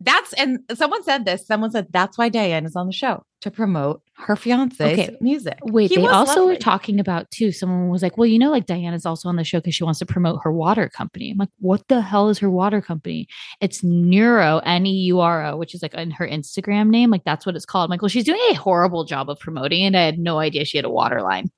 that's 0.00 0.32
and 0.34 0.58
someone 0.74 1.02
said 1.04 1.24
this. 1.24 1.46
Someone 1.46 1.70
said 1.70 1.86
that's 1.90 2.18
why 2.18 2.28
Diane 2.28 2.66
is 2.66 2.74
on 2.76 2.86
the 2.88 2.92
show 2.92 3.24
to 3.42 3.50
promote 3.50 4.02
her 4.22 4.36
fiance's 4.36 4.80
Okay. 4.80 5.16
music. 5.20 5.58
Wait, 5.64 5.90
He 5.90 5.96
they 5.96 6.06
also 6.06 6.40
lovely. 6.40 6.54
were 6.54 6.58
talking 6.58 7.00
about 7.00 7.30
too. 7.30 7.52
Someone 7.52 7.88
was 7.88 8.02
like, 8.02 8.16
"Well, 8.16 8.26
you 8.26 8.38
know, 8.38 8.50
like 8.50 8.66
Diana's 8.66 9.04
also 9.04 9.28
on 9.28 9.36
the 9.36 9.44
show 9.44 9.58
because 9.58 9.74
she 9.74 9.84
wants 9.84 9.98
to 9.98 10.06
promote 10.06 10.40
her 10.44 10.52
water 10.52 10.88
company." 10.88 11.30
I'm 11.30 11.38
like, 11.38 11.48
"What 11.58 11.86
the 11.88 12.00
hell 12.00 12.28
is 12.28 12.38
her 12.38 12.48
water 12.50 12.80
company?" 12.80 13.26
It's 13.60 13.82
Neuro, 13.82 14.58
N 14.64 14.86
E 14.86 14.90
U 15.06 15.20
R 15.20 15.44
O, 15.46 15.56
which 15.56 15.74
is 15.74 15.82
like 15.82 15.94
in 15.94 16.10
her 16.12 16.26
Instagram 16.26 16.88
name. 16.88 17.10
Like 17.10 17.24
that's 17.24 17.44
what 17.44 17.56
it's 17.56 17.66
called. 17.66 17.86
I'm 17.86 17.90
like, 17.90 18.02
"Well, 18.02 18.08
she's 18.08 18.24
doing 18.24 18.40
a 18.50 18.54
horrible 18.54 19.04
job 19.04 19.28
of 19.28 19.38
promoting 19.38 19.82
it." 19.82 19.94
I 19.94 20.02
had 20.02 20.18
no 20.18 20.38
idea 20.38 20.64
she 20.64 20.78
had 20.78 20.84
a 20.84 20.90
water 20.90 21.20
line. 21.22 21.50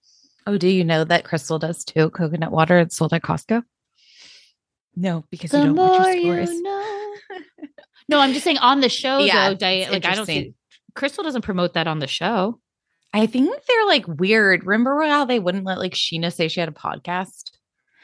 Oh, 0.47 0.59
do 0.59 0.69
you 0.69 0.85
know 0.85 1.05
that 1.05 1.25
Crystal 1.25 1.59
does 1.59 1.85
too? 1.85 2.11
Coconut 2.11 2.53
water 2.53 2.79
it's 2.79 2.97
sold 2.97 3.13
at 3.15 3.23
Costco. 3.23 3.63
No, 4.97 5.25
because 5.31 5.53
you 5.53 5.61
don't 5.61 5.75
watch 5.75 6.17
your 6.17 6.47
scores. 6.47 6.61
know. 6.61 7.15
no, 8.09 8.21
I'm 8.21 8.33
just 8.33 8.45
saying 8.45 8.59
on 8.59 8.81
the 8.81 8.89
show 8.89 9.19
Yeah, 9.19 9.49
though. 9.51 9.55
Diana, 9.57 9.93
like 9.93 10.05
I 10.05 10.15
don't 10.15 10.27
see. 10.27 10.55
Crystal 10.95 11.25
doesn't 11.25 11.43
promote 11.43 11.75
that 11.75 11.87
on 11.87 11.99
the 11.99 12.07
show. 12.07 12.61
I 13.13 13.27
think 13.27 13.49
they're 13.69 13.87
like 13.87 14.07
weird. 14.09 14.65
Remember 14.67 15.03
how 15.07 15.25
they 15.25 15.39
wouldn't 15.39 15.65
let 15.65 15.79
like 15.79 15.93
Sheena 15.93 16.33
say 16.33 16.49
she 16.49 16.61
had 16.61 16.69
a 16.69 16.73
podcast? 16.73 17.51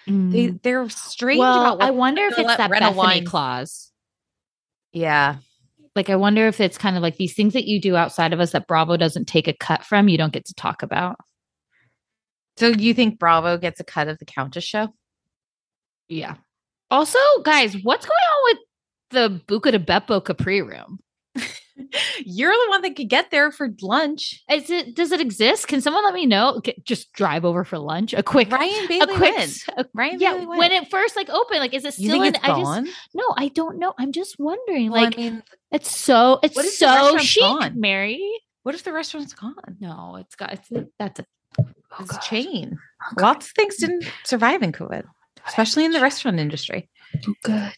They 0.06 0.48
they're 0.48 0.88
strange 0.88 1.38
Mm. 1.38 1.40
well, 1.40 1.60
about 1.62 1.78
what 1.78 1.86
I 1.86 1.90
wonder 1.90 2.22
if 2.22 2.38
it's 2.38 2.56
that 2.56 2.70
Bethenny 2.70 2.94
Wine- 2.94 3.24
clause. 3.24 3.92
Yeah. 4.92 5.36
Like 5.94 6.08
I 6.10 6.16
wonder 6.16 6.46
if 6.48 6.60
it's 6.60 6.78
kind 6.78 6.96
of 6.96 7.02
like 7.02 7.16
these 7.16 7.34
things 7.34 7.52
that 7.52 7.64
you 7.66 7.80
do 7.80 7.96
outside 7.96 8.32
of 8.32 8.40
us 8.40 8.52
that 8.52 8.66
Bravo 8.66 8.96
doesn't 8.96 9.26
take 9.26 9.46
a 9.48 9.52
cut 9.52 9.84
from, 9.84 10.08
you 10.08 10.16
don't 10.18 10.32
get 10.32 10.46
to 10.46 10.54
talk 10.54 10.82
about. 10.82 11.16
So 12.56 12.68
you 12.68 12.94
think 12.94 13.18
Bravo 13.18 13.56
gets 13.58 13.80
a 13.80 13.84
cut 13.84 14.08
of 14.08 14.18
the 14.18 14.24
Countess 14.24 14.64
show? 14.64 14.88
Yeah. 16.08 16.36
Also, 16.90 17.18
guys, 17.44 17.76
what's 17.82 18.04
going 18.06 18.16
on 18.16 18.42
with 18.44 18.58
the 19.10 19.42
Buca 19.46 19.70
de 19.72 19.78
Beppo 19.78 20.24
Capri 20.24 20.60
room? 20.62 20.98
You're 22.24 22.52
the 22.52 22.66
one 22.70 22.82
that 22.82 22.96
could 22.96 23.08
get 23.08 23.30
there 23.30 23.50
for 23.50 23.68
lunch. 23.82 24.42
Is 24.50 24.70
it 24.70 24.94
does 24.94 25.12
it 25.12 25.20
exist? 25.20 25.68
Can 25.68 25.80
someone 25.80 26.04
let 26.04 26.14
me 26.14 26.26
know? 26.26 26.60
Just 26.84 27.12
drive 27.12 27.44
over 27.44 27.64
for 27.64 27.78
lunch. 27.78 28.12
A 28.14 28.22
quick 28.22 28.50
Ryan 28.50 28.84
a 28.84 28.88
Bailey 28.88 29.14
quick 29.16 29.34
went. 29.36 29.50
s- 29.50 29.64
a- 29.76 29.84
Ryan 29.94 30.20
yeah, 30.20 30.32
Bailey 30.34 30.46
when 30.46 30.58
went. 30.58 30.72
it 30.72 30.90
first 30.90 31.16
like 31.16 31.28
opened, 31.30 31.60
like 31.60 31.74
is 31.74 31.84
it 31.84 31.94
still 31.94 32.22
in 32.22 32.36
I 32.42 32.60
just 32.60 32.96
no, 33.14 33.24
I 33.36 33.48
don't 33.48 33.78
know. 33.78 33.94
I'm 33.98 34.12
just 34.12 34.36
wondering. 34.38 34.90
Well, 34.90 35.02
Like 35.04 35.14
I 35.18 35.22
mean, 35.22 35.42
it's 35.70 35.94
so 35.94 36.38
it's 36.42 36.78
so 36.78 37.18
chic, 37.18 37.42
gone? 37.42 37.80
Mary. 37.80 38.20
what 38.62 38.74
if 38.74 38.82
the 38.84 38.92
restaurant's 38.92 39.32
gone? 39.34 39.54
No, 39.80 40.16
it's 40.16 40.34
got 40.36 40.52
it's 40.52 40.68
that's 40.98 41.20
a 41.20 41.24
oh 41.58 41.66
It's 42.00 42.16
a 42.16 42.20
chain. 42.20 42.78
Oh, 43.02 43.14
Lots 43.22 43.46
of 43.46 43.52
things 43.52 43.76
mm. 43.76 43.80
didn't 43.80 44.04
survive 44.24 44.62
in 44.62 44.72
COVID, 44.72 45.04
especially 45.46 45.84
in 45.84 45.92
the 45.92 46.00
restaurant 46.00 46.38
industry. 46.38 46.88
I 47.44 47.72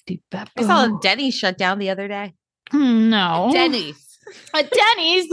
saw 0.58 0.98
Denny's 1.00 1.34
shut 1.34 1.56
down 1.56 1.78
the 1.78 1.90
other 1.90 2.08
day. 2.08 2.34
No 2.72 3.50
Denny's. 3.52 4.18
a 4.54 4.62
Denny's, 4.62 5.32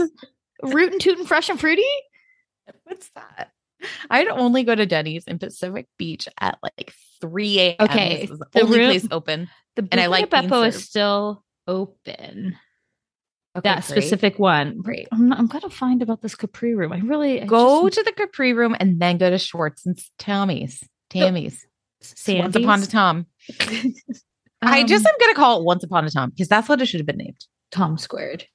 rootin' 0.62 0.98
tootin' 0.98 1.26
fresh 1.26 1.48
and 1.48 1.58
fruity. 1.60 1.82
What's 2.84 3.08
that? 3.10 3.50
I'd 4.10 4.28
only 4.28 4.62
go 4.64 4.74
to 4.74 4.84
Denny's 4.86 5.24
in 5.24 5.38
Pacific 5.38 5.86
Beach 5.98 6.28
at 6.38 6.58
like 6.62 6.92
3 7.22 7.58
a.m. 7.60 7.76
Okay, 7.80 8.20
This 8.22 8.30
is 8.30 8.38
the, 8.38 8.46
the 8.52 8.60
only 8.62 8.78
room- 8.78 8.88
place 8.90 9.06
open. 9.10 9.48
The 9.76 9.88
And 9.90 10.00
I 10.00 10.06
like 10.06 10.28
Beppo 10.30 10.66
is 10.66 10.84
still 10.84 11.42
open. 11.66 12.56
Okay, 13.56 13.68
that 13.68 13.84
great. 13.86 14.02
specific 14.02 14.38
one. 14.38 14.82
Right. 14.82 15.08
I'm, 15.10 15.32
I'm 15.32 15.46
gonna 15.46 15.70
find 15.70 16.02
about 16.02 16.20
this 16.22 16.34
Capri 16.36 16.74
room. 16.74 16.92
I 16.92 16.98
really 16.98 17.42
I 17.42 17.46
Go 17.46 17.88
just- 17.88 17.98
to 17.98 18.04
the 18.04 18.12
Capri 18.12 18.52
Room 18.52 18.76
and 18.78 19.00
then 19.00 19.18
go 19.18 19.28
to 19.30 19.38
Schwartz 19.38 19.86
and 19.86 19.98
Tammy's. 20.18 20.82
Tammy's. 21.08 21.66
Once 22.28 22.54
upon 22.56 22.80
a 22.80 22.84
Sandy's? 22.84 24.24
I 24.62 24.84
just 24.84 25.04
Um, 25.04 25.08
am 25.10 25.14
gonna 25.20 25.34
call 25.34 25.60
it 25.60 25.64
Once 25.64 25.84
Upon 25.84 26.04
a 26.04 26.10
Tom 26.10 26.30
because 26.30 26.48
that's 26.48 26.68
what 26.68 26.80
it 26.80 26.86
should 26.86 27.00
have 27.00 27.06
been 27.06 27.18
named. 27.18 27.46
Tom 27.70 27.96
squared. 27.98 28.46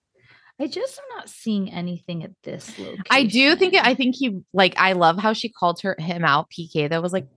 I 0.59 0.67
just 0.67 0.97
am 0.97 1.17
not 1.17 1.29
seeing 1.29 1.71
anything 1.71 2.23
at 2.23 2.31
this 2.43 2.77
location. 2.79 3.03
I 3.09 3.23
do 3.23 3.55
think 3.55 3.75
I 3.75 3.93
think 3.93 4.15
he 4.15 4.39
like 4.53 4.73
I 4.77 4.93
love 4.93 5.17
how 5.17 5.33
she 5.33 5.49
called 5.49 5.81
her 5.81 5.95
him 5.99 6.23
out. 6.23 6.47
PK 6.49 6.89
that 6.89 7.01
was 7.01 7.11
like, 7.11 7.27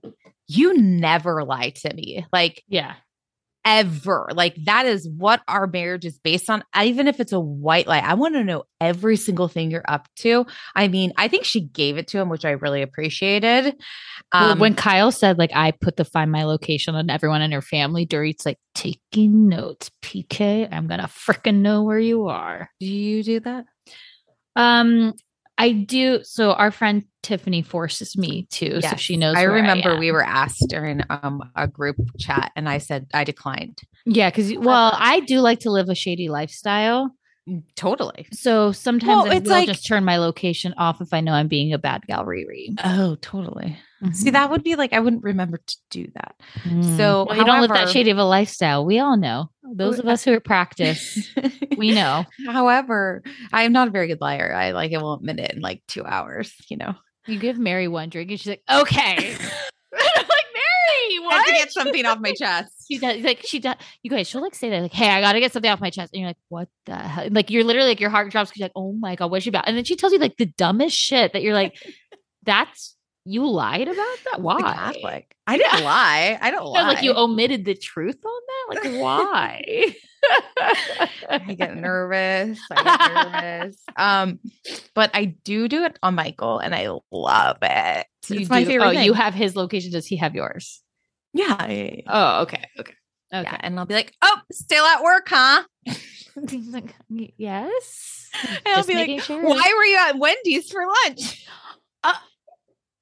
you 0.47 0.79
never 0.79 1.45
lie 1.45 1.71
to 1.71 1.95
me, 1.95 2.25
like 2.33 2.63
yeah. 2.69 2.95
Ever. 3.69 4.29
Like 4.33 4.55
that 4.65 4.87
is 4.87 5.07
what 5.07 5.43
our 5.47 5.67
marriage 5.67 6.07
is 6.07 6.19
based 6.19 6.49
on. 6.49 6.65
Even 6.83 7.07
if 7.07 7.21
it's 7.21 7.33
a 7.33 7.41
white 7.41 7.87
lie, 7.87 7.99
I 7.99 8.15
want 8.15 8.35
to 8.35 8.43
know 8.43 8.65
every 8.81 9.17
single 9.17 9.47
thing 9.47 9.71
you're 9.71 9.85
up 9.87 10.09
to. 10.21 10.47
I 10.75 10.89
mean, 10.89 11.13
I 11.19 11.29
think 11.29 11.45
she 11.45 11.61
gave 11.61 11.99
it 11.99 12.09
to 12.09 12.19
him, 12.19 12.31
which 12.31 12.47
I 12.47 12.53
really 12.53 12.81
appreciated. 12.81 13.77
Um, 14.33 14.59
when 14.59 14.75
Kyle 14.75 15.13
said 15.13 15.39
like 15.39 15.51
I 15.55 15.73
put 15.73 15.97
the 15.97 16.05
find 16.07 16.33
my 16.33 16.45
location 16.45 16.95
on 16.95 17.11
everyone 17.11 17.43
in 17.43 17.53
her 17.53 17.63
family, 17.63 18.07
Dorit's 18.07 18.47
like 18.47 18.59
taking 18.75 19.49
notes. 19.49 19.91
PK, 20.03 20.67
I'm 20.73 20.87
gonna 20.87 21.09
freaking 21.09 21.57
know 21.57 21.83
where 21.83 21.99
you 21.99 22.29
are. 22.29 22.71
do 22.81 22.87
you 22.87 23.23
do 23.23 23.41
that? 23.41 23.67
Um, 24.57 25.13
I 25.59 25.73
do. 25.73 26.21
So 26.23 26.53
our 26.53 26.71
friend 26.71 27.05
Tiffany 27.23 27.63
forces 27.63 28.17
me 28.17 28.47
to, 28.53 28.81
so 28.81 28.97
she 28.97 29.17
knows. 29.17 29.37
I 29.37 29.43
remember 29.43 29.95
am. 29.95 29.99
we 29.99 30.13
were 30.13 30.25
asked 30.25 30.65
during 30.69 31.03
um 31.11 31.43
a 31.57 31.67
group 31.67 31.97
chat, 32.19 32.53
and 32.55 32.69
I 32.69 32.79
said 32.79 33.09
I 33.13 33.25
declined. 33.25 33.83
Yeah, 34.07 34.31
because 34.31 34.55
well, 34.57 34.93
I 34.95 35.21
do 35.21 35.41
like 35.41 35.61
to 35.61 35.71
live 35.71 35.89
a 35.89 35.95
shady 35.95 36.29
lifestyle. 36.29 37.11
Totally. 37.77 38.27
So 38.33 38.73
sometimes 38.73 39.09
Well, 39.25 39.33
I 39.33 39.39
will 39.39 39.51
like- 39.51 39.69
just 39.69 39.87
turn 39.87 40.05
my 40.05 40.19
location 40.19 40.75
off 40.77 41.01
if 41.01 41.13
I 41.13 41.21
know 41.21 41.33
I'm 41.33 41.49
being 41.49 41.73
a 41.73 41.79
bad 41.79 42.07
gal 42.07 42.25
Riri. 42.25 42.75
Oh, 42.85 43.17
totally. 43.21 43.79
Mm-hmm. 44.03 44.13
See, 44.13 44.31
that 44.31 44.51
would 44.51 44.63
be 44.63 44.77
like 44.77 44.93
I 44.93 45.01
wouldn't 45.01 45.25
remember 45.25 45.59
to 45.59 45.77
do 45.91 46.07
that. 46.15 46.37
Mm. 46.65 46.97
So, 46.97 47.27
Well, 47.29 47.37
you 47.37 47.45
don't 47.45 47.61
live 47.61 47.71
that 47.71 47.89
shady 47.89 48.11
of 48.11 48.19
a 48.19 48.25
lifestyle. 48.25 48.85
We 48.87 48.99
all 49.01 49.17
know. 49.17 49.51
Those 49.75 49.99
of 49.99 50.07
us 50.07 50.23
who 50.25 50.33
are 50.33 50.41
practice, 50.41 51.29
we 51.77 51.91
know. 51.93 52.25
However, 52.47 53.23
I 53.53 53.65
am 53.65 53.73
not 53.73 53.89
a 53.89 53.91
very 53.91 54.07
good 54.07 54.21
liar. 54.21 54.53
I 54.55 54.71
like 54.71 54.93
I 54.93 55.03
won't 55.03 55.23
admit 55.23 55.41
it 55.41 55.55
in 55.57 55.61
like 55.63 55.83
two 55.89 56.05
hours. 56.05 56.55
You 56.69 56.77
know, 56.77 56.95
You 57.27 57.39
give 57.39 57.59
Mary 57.59 57.89
one 57.89 58.09
drink, 58.09 58.31
and 58.31 58.39
she's 58.41 58.47
like, 58.49 58.63
"Okay." 58.71 59.35
I'm 59.95 60.27
like 60.29 60.47
Mary, 60.55 61.17
I 61.17 61.21
what? 61.23 61.35
have 61.35 61.47
to 61.47 61.53
get 61.69 61.85
something 61.85 62.07
off 62.07 62.19
my 62.21 62.33
chest. 62.33 62.73
She 62.89 62.99
does 62.99 63.23
like 63.23 63.43
she 63.45 63.59
does. 63.59 63.77
You 64.03 64.11
guys, 64.11 64.29
she'll 64.29 64.43
like 64.43 64.55
say 64.55 64.71
that 64.71 64.83
like, 64.83 64.93
"Hey, 64.93 65.09
I 65.11 65.21
got 65.21 65.33
to 65.33 65.41
get 65.41 65.53
something 65.53 65.71
off 65.71 65.81
my 65.81 65.91
chest," 65.91 66.13
and 66.13 66.21
you're 66.21 66.31
like, 66.31 66.37
"What 66.49 66.69
the 66.87 66.97
hell?" 66.97 67.29
Like 67.31 67.51
you're 67.51 67.65
literally 67.65 67.89
like 67.89 68.01
your 68.01 68.11
heart 68.11 68.31
drops 68.31 68.51
because 68.51 68.61
you're 68.61 68.67
like, 68.67 68.73
"Oh 68.77 68.93
my 68.93 69.15
god, 69.17 69.31
what's 69.31 69.45
she 69.45 69.51
about?" 69.51 69.69
And 69.69 69.77
then 69.77 69.85
she 69.85 69.97
tells 69.97 70.13
you 70.13 70.19
like 70.19 70.37
the 70.37 70.47
dumbest 70.47 70.97
shit 70.97 71.33
that 71.33 71.43
you're 71.43 71.55
like, 71.55 71.75
"That's 72.45 72.97
you 73.25 73.47
lied 73.49 73.89
about 73.89 74.17
that? 74.31 74.41
Why?" 74.41 74.61
Catholic. 74.61 75.35
I 75.47 75.57
didn't 75.57 75.85
lie. 75.85 76.39
I 76.41 76.51
don't 76.53 76.67
lie. 76.67 76.83
like 76.89 77.03
you 77.03 77.15
omitted 77.15 77.65
the 77.65 77.75
truth 77.75 78.19
on 78.25 78.41
that. 78.49 78.83
Like 78.83 79.01
why? 79.01 79.95
I 81.31 81.55
get 81.55 81.77
nervous. 81.77 82.59
I 82.71 82.83
get 82.83 83.43
nervous. 83.63 83.77
Um, 83.97 84.41
but 84.95 85.11
I 85.15 85.37
do 85.45 85.69
do 85.69 85.85
it 85.85 85.99
on 86.03 86.15
Michael, 86.15 86.59
and 86.59 86.75
I 86.75 86.89
love 87.13 87.59
it. 87.63 88.07
You 88.29 88.41
it's 88.41 88.51
my 88.51 88.61
do- 88.61 88.67
favorite. 88.67 88.87
Oh, 88.87 88.91
you 88.91 89.13
have 89.13 89.33
his 89.35 89.57
location. 89.57 89.93
Does 89.93 90.07
he 90.07 90.17
have 90.17 90.35
yours? 90.35 90.83
Yeah, 91.33 91.67
yeah, 91.67 91.91
yeah. 91.95 92.01
Oh, 92.07 92.43
okay, 92.43 92.65
okay, 92.79 92.95
okay. 93.33 93.43
Yeah, 93.51 93.57
and 93.61 93.79
I'll 93.79 93.87
be 93.87 93.95
like, 93.95 94.15
"Oh, 94.23 94.41
still 94.53 94.85
at 94.85 95.03
work, 95.03 95.27
huh?" 95.29 95.65
He's 95.85 96.69
like, 96.73 96.95
yes. 97.09 98.15
And 98.45 98.61
I'll 98.67 98.77
Just 98.77 98.89
be 98.89 98.95
like, 98.95 99.23
sure. 99.23 99.43
"Why 99.43 99.75
were 99.77 99.85
you 99.85 99.97
at 99.97 100.19
Wendy's 100.19 100.71
for 100.71 100.83
lunch?" 101.05 101.47
Uh, 102.05 102.13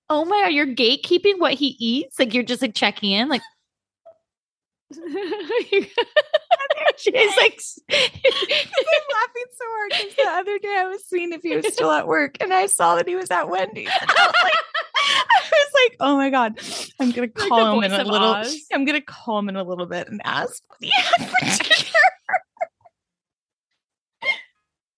oh 0.08 0.24
my 0.24 0.44
god, 0.44 0.54
you're 0.54 0.66
gatekeeping 0.66 1.38
what 1.38 1.52
he 1.52 1.76
eats? 1.78 2.18
Like 2.18 2.32
you're 2.32 2.42
just 2.42 2.62
like 2.62 2.74
checking 2.74 3.12
in, 3.12 3.28
like. 3.28 3.42
She's 6.96 7.12
like, 7.36 7.60
I'm 7.92 8.00
laughing 9.12 9.50
so 9.52 9.64
hard 9.66 9.90
because 9.90 10.16
the 10.16 10.30
other 10.30 10.58
day 10.58 10.76
I 10.78 10.86
was 10.86 11.06
seeing 11.06 11.32
if 11.32 11.42
he 11.42 11.56
was 11.56 11.66
still 11.74 11.90
at 11.90 12.06
work, 12.06 12.36
and 12.40 12.54
I 12.54 12.66
saw 12.66 12.94
that 12.96 13.06
he 13.06 13.16
was 13.16 13.30
at 13.30 13.50
Wendy's. 13.50 13.90
And 14.00 14.10
I 14.10 14.26
was 14.26 14.34
like, 14.44 14.54
I 15.30 15.42
was 15.50 15.72
like, 15.74 15.96
"Oh 16.00 16.16
my 16.16 16.30
god, 16.30 16.58
I'm 17.00 17.10
gonna 17.10 17.28
call 17.28 17.78
him 17.78 17.84
in 17.84 17.92
a 17.92 18.04
little. 18.04 18.28
Oz. 18.28 18.56
I'm 18.72 18.84
gonna 18.84 19.00
call 19.00 19.38
him 19.38 19.48
in 19.48 19.56
a 19.56 19.64
little 19.64 19.86
bit 19.86 20.08
and 20.08 20.20
ask 20.24 20.62
what 20.68 20.78
he 20.80 20.90
had 20.90 21.28
for 21.28 21.64
dinner 21.64 22.00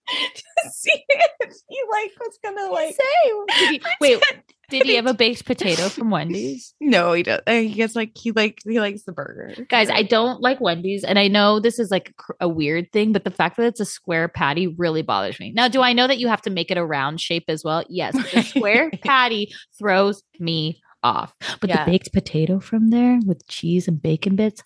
to 0.34 0.70
see 0.70 1.04
if 1.08 1.52
he 1.68 1.80
like 1.90 2.10
was 2.20 2.38
gonna 2.44 2.70
like 2.72 2.96
Did 3.58 3.70
he- 3.70 3.82
wait, 4.00 4.22
did 4.70 4.86
he 4.86 4.94
have 4.96 5.06
a 5.06 5.14
baked 5.14 5.44
potato 5.46 5.88
from 5.88 6.10
Wendy's? 6.10 6.74
No, 6.80 7.12
he 7.12 7.22
does. 7.22 7.40
Uh, 7.46 7.52
he 7.52 7.74
gets 7.74 7.94
like 7.94 8.12
he 8.16 8.32
like 8.32 8.60
he 8.64 8.80
likes 8.80 9.02
the 9.04 9.12
burger, 9.12 9.54
Guys, 9.68 9.90
I 9.90 10.02
don't 10.02 10.40
like 10.40 10.60
Wendy's, 10.60 11.04
and 11.04 11.18
I 11.18 11.28
know 11.28 11.60
this 11.60 11.78
is 11.78 11.90
like 11.90 12.14
a 12.40 12.48
weird 12.48 12.90
thing, 12.92 13.12
but 13.12 13.24
the 13.24 13.30
fact 13.30 13.56
that 13.58 13.66
it's 13.66 13.80
a 13.80 13.84
square 13.84 14.28
patty 14.28 14.66
really 14.66 15.02
bothers 15.02 15.38
me. 15.38 15.52
Now, 15.52 15.68
do 15.68 15.82
I 15.82 15.92
know 15.92 16.06
that 16.06 16.18
you 16.18 16.28
have 16.28 16.42
to 16.42 16.50
make 16.50 16.70
it 16.70 16.78
a 16.78 16.84
round 16.84 17.20
shape 17.20 17.44
as 17.48 17.62
well? 17.64 17.84
Yes, 17.88 18.14
but 18.16 18.30
the 18.30 18.42
square 18.42 18.90
patty 19.04 19.52
throws 19.78 20.22
me 20.38 20.80
off. 21.02 21.34
But 21.60 21.68
Yeah. 21.70 21.84
the 21.84 21.90
baked 21.90 22.12
potato 22.12 22.58
from 22.60 22.88
there 22.90 23.20
with 23.26 23.46
cheese 23.48 23.86
and 23.88 24.00
bacon 24.00 24.34
bits, 24.36 24.62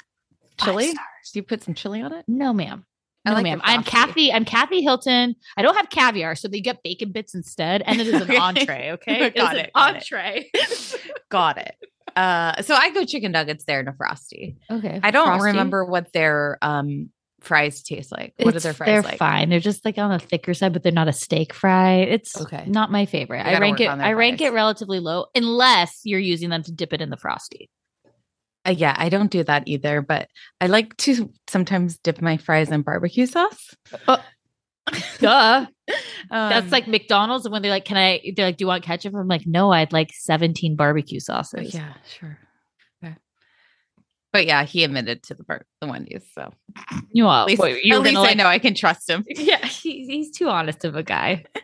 chili. 0.60 0.92
Do 0.92 0.98
you 1.34 1.42
put 1.42 1.62
some 1.62 1.74
chili 1.74 2.02
on 2.02 2.12
it? 2.12 2.24
No, 2.28 2.52
ma'am. 2.52 2.84
I 3.24 3.30
No, 3.30 3.34
like 3.36 3.42
ma'am. 3.44 3.60
I'm. 3.62 3.82
Kathy. 3.84 4.32
I'm 4.32 4.44
Kathy 4.44 4.82
Hilton. 4.82 5.36
I 5.56 5.62
don't 5.62 5.76
have 5.76 5.90
caviar, 5.90 6.34
so 6.34 6.48
they 6.48 6.60
get 6.60 6.82
bacon 6.82 7.12
bits 7.12 7.34
instead, 7.34 7.82
and 7.86 8.00
it 8.00 8.06
is 8.08 8.14
an 8.20 8.22
Okay. 8.30 8.36
entree. 8.36 8.90
Okay, 8.92 9.26
It 9.26 9.36
Got 9.36 9.56
it, 9.56 9.70
got 9.74 9.90
it. 9.96 10.02
entree. 10.02 10.50
Got 11.30 11.58
it. 11.58 11.74
Uh, 12.14 12.60
so 12.62 12.74
I 12.74 12.90
go 12.90 13.04
chicken 13.06 13.32
nuggets 13.32 13.64
there 13.64 13.80
in 13.80 13.88
a 13.88 13.92
frosty. 13.94 14.56
okay, 14.70 15.00
I 15.02 15.10
don't 15.10 15.26
Frosty? 15.26 15.46
remember 15.46 15.84
what 15.84 16.12
their 16.12 16.58
um 16.62 17.10
fries 17.40 17.82
taste 17.82 18.12
like? 18.12 18.34
What 18.38 18.54
are 18.54 18.60
their 18.60 18.74
fries 18.74 18.86
They're 18.86 19.02
like? 19.02 19.18
fine. 19.18 19.48
They're 19.48 19.60
just 19.60 19.84
like 19.84 19.96
on 19.98 20.10
the 20.10 20.18
thicker 20.18 20.52
side, 20.52 20.72
but 20.74 20.82
they're 20.82 20.92
not 20.92 21.08
a 21.08 21.12
steak 21.12 21.54
fry. 21.54 21.94
It's 22.00 22.38
Okay. 22.40 22.64
not 22.66 22.90
my 22.92 23.06
favorite. 23.06 23.46
I 23.46 23.58
rank 23.58 23.80
it. 23.80 23.88
I 23.88 24.12
rank 24.12 24.38
fries. 24.38 24.50
it 24.50 24.52
relatively 24.54 25.00
low, 25.00 25.26
unless 25.34 26.00
you're 26.04 26.20
using 26.20 26.50
them 26.50 26.62
to 26.64 26.72
dip 26.72 26.92
it 26.92 27.00
in 27.00 27.08
the 27.10 27.16
frosty. 27.16 27.70
Uh, 28.66 28.70
yeah, 28.70 28.94
I 28.96 29.08
don't 29.08 29.30
do 29.30 29.42
that 29.44 29.64
either, 29.66 30.02
but 30.02 30.28
I 30.60 30.66
like 30.66 30.96
to 30.98 31.32
sometimes 31.48 31.98
dip 31.98 32.20
my 32.20 32.36
fries 32.36 32.70
in 32.70 32.82
barbecue 32.82 33.26
sauce. 33.26 33.74
Duh. 35.18 35.66
Um, 36.30 36.50
That's 36.50 36.72
like 36.72 36.88
McDonald's 36.88 37.44
And 37.44 37.52
when 37.52 37.62
they're 37.62 37.70
like, 37.70 37.84
"Can 37.84 37.96
I?" 37.96 38.20
They're 38.36 38.46
like, 38.46 38.56
"Do 38.56 38.64
you 38.64 38.68
want 38.68 38.82
ketchup?" 38.82 39.14
I'm 39.14 39.28
like, 39.28 39.46
"No, 39.46 39.72
I'd 39.72 39.92
like 39.92 40.12
17 40.12 40.76
barbecue 40.76 41.20
sauces." 41.20 41.74
yeah, 41.74 41.94
sure. 42.18 42.38
Okay. 43.02 43.16
But 44.32 44.46
yeah, 44.46 44.64
he 44.64 44.84
admitted 44.84 45.22
to 45.24 45.34
the 45.34 45.44
bar- 45.44 45.66
the 45.80 45.86
Wendy's, 45.86 46.24
so 46.34 46.52
You 47.12 47.26
all, 47.26 47.42
at 47.42 47.46
least, 47.48 47.62
wait, 47.62 47.84
you 47.84 47.94
at 47.94 48.02
least 48.02 48.16
gonna 48.16 48.28
I 48.28 48.34
know 48.34 48.46
I 48.46 48.58
can 48.58 48.74
trust 48.74 49.08
him. 49.08 49.24
yeah, 49.28 49.64
he, 49.64 50.06
he's 50.06 50.30
too 50.30 50.48
honest 50.48 50.84
of 50.84 50.96
a 50.96 51.02
guy. 51.02 51.44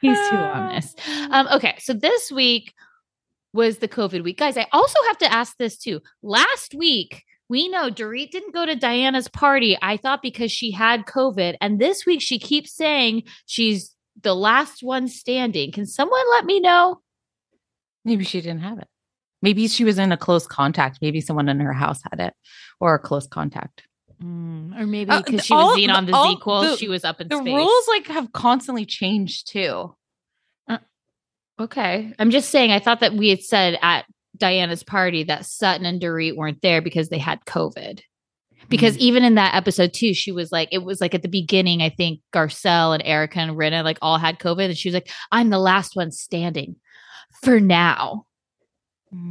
He's 0.00 0.18
too 0.30 0.36
honest. 0.36 0.98
Um, 1.30 1.46
okay, 1.52 1.74
so 1.78 1.92
this 1.92 2.32
week 2.32 2.72
was 3.52 3.78
the 3.78 3.88
COVID 3.88 4.24
week. 4.24 4.38
Guys, 4.38 4.56
I 4.56 4.66
also 4.72 4.98
have 5.08 5.18
to 5.18 5.32
ask 5.32 5.56
this 5.58 5.76
too. 5.78 6.00
Last 6.22 6.74
week, 6.74 7.24
we 7.48 7.68
know 7.68 7.90
Dorit 7.90 8.30
didn't 8.30 8.54
go 8.54 8.64
to 8.64 8.74
Diana's 8.74 9.28
party, 9.28 9.76
I 9.82 9.96
thought 9.98 10.22
because 10.22 10.50
she 10.50 10.70
had 10.70 11.04
COVID. 11.04 11.56
And 11.60 11.78
this 11.78 12.06
week, 12.06 12.22
she 12.22 12.38
keeps 12.38 12.74
saying 12.74 13.24
she's 13.46 13.94
the 14.22 14.34
last 14.34 14.82
one 14.82 15.08
standing. 15.08 15.70
Can 15.72 15.84
someone 15.86 16.22
let 16.30 16.44
me 16.46 16.60
know? 16.60 17.00
Maybe 18.04 18.24
she 18.24 18.40
didn't 18.40 18.60
have 18.62 18.78
it. 18.78 18.88
Maybe 19.42 19.68
she 19.68 19.84
was 19.84 19.98
in 19.98 20.12
a 20.12 20.16
close 20.16 20.46
contact. 20.46 20.98
Maybe 21.02 21.20
someone 21.20 21.48
in 21.48 21.60
her 21.60 21.72
house 21.72 22.00
had 22.10 22.20
it, 22.20 22.34
or 22.80 22.94
a 22.94 22.98
close 22.98 23.26
contact. 23.26 23.82
Mm, 24.22 24.78
or 24.80 24.86
maybe 24.86 25.10
Uh, 25.10 25.18
because 25.18 25.36
the- 25.40 25.42
she 25.42 25.52
was 25.54 25.62
all- 25.62 25.74
seen 25.74 25.90
on 25.90 26.06
the 26.06 26.12
all- 26.14 26.30
Z-Quels, 26.36 26.64
the- 26.70 26.76
she 26.76 26.88
was 26.88 27.04
up 27.04 27.20
in 27.20 27.28
The 27.28 27.38
space. 27.38 27.54
rules 27.54 27.88
like 27.88 28.06
have 28.06 28.32
constantly 28.32 28.86
changed 28.86 29.48
too. 29.48 29.94
Okay. 31.60 32.12
I'm 32.18 32.30
just 32.30 32.50
saying, 32.50 32.70
I 32.70 32.78
thought 32.78 33.00
that 33.00 33.14
we 33.14 33.28
had 33.28 33.42
said 33.42 33.78
at 33.82 34.06
Diana's 34.36 34.82
party 34.82 35.24
that 35.24 35.46
Sutton 35.46 35.86
and 35.86 36.00
Dorit 36.00 36.36
weren't 36.36 36.62
there 36.62 36.82
because 36.82 37.08
they 37.08 37.18
had 37.18 37.44
COVID. 37.44 38.00
Because 38.68 38.96
mm. 38.96 39.00
even 39.00 39.24
in 39.24 39.34
that 39.34 39.54
episode 39.54 39.92
too, 39.92 40.14
she 40.14 40.32
was 40.32 40.50
like, 40.50 40.68
it 40.72 40.82
was 40.82 41.00
like 41.00 41.14
at 41.14 41.22
the 41.22 41.28
beginning, 41.28 41.82
I 41.82 41.90
think 41.90 42.20
Garcelle 42.32 42.94
and 42.94 43.02
Erica 43.04 43.40
and 43.40 43.52
Rinna 43.52 43.84
like 43.84 43.98
all 44.00 44.18
had 44.18 44.38
COVID. 44.38 44.66
And 44.66 44.76
she 44.76 44.88
was 44.88 44.94
like, 44.94 45.10
I'm 45.30 45.50
the 45.50 45.58
last 45.58 45.94
one 45.94 46.10
standing 46.10 46.76
for 47.42 47.60
now. 47.60 48.26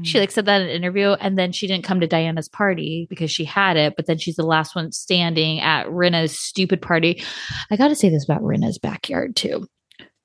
She 0.04 0.18
mm. 0.18 0.22
like 0.22 0.32
said 0.32 0.46
that 0.46 0.62
in 0.62 0.68
an 0.68 0.76
interview. 0.76 1.14
And 1.14 1.40
then 1.40 1.52
she 1.52 1.66
didn't 1.66 1.86
come 1.86 2.00
to 2.02 2.08
Diana's 2.08 2.50
party 2.50 3.08
because 3.10 3.32
she 3.32 3.44
had 3.44 3.78
it, 3.78 3.96
but 3.96 4.06
then 4.06 4.20
she's 4.20 4.36
the 4.36 4.46
last 4.46 4.76
one 4.76 4.92
standing 4.92 5.60
at 5.60 5.88
Rinna's 5.88 6.38
stupid 6.38 6.82
party. 6.82 7.24
I 7.72 7.78
got 7.78 7.88
to 7.88 7.96
say 7.96 8.10
this 8.10 8.24
about 8.24 8.44
Rinna's 8.44 8.78
backyard 8.78 9.36
too. 9.36 9.66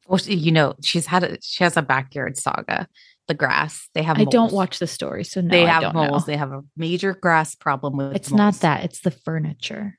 Well, 0.08 0.18
she- 0.18 0.34
you 0.34 0.52
know, 0.52 0.74
she's 0.82 1.06
had 1.06 1.24
a 1.24 1.38
she 1.42 1.64
has 1.64 1.76
a 1.76 1.82
backyard 1.82 2.36
saga. 2.36 2.88
The 3.28 3.34
grass 3.34 3.88
they 3.94 4.04
have. 4.04 4.18
I 4.20 4.24
don't 4.24 4.52
watch 4.52 4.78
the 4.78 4.86
story, 4.86 5.24
so 5.24 5.40
no, 5.40 5.48
they 5.48 5.64
have 5.66 5.92
moles. 5.92 6.10
know. 6.28 6.32
They 6.32 6.36
have 6.36 6.52
a 6.52 6.62
major 6.76 7.12
grass 7.14 7.56
problem 7.56 7.96
with. 7.96 8.14
It's 8.14 8.30
moles. 8.30 8.38
not 8.38 8.54
that, 8.60 8.84
it's 8.84 9.00
the 9.00 9.10
furniture. 9.10 9.98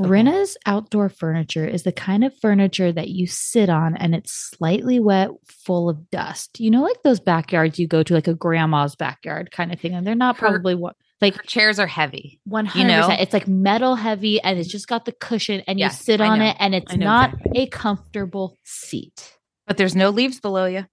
Okay. 0.00 0.44
Outdoor 0.66 1.08
furniture 1.08 1.64
is 1.64 1.84
the 1.84 1.92
kind 1.92 2.24
of 2.24 2.32
furniture 2.42 2.90
that 2.90 3.10
you 3.10 3.28
sit 3.28 3.68
on 3.70 3.96
and 3.96 4.12
it's 4.12 4.32
slightly 4.32 4.98
wet, 4.98 5.28
full 5.46 5.88
of 5.88 6.10
dust. 6.10 6.58
You 6.58 6.72
know, 6.72 6.82
like 6.82 7.00
those 7.04 7.20
backyards 7.20 7.78
you 7.78 7.86
go 7.86 8.02
to, 8.02 8.12
like 8.12 8.26
a 8.26 8.34
grandma's 8.34 8.96
backyard 8.96 9.52
kind 9.52 9.72
of 9.72 9.78
thing. 9.78 9.94
And 9.94 10.04
they're 10.04 10.16
not 10.16 10.36
Her- 10.36 10.48
probably 10.50 10.74
what 10.74 10.96
like 11.20 11.44
chairs 11.44 11.78
are 11.78 11.86
heavy. 11.86 12.40
100%. 12.48 12.74
you 12.74 12.84
know? 12.88 13.06
It's 13.08 13.32
like 13.32 13.46
metal 13.46 13.94
heavy 13.94 14.40
and 14.40 14.58
it's 14.58 14.68
just 14.68 14.88
got 14.88 15.04
the 15.04 15.12
cushion 15.12 15.62
and 15.68 15.78
Yes, 15.78 16.00
you 16.00 16.04
sit 16.14 16.20
on 16.20 16.42
it 16.42 16.56
and 16.58 16.74
it's 16.74 16.96
not 16.96 17.34
exactly. 17.34 17.62
a 17.62 17.66
comfortable 17.68 18.58
seat 18.64 19.36
But 19.66 19.76
there's 19.76 19.96
no 19.96 20.10
leaves 20.10 20.40
below 20.40 20.66
you. 20.66 20.86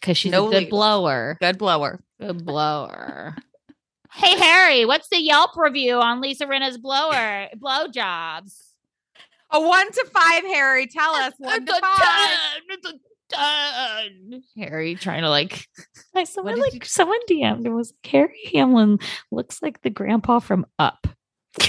because 0.00 0.16
she's 0.18 0.32
No 0.32 0.48
a 0.48 0.50
good 0.50 0.58
leaves. 0.60 0.70
blower. 0.70 1.36
Good 1.40 1.58
blower. 1.58 2.00
Good 2.20 2.44
blower. 2.44 3.34
hey, 4.12 4.38
Harry, 4.38 4.84
what's 4.84 5.08
the 5.08 5.20
Yelp 5.20 5.56
review 5.56 5.96
on 6.00 6.20
Lisa 6.20 6.46
Rinna's 6.46 6.78
blower 6.78 7.48
blowjobs? 7.56 8.58
A 9.50 9.60
one 9.60 9.90
to 9.90 10.06
five, 10.12 10.42
Harry. 10.44 10.86
Tell 10.86 11.14
us 11.14 11.32
one 11.38 11.64
to 11.64 11.72
a 11.76 11.80
five. 11.80 12.38
10. 12.68 12.78
It's 12.78 12.88
a 12.88 12.94
10. 14.32 14.42
Harry 14.56 14.94
trying 14.96 15.22
to 15.22 15.30
like 15.30 15.66
I 16.14 16.24
someone 16.24 16.58
like 16.60 16.74
you- 16.74 16.80
someone 16.84 17.18
DM'd 17.28 17.64
and 17.66 17.74
was 17.74 17.92
like, 18.02 18.12
Harry 18.12 18.50
Hamlin 18.52 18.98
looks 19.30 19.62
like 19.62 19.80
the 19.82 19.90
grandpa 19.90 20.40
from 20.40 20.66
Up. 20.78 21.06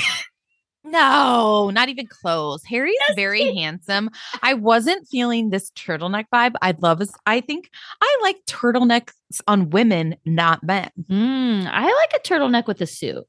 No, 0.85 1.69
not 1.73 1.89
even 1.89 2.07
close. 2.07 2.63
Harry's 2.63 2.95
very 3.15 3.55
handsome. 3.55 4.09
I 4.43 4.53
wasn't 4.53 5.07
feeling 5.07 5.49
this 5.49 5.71
turtleneck 5.71 6.25
vibe. 6.33 6.53
I 6.61 6.75
love 6.79 6.99
this. 6.99 7.11
I 7.25 7.41
think 7.41 7.69
I 8.01 8.17
like 8.21 8.37
turtlenecks 8.47 9.13
on 9.47 9.69
women, 9.71 10.15
not 10.25 10.63
men. 10.63 10.89
Mm, 11.09 11.67
I 11.69 11.83
like 11.85 12.13
a 12.15 12.19
turtleneck 12.27 12.67
with 12.67 12.79
a 12.81 12.85
suit. 12.87 13.23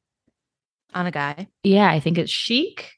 On 0.95 1.07
a 1.07 1.11
guy. 1.11 1.49
Yeah, 1.63 1.91
I 1.91 2.01
think 2.01 2.19
it's 2.19 2.31
chic. 2.31 2.93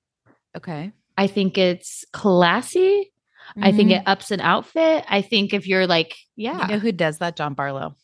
Okay. 0.57 0.93
I 1.17 1.27
think 1.27 1.57
it's 1.59 2.05
classy. 2.13 3.13
I 3.61 3.73
think 3.73 3.91
Mhm. 3.91 3.97
it 4.01 4.03
ups 4.07 4.31
an 4.31 4.41
outfit. 4.41 5.05
I 5.09 5.23
think 5.23 5.55
if 5.55 5.67
you're 5.67 5.87
like, 5.87 6.15
yeah, 6.37 6.63
You 6.63 6.75
know 6.75 6.79
who 6.79 6.93
does 6.93 7.19
that? 7.19 7.35
John 7.37 7.55
Barlow. 7.55 7.97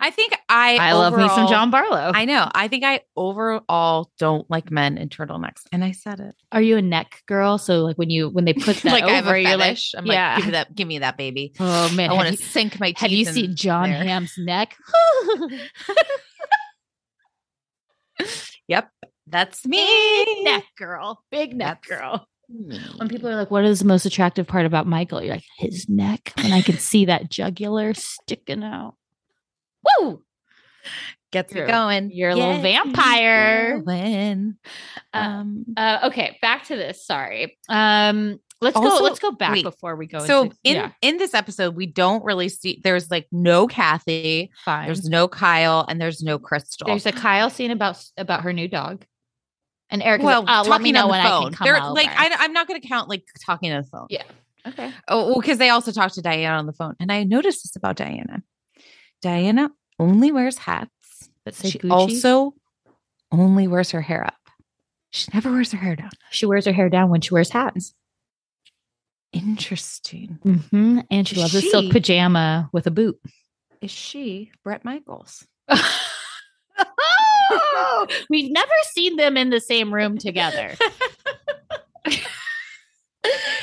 I 0.00 0.10
think 0.10 0.34
I 0.48 0.76
I 0.76 0.92
love 0.92 1.16
me 1.16 1.28
some 1.28 1.48
John 1.48 1.70
Barlow. 1.70 2.12
I 2.14 2.24
know. 2.24 2.48
I 2.54 2.68
think 2.68 2.84
I 2.84 3.00
overall 3.16 4.10
don't 4.18 4.48
like 4.50 4.70
men 4.70 4.98
in 4.98 5.08
turtlenecks. 5.08 5.62
And 5.72 5.84
I 5.84 5.92
said 5.92 6.20
it. 6.20 6.34
Are 6.52 6.62
you 6.62 6.76
a 6.76 6.82
neck 6.82 7.22
girl? 7.26 7.58
So 7.58 7.82
like 7.82 7.96
when 7.96 8.10
you 8.10 8.28
when 8.28 8.44
they 8.44 8.54
put 8.54 8.76
that 8.82 8.92
like 8.92 9.04
I 9.04 9.12
have 9.12 9.26
over, 9.26 9.34
a 9.34 9.42
you're 9.42 9.56
like. 9.56 9.78
I'm 9.96 10.06
yeah. 10.06 10.34
like, 10.34 10.38
give 10.38 10.46
me 10.46 10.52
that, 10.52 10.74
give 10.74 10.88
me 10.88 10.98
that 11.00 11.16
baby. 11.16 11.52
oh 11.60 11.92
man, 11.94 12.10
I 12.10 12.14
want 12.14 12.28
to 12.28 12.42
sink 12.42 12.80
my 12.80 12.92
teeth. 12.92 12.98
Have 12.98 13.10
you 13.12 13.26
in 13.26 13.32
seen 13.32 13.56
Jon 13.56 13.90
there. 13.90 14.04
Hamm's 14.04 14.34
neck? 14.38 14.76
Yep. 18.68 18.90
That's 19.26 19.66
me. 19.66 20.24
Big 20.24 20.44
neck 20.44 20.64
girl. 20.78 21.22
Big 21.30 21.54
neck 21.54 21.84
That's 21.88 22.00
girl. 22.00 22.28
me. 22.48 22.80
When 22.96 23.08
people 23.08 23.28
are 23.28 23.36
like, 23.36 23.50
what 23.50 23.64
is 23.64 23.80
the 23.80 23.84
most 23.84 24.06
attractive 24.06 24.46
part 24.46 24.66
about 24.66 24.86
Michael? 24.86 25.22
You're 25.22 25.34
like, 25.34 25.44
his 25.58 25.88
neck. 25.88 26.32
And 26.36 26.54
I 26.54 26.62
can 26.62 26.78
see 26.78 27.06
that 27.06 27.30
jugular 27.30 27.94
sticking 27.94 28.62
out. 28.62 28.94
Woo! 30.00 30.22
gets 31.32 31.52
You're- 31.52 31.66
going. 31.66 32.10
you're 32.12 32.30
a 32.30 32.34
little 32.36 32.60
vampire. 32.60 33.80
going. 33.80 34.56
Uh, 35.12 35.18
Um, 35.18 35.64
Uh, 35.76 35.98
okay, 36.04 36.38
back 36.40 36.64
to 36.66 36.76
this. 36.76 37.04
Sorry. 37.04 37.58
Um, 37.68 38.38
let's 38.60 38.76
go. 38.76 39.00
Let's 39.02 39.18
go 39.18 39.32
back 39.32 39.52
wait, 39.52 39.64
before 39.64 39.96
we 39.96 40.06
go. 40.06 40.20
so 40.20 40.44
into, 40.44 40.56
in 40.64 40.76
yeah, 40.76 40.90
in 41.02 41.16
this 41.18 41.34
episode, 41.34 41.74
we 41.74 41.86
don't 41.86 42.24
really 42.24 42.48
see. 42.48 42.80
There's 42.82 43.10
like 43.10 43.26
no 43.32 43.66
Kathy. 43.66 44.50
fine. 44.64 44.86
There's 44.86 45.08
no 45.08 45.26
Kyle, 45.28 45.84
and 45.88 46.00
there's 46.00 46.22
no 46.22 46.38
Crystal. 46.38 46.86
There's 46.86 47.06
a 47.06 47.12
Kyle 47.12 47.50
scene 47.50 47.70
about 47.72 48.02
about 48.16 48.42
her 48.42 48.52
new 48.52 48.68
dog, 48.68 49.04
and 49.90 50.02
Eric. 50.02 50.22
well, 50.22 50.42
like, 50.44 50.66
oh, 50.66 50.70
let 50.70 50.80
me 50.80 50.92
know 50.92 51.08
when 51.08 51.20
I 51.20 51.42
can 51.42 51.52
come 51.52 51.64
They're 51.66 51.82
over. 51.82 51.92
like, 51.92 52.08
I, 52.08 52.30
I'm 52.38 52.52
not 52.52 52.68
going 52.68 52.80
to 52.80 52.86
count 52.88 53.08
like 53.08 53.24
talking 53.44 53.72
on 53.72 53.82
the 53.82 53.88
phone. 53.88 54.06
yeah. 54.10 54.22
Okay. 54.66 54.92
Oh, 55.08 55.40
because 55.40 55.58
they 55.58 55.68
also 55.70 55.92
talked 55.92 56.14
to 56.14 56.22
Diana 56.22 56.56
on 56.58 56.66
the 56.66 56.72
phone, 56.72 56.94
and 57.00 57.10
I 57.12 57.24
noticed 57.24 57.62
this 57.64 57.76
about 57.76 57.96
Diana. 57.96 58.42
Diana 59.22 59.70
only 59.98 60.32
wears 60.32 60.58
hats. 60.58 60.90
But 61.44 61.54
say 61.54 61.70
she 61.70 61.78
Gucci. 61.78 61.90
also 61.90 62.54
only 63.30 63.68
wears 63.68 63.90
her 63.92 64.00
hair 64.00 64.24
up. 64.24 64.34
She 65.10 65.30
never 65.32 65.50
wears 65.52 65.72
her 65.72 65.78
hair 65.78 65.96
down. 65.96 66.10
She 66.30 66.46
wears 66.46 66.66
her 66.66 66.72
hair 66.72 66.88
down 66.88 67.10
when 67.10 67.20
she 67.20 67.32
wears 67.32 67.50
hats. 67.50 67.94
Interesting. 69.32 70.38
Mm-hmm. 70.44 71.00
And 71.10 71.28
she 71.28 71.36
loves 71.36 71.54
a 71.54 71.60
silk 71.60 71.92
pajama 71.92 72.68
with 72.72 72.86
a 72.86 72.90
boot. 72.90 73.18
Is 73.80 73.90
she 73.90 74.50
Bret 74.64 74.84
Michaels? 74.84 75.46
oh, 76.78 78.06
We've 78.30 78.50
never 78.50 78.72
seen 78.92 79.16
them 79.16 79.36
in 79.36 79.50
the 79.50 79.60
same 79.60 79.92
room 79.92 80.18
together. 80.18 80.74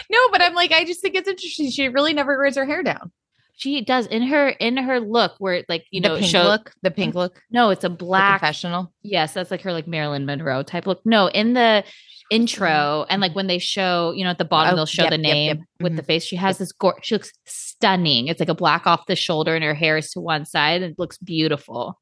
No, 0.09 0.29
but 0.31 0.41
I'm 0.41 0.53
like, 0.53 0.71
I 0.71 0.85
just 0.85 1.01
think 1.01 1.15
it's 1.15 1.27
interesting. 1.27 1.71
She 1.71 1.89
really 1.89 2.13
never 2.13 2.37
wears 2.37 2.55
her 2.55 2.65
hair 2.65 2.83
down. 2.83 3.11
She 3.55 3.81
does 3.81 4.07
in 4.07 4.23
her 4.23 4.49
in 4.49 4.77
her 4.77 4.99
look 4.99 5.33
where 5.37 5.53
it 5.55 5.65
like 5.69 5.85
you 5.91 6.01
know 6.01 6.09
the 6.09 6.15
it 6.15 6.19
pink 6.21 6.31
show- 6.31 6.43
look, 6.43 6.73
the 6.81 6.91
pink 6.91 7.13
look, 7.15 7.39
No, 7.51 7.69
it's 7.69 7.83
a 7.83 7.89
the 7.89 7.95
black. 7.95 8.39
confessional. 8.39 8.91
Yes, 9.03 9.33
that's 9.33 9.51
like 9.51 9.61
her 9.61 9.71
like 9.71 9.87
Marilyn 9.87 10.25
Monroe 10.25 10.63
type 10.63 10.87
look. 10.87 11.01
No, 11.05 11.27
in 11.27 11.53
the 11.53 11.83
intro 12.31 13.05
and 13.09 13.21
like 13.21 13.35
when 13.35 13.47
they 13.47 13.59
show, 13.59 14.11
you 14.15 14.23
know, 14.23 14.31
at 14.31 14.37
the 14.39 14.45
bottom 14.45 14.73
Oh, 14.73 14.75
they'll 14.77 14.85
show 14.87 15.03
yep, 15.03 15.11
the 15.11 15.17
name 15.19 15.57
yep. 15.59 15.67
with 15.81 15.95
the 15.95 16.01
Mhm. 16.01 16.05
face. 16.07 16.23
She 16.23 16.35
has 16.35 16.57
this 16.57 16.71
gore. 16.71 16.97
She 17.03 17.13
looks 17.15 17.31
stunning. 17.45 18.27
It's 18.27 18.39
like 18.39 18.49
a 18.49 18.55
black 18.55 18.87
off 18.87 19.05
the 19.05 19.15
shoulder 19.15 19.53
and 19.53 19.63
her 19.63 19.75
hair 19.75 19.97
is 19.97 20.09
to 20.11 20.21
one 20.21 20.45
side. 20.45 20.81
And 20.81 20.91
it 20.93 20.99
looks 20.99 21.17
beautiful. 21.19 21.99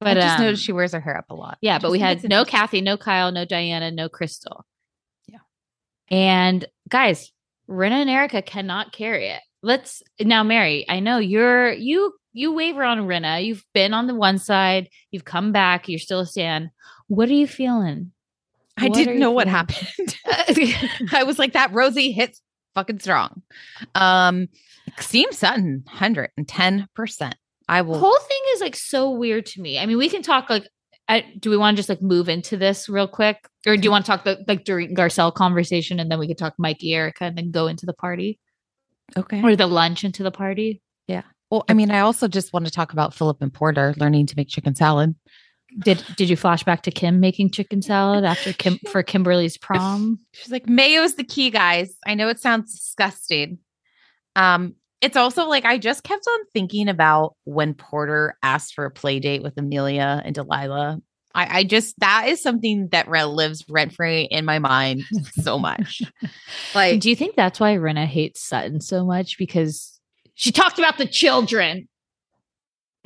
But 0.00 0.18
I 0.18 0.20
just 0.20 0.38
um, 0.38 0.44
noticed 0.44 0.64
she 0.64 0.72
wears 0.72 0.92
her 0.92 1.00
hair 1.00 1.16
up 1.16 1.30
a 1.30 1.34
lot. 1.34 1.56
Yeah, 1.62 1.78
but 1.78 1.90
we 1.90 1.98
had 2.00 2.22
no. 2.28 2.44
Kathy, 2.44 2.82
no 2.82 2.98
Kyle, 2.98 3.32
no 3.32 3.46
Diana, 3.46 3.90
no 3.90 4.10
Crystal. 4.10 4.66
Yeah. 5.26 5.38
And 6.10 6.66
guys, 6.90 7.32
Rinna 7.70 8.02
and 8.02 8.10
Erica 8.10 8.42
cannot 8.42 8.92
carry 8.92 9.28
it. 9.28 9.40
Let's 9.64 10.02
now, 10.20 10.42
Mary. 10.42 10.84
I 10.90 11.00
know 11.00 11.16
you're 11.16 11.72
you 11.72 12.12
you 12.34 12.52
waver 12.52 12.84
on 12.84 12.98
Rinna. 12.98 13.42
You've 13.42 13.64
been 13.72 13.94
on 13.94 14.06
the 14.06 14.14
one 14.14 14.36
side. 14.36 14.90
You've 15.10 15.24
come 15.24 15.52
back. 15.52 15.88
You're 15.88 15.98
still 15.98 16.20
a 16.20 16.26
stand. 16.26 16.68
What 17.08 17.30
are 17.30 17.34
you 17.34 17.46
feeling? 17.46 18.12
I 18.76 18.88
What 18.88 18.94
didn't 18.94 19.18
know 19.18 19.30
you 19.30 19.34
what 19.34 19.48
happened. 19.48 20.18
I 21.12 21.22
was 21.24 21.38
like, 21.38 21.54
that 21.54 21.72
Rosie 21.72 22.12
hits 22.12 22.42
fucking 22.74 22.98
strong. 22.98 23.40
Um, 23.94 24.48
Steam 24.98 25.32
Sutton, 25.32 25.84
110%. 25.88 27.32
I 27.66 27.80
will. 27.82 27.94
The 27.94 28.00
whole 28.00 28.18
thing 28.18 28.40
is 28.54 28.60
like 28.60 28.76
so 28.76 29.10
weird 29.10 29.46
to 29.46 29.62
me. 29.62 29.78
I 29.78 29.86
mean, 29.86 29.96
we 29.96 30.10
can 30.10 30.22
talk 30.22 30.50
like. 30.50 30.68
I, 31.06 31.24
do 31.38 31.50
we 31.50 31.58
want 31.58 31.76
to 31.76 31.78
just 31.78 31.90
like 31.90 32.00
move 32.00 32.30
into 32.30 32.56
this 32.56 32.88
real 32.88 33.06
quick, 33.06 33.46
or 33.66 33.76
do 33.76 33.82
you 33.82 33.90
want 33.90 34.06
to 34.06 34.10
talk 34.10 34.24
the 34.24 34.42
like 34.48 34.64
during 34.64 34.94
Garcelle 34.94 35.32
conversation, 35.32 36.00
and 36.00 36.10
then 36.10 36.18
we 36.18 36.26
could 36.26 36.38
talk 36.38 36.54
Mikey, 36.58 36.94
Erica, 36.94 37.24
and 37.24 37.36
then 37.36 37.50
go 37.50 37.66
into 37.66 37.84
the 37.84 37.92
party 37.92 38.38
okay. 39.16 39.42
or 39.42 39.56
the 39.56 39.66
lunch 39.66 40.04
into 40.04 40.22
the 40.22 40.30
party? 40.30 40.80
Yeah. 41.08 41.22
Well, 41.50 41.64
I 41.68 41.74
mean, 41.74 41.90
I 41.90 42.00
also 42.00 42.28
just 42.28 42.52
want 42.52 42.66
to 42.66 42.72
talk 42.72 42.92
about 42.92 43.14
Philip 43.14 43.38
and 43.40 43.52
Porter 43.52 43.94
learning 43.96 44.26
to 44.26 44.34
make 44.36 44.48
chicken 44.48 44.74
salad. 44.74 45.14
Did 45.80 46.04
Did 46.16 46.30
you 46.30 46.36
flash 46.36 46.62
back 46.62 46.82
to 46.82 46.90
Kim 46.90 47.20
making 47.20 47.50
chicken 47.50 47.82
salad 47.82 48.24
after 48.24 48.52
Kim 48.58 48.78
for 48.90 49.02
Kimberly's 49.02 49.58
prom? 49.58 50.20
She's 50.32 50.52
like, 50.52 50.68
mayo's 50.68 51.14
the 51.14 51.24
key, 51.24 51.50
guys. 51.50 51.94
I 52.06 52.14
know 52.14 52.28
it 52.28 52.40
sounds 52.40 52.72
disgusting. 52.72 53.58
Um, 54.36 54.74
it's 55.00 55.16
also 55.16 55.46
like 55.46 55.64
I 55.64 55.78
just 55.78 56.02
kept 56.02 56.26
on 56.26 56.40
thinking 56.54 56.88
about 56.88 57.36
when 57.44 57.74
Porter 57.74 58.36
asked 58.42 58.74
for 58.74 58.84
a 58.86 58.90
play 58.90 59.20
date 59.20 59.42
with 59.42 59.58
Amelia 59.58 60.22
and 60.24 60.34
Delilah. 60.34 61.00
I, 61.34 61.58
I 61.58 61.64
just 61.64 61.98
that 62.00 62.26
is 62.28 62.42
something 62.42 62.88
that 62.92 63.08
lives 63.08 63.64
rent 63.68 63.92
free 63.94 64.22
in 64.30 64.44
my 64.44 64.58
mind 64.60 65.02
so 65.40 65.58
much. 65.68 66.02
like, 66.74 67.00
Do 67.00 67.10
you 67.10 67.16
think 67.16 67.34
that's 67.36 67.58
why 67.58 67.74
Rinna 67.76 68.06
hates 68.06 68.40
Sutton 68.42 68.80
so 68.80 69.04
much 69.04 69.36
because 69.38 69.98
she 70.34 70.52
talked 70.52 70.78
about 70.78 70.98
the 70.98 71.06
children? 71.06 71.88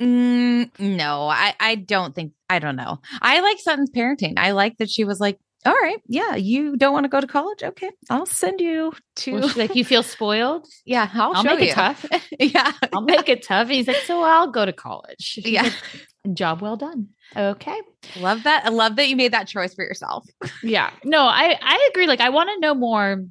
mm, 0.01 0.69
no, 0.79 1.27
I 1.27 1.53
I 1.59 1.75
don't 1.75 2.15
think 2.15 2.33
I 2.49 2.59
don't 2.59 2.75
know. 2.75 2.99
I 3.21 3.41
like 3.41 3.59
Sutton's 3.59 3.91
parenting. 3.91 4.33
I 4.37 4.51
like 4.51 4.77
that 4.77 4.89
she 4.89 5.03
was 5.03 5.19
like, 5.19 5.37
all 5.65 5.73
right, 5.73 6.01
yeah, 6.07 6.35
you 6.35 6.77
don't 6.77 6.93
want 6.93 7.03
to 7.03 7.09
go 7.09 7.19
to 7.19 7.27
college, 7.27 7.63
okay, 7.63 7.91
I'll 8.09 8.25
send 8.25 8.61
you 8.61 8.93
to 9.17 9.47
she 9.49 9.59
like 9.59 9.75
you 9.75 9.83
feel 9.83 10.03
spoiled? 10.03 10.67
yeah, 10.85 11.09
I'll, 11.13 11.33
I'll 11.35 11.43
make 11.43 11.61
it 11.69 11.73
tough. 11.73 12.05
yeah, 12.39 12.71
I'll 12.93 13.01
make 13.01 13.27
it 13.27 13.43
tough. 13.43 13.63
And 13.67 13.71
he's 13.71 13.87
like, 13.87 13.97
so 13.97 14.21
I'll 14.23 14.51
go 14.51 14.65
to 14.65 14.73
college. 14.73 15.15
She's 15.19 15.45
Yeah. 15.45 15.63
like, 15.63 15.73
job 16.33 16.61
well 16.61 16.77
done. 16.77 17.09
Okay. 17.35 17.79
love 18.17 18.43
that. 18.43 18.65
I 18.65 18.69
love 18.69 18.95
that 18.95 19.07
you 19.07 19.15
made 19.15 19.33
that 19.33 19.47
choice 19.47 19.73
for 19.73 19.83
yourself. 19.83 20.25
Yeah. 20.63 20.91
No, 21.03 21.23
I 21.23 21.57
I 21.61 21.87
agree. 21.91 22.05
Like 22.07 22.19
I 22.21 22.29
want 22.29 22.49
to 22.49 22.59
know 22.59 22.73
more 22.73 23.23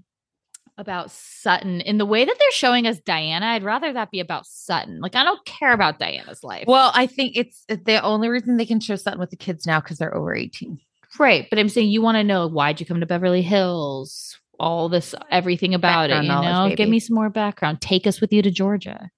about 0.78 1.10
Sutton 1.10 1.80
in 1.80 1.98
the 1.98 2.06
way 2.06 2.24
that 2.24 2.36
they're 2.38 2.50
showing 2.52 2.86
us 2.86 2.98
Diana. 3.00 3.46
I'd 3.46 3.64
rather 3.64 3.92
that 3.92 4.10
be 4.10 4.20
about 4.20 4.46
Sutton. 4.46 5.00
Like 5.00 5.14
I 5.16 5.24
don't 5.24 5.44
care 5.44 5.72
about 5.72 5.98
Diana's 5.98 6.42
life. 6.44 6.64
Well, 6.68 6.92
I 6.94 7.06
think 7.06 7.36
it's 7.36 7.64
the 7.68 8.00
only 8.02 8.28
reason 8.28 8.56
they 8.56 8.64
can 8.66 8.80
show 8.80 8.96
something 8.96 9.18
with 9.20 9.30
the 9.30 9.36
kids 9.36 9.66
now 9.66 9.80
because 9.80 9.98
they're 9.98 10.14
over 10.14 10.34
18. 10.34 10.78
right. 11.18 11.46
But 11.50 11.58
I'm 11.58 11.68
saying 11.68 11.90
you 11.90 12.00
want 12.00 12.16
to 12.16 12.24
know 12.24 12.46
why'd 12.46 12.80
you 12.80 12.86
come 12.86 13.00
to 13.00 13.06
Beverly 13.06 13.42
Hills? 13.42 14.38
All 14.60 14.88
this, 14.88 15.14
everything 15.30 15.74
about 15.74 16.08
Background 16.10 16.26
it. 16.26 16.32
You 16.32 16.70
know, 16.70 16.76
give 16.76 16.88
me 16.88 16.98
some 17.00 17.14
more 17.14 17.30
background. 17.30 17.80
Take 17.80 18.06
us 18.06 18.20
with 18.20 18.32
you 18.32 18.42
to 18.42 18.50
Georgia. 18.50 19.10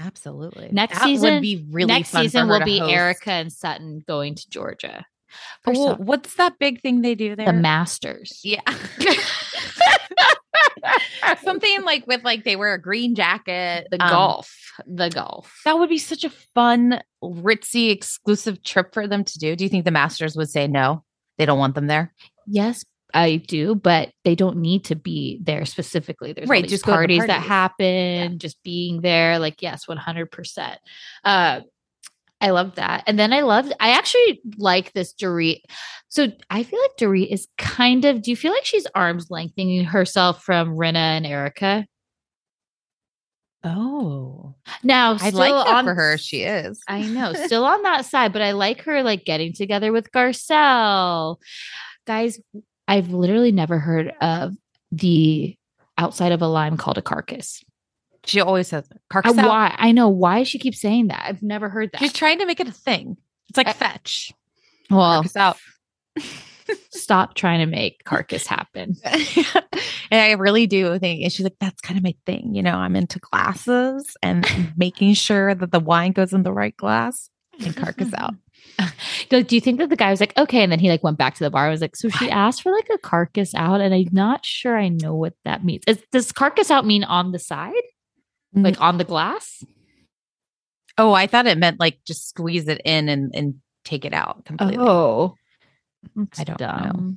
Absolutely. 0.00 0.70
Next 0.72 0.98
That 0.98 1.04
season- 1.04 1.34
would 1.34 1.42
be 1.42 1.66
really 1.70 1.86
Next 1.88 2.10
fun 2.10 2.22
season 2.22 2.48
will 2.48 2.64
be 2.64 2.78
host. 2.78 2.90
Erica 2.92 3.32
and 3.32 3.52
Sutton 3.52 4.02
going 4.06 4.34
to 4.34 4.48
Georgia. 4.48 5.04
For 5.62 5.72
well, 5.72 5.96
what's 5.96 6.34
that 6.34 6.58
big 6.58 6.80
thing 6.80 7.02
they 7.02 7.14
do 7.14 7.36
there? 7.36 7.46
the 7.46 7.52
Masters. 7.52 8.40
yeah. 8.42 8.60
Something 11.42 11.82
like 11.82 12.06
with 12.06 12.24
like 12.24 12.44
they 12.44 12.56
wear 12.56 12.74
a 12.74 12.80
green 12.80 13.14
jacket. 13.14 13.86
The 13.90 14.02
um, 14.02 14.10
golf. 14.10 14.56
The 14.86 15.10
golf. 15.10 15.60
That 15.64 15.78
would 15.78 15.88
be 15.90 15.98
such 15.98 16.24
a 16.24 16.30
fun, 16.30 17.00
ritzy, 17.22 17.90
exclusive 17.90 18.62
trip 18.62 18.92
for 18.94 19.06
them 19.06 19.24
to 19.24 19.38
do. 19.38 19.54
Do 19.54 19.64
you 19.64 19.70
think 19.70 19.84
the 19.84 19.90
Masters 19.90 20.36
would 20.36 20.50
say 20.50 20.66
no? 20.66 21.04
They 21.38 21.46
don't 21.46 21.58
want 21.58 21.74
them 21.74 21.86
there. 21.86 22.12
Yes, 22.46 22.84
I 23.14 23.36
do, 23.36 23.74
but 23.74 24.10
they 24.24 24.34
don't 24.34 24.58
need 24.58 24.84
to 24.86 24.94
be 24.96 25.38
there 25.42 25.64
specifically. 25.64 26.32
There's 26.32 26.48
all 26.48 26.52
Right, 26.52 26.62
these 26.62 26.70
just 26.70 26.84
go 26.84 26.92
to 26.92 26.96
the 26.96 26.98
parties, 26.98 27.26
that 27.26 27.28
parties. 27.28 27.48
happen, 27.48 28.38
just 28.38 28.62
being 28.62 29.00
there. 29.00 29.38
Like, 29.38 29.62
yes, 29.62 29.86
100%. 29.86 30.76
Uh, 31.24 31.60
I 32.42 32.50
love 32.50 32.76
that. 32.76 33.04
And 33.06 33.18
then 33.18 33.32
I 33.32 33.42
love, 33.42 33.70
I 33.80 33.90
actually 33.90 34.40
like 34.56 34.92
this 34.92 35.12
Dorit. 35.12 35.60
So 36.08 36.28
I 36.48 36.62
feel 36.62 36.80
like 36.80 36.96
Dorit 36.98 37.30
is 37.30 37.46
kind 37.58 38.04
of, 38.04 38.22
do 38.22 38.30
you 38.30 38.36
feel 38.36 38.52
like 38.52 38.64
she's 38.64 38.86
arms 38.94 39.26
lengthening 39.30 39.84
herself 39.84 40.42
from 40.42 40.70
Rinna 40.76 40.96
and 40.96 41.26
Erica? 41.26 41.86
Oh, 43.62 44.54
Now, 44.82 45.18
I 45.20 45.28
like 45.30 45.52
that 45.52 45.66
on, 45.74 45.84
for 45.84 45.94
her. 45.94 46.16
She 46.16 46.44
is. 46.44 46.80
I 46.88 47.02
know, 47.02 47.32
still 47.44 47.64
on 47.66 47.82
that 47.82 48.06
side, 48.06 48.32
but 48.32 48.40
I 48.40 48.52
like 48.52 48.82
her 48.84 49.02
like 49.02 49.26
getting 49.26 49.52
together 49.52 49.92
with 49.92 50.10
Garcelle. 50.12 51.36
Guys, 52.06 52.40
I've 52.90 53.10
literally 53.10 53.52
never 53.52 53.78
heard 53.78 54.12
of 54.20 54.54
the 54.90 55.56
outside 55.96 56.32
of 56.32 56.42
a 56.42 56.48
lime 56.48 56.76
called 56.76 56.98
a 56.98 57.02
carcass. 57.02 57.62
She 58.24 58.40
always 58.40 58.66
says 58.68 58.84
it. 58.90 59.00
Carcass 59.08 59.38
out. 59.38 59.48
why? 59.48 59.74
I 59.78 59.92
know 59.92 60.08
why 60.08 60.42
she 60.42 60.58
keeps 60.58 60.80
saying 60.80 61.06
that. 61.06 61.22
I've 61.24 61.42
never 61.42 61.68
heard 61.68 61.90
that. 61.92 62.00
She's 62.00 62.12
trying 62.12 62.40
to 62.40 62.46
make 62.46 62.58
it 62.58 62.68
a 62.68 62.72
thing. 62.72 63.16
It's 63.48 63.56
like 63.56 63.68
I- 63.68 63.72
fetch. 63.72 64.32
well, 64.90 65.22
Carcass 65.22 65.36
out. 65.36 65.56
stop 66.90 67.34
trying 67.34 67.60
to 67.60 67.66
make 67.66 68.02
carcass 68.04 68.46
happen. 68.46 68.96
and 69.04 70.20
I 70.20 70.32
really 70.32 70.66
do 70.66 70.98
think, 70.98 71.22
and 71.22 71.32
she's 71.32 71.44
like, 71.44 71.56
that's 71.60 71.80
kind 71.80 71.96
of 71.96 72.04
my 72.04 72.14
thing. 72.26 72.54
You 72.54 72.62
know, 72.62 72.74
I'm 72.76 72.96
into 72.96 73.18
glasses 73.20 74.16
and 74.22 74.46
making 74.76 75.14
sure 75.14 75.54
that 75.54 75.70
the 75.72 75.80
wine 75.80 76.12
goes 76.12 76.32
in 76.32 76.42
the 76.42 76.52
right 76.52 76.76
glass 76.76 77.30
and 77.64 77.76
carcass 77.76 78.12
out. 78.14 78.34
Do 79.28 79.44
you 79.50 79.60
think 79.60 79.78
that 79.78 79.90
the 79.90 79.96
guy 79.96 80.10
was 80.10 80.20
like, 80.20 80.36
okay, 80.36 80.62
and 80.62 80.72
then 80.72 80.78
he 80.78 80.88
like 80.88 81.02
went 81.02 81.18
back 81.18 81.34
to 81.34 81.44
the 81.44 81.50
bar? 81.50 81.66
and 81.66 81.72
was 81.72 81.80
like, 81.80 81.96
so 81.96 82.08
she 82.08 82.30
asked 82.30 82.62
for 82.62 82.72
like 82.72 82.88
a 82.92 82.98
carcass 82.98 83.54
out, 83.54 83.80
and 83.80 83.94
I'm 83.94 84.08
not 84.12 84.44
sure 84.44 84.78
I 84.78 84.88
know 84.88 85.14
what 85.14 85.34
that 85.44 85.64
means. 85.64 85.84
Is, 85.86 86.02
does 86.12 86.32
carcass 86.32 86.70
out 86.70 86.86
mean 86.86 87.04
on 87.04 87.32
the 87.32 87.38
side, 87.38 87.72
mm. 88.56 88.64
like 88.64 88.80
on 88.80 88.98
the 88.98 89.04
glass? 89.04 89.64
Oh, 90.98 91.12
I 91.12 91.26
thought 91.26 91.46
it 91.46 91.58
meant 91.58 91.80
like 91.80 91.98
just 92.06 92.28
squeeze 92.28 92.68
it 92.68 92.80
in 92.84 93.08
and, 93.08 93.30
and 93.34 93.54
take 93.84 94.04
it 94.04 94.12
out 94.12 94.44
completely. 94.44 94.78
Oh, 94.78 95.34
I 96.38 96.44
don't 96.44 96.60
know. 96.60 97.14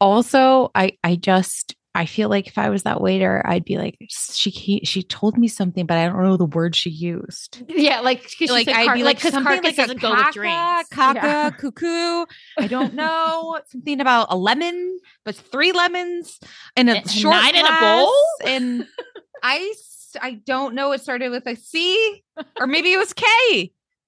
Also, 0.00 0.70
I 0.74 0.98
I 1.04 1.16
just 1.16 1.76
I 1.94 2.06
feel 2.06 2.30
like 2.30 2.46
if 2.46 2.56
I 2.56 2.70
was 2.70 2.84
that 2.84 3.00
waiter, 3.02 3.42
I'd 3.44 3.64
be 3.66 3.76
like, 3.76 3.98
she 4.08 4.80
she 4.82 5.02
told 5.02 5.36
me 5.36 5.46
something, 5.46 5.84
but 5.84 5.98
I 5.98 6.06
don't 6.06 6.22
know 6.22 6.38
the 6.38 6.46
word 6.46 6.74
she 6.74 6.88
used. 6.88 7.62
Yeah, 7.68 8.00
like 8.00 8.30
like 8.48 8.66
I'd 8.68 8.86
car- 8.86 8.94
be 8.94 9.04
like, 9.04 9.18
because 9.18 9.32
something 9.32 9.62
like 9.62 9.76
doesn't 9.76 9.98
a 9.98 10.00
go 10.00 10.14
with 10.14 10.32
drinks. 10.32 10.88
caca, 10.90 11.14
Yeah. 11.14 11.50
cuckoo. 11.58 12.24
I 12.58 12.66
don't 12.66 12.94
know 13.02 13.60
something 13.68 14.00
about 14.00 14.28
a 14.30 14.36
lemon, 14.36 14.98
but 15.26 15.34
three 15.36 15.72
lemons 15.72 16.40
and 16.76 16.88
a 16.88 16.96
And 16.98 17.10
short 17.10 17.34
nine 17.36 17.56
in 17.56 17.66
a 17.66 17.78
bowl? 17.80 18.12
and 18.44 18.86
ice. 19.42 20.16
I 20.20 20.40
don't 20.46 20.74
know. 20.74 20.92
It 20.92 21.00
started 21.02 21.30
with 21.30 21.46
a 21.46 21.56
C 21.56 22.22
or 22.60 22.66
maybe 22.66 22.92
it 22.92 22.98
was 22.98 23.12
K. 23.12 23.24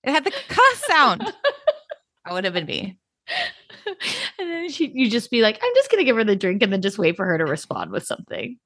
It 0.05 0.11
had 0.11 0.25
the 0.25 0.31
cuss 0.49 0.85
sound. 0.87 1.21
that 1.21 2.33
would 2.33 2.45
have 2.45 2.53
been 2.55 2.67
me. 2.67 2.99
and 4.39 4.51
then 4.51 4.71
she, 4.71 4.91
you 4.95 5.11
just 5.11 5.31
be 5.31 5.43
like, 5.43 5.59
I'm 5.63 5.75
just 5.75 5.91
gonna 5.91 6.05
give 6.05 6.17
her 6.17 6.25
the 6.25 6.37
drink, 6.37 6.63
and 6.63 6.73
then 6.73 6.83
just 6.83 6.99
wait 6.99 7.17
for 7.17 7.25
her 7.25 7.39
to 7.39 7.45
respond 7.45 7.91
with 7.91 8.05
something. 8.05 8.59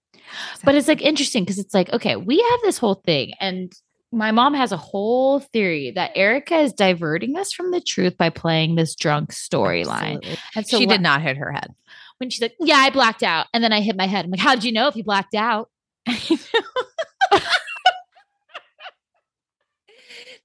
But 0.64 0.74
it's 0.74 0.88
like 0.88 1.00
interesting 1.00 1.44
because 1.44 1.58
it's 1.58 1.74
like, 1.74 1.92
okay, 1.92 2.16
we 2.16 2.40
have 2.50 2.60
this 2.62 2.78
whole 2.78 2.96
thing, 2.96 3.32
and 3.40 3.72
my 4.10 4.30
mom 4.30 4.54
has 4.54 4.72
a 4.72 4.76
whole 4.76 5.40
theory 5.40 5.90
that 5.92 6.12
Erica 6.14 6.56
is 6.58 6.72
diverting 6.72 7.36
us 7.36 7.52
from 7.52 7.70
the 7.70 7.80
truth 7.80 8.16
by 8.16 8.30
playing 8.30 8.74
this 8.74 8.94
drunk 8.94 9.32
storyline. 9.32 10.38
And 10.56 10.66
so 10.66 10.78
she 10.78 10.86
did 10.86 11.02
not 11.02 11.20
hit 11.20 11.36
her 11.36 11.52
head. 11.52 11.74
When 12.18 12.30
she's 12.30 12.40
like, 12.40 12.54
"Yeah, 12.58 12.76
I 12.76 12.90
blacked 12.90 13.22
out," 13.22 13.46
and 13.52 13.62
then 13.62 13.72
I 13.72 13.80
hit 13.80 13.96
my 13.96 14.06
head. 14.06 14.24
I'm 14.24 14.30
like, 14.30 14.40
"How 14.40 14.54
did 14.54 14.64
you 14.64 14.72
know 14.72 14.88
if 14.88 14.96
you 14.96 15.04
blacked 15.04 15.34
out?" 15.34 15.70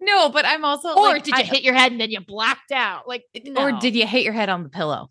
No, 0.03 0.29
but 0.29 0.45
I'm 0.45 0.65
also 0.65 0.89
Or 0.89 1.09
like, 1.13 1.23
did 1.23 1.35
you 1.37 1.41
I- 1.43 1.43
hit 1.43 1.63
your 1.63 1.73
head 1.73 1.91
and 1.91 2.01
then 2.01 2.11
you 2.11 2.19
blacked 2.21 2.71
out? 2.71 3.07
Like, 3.07 3.23
or 3.55 3.71
did 3.73 3.95
you 3.95 4.05
hit 4.05 4.23
your 4.23 4.33
head 4.33 4.49
on 4.49 4.63
the 4.63 4.69
pillow 4.69 5.09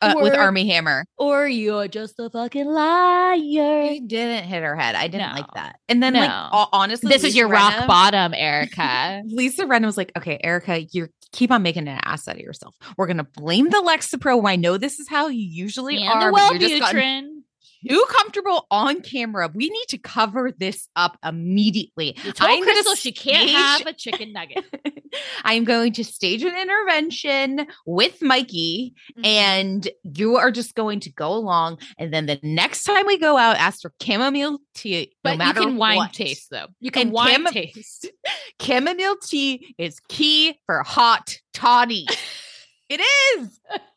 uh, 0.00 0.14
with 0.16 0.34
Armie 0.34 0.68
Hammer? 0.68 1.04
Or 1.18 1.46
you're 1.46 1.88
just 1.88 2.14
a 2.18 2.30
fucking 2.30 2.66
liar. 2.66 3.88
She 3.88 4.00
didn't 4.06 4.44
hit 4.44 4.62
her 4.62 4.76
head. 4.76 4.94
I 4.94 5.08
didn't 5.08 5.34
like 5.34 5.52
that. 5.54 5.76
And 5.88 6.02
then, 6.02 6.14
like, 6.14 6.28
No. 6.30 6.48
ho- 6.50 6.68
honestly, 6.72 7.08
This 7.08 7.18
is 7.22 7.24
Lisa 7.34 7.38
your 7.38 7.48
rock 7.48 7.86
bottom, 7.86 8.34
Erica. 8.34 9.22
Lisa 9.26 9.66
Ren 9.66 9.84
was 9.84 9.96
like, 9.96 10.12
okay, 10.16 10.38
Erica, 10.42 10.82
you 10.92 11.08
keep 11.32 11.50
on 11.52 11.62
making 11.62 11.86
an 11.86 12.00
ass 12.04 12.26
out 12.26 12.34
of 12.36 12.40
yourself. 12.40 12.74
We're 12.96 13.06
going 13.06 13.18
to 13.18 13.24
blame 13.24 13.68
the 13.70 13.76
Lexapro. 13.78 14.48
I 14.48 14.56
know 14.56 14.76
this 14.78 14.98
is 14.98 15.08
how 15.08 15.28
you 15.28 15.44
usually 15.44 15.98
and 16.02 16.08
are. 16.08 16.26
the 16.26 16.32
but 16.32 16.50
you're 16.60 16.68
just 16.68 16.80
gotten 16.80 17.00
Wellbutrin. 17.00 17.39
Too 17.88 18.04
comfortable 18.08 18.66
on 18.70 19.00
camera. 19.00 19.50
We 19.54 19.68
need 19.70 19.86
to 19.88 19.98
cover 19.98 20.52
this 20.56 20.88
up 20.96 21.18
immediately. 21.24 22.16
You 22.24 22.32
told 22.32 22.50
I'm 22.50 22.62
Crystal 22.62 22.94
she 22.94 23.12
can't 23.12 23.48
stage- 23.48 23.56
have 23.56 23.86
a 23.86 23.92
chicken 23.92 24.32
nugget. 24.32 24.64
I'm 25.44 25.64
going 25.64 25.92
to 25.94 26.04
stage 26.04 26.42
an 26.44 26.56
intervention 26.56 27.66
with 27.86 28.22
Mikey, 28.22 28.94
Mm-hmm. 29.16 29.24
and 29.24 29.88
you 30.04 30.36
are 30.36 30.50
just 30.52 30.74
going 30.76 31.00
to 31.00 31.10
go 31.12 31.32
along. 31.32 31.78
And 31.98 32.12
then 32.14 32.26
the 32.26 32.38
next 32.42 32.84
time 32.84 33.06
we 33.06 33.18
go 33.18 33.36
out, 33.36 33.56
ask 33.56 33.80
for 33.82 33.92
chamomile 34.00 34.58
tea. 34.74 35.12
But 35.24 35.32
no 35.32 35.36
matter 35.38 35.60
you 35.62 35.66
can 35.68 35.76
wine 35.76 35.96
what. 35.96 36.12
taste 36.12 36.48
though. 36.50 36.66
You 36.78 36.90
can 36.92 37.08
And 37.08 37.12
wine 37.12 37.44
taste. 37.46 38.08
Chamomile 38.62 39.16
tea 39.22 39.74
is 39.78 39.98
key 40.08 40.58
for 40.66 40.82
hot 40.82 41.36
toddy. 41.52 42.06
It 42.90 43.00
is. 43.00 43.60
I 43.70 43.78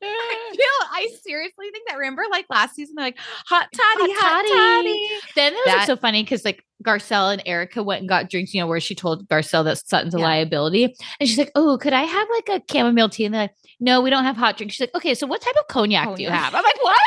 feel. 0.51 0.87
I 0.91 1.07
seriously 1.23 1.65
think 1.71 1.87
that. 1.87 1.97
Remember, 1.97 2.23
like 2.29 2.45
last 2.49 2.75
season, 2.75 2.93
they're 2.95 3.05
like 3.05 3.17
hot 3.47 3.67
toddy, 3.73 4.13
hot, 4.15 4.45
toddy. 4.47 5.09
Then 5.35 5.53
it 5.53 5.55
was 5.55 5.65
That- 5.65 5.87
so 5.87 5.95
funny 5.95 6.21
because 6.23 6.45
like 6.45 6.63
Garcelle 6.85 7.33
and 7.33 7.41
Erica 7.47 7.81
went 7.81 8.01
and 8.01 8.07
got 8.09 8.29
drinks, 8.29 8.53
you 8.53 8.61
know, 8.61 8.67
where 8.67 8.79
she 8.79 8.93
told 8.93 9.27
Garcelle 9.27 9.63
that 9.63 9.79
Sutton's 9.79 10.13
a 10.13 10.19
Yeah. 10.19 10.25
liability. 10.25 10.83
And 11.19 11.27
she's 11.27 11.39
like, 11.39 11.51
Oh, 11.55 11.77
could 11.79 11.93
I 11.93 12.03
have 12.03 12.27
like 12.29 12.49
a 12.61 12.61
chamomile 12.71 13.09
tea? 13.09 13.25
And 13.25 13.33
they're 13.33 13.41
like, 13.43 13.55
No, 13.79 13.99
we 14.01 14.11
don't 14.11 14.25
have 14.25 14.37
hot 14.37 14.57
drinks. 14.57 14.75
She's 14.75 14.81
like, 14.81 14.95
Okay, 14.95 15.15
so 15.15 15.25
what 15.25 15.41
type 15.41 15.55
of 15.59 15.67
cognac 15.67 16.15
do 16.15 16.21
you 16.21 16.29
have? 16.29 16.53
I'm 16.53 16.63
like, 16.63 16.83
What? 16.83 16.99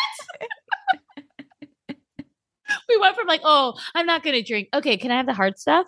we 2.89 2.97
went 2.99 3.15
from 3.17 3.27
like, 3.29 3.43
Oh, 3.45 3.75
I'm 3.95 4.07
not 4.07 4.25
gonna 4.25 4.43
drink. 4.43 4.69
Okay, 4.75 4.97
can 4.97 5.11
I 5.13 5.17
have 5.19 5.27
the 5.27 5.35
hard 5.35 5.57
stuff? 5.59 5.87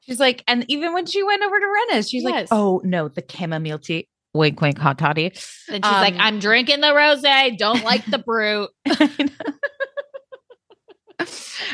She's 0.00 0.18
like, 0.20 0.42
and 0.48 0.64
even 0.68 0.94
when 0.94 1.06
she 1.06 1.22
went 1.22 1.42
over 1.44 1.58
to 1.60 1.66
Rinna's, 1.66 2.10
she's 2.10 2.24
like, 2.24 2.48
oh 2.50 2.80
no, 2.84 3.06
the 3.08 3.22
chamomile 3.28 3.78
tea. 3.78 4.08
Wink, 4.34 4.60
wink, 4.60 4.78
hot 4.78 4.98
toddy. 4.98 5.26
And 5.26 5.84
she's 5.84 5.92
like, 5.92 6.14
Um, 6.14 6.20
I'm 6.20 6.38
drinking 6.38 6.80
the 6.80 6.94
rose, 6.94 7.22
don't 7.58 7.84
like 7.84 8.04
the 8.06 8.18
brut. 8.18 8.70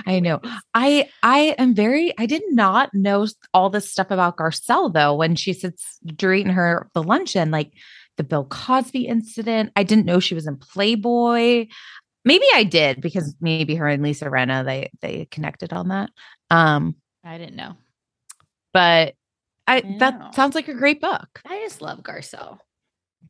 I 0.06 0.20
know. 0.20 0.40
I 0.74 1.08
I 1.22 1.54
am 1.58 1.74
very 1.74 2.12
I 2.18 2.26
did 2.26 2.42
not 2.50 2.90
know 2.92 3.26
all 3.54 3.70
this 3.70 3.90
stuff 3.90 4.10
about 4.10 4.36
Garcelle 4.36 4.92
though 4.92 5.14
when 5.14 5.36
she 5.36 5.52
sits 5.52 5.98
during 6.04 6.48
her 6.48 6.90
the 6.94 7.02
luncheon, 7.02 7.50
like 7.50 7.72
the 8.16 8.24
Bill 8.24 8.44
Cosby 8.44 9.06
incident. 9.06 9.72
I 9.76 9.84
didn't 9.84 10.04
know 10.06 10.20
she 10.20 10.34
was 10.34 10.46
in 10.46 10.56
Playboy. 10.56 11.66
Maybe 12.24 12.44
I 12.54 12.64
did 12.64 13.00
because 13.00 13.34
maybe 13.40 13.74
her 13.76 13.88
and 13.88 14.02
Lisa 14.02 14.26
Rinna 14.26 14.64
they 14.64 14.90
they 15.00 15.26
connected 15.30 15.72
on 15.72 15.88
that. 15.88 16.10
Um, 16.50 16.96
I 17.24 17.38
didn't 17.38 17.56
know. 17.56 17.74
but 18.72 19.14
I 19.68 19.82
Yeah. 19.84 19.98
that 19.98 20.34
sounds 20.34 20.54
like 20.56 20.66
a 20.68 20.74
great 20.74 21.00
book. 21.00 21.40
I 21.46 21.60
just 21.60 21.80
love 21.80 22.00
Garcelle. 22.02 22.58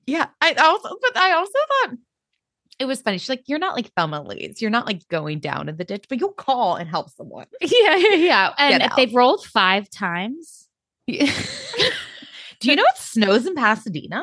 Yeah. 0.07 0.27
I 0.41 0.55
also 0.55 0.97
but 1.03 1.17
I 1.17 1.33
also 1.33 1.59
thought 1.69 1.97
it 2.79 2.85
was 2.87 3.03
funny. 3.03 3.19
She's 3.19 3.29
like, 3.29 3.43
You're 3.47 3.59
not 3.59 3.75
like 3.77 3.93
Thelma 3.95 4.23
Louise. 4.23 4.63
You're 4.63 4.71
not 4.71 4.87
like 4.87 5.07
going 5.09 5.41
down 5.41 5.69
in 5.69 5.77
the 5.77 5.85
ditch, 5.85 6.07
but 6.09 6.21
you'll 6.21 6.33
call 6.33 6.77
and 6.77 6.89
help 6.89 7.11
someone. 7.11 7.47
Yeah, 7.61 7.97
yeah, 7.97 8.15
yeah. 8.15 8.55
And 8.57 8.83
if 8.83 8.95
they've 8.97 9.15
rolled 9.15 9.45
five 9.45 9.91
times, 9.91 10.69
Do 11.07 12.71
you 12.71 12.77
know 12.77 12.85
it 12.85 12.99
snows 12.99 13.47
in 13.47 13.55
Pasadena? 13.55 14.23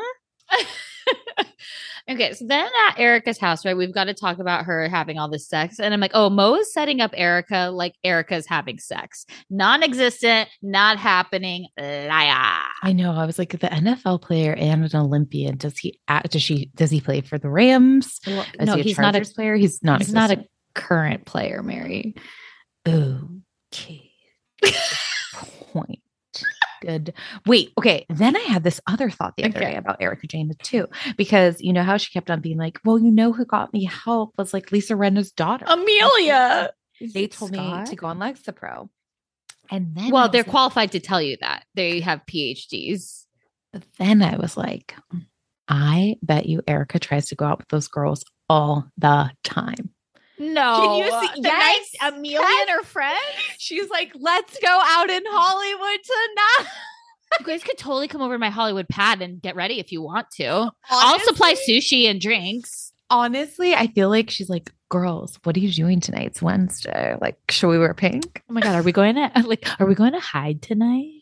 Okay, 2.07 2.33
so 2.33 2.45
then 2.47 2.69
at 2.87 2.99
Erica's 2.99 3.39
house, 3.39 3.65
right? 3.65 3.75
We've 3.75 3.93
got 3.93 4.03
to 4.03 4.13
talk 4.13 4.37
about 4.37 4.65
her 4.65 4.87
having 4.87 5.17
all 5.17 5.27
this 5.27 5.47
sex. 5.47 5.79
And 5.79 5.91
I'm 5.91 5.99
like, 5.99 6.11
oh, 6.13 6.29
Mo 6.29 6.55
is 6.55 6.71
setting 6.71 7.01
up 7.01 7.11
Erica 7.15 7.71
like 7.73 7.95
Erica's 8.03 8.45
having 8.45 8.77
sex. 8.77 9.25
Non 9.49 9.81
existent, 9.81 10.49
not 10.61 10.99
happening, 10.99 11.67
liar. 11.79 12.61
I 12.83 12.93
know. 12.93 13.11
I 13.11 13.25
was 13.25 13.39
like, 13.39 13.51
the 13.51 13.67
NFL 13.67 14.21
player 14.21 14.53
and 14.53 14.85
an 14.85 14.99
Olympian. 14.99 15.57
Does 15.57 15.79
he 15.79 15.99
act? 16.07 16.31
Does 16.31 16.43
she? 16.43 16.69
Does 16.75 16.91
he 16.91 17.01
play 17.01 17.21
for 17.21 17.39
the 17.39 17.49
Rams? 17.49 18.19
Well, 18.27 18.45
no, 18.59 18.75
he 18.75 18.83
he's 18.83 18.99
not 18.99 19.15
a 19.15 19.21
player. 19.21 19.55
He's 19.55 19.81
not. 19.81 19.99
he's 19.99 20.13
not 20.13 20.29
a 20.29 20.45
current 20.75 21.25
player, 21.25 21.63
Mary. 21.63 22.13
Okay. 22.87 24.11
Point. 25.33 25.99
Good. 26.85 27.13
Wait. 27.45 27.71
Okay. 27.77 28.05
Then 28.09 28.35
I 28.35 28.41
had 28.41 28.63
this 28.63 28.79
other 28.87 29.09
thought 29.09 29.33
the 29.37 29.43
other 29.45 29.57
Okay. 29.57 29.71
day 29.71 29.75
about 29.77 29.97
Erika 30.01 30.27
Jayne 30.27 30.51
too, 30.61 30.87
because 31.17 31.59
you 31.61 31.73
know 31.73 31.83
how 31.83 31.97
she 31.97 32.11
kept 32.11 32.29
on 32.29 32.41
being 32.41 32.57
like, 32.57 32.79
"Well, 32.85 32.99
you 32.99 33.11
know 33.11 33.33
who 33.33 33.45
got 33.45 33.73
me 33.73 33.85
help 33.85 34.33
was 34.37 34.53
like 34.53 34.71
Lisa 34.71 34.95
Rinna's 34.95 35.31
daughter, 35.31 35.65
Amelia. 35.67 36.71
They 37.01 37.27
told 37.27 37.51
me 37.51 37.57
to 37.85 37.95
go 37.95 38.07
on 38.07 38.19
Lexapro, 38.19 38.89
and 39.71 39.95
then 39.95 40.11
Well, 40.11 40.29
they're 40.29 40.43
like- 40.43 40.51
qualified 40.51 40.91
to 40.93 40.99
tell 40.99 41.21
you 41.21 41.37
that. 41.41 41.65
They 41.73 41.99
have 42.01 42.21
PhDs. 42.25 43.25
But 43.73 43.83
then 43.97 44.21
I 44.21 44.37
was 44.37 44.55
like, 44.55 44.95
I 45.67 46.15
bet 46.21 46.45
you 46.45 46.61
Erica 46.67 46.99
tries 46.99 47.27
to 47.29 47.35
go 47.35 47.45
out 47.45 47.57
with 47.57 47.67
those 47.69 47.87
girls 47.87 48.23
all 48.47 48.87
the 48.97 49.31
time. 49.43 49.89
No. 50.53 50.81
Can 50.81 50.95
you 50.97 51.05
see- 51.35 51.41
the 51.41 51.47
yes, 51.47 51.95
nice 52.01 52.13
Amelia 52.13 52.39
and 52.61 52.69
her 52.69 52.83
friends? 52.83 53.19
She's 53.57 53.89
like, 53.89 54.11
let's 54.15 54.57
go 54.59 54.81
out 54.83 55.09
in 55.09 55.23
Hollywood 55.27 55.99
tonight. 56.03 56.71
You 57.39 57.45
guys 57.45 57.63
could 57.63 57.77
totally 57.77 58.07
come 58.07 58.21
over 58.21 58.35
to 58.35 58.39
my 58.39 58.49
Hollywood 58.49 58.87
pad 58.87 59.21
and 59.21 59.41
get 59.41 59.55
ready 59.55 59.79
if 59.79 59.91
you 59.91 60.01
want 60.01 60.27
to. 60.37 60.71
I'll 60.89 61.19
supply 61.19 61.55
sushi 61.67 62.09
and 62.09 62.21
drinks. 62.21 62.93
Honestly, 63.09 63.75
I 63.75 63.87
feel 63.87 64.09
like 64.09 64.29
she's 64.29 64.49
like, 64.49 64.71
girls, 64.89 65.37
what 65.43 65.55
are 65.57 65.59
you 65.59 65.71
doing 65.71 65.99
tonight? 65.99 66.27
It's 66.27 66.41
Wednesday. 66.41 67.17
Like, 67.19 67.37
should 67.49 67.67
we 67.67 67.77
wear 67.77 67.93
pink? 67.93 68.41
Oh 68.49 68.53
my 68.53 68.61
god, 68.61 68.75
are 68.75 68.83
we 68.83 68.91
going 68.91 69.15
to 69.15 69.31
like 69.45 69.67
are 69.79 69.85
we 69.87 69.95
going 69.95 70.13
to 70.13 70.19
hide 70.19 70.61
tonight? 70.61 71.21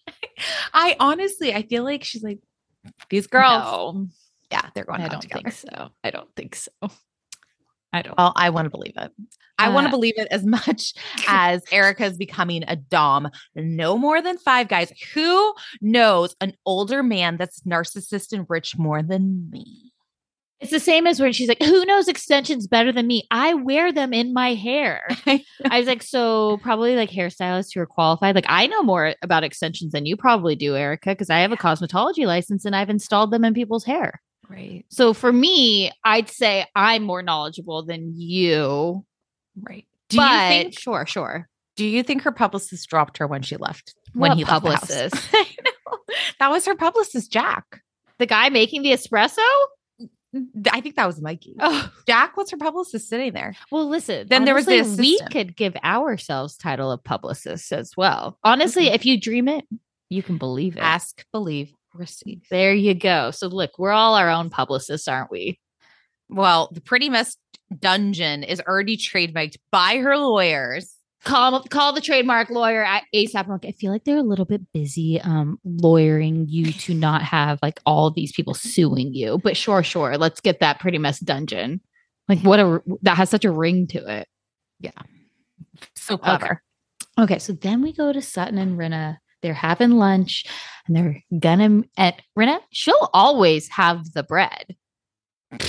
I 0.74 0.95
honestly, 1.00 1.54
I 1.54 1.64
feel 1.64 1.84
like 1.84 2.04
she's 2.04 2.24
like, 2.24 2.40
these 3.10 3.28
girls. 3.28 3.64
No, 3.95 4.08
Yeah, 4.52 4.70
they're 4.76 4.84
going 4.86 5.02
I 5.02 5.06
out 5.06 5.12
don't 5.12 5.22
together. 5.22 5.50
think 5.50 5.54
so. 5.54 5.90
I 6.04 6.12
don't 6.12 6.30
think 6.36 6.56
so. 6.56 6.72
I 7.94 8.02
don't. 8.02 8.18
Well, 8.18 8.34
I 8.36 8.49
want 8.49 8.65
to 8.65 8.70
believe 8.70 8.94
it. 8.98 9.11
I 9.60 9.70
want 9.70 9.86
to 9.86 9.90
Uh, 9.90 9.91
believe 9.91 10.15
it 10.18 10.28
as 10.32 10.44
much 10.57 10.94
as 11.28 11.64
Erica's 11.72 12.18
becoming 12.18 12.64
a 12.68 12.76
Dom. 12.76 13.30
No 13.56 13.98
more 13.98 14.22
than 14.22 14.38
five 14.40 14.68
guys. 14.68 14.91
Who 15.14 15.53
knows 15.82 16.36
an 16.41 16.53
older 16.65 17.03
man 17.03 17.38
that's 17.38 17.61
narcissist 17.61 18.34
and 18.34 18.45
rich 18.49 18.78
more 18.78 19.03
than 19.03 19.49
me? 19.52 19.91
It's 20.60 20.72
the 20.72 20.80
same 20.80 21.07
as 21.07 21.20
when 21.20 21.34
she's 21.34 21.49
like, 21.49 21.61
"Who 21.61 21.84
knows 21.86 22.07
extensions 22.07 22.68
better 22.68 22.94
than 22.94 23.06
me? 23.06 23.28
I 23.30 23.53
wear 23.53 23.91
them 23.91 24.14
in 24.14 24.34
my 24.34 24.53
hair." 24.53 25.02
I 25.28 25.44
was 25.78 25.88
like, 25.88 26.02
"So 26.02 26.57
probably 26.64 26.95
like 26.95 27.10
hairstylists 27.10 27.74
who 27.74 27.82
are 27.82 27.86
qualified. 27.86 28.34
Like 28.34 28.45
I 28.48 28.68
know 28.68 28.82
more 28.82 29.14
about 29.22 29.44
extensions 29.44 29.91
than 29.91 30.06
you 30.06 30.15
probably 30.15 30.56
do, 30.56 30.76
Erica, 30.78 31.10
because 31.10 31.30
I 31.30 31.40
have 31.40 31.52
a 31.52 31.57
cosmetology 31.57 32.26
license 32.26 32.64
and 32.64 32.76
I've 32.76 32.90
installed 32.90 33.32
them 33.32 33.44
in 33.44 33.53
people's 33.53 33.84
hair. 33.84 34.22
Right. 34.54 34.86
So 34.90 35.14
for 35.14 35.34
me, 35.34 35.92
I'd 36.04 36.30
say 36.30 36.66
I'm 36.76 37.02
more 37.04 37.24
knowledgeable 37.24 37.84
than 37.84 38.14
you. 38.16 39.04
Right. 39.60 39.86
Do 40.10 40.18
but 40.18 40.32
you 40.32 40.62
think 40.64 40.80
sure, 40.80 41.06
sure. 41.08 41.50
do 41.76 41.86
you 41.86 42.04
think 42.04 42.22
her 42.22 42.32
publicist 42.32 42.88
dropped 42.88 43.18
her 43.18 43.26
when 43.26 43.42
she 43.42 43.58
left? 43.58 43.96
When 44.14 44.30
What 44.30 44.38
he 44.38 44.44
left 44.46 44.64
the 44.64 44.70
house? 44.72 44.80
publicist? 44.82 45.30
I 45.34 45.46
know. 45.66 45.98
That 46.40 46.52
was 46.52 46.66
her 46.68 46.76
publicist, 46.76 47.32
Jack. 47.32 47.82
The 48.20 48.28
guy 48.28 48.50
making 48.50 48.84
the 48.84 48.92
espresso? 48.92 49.40
I 50.72 50.82
think 50.82 50.96
that 50.96 51.06
was 51.06 51.22
Mikey. 51.22 51.56
Oh, 51.60 51.92
Jack 52.08 52.38
was 52.38 52.50
her 52.52 52.58
publicist 52.58 53.08
sitting 53.10 53.34
there. 53.34 53.56
well, 53.72 53.88
listen. 53.88 54.28
Then 54.28 54.46
there 54.46 54.56
was 54.56 54.66
this. 54.66 54.98
we 54.98 55.20
could 55.32 55.56
give 55.56 55.76
ourselves 55.84 56.58
title 56.58 56.92
of 56.92 57.04
publicists 57.04 57.72
as 57.72 57.94
well. 57.98 58.38
Honestly, 58.44 58.88
Okay. 58.88 58.96
if 58.96 59.06
you 59.06 59.20
dream 59.20 59.48
it, 59.48 59.66
you 60.10 60.22
can 60.24 60.38
believe 60.38 60.76
it. 60.78 60.82
Ask, 60.82 61.24
believe, 61.32 61.72
There 62.49 62.74
you 62.74 62.94
go. 62.94 63.32
So 63.32 63.48
look, 63.48 63.78
we're 63.78 63.91
all 63.91 64.15
our 64.15 64.30
own 64.30 64.49
publicists, 64.49 65.07
aren't 65.07 65.32
we? 65.32 65.60
Well, 66.30 66.70
the 66.72 66.82
Pretty 66.82 67.10
Mess 67.10 67.38
Dungeon 67.80 68.44
is 68.44 68.61
already 68.61 68.98
trademarked 68.98 69.57
by 69.72 69.98
her 69.98 70.18
lawyers. 70.18 70.95
Call 71.24 71.64
call 71.64 71.94
the 71.94 72.02
trademark 72.02 72.49
lawyer 72.49 72.84
at 72.84 73.03
ASAP. 73.15 73.45
I'm 73.45 73.52
like, 73.52 73.65
I 73.65 73.72
feel 73.72 73.94
like 73.94 74.03
they're 74.03 74.18
a 74.18 74.24
little 74.24 74.44
bit 74.44 74.61
busy 74.74 75.22
um 75.22 75.57
lawyering 75.64 76.48
you 76.49 76.74
to 76.74 76.94
not 76.94 77.22
have 77.22 77.60
like 77.61 77.80
all 77.86 78.11
these 78.11 78.34
people 78.34 78.53
suing 78.53 79.14
you. 79.14 79.40
But 79.41 79.56
sure, 79.56 79.84
sure. 79.84 80.18
Let's 80.18 80.41
get 80.41 80.60
that 80.60 80.80
pretty 80.80 80.98
mess 80.98 81.20
dungeon. 81.20 81.80
Like 82.28 82.40
what 82.41 82.60
a 82.60 82.82
that 83.03 83.15
has 83.15 83.30
such 83.30 83.45
a 83.45 83.52
ring 83.52 83.88
to 83.88 84.06
it. 84.20 84.28
Yeah. 84.82 84.91
So 85.95 86.18
clever. 86.18 86.61
Okay, 87.18 87.40
so 87.40 87.53
then 87.53 87.82
we 87.82 87.94
go 87.94 88.11
to 88.11 88.22
Sutton 88.22 88.57
and 88.57 88.78
Rinna. 88.78 89.18
They're 89.44 89.53
having 89.53 89.91
lunch 89.91 90.45
and 90.88 90.95
they're 90.95 91.22
gonna 91.38 91.84
and 91.98 92.15
Rinna, 92.38 92.60
she'll 92.72 93.10
always 93.14 93.68
have 93.70 94.14
the 94.14 94.24
bread. 94.24 94.76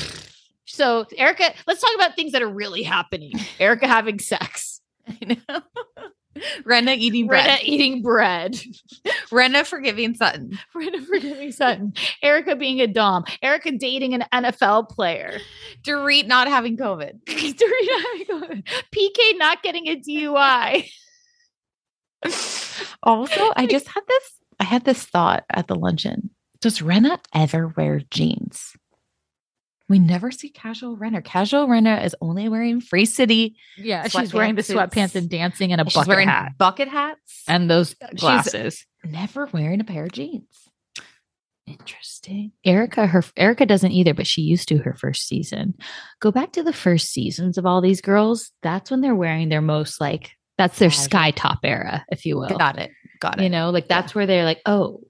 So 0.66 1.06
Erica, 1.16 1.54
let's 1.68 1.80
talk 1.80 1.94
about 1.94 2.16
things 2.16 2.32
that 2.32 2.42
are 2.42 2.48
really 2.48 2.82
happening. 2.82 3.34
Erica 3.60 3.86
having 3.86 4.18
sex. 4.18 4.80
I 5.06 5.38
know. 5.46 5.60
Rinna 6.64 6.96
eating 6.96 7.28
bread. 7.28 7.46
Rinna 7.46 7.62
eating 7.62 8.02
bread. 8.02 8.54
Rinna 9.30 9.64
forgiving 9.64 10.14
Sutton. 10.16 10.58
Rinna 10.74 11.06
forgiving 11.06 11.52
Sutton. 11.52 11.92
Erica 12.22 12.56
being 12.56 12.80
a 12.80 12.88
dom. 12.88 13.24
Erica 13.40 13.70
dating 13.70 14.14
an 14.14 14.24
NFL 14.32 14.88
player. 14.88 15.38
Dorit 15.84 16.26
not 16.26 16.48
having 16.48 16.76
COVID. 16.76 17.24
Dorita- 17.24 18.64
PK 18.92 19.38
not 19.38 19.62
getting 19.62 19.86
a 19.86 19.96
DUI. 19.96 20.90
Also, 23.02 23.52
I 23.56 23.66
just 23.66 23.88
had 23.88 24.02
this. 24.08 24.30
I 24.60 24.64
had 24.64 24.84
this 24.84 25.04
thought 25.04 25.44
at 25.50 25.66
the 25.66 25.74
luncheon. 25.74 26.30
Does 26.60 26.78
Rinna 26.80 27.18
ever 27.34 27.68
wear 27.76 28.00
jeans? 28.10 28.72
We 29.88 29.98
never 29.98 30.30
see 30.30 30.48
casual 30.48 30.96
Rinna. 30.96 31.22
Casual 31.22 31.66
Rinna 31.66 32.02
is 32.04 32.16
only 32.22 32.48
wearing 32.48 32.80
Free 32.80 33.04
City. 33.04 33.56
Yeah, 33.76 34.04
she's 34.04 34.12
she's 34.12 34.34
wearing 34.34 34.54
the 34.54 34.62
sweatpants 34.62 35.14
and 35.14 35.28
dancing 35.28 35.70
in 35.72 35.80
a 35.80 35.84
She's 35.84 35.94
bucket 35.94 36.08
wearing 36.08 36.28
hat 36.28 36.52
bucket 36.56 36.88
hats 36.88 37.42
and 37.46 37.68
those 37.70 37.90
She's- 37.90 38.20
glasses. 38.20 38.86
never 39.04 39.46
wearing 39.52 39.80
a 39.80 39.84
pair 39.84 40.04
of 40.04 40.12
jeans. 40.12 40.46
Interesting. 41.66 42.52
Erica, 42.64 43.06
her 43.06 43.22
Erica 43.36 43.64
doesn't 43.64 43.92
either, 43.92 44.12
but 44.12 44.26
she 44.26 44.42
used 44.42 44.68
to 44.68 44.78
her 44.78 44.94
first 44.94 45.26
season. 45.26 45.74
Go 46.20 46.30
back 46.30 46.52
to 46.52 46.62
the 46.62 46.74
first 46.74 47.08
seasons 47.10 47.56
of 47.56 47.64
all 47.64 47.80
these 47.80 48.02
girls. 48.02 48.50
That's 48.62 48.90
when 48.90 49.00
they're 49.00 49.14
wearing 49.14 49.48
their 49.48 49.62
most 49.62 49.98
like 50.00 50.32
that's 50.58 50.78
their 50.78 50.90
sky 50.90 51.30
top 51.32 51.58
era, 51.64 52.04
if 52.10 52.24
you 52.26 52.36
will. 52.38 52.48
Got 52.58 52.78
it. 52.78 52.90
Got 53.20 53.40
it. 53.40 53.42
You 53.44 53.48
know, 53.50 53.70
like 53.70 53.88
that's 53.88 54.14
where 54.14 54.26
they're 54.26 54.44
like, 54.44 54.60
oh, 54.66 55.00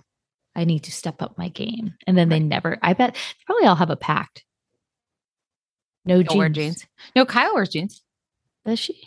I 0.57 0.65
need 0.65 0.85
to 0.85 0.93
step 0.93 1.21
up 1.21 1.37
my 1.37 1.49
game. 1.49 1.95
And 2.07 2.16
then 2.16 2.29
they 2.29 2.39
never, 2.41 2.79
I 2.83 2.93
bet 2.95 3.15
they 3.15 3.21
probably 3.47 3.66
all 3.66 3.75
have 3.75 3.91
a 3.91 3.97
pact. 3.97 4.45
No 6.05 6.23
Don't 6.23 6.39
wear 6.39 6.49
jeans. 6.49 6.77
jeans. 6.77 6.87
No, 7.16 7.25
Kyle 7.27 7.55
wears 7.55 7.71
jeans. 7.71 8.03
Does 8.65 8.79
she? 8.79 9.01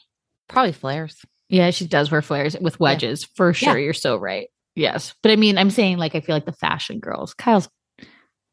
Probably 0.48 0.72
flares. 0.74 1.24
Yeah, 1.50 1.70
she 1.72 1.88
does 1.88 2.12
wear 2.12 2.22
flares 2.22 2.56
with 2.60 2.80
wedges 2.80 3.24
for 3.36 3.54
sure. 3.54 3.78
Yeah. 3.78 3.86
You're 3.86 3.94
so 3.94 4.18
right. 4.18 4.50
Yes. 4.76 5.14
But 5.24 5.32
I 5.32 5.36
mean, 5.38 5.58
I'm 5.58 5.70
saying 5.70 5.98
like 5.98 6.16
I 6.16 6.20
feel 6.22 6.36
like 6.36 6.46
the 6.46 6.52
fashion 6.52 7.00
girls. 7.00 7.34
Kyle's 7.34 7.70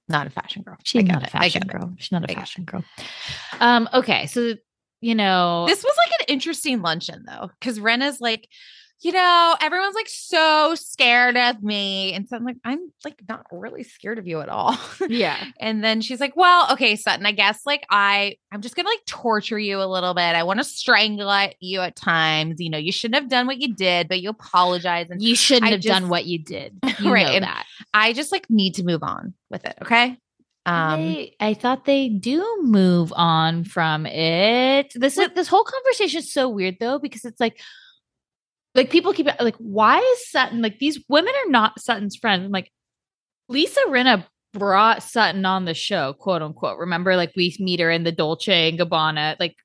Not 0.08 0.26
a 0.26 0.30
fashion 0.30 0.62
girl. 0.62 0.76
she's 0.84 1.04
not 1.04 1.22
a. 1.22 1.26
I 1.26 1.28
fashion 1.30 1.62
get 1.62 1.74
it. 1.74 1.78
girl. 1.80 1.94
She's 1.98 2.12
not 2.12 2.22
I 2.22 2.24
a 2.24 2.28
get 2.28 2.36
fashion 2.36 2.64
girl. 2.64 2.84
Um, 3.60 3.88
okay. 3.92 4.26
So 4.26 4.54
you 5.00 5.14
know 5.14 5.66
This 5.68 5.82
was 5.82 5.94
an 6.28 6.34
interesting 6.34 6.82
luncheon 6.82 7.24
though, 7.26 7.50
because 7.58 7.78
Rinna's 7.78 8.20
like, 8.20 8.48
you 9.00 9.12
know, 9.12 9.56
everyone's 9.60 9.94
like 9.94 10.08
so 10.08 10.74
scared 10.76 11.36
of 11.36 11.62
me. 11.62 12.14
And 12.14 12.26
so 12.26 12.36
I'm 12.36 12.44
like, 12.44 12.56
I'm 12.64 12.90
like 13.04 13.20
not 13.28 13.44
really 13.52 13.82
scared 13.82 14.18
of 14.18 14.26
you 14.26 14.40
at 14.40 14.48
all. 14.48 14.78
Yeah. 15.08 15.36
and 15.60 15.84
then 15.84 16.00
she's 16.00 16.20
like, 16.20 16.36
Well, 16.36 16.72
okay, 16.72 16.96
Sutton, 16.96 17.26
I 17.26 17.32
guess 17.32 17.60
like 17.66 17.84
I 17.90 18.36
I'm 18.50 18.62
just 18.62 18.76
gonna 18.76 18.88
like 18.88 19.04
torture 19.04 19.58
you 19.58 19.82
a 19.82 19.84
little 19.84 20.14
bit. 20.14 20.22
I 20.22 20.42
want 20.44 20.60
to 20.60 20.64
strangle 20.64 21.30
at 21.30 21.56
you 21.60 21.80
at 21.80 21.96
times. 21.96 22.60
You 22.60 22.70
know, 22.70 22.78
you 22.78 22.92
shouldn't 22.92 23.20
have 23.20 23.28
done 23.28 23.46
what 23.46 23.58
you 23.58 23.74
did, 23.74 24.08
but 24.08 24.22
you 24.22 24.30
apologize. 24.30 25.10
And 25.10 25.20
You 25.20 25.36
shouldn't 25.36 25.66
I 25.66 25.72
have 25.72 25.82
done 25.82 26.08
what 26.08 26.24
you 26.24 26.38
did. 26.38 26.78
You 27.00 27.12
Right, 27.12 27.40
that. 27.40 27.66
I 27.92 28.12
just 28.12 28.30
like 28.32 28.48
need 28.48 28.76
to 28.76 28.84
move 28.84 29.02
on 29.02 29.34
with 29.50 29.64
it. 29.66 29.76
Okay. 29.82 30.16
Um 30.66 31.00
They- 31.00 31.36
I 31.40 31.54
thought 31.54 31.84
they 31.84 32.08
do 32.08 32.42
move 32.62 33.12
on 33.16 33.64
from 33.64 34.06
it. 34.06 34.92
This 34.94 35.18
is, 35.18 35.28
this 35.34 35.48
whole 35.48 35.64
conversation 35.64 36.18
is 36.20 36.32
so 36.32 36.48
weird 36.48 36.76
though 36.80 36.98
because 36.98 37.24
it's 37.24 37.40
like, 37.40 37.60
like 38.74 38.90
people 38.90 39.12
keep 39.12 39.26
like, 39.40 39.56
why 39.58 39.98
is 39.98 40.30
Sutton 40.30 40.62
like 40.62 40.78
these 40.78 40.98
women 41.08 41.32
are 41.44 41.50
not 41.50 41.80
Sutton's 41.80 42.16
friends? 42.16 42.44
I'm 42.44 42.50
like, 42.52 42.72
Lisa 43.48 43.80
Rinna 43.88 44.24
brought 44.52 45.02
Sutton 45.02 45.44
on 45.44 45.64
the 45.64 45.74
show, 45.74 46.12
quote 46.14 46.40
unquote. 46.42 46.78
Remember, 46.78 47.14
like 47.16 47.32
we 47.36 47.54
meet 47.60 47.80
her 47.80 47.90
in 47.90 48.04
the 48.04 48.12
Dolce 48.12 48.70
and 48.70 48.78
Gabbana. 48.78 49.36
Like, 49.38 49.56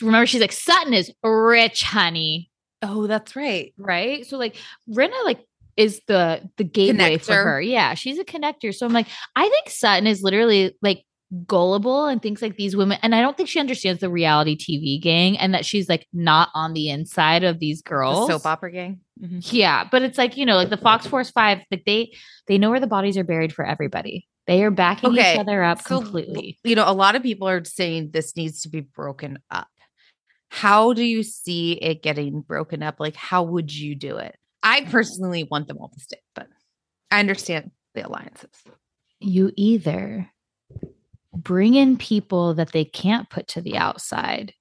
remember 0.00 0.26
she's 0.26 0.40
like 0.40 0.52
Sutton 0.52 0.94
is 0.94 1.12
rich, 1.22 1.82
honey, 1.82 2.50
Oh, 2.82 3.06
that's 3.06 3.34
right. 3.36 3.72
right? 3.78 4.24
So 4.26 4.36
like 4.38 4.56
Rinna 4.90 5.24
like 5.24 5.44
is 5.76 6.00
the 6.08 6.42
the 6.56 6.64
gateway 6.64 7.18
for 7.18 7.34
her. 7.34 7.60
Yeah, 7.60 7.94
she's 7.94 8.18
a 8.18 8.24
connector. 8.24 8.74
So 8.74 8.86
I'm 8.86 8.92
like, 8.92 9.08
I 9.34 9.48
think 9.48 9.68
Sutton 9.70 10.06
is 10.06 10.22
literally 10.22 10.76
like 10.82 11.04
gullible 11.46 12.06
and 12.06 12.22
thinks 12.22 12.40
like 12.40 12.56
these 12.56 12.76
women 12.76 12.98
and 13.02 13.12
I 13.12 13.20
don't 13.20 13.36
think 13.36 13.48
she 13.48 13.58
understands 13.58 14.00
the 14.00 14.08
reality 14.08 14.56
TV 14.56 15.02
gang 15.02 15.36
and 15.36 15.52
that 15.54 15.66
she's 15.66 15.88
like 15.88 16.06
not 16.12 16.50
on 16.54 16.72
the 16.72 16.88
inside 16.88 17.42
of 17.42 17.58
these 17.58 17.82
The 17.82 17.88
girls. 17.90 18.28
soap 18.28 18.46
opera 18.46 18.70
gang. 18.70 19.00
Mhm. 19.20 19.40
Yeah, 19.52 19.88
but 19.90 20.02
it's 20.02 20.18
like, 20.18 20.36
you 20.36 20.46
know, 20.46 20.54
like 20.54 20.70
the 20.70 20.76
Fox 20.76 21.04
Force 21.06 21.30
5, 21.30 21.62
like 21.70 21.82
they 21.84 22.12
they 22.46 22.58
know 22.58 22.70
where 22.70 22.80
the 22.80 22.86
bodies 22.86 23.16
are 23.18 23.24
buried 23.24 23.52
for 23.52 23.66
everybody. 23.66 24.26
They 24.46 24.62
are 24.62 24.70
backing 24.70 25.10
Okay, 25.10 25.34
each 25.34 25.40
other 25.40 25.64
up 25.64 25.82
So, 25.82 25.98
completely. 26.00 26.58
You 26.62 26.76
know, 26.76 26.84
a 26.86 26.94
lot 26.94 27.16
of 27.16 27.22
people 27.24 27.48
are 27.48 27.64
saying 27.64 28.10
this 28.12 28.36
needs 28.36 28.60
to 28.62 28.68
be 28.68 28.80
broken 28.80 29.40
up. 29.50 29.66
How 30.50 30.92
do 30.92 31.02
you 31.02 31.24
see 31.24 31.72
it 31.72 32.02
getting 32.04 32.40
broken 32.40 32.82
up? 32.84 33.00
Like, 33.00 33.16
how 33.16 33.42
would 33.42 33.74
you 33.74 33.96
do 33.96 34.18
it? 34.18 34.36
I 34.66 34.84
personally 34.84 35.44
want 35.44 35.68
them 35.68 35.78
all 35.78 35.88
to 35.90 36.00
stay, 36.00 36.18
but 36.34 36.48
I 37.10 37.20
understand 37.20 37.70
the 37.94 38.06
alliances. 38.06 38.50
You 39.20 39.52
either 39.56 40.28
bring 41.32 41.74
in 41.74 41.96
people 41.96 42.54
that 42.54 42.72
they 42.72 42.84
can't 42.84 43.30
put 43.30 43.46
to 43.48 43.60
the 43.60 43.76
outside 43.76 44.52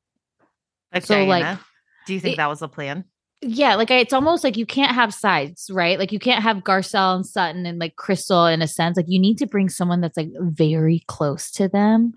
Like, 0.94 1.06
So, 1.06 1.24
like, 1.26 1.58
do 2.06 2.14
you 2.14 2.20
think 2.20 2.34
it- 2.34 2.38
that 2.38 2.48
was 2.50 2.62
a 2.62 2.68
plan? 2.68 3.06
yeah, 3.42 3.76
like 3.76 3.92
I, 3.92 3.96
it's 3.98 4.14
almost 4.14 4.44
like 4.44 4.58
you 4.58 4.66
can't 4.66 4.94
have 4.94 5.14
sides, 5.14 5.70
right? 5.72 6.00
Like 6.00 6.12
you 6.12 6.20
can't 6.20 6.42
have 6.44 6.58
Garcelle 6.58 7.16
and 7.16 7.26
Sutton 7.26 7.66
and 7.66 7.80
like 7.80 7.96
Crystal 7.96 8.46
in 8.46 8.62
a 8.62 8.68
sense. 8.68 8.98
Like 8.98 9.06
you 9.10 9.20
need 9.20 9.38
to 9.40 9.48
bring 9.48 9.70
someone 9.70 10.02
that's 10.02 10.18
like 10.18 10.30
very 10.40 11.04
close 11.08 11.52
to 11.52 11.68
them. 11.68 12.14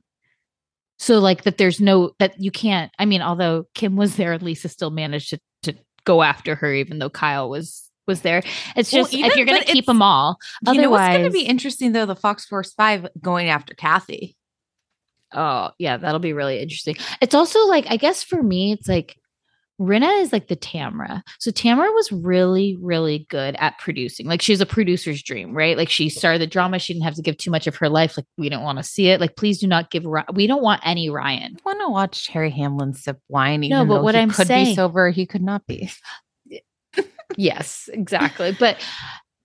So 0.98 1.18
like 1.18 1.42
that 1.44 1.58
there's 1.58 1.80
no 1.80 2.12
that 2.18 2.40
you 2.40 2.50
can't. 2.50 2.90
I 2.98 3.04
mean, 3.04 3.22
although 3.22 3.66
Kim 3.74 3.96
was 3.96 4.16
there, 4.16 4.38
Lisa 4.38 4.68
still 4.68 4.90
managed 4.90 5.30
to 5.30 5.36
to 5.38 5.42
go 6.08 6.22
after 6.22 6.54
her, 6.56 6.72
even 6.72 6.98
though 6.98 7.10
Kyle 7.10 7.48
was 7.48 7.84
was 8.06 8.22
there. 8.22 8.42
It's 8.74 8.90
Well, 8.90 9.04
just 9.04 9.14
if 9.14 9.36
you're 9.36 9.46
gonna 9.46 9.62
keep 9.62 9.84
them 9.86 10.00
all. 10.02 10.38
you 10.66 10.80
know 10.80 10.90
what's 10.90 11.14
going 11.14 11.24
to 11.24 11.30
be 11.30 11.42
interesting 11.42 11.92
though? 11.92 12.06
The 12.06 12.16
Fox 12.16 12.46
Force 12.46 12.72
Five 12.72 13.06
going 13.20 13.50
after 13.50 13.74
Kathy. 13.74 14.34
Oh, 15.34 15.70
yeah, 15.78 15.98
that'll 15.98 16.20
be 16.20 16.32
really 16.32 16.58
interesting. 16.58 16.96
It's 17.20 17.34
also 17.34 17.66
like, 17.66 17.84
I 17.90 17.98
guess 17.98 18.22
for 18.24 18.42
me, 18.42 18.72
it's 18.72 18.88
like 18.88 19.14
Rinna 19.80 20.20
is 20.22 20.32
like 20.32 20.48
the 20.48 20.56
Tamra. 20.56 21.22
So 21.38 21.50
Tamra 21.52 21.92
was 21.94 22.10
really, 22.10 22.76
really 22.80 23.26
good 23.30 23.54
at 23.60 23.78
producing. 23.78 24.26
Like 24.26 24.42
she's 24.42 24.60
a 24.60 24.66
producer's 24.66 25.22
dream, 25.22 25.52
right? 25.54 25.76
Like 25.76 25.88
she 25.88 26.08
started 26.08 26.40
the 26.40 26.46
drama. 26.48 26.78
She 26.80 26.92
didn't 26.92 27.04
have 27.04 27.14
to 27.14 27.22
give 27.22 27.36
too 27.36 27.50
much 27.52 27.66
of 27.68 27.76
her 27.76 27.88
life. 27.88 28.16
Like 28.16 28.26
we 28.36 28.48
don't 28.48 28.64
want 28.64 28.78
to 28.78 28.82
see 28.84 29.08
it. 29.08 29.20
Like 29.20 29.36
please 29.36 29.58
do 29.60 29.66
not 29.68 29.90
give. 29.90 30.04
We 30.34 30.46
don't 30.48 30.62
want 30.62 30.82
any 30.84 31.10
Ryan. 31.10 31.56
I 31.58 31.60
want 31.64 31.80
to 31.80 31.88
watch 31.90 32.26
Harry 32.28 32.50
Hamlin 32.50 32.94
sip 32.94 33.20
wine. 33.28 33.60
No, 33.68 33.84
but 33.84 34.02
what 34.02 34.14
he 34.16 34.20
I'm 34.20 34.30
could 34.30 34.48
saying- 34.48 34.66
be 34.66 34.74
sober, 34.74 35.10
he 35.10 35.26
could 35.26 35.42
not 35.42 35.66
be. 35.66 35.90
Yes, 37.36 37.90
exactly. 37.92 38.56
but 38.58 38.78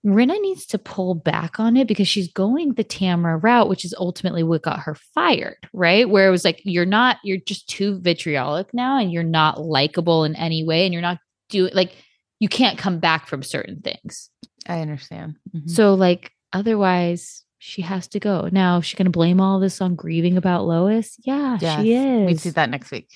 Rinna 0.04 0.38
needs 0.40 0.66
to 0.66 0.78
pull 0.78 1.14
back 1.14 1.58
on 1.58 1.76
it 1.76 1.88
because 1.88 2.06
she's 2.06 2.30
going 2.30 2.74
the 2.74 2.84
Tamra 2.84 3.42
route, 3.42 3.68
which 3.68 3.84
is 3.84 3.94
ultimately 3.98 4.42
what 4.42 4.62
got 4.62 4.80
her 4.80 4.94
fired, 5.14 5.56
right? 5.72 6.08
Where 6.08 6.28
it 6.28 6.30
was 6.30 6.44
like, 6.44 6.60
you're 6.64 6.84
not, 6.84 7.16
you're 7.24 7.38
just 7.38 7.68
too 7.68 8.00
vitriolic 8.00 8.74
now 8.74 8.98
and 8.98 9.10
you're 9.10 9.22
not 9.22 9.60
likable 9.62 10.24
in 10.24 10.36
any 10.36 10.62
way 10.62 10.84
and 10.84 10.92
you're 10.92 11.00
not 11.02 11.18
doing 11.48 11.72
like, 11.74 11.96
you 12.38 12.48
can't 12.48 12.76
come 12.78 12.98
back 12.98 13.26
from 13.26 13.42
certain 13.42 13.80
things. 13.80 14.28
I 14.66 14.80
understand. 14.80 15.36
Mhm. 15.56 15.70
So, 15.70 15.94
like, 15.94 16.32
otherwise, 16.52 17.42
she 17.58 17.80
has 17.80 18.06
to 18.08 18.20
go. 18.20 18.48
Now, 18.52 18.78
is 18.78 18.84
she 18.86 18.96
going 18.96 19.06
to 19.06 19.10
blame 19.10 19.40
all 19.40 19.58
this 19.60 19.80
on 19.80 19.94
grieving 19.94 20.36
about 20.36 20.66
Lois? 20.66 21.16
Yeah, 21.24 21.56
she 21.56 21.94
is. 21.94 22.26
We'd 22.26 22.40
see 22.40 22.50
that 22.50 22.68
next 22.68 22.90
week. 22.90 23.08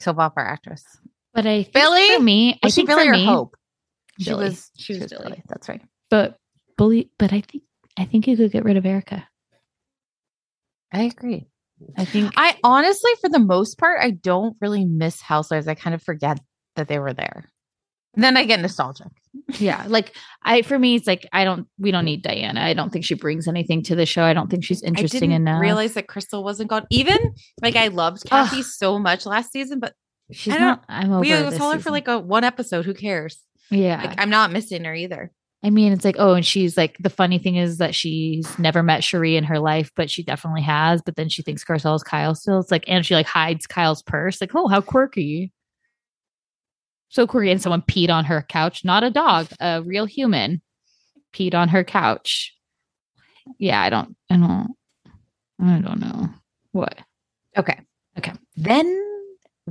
Soap 0.00 0.18
opera 0.18 0.48
actress. 0.48 0.84
But 1.34 1.46
I 1.46 1.62
think 1.64 1.74
Billie? 1.74 2.14
for 2.16 2.22
me, 2.22 2.52
I 2.62 2.66
Was 2.66 2.74
think 2.74 2.88
Billie 2.88 3.04
for 3.06 3.10
or 3.10 3.12
me, 3.16 3.26
Hope? 3.26 3.56
She 4.20 4.30
Billie. 4.30 4.44
was. 4.50 4.70
She 4.76 4.98
was 4.98 5.06
Billie. 5.12 5.42
That's 5.48 5.68
right. 5.68 5.82
but 6.10 6.36
bully, 6.76 7.10
but 7.18 7.32
I 7.32 7.40
think 7.40 7.64
I 7.98 8.04
think 8.04 8.26
you 8.26 8.36
could 8.36 8.52
get 8.52 8.64
rid 8.64 8.76
of 8.76 8.86
Erika. 8.86 9.26
I 10.92 11.02
agree. 11.04 11.46
I 11.96 12.04
think 12.04 12.32
I 12.36 12.56
honestly, 12.62 13.10
for 13.20 13.28
the 13.30 13.38
most 13.38 13.78
part, 13.78 14.00
I 14.02 14.10
don't 14.10 14.56
really 14.60 14.84
miss 14.84 15.20
Housewives. 15.22 15.66
I 15.68 15.74
kind 15.74 15.94
of 15.94 16.02
forget 16.02 16.38
that 16.76 16.88
they 16.88 16.98
were 16.98 17.14
there. 17.14 17.48
And 18.14 18.24
then 18.24 18.36
I 18.36 18.44
get 18.44 18.60
nostalgic. 18.60 19.06
yeah, 19.58 19.84
like 19.86 20.14
I 20.42 20.62
for 20.62 20.78
me, 20.78 20.96
it's 20.96 21.06
like 21.06 21.26
I 21.32 21.44
don't 21.44 21.66
we 21.78 21.90
don't 21.92 22.04
need 22.04 22.22
Diana. 22.22 22.60
I 22.60 22.74
don't 22.74 22.90
think 22.92 23.04
she 23.04 23.14
brings 23.14 23.46
anything 23.48 23.82
to 23.84 23.94
the 23.94 24.04
show. 24.04 24.24
I 24.24 24.32
don't 24.34 24.50
think 24.50 24.64
she's 24.64 24.82
I 24.82 24.88
interesting 24.88 25.20
didn't 25.30 25.36
enough. 25.46 25.60
realize 25.60 25.94
that 25.94 26.08
Crystal 26.08 26.42
wasn't 26.42 26.70
gone. 26.70 26.86
Even 26.90 27.34
like 27.62 27.76
I 27.76 27.86
loved 27.88 28.24
Kathy 28.26 28.62
so 28.62 28.98
much 28.98 29.24
last 29.26 29.52
season, 29.52 29.78
but 29.78 29.94
she's 30.32 30.52
I 30.54 30.58
don't- 30.58 30.66
not. 30.66 30.84
I'm 30.88 31.12
over. 31.12 31.20
we 31.20 31.28
this 31.30 31.56
saw 31.56 31.72
her 31.72 31.78
for 31.78 31.90
like 31.92 32.08
a 32.08 32.18
one 32.18 32.42
episode. 32.44 32.84
Who 32.84 32.94
cares? 32.94 33.38
Yeah. 33.70 34.02
Like 34.04 34.20
I'm 34.20 34.30
not 34.30 34.52
missing 34.52 34.84
her 34.84 34.94
either. 34.94 35.32
I 35.62 35.68
mean, 35.68 35.92
it's 35.92 36.06
like, 36.06 36.16
oh, 36.18 36.32
and 36.32 36.46
she's 36.46 36.78
like, 36.78 36.96
the 37.00 37.10
funny 37.10 37.38
thing 37.38 37.56
is 37.56 37.76
that 37.78 37.94
she's 37.94 38.58
never 38.58 38.82
met 38.82 39.02
Sheree 39.02 39.36
in 39.36 39.44
her 39.44 39.58
life, 39.58 39.90
but 39.94 40.10
she 40.10 40.22
definitely 40.22 40.62
has. 40.62 41.02
But 41.02 41.16
then 41.16 41.28
she 41.28 41.42
thinks 41.42 41.62
Garcelle's 41.62 42.02
Kyle 42.02 42.34
still. 42.34 42.60
It's 42.60 42.70
like, 42.70 42.84
and 42.88 43.04
she 43.04 43.14
like 43.14 43.26
hides 43.26 43.66
Kyle's 43.66 44.02
purse. 44.02 44.40
Like, 44.40 44.54
oh, 44.54 44.68
how 44.68 44.80
quirky. 44.80 45.52
So 47.10 47.26
quirky. 47.26 47.50
And 47.50 47.60
someone 47.60 47.82
peed 47.82 48.08
on 48.08 48.24
her 48.24 48.40
couch, 48.40 48.86
not 48.86 49.04
a 49.04 49.10
dog, 49.10 49.48
a 49.60 49.82
real 49.82 50.06
human 50.06 50.62
peed 51.34 51.54
on 51.54 51.68
her 51.68 51.84
couch. 51.84 52.54
Yeah, 53.58 53.82
I 53.82 53.90
don't, 53.90 54.16
I 54.30 54.36
don't, 54.38 54.68
I 55.60 55.78
don't 55.80 56.00
know 56.00 56.30
what. 56.72 57.00
Okay. 57.58 57.78
Okay. 58.16 58.32
Then 58.56 59.09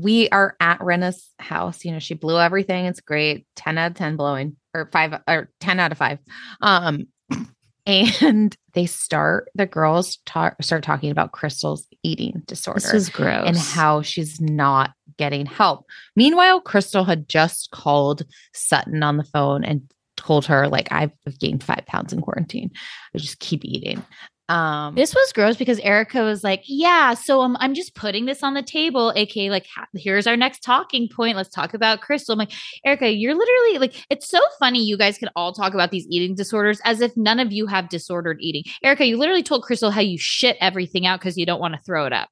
we 0.01 0.29
are 0.29 0.55
at 0.59 0.79
Rinna's 0.79 1.29
house. 1.39 1.83
You 1.85 1.91
know, 1.91 1.99
she 1.99 2.13
blew 2.13 2.39
everything. 2.39 2.85
It's 2.85 3.01
great. 3.01 3.45
10 3.55 3.77
out 3.77 3.91
of 3.91 3.97
10 3.97 4.15
blowing 4.17 4.55
or 4.73 4.89
five 4.91 5.21
or 5.27 5.49
10 5.59 5.79
out 5.79 5.91
of 5.91 5.97
five. 5.97 6.19
Um, 6.61 7.07
and 7.85 8.55
they 8.73 8.85
start, 8.85 9.49
the 9.55 9.65
girls 9.65 10.17
talk, 10.25 10.55
start 10.61 10.83
talking 10.83 11.11
about 11.11 11.31
Crystal's 11.31 11.87
eating 12.03 12.43
disorder 12.45 12.79
This 12.79 12.93
was 12.93 13.09
gross. 13.09 13.47
and 13.47 13.57
how 13.57 14.01
she's 14.01 14.39
not 14.39 14.91
getting 15.17 15.45
help. 15.45 15.85
Meanwhile, 16.15 16.61
Crystal 16.61 17.03
had 17.03 17.27
just 17.27 17.71
called 17.71 18.23
Sutton 18.53 19.01
on 19.03 19.17
the 19.17 19.23
phone 19.23 19.63
and 19.63 19.91
told 20.17 20.45
her, 20.45 20.67
like, 20.67 20.91
I've 20.91 21.11
gained 21.39 21.63
five 21.63 21.85
pounds 21.87 22.13
in 22.13 22.21
quarantine. 22.21 22.71
I 23.15 23.17
just 23.17 23.39
keep 23.39 23.63
eating. 23.65 24.03
Um, 24.49 24.95
This 24.95 25.13
was 25.13 25.31
gross 25.31 25.55
because 25.55 25.79
Erika 25.79 26.23
was 26.23 26.43
like, 26.43 26.63
"Yeah, 26.65 27.13
so 27.13 27.41
um, 27.41 27.55
I'm 27.59 27.75
just 27.75 27.93
putting 27.93 28.25
this 28.25 28.41
on 28.41 28.55
the 28.55 28.63
table, 28.63 29.13
aka 29.15 29.49
like, 29.51 29.67
here's 29.93 30.25
our 30.25 30.35
next 30.35 30.63
talking 30.63 31.07
point. 31.07 31.37
Let's 31.37 31.49
talk 31.49 31.73
about 31.75 32.01
Crystal." 32.01 32.33
I'm 32.33 32.39
like, 32.39 32.51
Erika, 32.83 33.11
you're 33.11 33.35
literally 33.35 33.77
like, 33.77 34.05
it's 34.09 34.27
so 34.27 34.39
funny. 34.57 34.83
You 34.83 34.97
guys 34.97 35.19
can 35.19 35.29
all 35.35 35.53
talk 35.53 35.73
about 35.75 35.91
these 35.91 36.07
eating 36.09 36.35
disorders 36.35 36.81
as 36.83 36.99
if 36.99 37.15
none 37.15 37.39
of 37.39 37.51
you 37.51 37.67
have 37.67 37.89
disordered 37.89 38.37
eating. 38.41 38.63
Erika, 38.83 39.05
you 39.05 39.17
literally 39.17 39.43
told 39.43 39.63
Crystal 39.63 39.91
how 39.91 40.01
you 40.01 40.17
shit 40.17 40.57
everything 40.59 41.05
out 41.05 41.19
because 41.19 41.37
you 41.37 41.45
don't 41.45 41.61
want 41.61 41.75
to 41.75 41.81
throw 41.81 42.05
it 42.05 42.13
up 42.13 42.29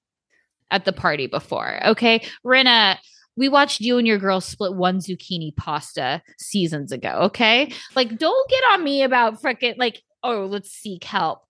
at 0.72 0.86
the 0.86 0.94
party 0.94 1.28
before. 1.28 1.80
Okay, 1.86 2.22
Rinna. 2.46 2.98
We 3.40 3.50
watched 3.50 3.82
you 3.82 4.00
and 4.00 4.08
your 4.08 4.18
girl 4.18 4.42
split 4.42 4.74
one 4.74 4.98
zucchini 4.98 5.56
pasta 5.56 6.24
seasons 6.40 6.92
ago. 6.92 7.10
Okay. 7.26 7.72
Like, 7.96 8.18
don't 8.18 8.50
get 8.50 8.64
on 8.72 8.84
me 8.84 9.04
about 9.04 9.40
frickin' 9.44 9.78
like 9.78 10.02
oh, 10.24 10.48
let's 10.50 10.72
seek 10.72 11.04
help. 11.04 11.47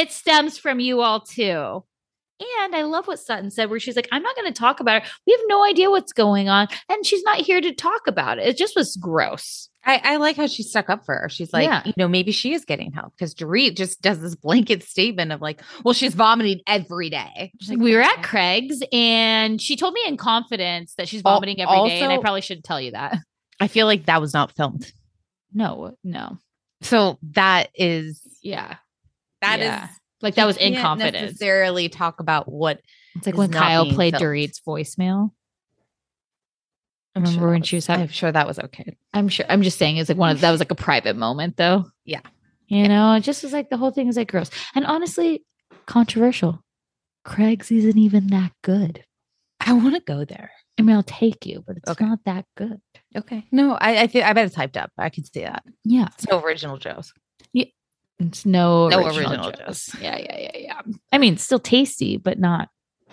It 0.00 0.12
stems 0.12 0.56
from 0.58 0.80
you 0.80 1.00
all 1.02 1.20
too. 1.20 1.84
And 2.62 2.74
I 2.74 2.82
love 2.84 3.06
what 3.06 3.18
Sutton 3.18 3.50
said, 3.50 3.68
where 3.68 3.78
she's 3.78 3.96
like, 3.96 4.08
I'm 4.12 4.22
not 4.22 4.34
going 4.34 4.50
to 4.50 4.58
talk 4.58 4.80
about 4.80 5.02
it. 5.02 5.08
We 5.26 5.32
have 5.34 5.42
no 5.46 5.62
idea 5.62 5.90
what's 5.90 6.14
going 6.14 6.48
on. 6.48 6.68
And 6.88 7.04
she's 7.04 7.22
not 7.22 7.36
here 7.38 7.60
to 7.60 7.74
talk 7.74 8.06
about 8.06 8.38
it. 8.38 8.46
It 8.46 8.56
just 8.56 8.74
was 8.74 8.96
gross. 8.96 9.68
I, 9.84 10.00
I 10.02 10.16
like 10.16 10.36
how 10.36 10.46
she 10.46 10.62
stuck 10.62 10.88
up 10.88 11.04
for 11.04 11.14
her. 11.14 11.28
She's 11.28 11.52
like, 11.52 11.64
Yeah. 11.64 11.82
you 11.84 11.92
know, 11.98 12.08
maybe 12.08 12.32
she 12.32 12.54
is 12.54 12.64
getting 12.64 12.92
help 12.92 13.12
because 13.14 13.34
Dorit 13.34 13.76
just 13.76 14.00
does 14.00 14.20
this 14.20 14.34
blanket 14.36 14.82
statement 14.82 15.32
of 15.32 15.42
like, 15.42 15.60
well, 15.84 15.92
she's 15.92 16.14
vomiting 16.14 16.60
every 16.66 17.10
day. 17.10 17.52
Like, 17.68 17.78
we 17.78 17.94
were 17.94 18.00
at 18.02 18.22
Craig's 18.22 18.82
and 18.90 19.60
she 19.60 19.76
told 19.76 19.92
me 19.92 20.00
in 20.06 20.16
confidence 20.16 20.94
that 20.96 21.08
she's 21.08 21.20
vomiting 21.20 21.60
every 21.60 21.88
day, 21.90 22.00
And 22.00 22.10
I 22.12 22.18
probably 22.18 22.40
shouldn't 22.40 22.64
tell 22.64 22.80
you 22.80 22.92
that. 22.92 23.18
I 23.60 23.68
feel 23.68 23.84
like 23.86 24.06
that 24.06 24.20
was 24.22 24.32
not 24.32 24.52
filmed. 24.52 24.90
No, 25.52 25.94
no. 26.04 26.38
So 26.82 27.18
that 27.34 27.68
is 27.74 28.22
Yeah. 28.42 28.76
That 29.42 29.60
is 29.60 29.66
Yeah. 29.66 29.88
Like 30.22 30.34
that 30.34 30.46
was 30.46 30.56
in 30.58 30.74
confidence. 30.76 31.14
Necessarily 31.32 31.88
talk 31.88 32.20
about 32.20 32.50
what 32.50 32.80
It's 33.14 33.24
like 33.26 33.36
when 33.36 33.50
Kyle 33.50 33.86
played 33.90 34.12
filmed. 34.12 34.20
Dorit's 34.22 34.60
voicemail. 34.60 35.30
I'm 37.14 37.22
Remember 37.24 37.46
that 37.46 37.50
when 37.52 37.62
she 37.62 37.76
was 37.76 37.86
having- 37.86 38.02
I'm 38.04 38.08
sure 38.08 38.30
that 38.30 38.46
was 38.46 38.58
okay. 38.58 38.96
I'm 39.12 39.28
sure. 39.28 39.46
I'm 39.48 39.62
just 39.62 39.78
saying 39.78 39.96
it's 39.96 40.08
like 40.08 40.18
one 40.18 40.30
of 40.30 40.40
that 40.42 40.50
was 40.50 40.60
like 40.60 40.70
a 40.70 40.74
private 40.76 41.16
moment 41.16 41.56
though. 41.56 41.86
Yeah. 42.04 42.20
You 42.68 42.86
know, 42.88 43.14
it 43.14 43.20
just 43.22 43.42
was 43.42 43.52
like 43.52 43.68
the 43.70 43.76
whole 43.76 43.90
thing 43.90 44.08
is 44.08 44.16
like 44.16 44.30
gross. 44.30 44.50
And 44.74 44.86
honestly, 44.86 45.44
controversial. 45.86 46.62
Craig's 47.24 47.70
isn't 47.72 47.98
even 47.98 48.28
that 48.28 48.52
good. 48.62 49.04
I 49.58 49.72
want 49.72 49.94
to 49.96 50.00
go 50.00 50.24
there. 50.24 50.52
I 50.78 50.82
mean, 50.82 50.94
I'll 50.96 51.02
take 51.02 51.44
you, 51.46 51.64
but 51.66 51.76
it's 51.76 51.90
Okay. 51.90 52.04
not 52.04 52.20
that 52.26 52.46
good. 52.56 52.80
Okay. 53.16 53.44
No, 53.50 53.72
I 53.72 54.02
I 54.02 54.06
think 54.06 54.24
I 54.24 54.32
bet 54.32 54.46
it's 54.46 54.54
hyped 54.56 54.76
up. 54.76 54.90
I 54.96 55.08
can 55.10 55.24
see 55.24 55.40
that. 55.40 55.64
Yeah. 55.84 56.08
It's 56.14 56.28
no 56.28 56.40
original 56.40 56.76
Joe's. 56.78 57.12
It's 58.20 58.44
no, 58.46 58.88
No 58.88 59.06
original, 59.06 59.30
original 59.32 59.50
Joe's. 59.52 59.86
Joe's. 59.86 59.96
Yeah, 60.00 60.16
yeah, 60.18 60.38
yeah, 60.38 60.50
yeah. 60.54 60.80
I 61.12 61.18
mean, 61.18 61.36
still 61.38 61.58
tasty, 61.58 62.16
but 62.18 62.38
not, 62.38 62.68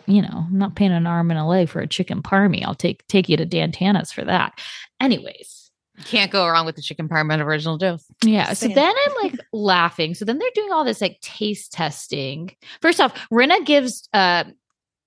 you 0.05 0.21
know, 0.21 0.45
I'm 0.47 0.57
not 0.57 0.75
paying 0.75 0.91
an 0.91 1.07
arm 1.07 1.31
and 1.31 1.39
a 1.39 1.45
leg 1.45 1.69
for 1.69 1.79
a 1.79 1.87
chicken 1.87 2.21
parmy. 2.21 2.63
I'll 2.65 2.75
take 2.75 3.05
take 3.07 3.29
you 3.29 3.37
to 3.37 3.45
Dan 3.45 3.71
Tana's 3.71 4.11
for 4.11 4.23
that. 4.25 4.59
Anyways, 5.01 5.71
You 5.97 6.03
can't 6.03 6.31
go 6.31 6.47
wrong 6.47 6.65
with 6.65 6.75
the 6.75 6.81
chicken 6.81 7.07
parm 7.09 7.35
original 7.43 7.77
Joe's. 7.77 8.05
Yeah. 8.23 8.47
Just 8.49 8.61
So 8.61 8.65
saying. 8.67 8.75
then 8.75 8.93
I'm 9.07 9.13
like 9.23 9.39
laughing. 9.53 10.13
So 10.13 10.25
then 10.25 10.37
they're 10.39 10.49
doing 10.55 10.71
all 10.71 10.83
this 10.85 11.01
like 11.01 11.19
taste 11.21 11.71
testing. 11.73 12.55
First 12.81 12.99
off, 13.01 13.13
Rinna 13.31 13.65
gives 13.65 14.07
uh 14.13 14.45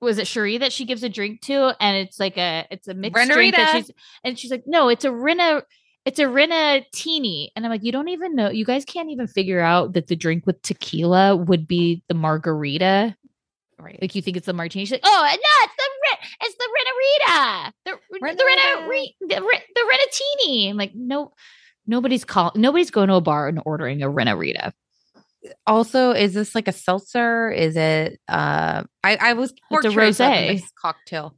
was 0.01 0.17
it 0.19 0.27
Sheree 0.27 0.61
that 0.61 0.73
she 0.73 0.87
gives 0.87 1.03
a 1.03 1.11
drink 1.11 1.43
to? 1.43 1.77
And 1.79 1.97
it's 1.99 2.19
like 2.19 2.39
a 2.39 2.67
it's 2.71 2.89
a 2.89 2.95
mixed 2.95 3.31
drink 3.31 3.55
that 3.55 3.77
she's 3.77 3.91
and 4.25 4.39
she's 4.39 4.51
like, 4.51 4.65
no, 4.67 4.89
it's 4.89 5.05
a 5.05 5.11
Rinna, 5.11 5.63
it's 6.05 6.19
a 6.19 6.25
Rinna 6.25 6.85
teeny. 6.93 7.53
And 7.55 7.65
I'm 7.65 7.71
like, 7.71 7.85
you 7.85 7.93
don't 7.93 8.09
even 8.09 8.35
know, 8.35 8.51
you 8.51 8.65
guys 8.65 8.85
can't 8.85 9.11
even 9.11 9.27
figure 9.27 9.61
out 9.61 9.93
that 9.95 10.07
the 10.07 10.17
drink 10.17 10.47
with 10.47 10.61
tequila 10.63 11.37
would 11.37 11.67
be 11.67 12.03
the 12.09 12.15
margarita. 12.15 13.17
Right. 13.79 13.99
Like 14.01 14.15
you 14.15 14.23
think 14.23 14.37
it's 14.37 14.47
the 14.47 14.53
martini. 14.53 14.85
She's 14.85 14.93
like, 14.93 15.01
oh 15.05 15.23
no, 15.23 15.33
it's 15.33 15.75
the 15.77 15.91
it's 16.43 16.57
the 16.57 16.69
Rinnarita. 16.77 17.73
The 17.85 17.99
the 18.11 18.45
Rinna 18.45 18.89
Rinnarita. 18.89 19.13
The, 19.21 19.61
the 19.75 20.47
Rinnatini. 20.47 20.71
I'm 20.71 20.77
like, 20.77 20.95
no, 20.95 21.33
nobody's 21.87 22.25
call 22.25 22.53
nobody's 22.55 22.91
going 22.91 23.09
to 23.09 23.15
a 23.15 23.21
bar 23.21 23.49
and 23.49 23.61
ordering 23.65 24.03
a 24.03 24.07
Rinnarita. 24.07 24.73
Also, 25.67 26.11
is 26.13 26.35
this 26.35 26.55
like 26.55 26.69
a 26.69 26.73
seltzer? 26.73 27.51
Is 27.51 27.77
it 27.77 28.21
uh 28.29 28.85
I 29.03 29.17
I 29.17 29.33
was 29.35 29.55
portrayed 29.69 29.99
as 29.99 30.21
a 30.21 30.25
rosé. 30.25 30.63
cocktail. 30.81 31.35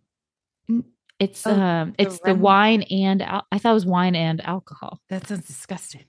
It's 1.23 1.47
Oh, 1.47 1.53
um 1.55 1.95
the 1.97 2.03
it's 2.03 2.19
the 2.19 2.33
Ren- 2.35 2.41
wine 2.41 2.83
and 2.83 3.23
al- 3.23 3.47
I 3.53 3.59
thought 3.59 3.71
it 3.71 3.75
was 3.75 3.87
wine 3.87 4.17
and 4.17 4.41
alcohol. 4.45 5.01
That 5.09 5.29
sounds 5.29 5.47
disgusting. 5.47 6.05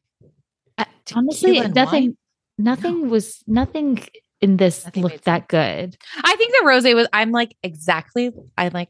I- 0.79 0.87
honestly, 1.13 1.59
nothing 1.59 2.03
wine? 2.03 2.17
nothing 2.57 3.09
was 3.09 3.43
nothing 3.45 4.03
in 4.41 4.57
this 4.57 4.85
Nothing 4.85 5.03
looked 5.03 5.25
that 5.25 5.47
good. 5.47 5.95
I 6.23 6.35
think 6.35 6.51
the 6.53 6.65
rosé 6.65 6.95
was 6.95 7.07
I'm 7.13 7.29
like 7.31 7.55
exactly 7.61 8.31
I 8.57 8.69
like 8.69 8.89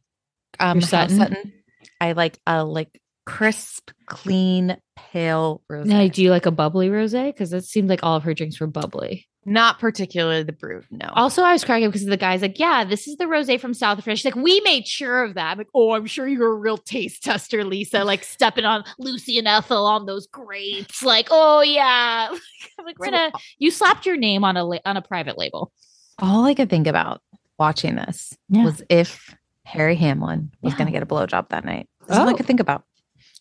um 0.62 0.80
how 0.80 1.08
Sutton? 1.08 1.52
I 2.00 2.14
like 2.14 2.40
a 2.48 2.64
like 2.64 3.02
crisp, 3.26 3.92
clean, 4.06 4.78
pale 4.96 5.62
rosé. 5.70 5.86
Now, 5.88 6.08
do 6.08 6.24
you 6.24 6.30
like 6.30 6.46
a 6.46 6.52
bubbly 6.52 6.88
rosé? 6.88 7.28
Because 7.34 7.52
it 7.52 7.66
seemed 7.66 7.90
like 7.90 8.02
all 8.02 8.16
of 8.16 8.24
her 8.24 8.34
drinks 8.34 8.62
were 8.62 8.68
bubbly. 8.68 9.28
Not 9.46 9.80
particularly 9.80 10.44
the 10.44 10.54
brut, 10.54 10.86
no. 10.90 11.10
Also, 11.16 11.44
I 11.44 11.52
was 11.52 11.64
cracking 11.66 11.86
up 11.88 11.92
because 11.94 12.06
the 12.08 12.16
guy's 12.18 12.42
like, 12.42 12.58
"Yeah, 12.60 12.84
this 12.86 13.08
is 13.08 13.18
the 13.18 13.26
rosé 13.26 13.60
from 13.60 13.74
South 13.74 13.98
Africa." 13.98 14.16
She's 14.16 14.26
like, 14.26 14.36
"We 14.42 14.62
made 14.62 14.88
sure 14.88 15.24
of 15.24 15.34
that." 15.34 15.52
I'm 15.52 15.58
like, 15.58 15.68
"Oh, 15.74 15.92
I'm 15.94 16.06
sure 16.06 16.28
you're 16.28 16.52
a 16.52 16.56
real 16.56 16.78
taste 16.78 17.24
tester, 17.24 17.64
Lisa. 17.66 18.04
Like 18.06 18.24
stepping 18.24 18.64
on 18.66 18.84
Lucy 19.00 19.38
and 19.38 19.48
Ethel 19.48 19.86
on 19.86 20.06
those 20.06 20.28
grapes. 20.28 21.04
Like, 21.04 21.28
oh 21.32 21.62
yeah." 21.62 22.30
I'm 22.80 22.86
like, 22.86 22.98
So- 23.04 23.10
Rinna, 23.12 23.32
you 23.60 23.70
slapped 23.72 24.06
your 24.06 24.18
name 24.18 24.44
on 24.46 24.56
a 24.58 24.64
la- 24.64 24.78
on 24.86 24.96
a 24.98 25.02
private 25.02 25.38
label. 25.38 25.72
all 26.20 26.46
I 26.46 26.54
could 26.54 26.70
think 26.70 26.88
about 26.88 27.22
watching 27.60 27.96
this 27.96 28.38
Yeah. 28.50 28.64
was 28.66 28.82
if 28.90 29.36
Harry 29.66 29.96
Hamlin 29.96 30.52
was 30.62 30.74
Yeah. 30.74 30.78
going 30.78 30.86
to 30.88 30.92
get 30.94 31.04
a 31.04 31.06
blowjob 31.06 31.50
that 31.50 31.66
night. 31.66 31.88
That's 32.08 32.20
all 32.20 32.30
I 32.30 32.34
Oh. 32.34 32.36
could 32.36 32.46
think 32.46 32.60
about. 32.60 32.84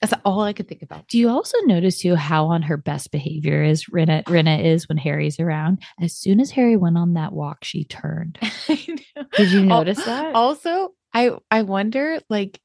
That's 0.02 0.20
all 0.24 0.40
I 0.42 0.52
could 0.52 0.66
think 0.68 0.82
about. 0.82 1.06
Do 1.06 1.16
you 1.16 1.28
also 1.28 1.56
notice 1.64 2.00
too 2.00 2.16
how 2.16 2.46
on 2.46 2.62
her 2.62 2.76
best 2.76 3.12
behavior 3.12 3.62
is 3.62 3.84
Rinna 3.86 4.24
Rinna 4.24 4.62
is 4.62 4.88
when 4.88 4.98
Harry's 4.98 5.38
around? 5.38 5.80
As 6.00 6.16
soon 6.16 6.40
as 6.40 6.50
Harry 6.50 6.76
went 6.76 6.98
on 6.98 7.14
that 7.14 7.32
walk, 7.32 7.62
she 7.62 7.84
turned. 7.84 8.36
Did 8.66 9.52
you 9.52 9.60
Al- 9.60 9.78
notice 9.78 10.04
that? 10.04 10.34
Also, 10.34 10.90
I 11.14 11.30
I 11.50 11.62
wonder 11.62 12.18
like 12.28 12.60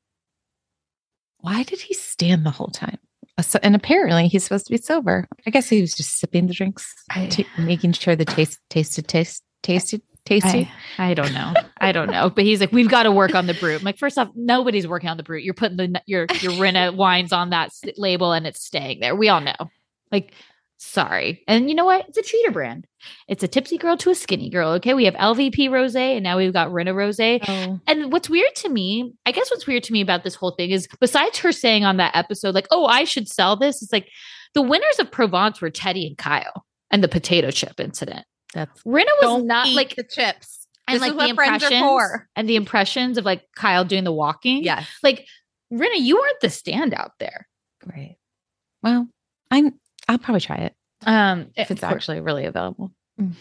why 1.41 1.61
did 1.63 1.79
he 1.79 1.93
stand 1.93 2.43
the 2.45 2.51
whole 2.51 2.69
time? 2.71 2.97
And 3.61 3.75
apparently 3.75 4.27
he's 4.27 4.43
supposed 4.43 4.65
to 4.65 4.71
be 4.73 4.77
sober. 4.77 5.27
I 5.45 5.51
guess 5.51 5.69
he 5.69 5.79
was 5.79 5.93
just 5.93 6.17
sipping 6.19 6.47
the 6.47 6.53
drinks, 6.53 6.91
I- 7.11 7.27
ta- 7.27 7.43
making 7.59 7.93
sure 7.93 8.15
the 8.15 8.25
taste 8.25 8.59
tasted 8.71 9.07
taste 9.07 9.43
tasted 9.61 10.01
tasty. 10.27 10.69
I, 10.97 11.11
I 11.11 11.13
don't 11.13 11.33
know. 11.33 11.53
I 11.79 11.91
don't 11.91 12.11
know. 12.11 12.29
But 12.29 12.43
he's 12.43 12.59
like, 12.59 12.71
we've 12.71 12.89
got 12.89 13.03
to 13.03 13.11
work 13.11 13.33
on 13.33 13.47
the 13.47 13.53
brut. 13.53 13.79
I'm 13.79 13.85
like, 13.85 13.97
first 13.97 14.17
off, 14.17 14.29
nobody's 14.35 14.87
working 14.87 15.09
on 15.09 15.17
the 15.17 15.23
brut. 15.23 15.43
You're 15.43 15.53
putting 15.53 15.77
the 15.77 16.01
your 16.05 16.27
your 16.39 16.53
Rinna 16.53 16.95
wines 16.95 17.31
on 17.31 17.49
that 17.51 17.71
label 17.97 18.33
and 18.33 18.45
it's 18.45 18.63
staying 18.63 18.99
there. 18.99 19.15
We 19.15 19.29
all 19.29 19.41
know. 19.41 19.55
Like, 20.11 20.33
sorry. 20.77 21.43
And 21.47 21.69
you 21.69 21.75
know 21.75 21.85
what? 21.85 22.07
It's 22.07 22.17
a 22.17 22.21
cheater 22.21 22.51
brand. 22.51 22.85
It's 23.27 23.43
a 23.43 23.47
tipsy 23.47 23.77
girl 23.77 23.97
to 23.97 24.09
a 24.09 24.15
skinny 24.15 24.49
girl. 24.49 24.71
Okay, 24.73 24.93
we 24.93 25.05
have 25.05 25.15
LVP 25.15 25.71
rose 25.71 25.95
and 25.95 26.23
now 26.23 26.37
we've 26.37 26.53
got 26.53 26.69
Rinna 26.69 26.93
rose. 26.93 27.19
Oh. 27.19 27.79
And 27.87 28.11
what's 28.11 28.29
weird 28.29 28.55
to 28.57 28.69
me, 28.69 29.13
I 29.25 29.31
guess 29.31 29.49
what's 29.49 29.67
weird 29.67 29.83
to 29.83 29.93
me 29.93 30.01
about 30.01 30.23
this 30.23 30.35
whole 30.35 30.51
thing 30.51 30.71
is 30.71 30.87
besides 30.99 31.39
her 31.39 31.51
saying 31.51 31.85
on 31.85 31.97
that 31.97 32.15
episode, 32.15 32.53
like, 32.53 32.67
oh, 32.71 32.85
I 32.85 33.05
should 33.05 33.27
sell 33.27 33.55
this, 33.55 33.81
it's 33.81 33.93
like 33.93 34.09
the 34.53 34.61
winners 34.61 34.99
of 34.99 35.11
Provence 35.11 35.61
were 35.61 35.71
Teddi 35.71 36.05
and 36.07 36.17
Kyle 36.17 36.65
and 36.91 37.03
the 37.03 37.07
potato 37.07 37.51
chip 37.51 37.79
incident. 37.79 38.25
That's 38.53 38.81
Rinna 38.83 39.05
was 39.21 39.43
not 39.43 39.69
like 39.69 39.95
the 39.95 40.03
chips. 40.03 40.67
and 40.87 40.95
This 40.95 41.01
like 41.01 41.11
the 41.11 41.17
what 41.17 41.35
friends 41.35 41.63
are 41.63 41.67
impressions 41.73 42.21
and 42.35 42.49
the 42.49 42.55
impressions 42.55 43.17
of 43.17 43.25
like 43.25 43.43
Kyle 43.55 43.83
doing 43.85 44.03
the 44.03 44.11
walking. 44.11 44.63
Yes. 44.63 44.87
Like 45.03 45.25
Rinna, 45.71 45.97
you 45.99 46.15
weren't 46.15 46.39
the 46.41 46.47
standout 46.47 47.11
there. 47.19 47.47
Great. 47.83 48.17
Well, 48.83 49.07
I'm 49.51 49.73
I'll 50.07 50.17
probably 50.17 50.41
try 50.41 50.55
it 50.57 50.73
Um 51.05 51.47
if 51.57 51.71
it's 51.71 51.83
actually 51.83 52.21
really 52.21 52.45
available. 52.45 52.91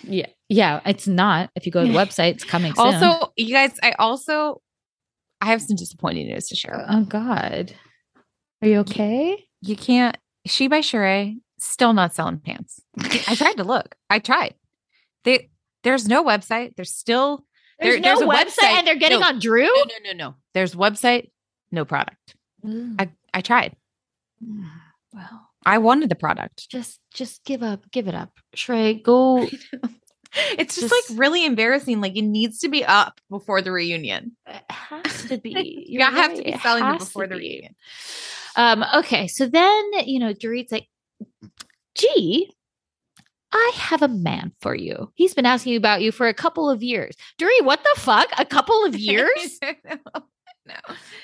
yeah. 0.03 0.27
Yeah. 0.49 0.81
It's 0.85 1.07
not. 1.07 1.51
If 1.55 1.67
you 1.67 1.73
go 1.73 1.85
to 1.87 1.93
the 1.93 1.99
website, 1.99 2.33
it's 2.33 2.45
coming 2.45 2.75
soon. 2.75 2.95
Also, 2.95 3.33
you 3.37 3.53
guys, 3.55 3.79
I 3.83 3.93
also 3.99 4.61
I 5.41 5.47
have 5.47 5.63
some 5.63 5.77
disappointing 5.77 6.27
news 6.27 6.49
to 6.49 6.57
share. 6.57 6.85
oh 6.89 7.05
God. 7.05 7.75
Are 8.63 8.69
you 8.69 8.79
okay? 8.81 9.45
You 9.61 9.77
can't 9.77 10.17
she 10.47 10.67
by 10.69 10.81
Sheree 10.81 11.37
still 11.59 11.93
not 11.93 12.15
selling 12.15 12.39
pants. 12.39 12.81
I 13.29 13.35
tried 13.35 13.57
to 13.59 13.65
look. 13.65 13.95
I 14.11 14.19
tried. 14.19 14.55
They 15.27 15.51
there's 15.85 16.09
no 16.09 16.25
website. 16.25 16.75
There's 16.77 16.91
still 16.95 17.45
There's 17.79 17.97
there- 17.97 18.01
no 18.01 18.19
there's 18.19 18.21
a 18.23 18.63
website, 18.63 18.79
and 18.79 18.87
they're 18.87 18.97
getting 18.97 19.21
No. 19.21 19.27
on 19.27 19.39
Drew. 19.39 19.67
no 19.67 19.75
no 19.75 20.13
no 20.13 20.13
no. 20.17 20.35
There's 20.55 20.75
website, 20.75 21.31
no 21.71 21.85
product. 21.85 22.35
I 22.65 23.11
I 23.35 23.43
tried. 23.43 23.77
well, 25.13 25.49
I 25.65 25.79
wanted 25.79 26.09
the 26.09 26.15
product. 26.15 26.69
just 26.71 27.01
just 27.13 27.45
give 27.45 27.63
up. 27.63 27.91
Give 27.91 28.09
it 28.09 28.15
up. 28.15 28.31
Shrey, 28.57 29.03
go. 29.03 29.47
It's 30.59 30.75
just, 30.75 30.91
Just- 30.91 31.11
like 31.11 31.19
really 31.19 31.47
embarrassing. 31.47 32.03
Like 32.03 32.15
it 32.15 32.21
needs 32.23 32.59
to 32.59 32.69
be 32.69 32.85
up 32.85 33.21
before 33.31 33.63
the 33.63 33.73
reunion. 33.73 34.37
It 34.47 34.63
has 34.69 35.25
to 35.29 35.39
be. 35.39 35.51
You 35.89 36.01
You're 36.01 36.11
have 36.11 36.35
to 36.37 36.43
be 36.43 36.49
it 36.51 36.61
selling 36.61 36.85
it 36.85 36.87
has 36.89 37.05
before 37.05 37.27
the 37.27 37.37
be. 37.37 37.41
reunion. 37.49 37.75
Um, 38.57 38.85
okay, 38.97 39.29
so 39.29 39.47
then 39.47 39.83
you 40.05 40.19
know, 40.19 40.35
Dorit's 40.35 40.73
like, 40.73 40.89
gee, 41.97 42.53
I 43.53 43.73
have 43.75 44.03
a 44.03 44.09
man 44.09 44.53
for 44.61 44.75
you. 44.75 45.11
He's 45.15 45.35
been 45.35 45.47
asking 45.47 45.77
about 45.77 46.03
you 46.03 46.13
for 46.13 46.29
a 46.29 46.35
couple 46.35 46.69
of 46.69 46.83
years. 46.83 47.15
Dorit, 47.39 47.65
what 47.65 47.83
the 47.83 48.01
fuck? 48.01 48.29
A 48.39 48.45
couple 48.45 48.85
of 48.85 48.97
years? 48.97 49.61
no. 49.63 50.75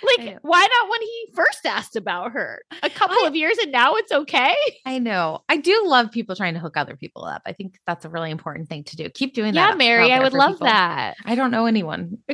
like, 0.05 0.39
why 0.43 0.61
not 0.61 0.91
when 0.91 1.03
he 1.03 1.29
first 1.35 1.67
asked 1.67 1.97
about 1.97 2.33
her? 2.33 2.63
A 2.83 2.91
couple 2.91 3.27
of 3.27 3.35
years 3.35 3.59
and 3.61 3.73
now 3.73 3.97
it's 3.97 4.13
okay? 4.13 4.55
I 4.87 4.99
know. 4.99 5.41
I 5.49 5.57
do 5.57 5.83
love 5.85 6.13
people 6.13 6.37
trying 6.37 6.55
to 6.55 6.61
hook 6.61 6.77
other 6.77 6.97
people 6.97 7.25
up. 7.25 7.43
I 7.45 7.53
think 7.53 7.79
that's 7.87 8.05
a 8.05 8.09
really 8.09 8.31
important 8.31 8.69
thing 8.69 8.85
to 8.85 8.97
do. 8.97 9.09
Keep 9.09 9.35
doing 9.35 9.55
that. 9.55 9.71
Yeah, 9.71 9.75
Mary, 9.75 10.13
I 10.13 10.23
would 10.23 10.33
love 10.33 10.53
people. 10.53 10.69
that. 10.69 11.17
I 11.25 11.35
don't 11.35 11.51
know 11.51 11.67
anyone. 11.67 12.19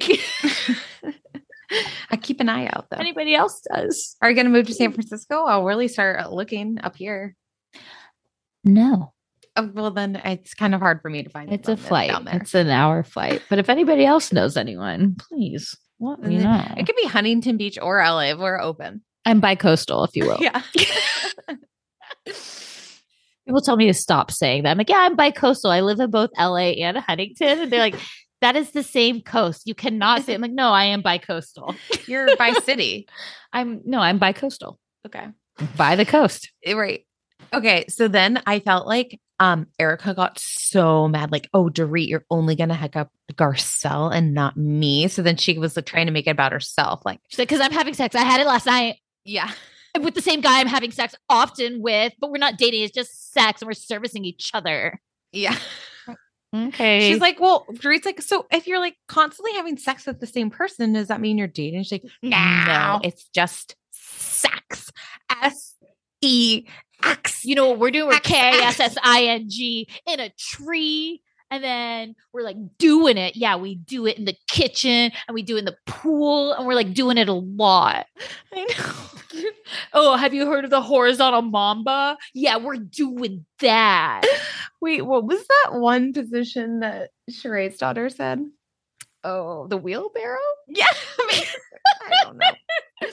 I 2.10 2.16
keep 2.20 2.40
an 2.40 2.48
eye 2.48 2.66
out 2.66 2.86
though. 2.90 2.98
Anybody 2.98 3.35
else 3.35 3.60
does? 3.74 4.16
Are 4.20 4.28
you 4.28 4.35
going 4.35 4.47
to 4.47 4.52
move 4.52 4.66
to 4.66 4.74
San 4.74 4.93
Francisco? 4.93 5.44
I'll 5.44 5.65
really 5.65 5.89
start 5.89 6.32
looking 6.32 6.78
up 6.82 6.97
here. 6.97 7.35
No. 8.65 9.12
Oh, 9.59 9.70
well, 9.74 9.90
then 9.90 10.16
it's 10.24 10.55
kind 10.55 10.74
of 10.74 10.80
hard 10.80 11.02
for 11.02 11.10
me 11.10 11.22
to 11.24 11.30
find. 11.30 11.52
It's 11.52 11.68
a 11.68 11.76
flight. 11.76 12.12
It's 12.28 12.55
an 12.55 12.68
hour 12.68 13.02
flight. 13.02 13.43
But 13.51 13.59
if 13.59 13.68
anybody 13.68 14.05
else 14.06 14.32
knows 14.32 14.56
anyone, 14.56 15.16
please 15.16 15.76
let 16.01 16.20
me 16.20 16.39
know. 16.39 16.64
It 16.76 16.86
could 16.86 16.94
be 16.97 17.06
Huntington 17.09 17.56
Beach 17.56 17.76
or 17.82 17.98
LA. 17.98 18.30
if 18.30 18.39
We're 18.39 18.60
open. 18.60 19.02
I'm 19.26 19.40
bi-coastal, 19.40 20.05
if 20.05 20.14
you 20.16 20.24
will. 20.28 20.39
Yeah. 20.40 20.62
People 23.47 23.62
tell 23.62 23.76
me 23.76 23.86
to 23.86 23.94
stop 23.94 24.30
saying 24.30 24.62
that. 24.62 24.70
I'm 24.72 24.78
like, 24.78 24.90
yeah, 24.90 24.98
I'm 25.01 25.16
bi-coastal. 25.16 25.70
I 25.70 25.80
live 25.80 26.01
in 26.01 26.10
both 26.10 26.30
LA 26.39 26.72
and 26.78 26.98
Huntington. 26.98 27.60
And 27.60 27.72
they're 27.72 27.80
like, 27.80 27.97
that 28.43 28.56
is 28.56 28.70
the 28.72 28.82
same 28.82 29.22
coast. 29.22 29.62
You 29.66 29.74
cannot 29.74 30.22
say. 30.22 30.35
I'm 30.35 30.40
like, 30.43 30.52
no, 30.52 30.70
I 30.70 30.85
am 30.85 31.01
bi-coastal. 31.02 31.74
You're 32.06 32.36
by 32.36 32.52
city. 32.52 33.09
I'm 33.52 33.80
no, 33.85 33.98
I'm 34.01 34.18
bi-coastal. 34.18 34.78
Okay. 35.06 35.26
By 35.76 35.97
the 35.97 36.05
coast. 36.05 36.52
Eh, 36.64 36.74
Right. 36.74 37.05
Okay. 37.52 37.86
So 37.89 38.06
then 38.09 38.43
I 38.47 38.60
felt 38.60 38.86
like 38.86 39.18
um 39.40 39.66
Erika 39.78 40.15
got 40.15 40.39
so 40.39 41.09
mad, 41.09 41.32
like, 41.32 41.48
oh, 41.55 41.69
Dorit, 41.69 42.09
you're 42.09 42.24
only 42.31 42.56
gonna 42.56 42.74
heck 42.74 42.97
up 42.97 43.10
Garcelle 43.35 44.15
and 44.15 44.35
not 44.35 44.56
me. 44.56 45.09
So 45.09 45.23
then 45.23 45.36
she 45.36 45.59
was 45.59 45.77
like 45.77 45.86
trying 45.86 46.06
to 46.06 46.12
make 46.12 46.27
it 46.27 46.31
about 46.31 46.52
herself. 46.52 47.02
Like, 47.05 47.20
She's 47.28 47.39
like, 47.39 47.48
because 47.48 47.60
I'm 47.60 47.73
having 47.73 47.94
sex. 47.94 48.15
I 48.15 48.23
had 48.23 48.40
it 48.40 48.47
last 48.47 48.66
night 48.66 48.97
yeah. 49.24 49.51
with 50.01 50.15
the 50.15 50.23
same 50.23 50.40
guy 50.40 50.60
I'm 50.60 50.66
having 50.66 50.90
sex 50.90 51.15
often 51.28 51.82
with, 51.82 52.12
but 52.20 52.31
we're 52.31 52.39
not 52.39 52.59
dating. 52.59 52.82
It's 52.82 52.94
just 52.94 53.32
sex 53.32 53.62
and 53.62 53.66
we're 53.66 53.74
servicing 53.74 54.24
each 54.24 54.51
other. 54.55 55.01
Yeah. 55.32 55.56
Okay. 56.55 57.10
She's 57.10 57.20
like, 57.20 57.39
well, 57.40 57.66
Dorit's 57.74 58.06
like, 58.06 58.23
so 58.23 58.47
if 58.51 58.66
you're 58.66 58.78
like 58.78 58.97
constantly 59.06 59.52
having 59.52 59.77
sex 59.77 60.06
with 60.06 60.19
the 60.19 60.27
same 60.27 60.48
person, 60.51 60.94
does 60.94 61.09
that 61.09 61.20
mean 61.20 61.36
you're 61.36 61.47
dating? 61.47 61.82
She's 61.82 61.93
like, 61.93 62.05
no, 62.23 63.01
it's 63.05 63.28
just 63.35 63.77
sex. 63.93 64.90
S 65.43 65.74
E 66.23 66.66
You 67.43 67.55
know 67.55 67.69
what 67.69 67.79
we're 67.79 67.91
doing? 67.91 68.09
We're 68.09 68.20
K 68.20 68.37
X. 68.37 68.81
S 68.81 68.97
S 68.97 68.99
I 69.03 69.25
N 69.25 69.49
G 69.49 69.89
in 70.07 70.20
a 70.20 70.31
tree. 70.39 71.23
And 71.51 71.65
then 71.65 72.15
we're 72.33 72.43
like 72.43 72.57
doing 72.79 73.16
it. 73.16 73.35
Yeah, 73.35 73.57
we 73.57 73.77
do 73.77 74.07
it 74.07 74.19
in 74.19 74.27
the 74.27 74.37
kitchen 74.49 75.11
and 75.27 75.35
we 75.35 75.43
do 75.43 75.57
it 75.57 75.61
in 75.61 75.65
the 75.65 75.79
pool 75.87 76.53
and 76.53 76.66
we're 76.66 76.75
like 76.75 76.93
doing 76.93 77.16
it 77.16 77.29
a 77.29 77.33
lot. 77.33 78.07
I 78.53 78.65
know. 78.65 78.95
Oh, 79.93 80.16
have 80.16 80.33
you 80.33 80.47
heard 80.47 80.65
of 80.65 80.70
the 80.70 80.81
horizontal 80.81 81.43
mamba? 81.43 82.16
Yeah, 82.35 82.57
we're 82.57 82.77
doing 82.77 83.45
that. 83.61 84.23
Wait, 84.81 85.03
what 85.03 85.25
was 85.25 85.47
that 85.47 85.79
one 85.79 86.12
position 86.12 86.81
that 86.81 87.11
Sheree's 87.31 87.79
daughter 87.79 88.09
said? 88.09 88.41
Oh, 89.28 89.66
the 89.68 89.76
wheelbarrow? 89.76 90.38
Yeah. 90.66 90.84
I 91.20 91.44
don't 92.24 92.38
know. 92.38 92.46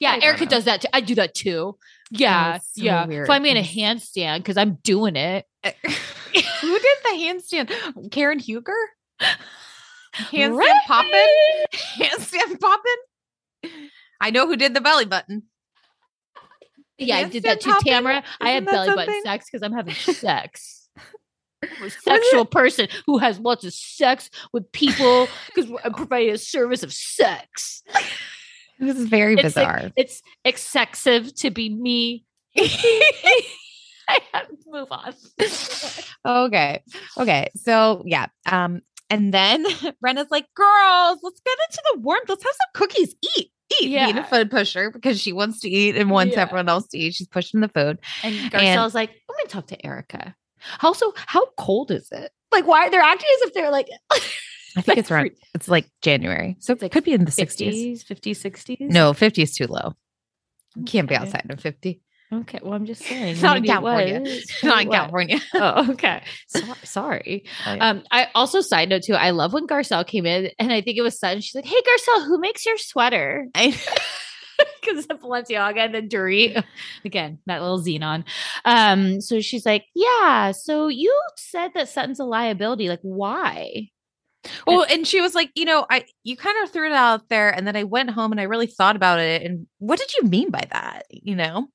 Yeah, 0.00 0.12
I 0.12 0.24
Erika 0.24 0.44
know. 0.44 0.50
does 0.50 0.64
that 0.64 0.80
too. 0.82 0.88
I 0.92 1.00
do 1.00 1.14
that 1.16 1.34
too. 1.34 1.76
Yeah, 2.10 2.58
so 2.58 2.82
yeah. 2.82 3.06
weird. 3.06 3.26
Find 3.26 3.42
me 3.42 3.50
in 3.50 3.56
a 3.56 3.62
handstand 3.62 4.38
because 4.38 4.56
I'm 4.56 4.78
doing 4.82 5.14
it. 5.16 5.44
Eh, 5.64 5.72
who 6.60 6.78
did 6.78 6.96
the 7.04 7.10
handstand? 7.10 8.10
Karen 8.10 8.38
Huger? 8.38 8.72
Handstand 10.14 10.56
Right. 10.56 10.80
poppin'? 10.86 11.70
Handstand 11.98 12.60
poppin'? 12.60 13.80
I 14.20 14.30
know 14.30 14.46
who 14.46 14.56
did 14.56 14.74
the 14.74 14.80
belly 14.80 15.04
button. 15.04 15.44
Yeah, 16.98 17.16
I 17.18 17.24
did 17.24 17.42
that 17.44 17.60
too, 17.60 17.70
popping? 17.70 17.92
Tamra. 17.92 18.22
I 18.40 18.50
Isn't 18.52 18.54
had 18.54 18.66
that 18.66 18.72
belly 18.72 18.94
button 19.06 19.22
sex 19.22 19.46
because 19.50 19.62
I'm 19.62 19.72
having 19.72 19.94
sex. 19.94 20.77
A 21.62 21.90
sexual 21.90 22.44
person 22.44 22.88
who 23.06 23.18
has 23.18 23.38
lots 23.40 23.64
of 23.64 23.72
sex 23.72 24.30
with 24.52 24.70
people 24.72 25.28
because 25.54 25.70
I'm 25.84 25.92
providing 25.94 26.34
a 26.34 26.38
service 26.38 26.82
of 26.82 26.92
sex. 26.92 27.82
This 28.80 28.96
is 28.96 29.06
very 29.08 29.32
It's 29.34 29.42
bizarre. 29.42 29.80
like, 29.82 29.92
it's 29.96 30.22
excessive 30.44 31.34
to 31.38 31.50
be 31.50 31.68
me. 31.68 32.24
I 32.56 34.20
have 34.32 34.46
to 34.48 34.56
move 34.68 34.86
on. 34.92 35.12
okay. 36.24 36.82
Okay. 37.18 37.48
So 37.56 38.04
yeah. 38.06 38.26
Um, 38.46 38.82
and 39.10 39.34
then 39.34 39.64
Rinna's 40.00 40.30
like, 40.30 40.46
girls, 40.54 41.18
let's 41.24 41.40
get 41.40 41.58
into 41.68 41.82
the 41.92 41.98
warmth. 42.00 42.28
Let's 42.28 42.44
have 42.44 42.52
some 42.52 42.70
cookies. 42.74 43.16
Eat. 43.36 43.50
Eat. 43.82 43.88
Being 43.88 44.18
a 44.18 44.24
food 44.24 44.48
pusher 44.50 44.92
because 44.92 45.20
she 45.20 45.32
wants 45.32 45.58
to 45.60 45.68
eat 45.68 45.96
and 45.96 46.08
wants 46.08 46.36
Yeah. 46.36 46.42
everyone 46.42 46.68
else 46.68 46.86
to 46.88 46.98
eat. 46.98 47.14
She's 47.16 47.26
pushing 47.26 47.58
the 47.60 47.68
food. 47.68 47.98
And 48.22 48.34
Garcelle's 48.52 48.94
like, 48.94 49.10
I'm 49.10 49.36
gonna 49.38 49.48
talk 49.48 49.66
to 49.68 49.84
Erika. 49.86 50.34
Also, 50.82 51.12
how 51.16 51.46
cold 51.56 51.90
is 51.90 52.08
it? 52.12 52.30
Like, 52.52 52.66
why 52.66 52.88
they're 52.88 53.00
acting 53.00 53.28
as 53.36 53.48
if 53.48 53.54
they're 53.54 53.70
like 53.70 53.88
I 54.76 54.80
think 54.82 54.98
it's 54.98 55.10
around, 55.10 55.30
it's 55.54 55.68
like 55.68 55.86
January. 56.02 56.56
So 56.60 56.76
it 56.80 56.92
could 56.92 57.04
be 57.04 57.12
in 57.12 57.24
the 57.24 57.30
60s. 57.32 58.04
60s, 58.04 58.04
50s, 58.04 58.76
60s. 58.78 58.90
No, 58.90 59.12
50 59.12 59.42
is 59.42 59.54
too 59.54 59.66
low. 59.66 59.94
You 60.76 60.84
can't 60.84 61.08
be 61.08 61.14
Okay. 61.16 61.22
outside 61.24 61.46
of 61.50 61.58
50. 61.60 62.00
Okay, 62.30 62.60
well, 62.62 62.74
I'm 62.74 62.84
just 62.84 63.02
saying. 63.02 63.40
Not 63.42 63.56
in 63.56 63.64
California. 63.64 64.20
Not 64.62 64.82
in 64.82 64.90
California. 64.90 65.40
Oh, 65.54 65.90
okay. 65.92 66.22
So, 66.46 66.60
sorry. 66.84 67.44
Oh, 67.66 67.74
yeah. 67.74 67.88
Um, 67.88 68.02
I 68.10 68.28
also 68.34 68.60
side 68.60 68.90
note 68.90 69.02
too. 69.02 69.14
I 69.14 69.30
love 69.30 69.54
when 69.54 69.66
Garcelle 69.66 70.06
came 70.06 70.26
in, 70.26 70.50
and 70.58 70.70
I 70.70 70.82
think 70.82 70.98
it 70.98 71.02
was 71.02 71.18
Sutton. 71.18 71.40
She's 71.40 71.54
like, 71.54 71.64
"Hey, 71.64 71.80
Garcelle, 71.80 72.26
who 72.26 72.38
makes 72.38 72.66
your 72.66 72.76
sweater?" 72.76 73.46
I- 73.54 73.74
Because 74.80 75.04
it's 75.04 75.22
Balenciaga 75.22 75.78
and 75.78 75.94
then 75.94 76.08
Dorit 76.08 76.64
again, 77.04 77.38
that 77.46 77.60
little 77.60 77.80
Zenon. 77.80 78.24
Um, 78.64 79.20
so 79.20 79.40
she's 79.40 79.66
like, 79.66 79.84
"Yeah, 79.94 80.52
so 80.52 80.88
you 80.88 81.14
said 81.36 81.72
that 81.74 81.88
Sutton's 81.88 82.20
a 82.20 82.24
liability. 82.24 82.88
Like, 82.88 83.00
why?" 83.02 83.90
Well, 84.66 84.86
and 84.88 85.06
she 85.06 85.20
was 85.20 85.34
like, 85.34 85.50
you 85.54 85.64
know, 85.64 85.86
I 85.90 86.04
you 86.24 86.36
kind 86.36 86.56
of 86.62 86.70
threw 86.70 86.86
it 86.86 86.92
out 86.92 87.28
there, 87.28 87.50
and 87.50 87.66
then 87.66 87.76
I 87.76 87.84
went 87.84 88.10
home 88.10 88.32
and 88.32 88.40
I 88.40 88.44
really 88.44 88.66
thought 88.66 88.96
about 88.96 89.20
it. 89.20 89.42
And 89.42 89.66
what 89.78 89.98
did 89.98 90.12
you 90.16 90.28
mean 90.28 90.50
by 90.50 90.64
that? 90.72 91.04
You 91.10 91.36
know, 91.36 91.68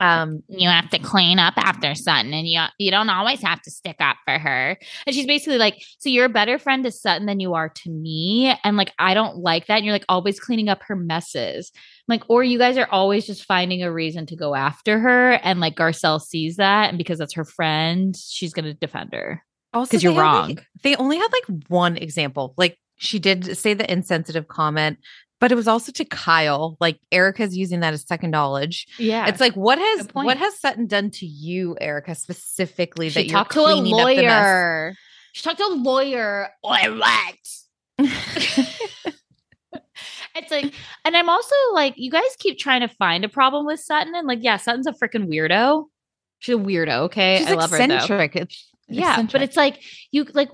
um, 0.00 0.42
you 0.48 0.68
have 0.68 0.90
to 0.90 0.98
clean 0.98 1.38
up 1.38 1.54
after 1.56 1.94
Sutton 1.94 2.34
and 2.34 2.46
you 2.46 2.60
you 2.78 2.90
don't 2.90 3.08
always 3.08 3.40
have 3.42 3.62
to 3.62 3.70
stick 3.70 3.96
up 4.00 4.16
for 4.26 4.38
her. 4.38 4.76
And 5.06 5.14
she's 5.14 5.26
basically 5.26 5.58
like, 5.58 5.82
so 5.98 6.08
you're 6.10 6.26
a 6.26 6.28
better 6.28 6.58
friend 6.58 6.84
to 6.84 6.90
Sutton 6.90 7.26
than 7.26 7.40
you 7.40 7.54
are 7.54 7.70
to 7.70 7.90
me. 7.90 8.54
And 8.62 8.76
like 8.76 8.92
I 8.98 9.14
don't 9.14 9.38
like 9.38 9.66
that. 9.66 9.76
And 9.76 9.84
you're 9.86 9.94
like 9.94 10.04
always 10.08 10.38
cleaning 10.38 10.68
up 10.68 10.82
her 10.84 10.96
messes. 10.96 11.72
Like, 12.08 12.24
or 12.28 12.44
you 12.44 12.58
guys 12.58 12.76
are 12.76 12.88
always 12.90 13.26
just 13.26 13.44
finding 13.44 13.82
a 13.82 13.90
reason 13.92 14.26
to 14.26 14.36
go 14.36 14.54
after 14.54 14.98
her. 14.98 15.32
And 15.32 15.60
like 15.60 15.76
Garcelle 15.76 16.20
sees 16.20 16.56
that, 16.56 16.90
and 16.90 16.98
because 16.98 17.18
that's 17.18 17.34
her 17.34 17.44
friend, 17.44 18.14
she's 18.16 18.52
gonna 18.52 18.74
defend 18.74 19.12
her. 19.14 19.42
also 19.74 19.90
'Cause 19.90 20.02
you're 20.02 20.12
they 20.12 20.18
like- 20.18 20.24
wrong. 20.24 20.58
they 20.82 20.96
only 20.96 21.16
had 21.16 21.28
like 21.32 21.62
one 21.68 21.96
example. 21.96 22.54
Like 22.56 22.78
she 22.98 23.18
did 23.18 23.56
say 23.58 23.74
the 23.74 23.90
insensitive 23.92 24.48
comment, 24.48 24.98
but 25.40 25.52
it 25.52 25.54
was 25.54 25.68
also 25.68 25.92
to 25.92 26.04
Kyle. 26.04 26.76
Like 26.80 26.98
Erika's 27.12 27.56
using 27.56 27.80
that 27.80 27.94
as 27.94 28.06
second 28.06 28.30
knowledge. 28.30 28.86
Yeah. 28.98 29.26
It's 29.28 29.40
like 29.40 29.54
what 29.54 29.78
has 29.78 30.08
what 30.12 30.36
has 30.38 30.58
Sutton 30.58 30.86
done 30.86 31.10
to 31.12 31.26
you, 31.26 31.76
Erika, 31.80 32.14
specifically 32.14 33.08
that 33.08 33.20
she 33.20 33.26
you're 33.28 33.32
talked 33.36 33.52
to 33.52 33.60
a 33.60 33.64
cleaning 33.64 33.94
up 33.94 34.06
the 34.08 34.16
mess? 34.16 34.26
lawyer. 34.26 34.94
She 35.32 35.42
talked 35.42 35.58
to 35.58 35.64
a 35.64 35.74
lawyer. 35.74 36.48
Or 36.62 36.76
what? 36.78 37.36
It's 40.36 40.50
like, 40.50 40.74
and 41.04 41.16
I'm 41.16 41.28
also 41.28 41.54
like, 41.72 41.94
you 41.96 42.10
guys 42.10 42.36
keep 42.38 42.58
trying 42.58 42.82
to 42.82 42.88
find 42.88 43.24
a 43.24 43.28
problem 43.28 43.64
with 43.64 43.80
Sutton, 43.80 44.14
and 44.14 44.26
like, 44.28 44.40
yeah, 44.42 44.58
Sutton's 44.58 44.86
a 44.86 44.92
freaking 44.92 45.28
weirdo. 45.28 45.84
She's 46.40 46.54
a 46.54 46.58
weirdo. 46.58 46.98
Okay, 47.04 47.38
She's 47.38 47.46
I 47.48 47.54
love 47.54 47.70
her. 47.70 47.78
though. 47.78 47.84
eccentric. 47.84 48.36
It's 48.36 48.70
Yeah, 48.88 49.22
but 49.32 49.40
it's 49.42 49.56
like 49.56 49.82
you 50.10 50.24
like 50.34 50.50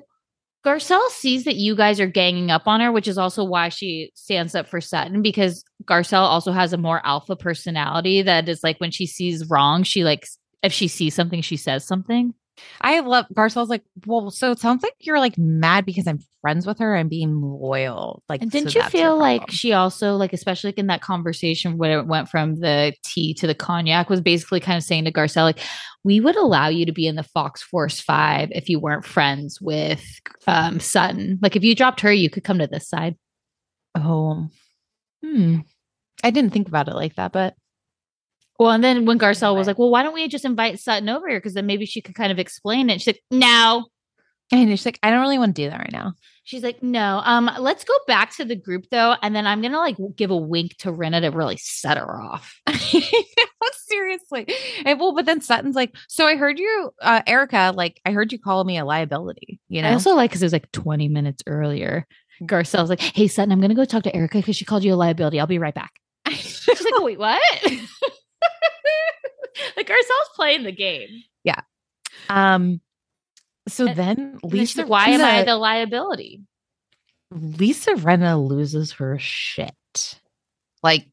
Garcelle 0.65 1.09
sees 1.09 1.45
that 1.45 1.57
you 1.57 1.75
guys 1.75 1.99
are 1.99 2.07
ganging 2.07 2.51
up 2.51 2.69
on 2.69 2.81
her, 2.81 2.93
which 2.93 3.09
is 3.09 3.19
also 3.19 3.45
why 3.45 3.69
she 3.69 4.13
stands 4.15 4.55
up 4.55 4.69
for 4.69 4.81
Sutton 4.81 5.21
because 5.21 5.65
Garcelle 5.85 6.23
also 6.23 6.53
has 6.53 6.73
a 6.73 6.79
more 6.79 7.05
alpha 7.05 7.35
personality 7.35 8.23
that 8.23 8.49
is 8.49 8.63
like 8.63 8.79
when 8.79 8.93
she 8.93 9.07
sees 9.07 9.49
wrong, 9.51 9.83
she 9.83 10.05
like 10.05 10.25
if 10.63 10.73
she 10.73 10.87
sees 10.87 11.15
something, 11.15 11.43
she 11.43 11.57
says 11.57 11.85
something. 11.85 12.33
I 12.81 13.01
love 13.01 13.27
Garcelle's 13.35 13.69
like, 13.71 13.83
well, 14.07 14.31
so 14.31 14.51
it 14.51 14.59
sounds 14.59 14.83
like 14.83 14.95
you're 15.01 15.19
like 15.19 15.39
mad 15.39 15.87
because 15.87 16.07
I'm 16.07 16.21
friends 16.43 16.67
with 16.67 16.79
her 16.81 16.95
and 16.95 17.09
being 17.09 17.41
loyal. 17.41 18.23
Like, 18.29 18.43
And 18.43 18.51
didn't 18.51 18.75
you 18.75 18.83
feel 18.83 19.17
like 19.17 19.51
she 19.51 19.73
also 19.73 20.17
like 20.17 20.33
especially 20.33 20.69
like 20.69 20.79
in 20.79 20.89
that 20.89 21.01
conversation 21.01 21.79
where 21.79 21.99
it 21.99 22.07
went 22.07 22.29
from 22.29 22.57
the 22.61 22.93
tea 23.05 23.33
to 23.35 23.47
the 23.47 23.55
cognac 23.55 24.11
was 24.11 24.21
basically 24.21 24.61
kind 24.61 24.77
of 24.77 24.85
saying 24.85 25.05
to 25.05 25.13
Garcelle 25.13 25.45
like 25.45 25.61
we 26.05 26.21
would 26.21 26.37
allow 26.37 26.69
you 26.69 26.85
to 26.85 26.93
be 26.93 27.07
in 27.07 27.15
the 27.15 27.23
Fox 27.23 27.63
Force 27.63 28.01
5 28.01 28.51
if 28.53 28.69
you 28.69 28.81
weren't 28.81 29.05
friends 29.05 29.61
with 29.61 30.05
um 30.47 30.81
Sutton. 30.81 31.39
Like 31.41 31.57
if 31.57 31.63
you 31.63 31.75
dropped 31.75 32.01
her, 32.01 32.13
you 32.13 32.29
could 32.29 32.45
come 32.45 32.59
to 32.59 32.67
this 32.67 32.89
side. 32.89 33.17
Oh, 33.95 34.49
hmm. 35.23 35.61
I 36.25 36.31
didn't 36.31 36.53
think 36.53 36.69
about 36.69 36.89
it 36.89 36.95
like 36.95 37.15
that, 37.17 37.33
but 37.33 37.55
Well, 38.63 38.73
and 38.73 38.85
then 38.85 39.05
when 39.05 39.19
Garcelle 39.19 39.57
was 39.57 39.67
like, 39.67 39.79
"Well, 39.79 39.91
why 39.91 40.03
don't 40.03 40.15
we 40.15 40.29
just 40.29 40.45
invite 40.45 40.79
Sutton 40.79 41.09
over 41.09 41.29
here? 41.29 41.39
Because 41.39 41.55
then 41.55 41.67
maybe 41.67 41.87
she 41.87 42.01
could 42.01 42.15
kind 42.15 42.33
of 42.33 42.39
explain 42.39 42.91
it." 42.91 43.01
She's 43.01 43.15
like, 43.15 43.23
"No." 43.31 43.87
and 44.53 44.71
she's 44.71 44.85
like, 44.85 44.99
I 45.03 45.11
don't 45.11 45.21
really 45.21 45.39
want 45.39 45.57
to 45.57 45.63
do 45.63 45.71
that 45.71 45.79
right 45.79 45.93
now. 45.93 46.13
She's 46.45 46.63
like, 46.63 46.83
"No." 46.83 47.23
Um, 47.25 47.51
let's 47.59 47.85
go 47.85 47.95
back 48.07 48.35
to 48.37 48.45
the 48.45 48.57
group 48.57 48.85
though, 48.91 49.17
and 49.23 49.35
then 49.35 49.47
I'm 49.47 49.63
gonna 49.63 49.79
like 49.79 49.97
give 50.17 50.31
a 50.31 50.37
wink 50.37 50.77
to 50.79 50.93
Rinna 50.93 51.21
to 51.23 51.31
really 51.31 51.57
set 51.57 51.97
her 51.97 52.23
off. 52.23 52.61
Seriously. 53.87 54.47
And 54.85 54.99
well, 54.99 55.15
but 55.15 55.27
then 55.27 55.41
Sutton's 55.41 55.77
like, 55.77 55.95
so 56.09 56.27
I 56.27 56.37
heard 56.37 56.59
you, 56.59 56.91
uh, 57.03 57.21
Erika, 57.27 57.73
like, 57.75 58.01
I 58.07 58.13
heard 58.13 58.33
you 58.33 58.39
call 58.39 58.65
me 58.65 58.79
a 58.79 58.87
liability, 58.87 59.61
you 59.69 59.83
know? 59.83 59.89
I 59.89 59.93
also 59.93 60.15
like 60.15 60.31
because 60.31 60.43
it 60.43 60.47
was 60.47 60.53
like 60.53 60.73
20 60.73 61.09
minutes 61.09 61.43
earlier. 61.47 62.07
Garcelle's 62.43 62.91
like, 62.91 63.01
"Hey, 63.01 63.29
Sutton, 63.29 63.53
I'm 63.53 63.61
gonna 63.61 63.75
go 63.75 63.85
talk 63.85 64.03
to 64.05 64.15
Erika 64.15 64.39
because 64.39 64.57
she 64.57 64.65
called 64.65 64.85
you 64.85 64.95
a 64.95 64.97
liability. 64.97 65.39
I'll 65.41 65.47
be 65.47 65.59
right 65.59 65.75
back." 65.75 65.93
She's 66.31 66.69
like, 66.69 67.03
"Wait, 67.03 67.19
what?" 67.19 67.41
like 69.77 69.89
ourselves 69.91 70.31
playing 70.35 70.65
the 70.65 70.73
game. 70.73 71.09
Yeah. 71.45 71.61
Um, 72.29 72.81
so 73.69 73.87
And- 73.87 73.97
then 73.97 74.19
And 74.43 74.51
then 74.53 74.61
she's 74.61 74.77
Lisa, 74.77 74.87
why 74.87 75.09
am 75.09 75.23
I 75.23 75.45
the 75.45 75.57
liability? 75.57 76.41
Lisa 77.31 77.93
Rinna 77.95 78.47
loses 78.47 78.93
her 78.93 79.19
shit. 79.19 80.21
Like 80.83 81.07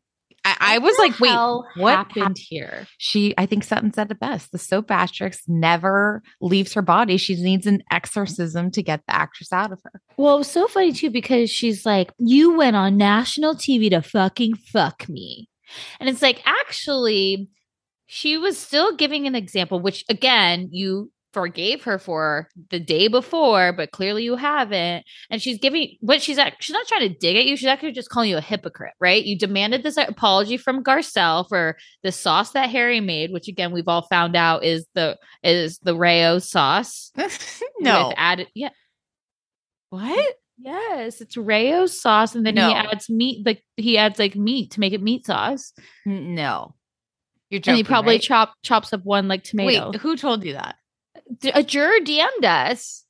I, 0.46 0.56
I 0.60 0.78
was 0.80 0.98
like, 0.98 1.20
wait, 1.20 1.32
what 1.76 1.96
happened 1.96 2.18
happened? 2.18 2.38
here? 2.40 2.88
She, 2.98 3.34
I 3.38 3.46
think 3.46 3.64
Sutton 3.66 3.92
said 3.94 4.10
it 4.10 4.20
best. 4.22 4.52
The 4.54 4.58
soap 4.58 4.90
actress 4.90 5.42
never 5.48 6.24
leaves 6.40 6.74
her 6.74 6.82
body. 6.82 7.18
She 7.18 7.36
needs 7.36 7.68
an 7.68 7.84
exorcism 7.92 8.72
to 8.72 8.82
get 8.82 9.02
the 9.06 9.14
actress 9.16 9.52
out 9.52 9.74
of 9.74 9.80
her. 9.84 10.02
Well, 10.18 10.36
it 10.36 10.40
was 10.40 10.50
so 10.50 10.68
funny 10.68 10.94
too 10.94 11.10
because 11.10 11.50
she's 11.50 11.86
like, 11.86 12.12
"You 12.18 12.56
went 12.58 12.78
on 12.78 12.96
national 12.98 13.56
TV 13.56 13.90
to 13.90 14.02
fucking 14.02 14.56
fuck 14.56 15.08
me," 15.10 15.50
and 16.00 16.10
it's 16.10 16.22
like, 16.22 16.42
actually, 16.46 17.50
she 18.08 18.38
was 18.38 18.58
still 18.58 18.96
giving 18.96 19.28
an 19.28 19.36
example, 19.36 19.80
which 19.80 20.04
again, 20.10 20.70
you 20.72 21.12
forgave 21.34 21.84
her 21.84 22.00
for 22.00 22.50
the 22.72 22.80
day 22.80 23.08
before, 23.08 23.72
but 23.74 23.92
clearly 23.92 24.24
you 24.24 24.36
haven't. 24.36 25.06
And 25.30 25.42
she's 25.42 25.60
giving, 25.60 25.96
but 26.02 26.22
she's 26.22 26.38
act- 26.38 26.64
she's 26.64 26.74
not 26.74 26.88
trying 26.88 27.08
to 27.08 27.16
dig 27.16 27.38
at 27.38 27.46
you. 27.46 27.56
She's 27.56 27.68
actually 27.68 27.92
just 27.92 28.10
calling 28.10 28.30
you 28.30 28.38
a 28.38 28.42
hypocrite, 28.42 28.94
right? 29.00 29.24
You 29.24 29.38
demanded 29.38 29.84
this 29.84 29.98
apology 29.98 30.58
from 30.58 30.84
Garcelle 30.84 31.48
for 31.48 31.78
the 32.04 32.12
sauce 32.12 32.52
that 32.52 32.70
Harry 32.70 33.00
made, 33.00 33.32
which 33.32 33.48
again 33.48 33.72
we've 33.72 33.88
all 33.88 34.08
found 34.08 34.36
out 34.36 34.64
is 34.64 34.86
the 34.96 35.18
is 35.44 35.80
the 35.80 35.96
Rao 35.96 36.40
sauce. 36.40 37.12
no, 37.80 38.08
with 38.08 38.16
added, 38.18 38.48
yeah. 38.56 38.70
what? 39.90 40.36
Yes, 40.62 41.22
it's 41.22 41.38
Rao 41.38 41.86
sauce, 41.86 42.36
and 42.36 42.46
then 42.46 42.56
No. 42.56 42.68
he 42.68 42.74
adds 42.74 43.10
meat. 43.10 43.46
Like 43.46 43.64
he 43.78 43.98
adds 43.98 44.20
like 44.20 44.36
meat 44.36 44.72
to 44.72 44.80
make 44.80 44.94
it 44.94 45.02
meat 45.02 45.26
sauce, 45.26 45.74
No, 46.06 46.76
you're 47.50 47.62
and 47.66 47.78
he 47.78 47.84
probably 47.84 48.16
right? 48.16 48.22
chop 48.22 48.54
chops 48.64 48.92
up 48.94 49.04
one 49.06 49.28
like 49.28 49.44
tomato. 49.44 49.92
Wait, 49.92 50.02
who 50.02 50.18
told 50.18 50.44
you 50.44 50.54
that? 50.54 50.76
A 51.54 51.64
juror 51.64 52.00
DM'd 52.02 52.44
us. 52.46 53.06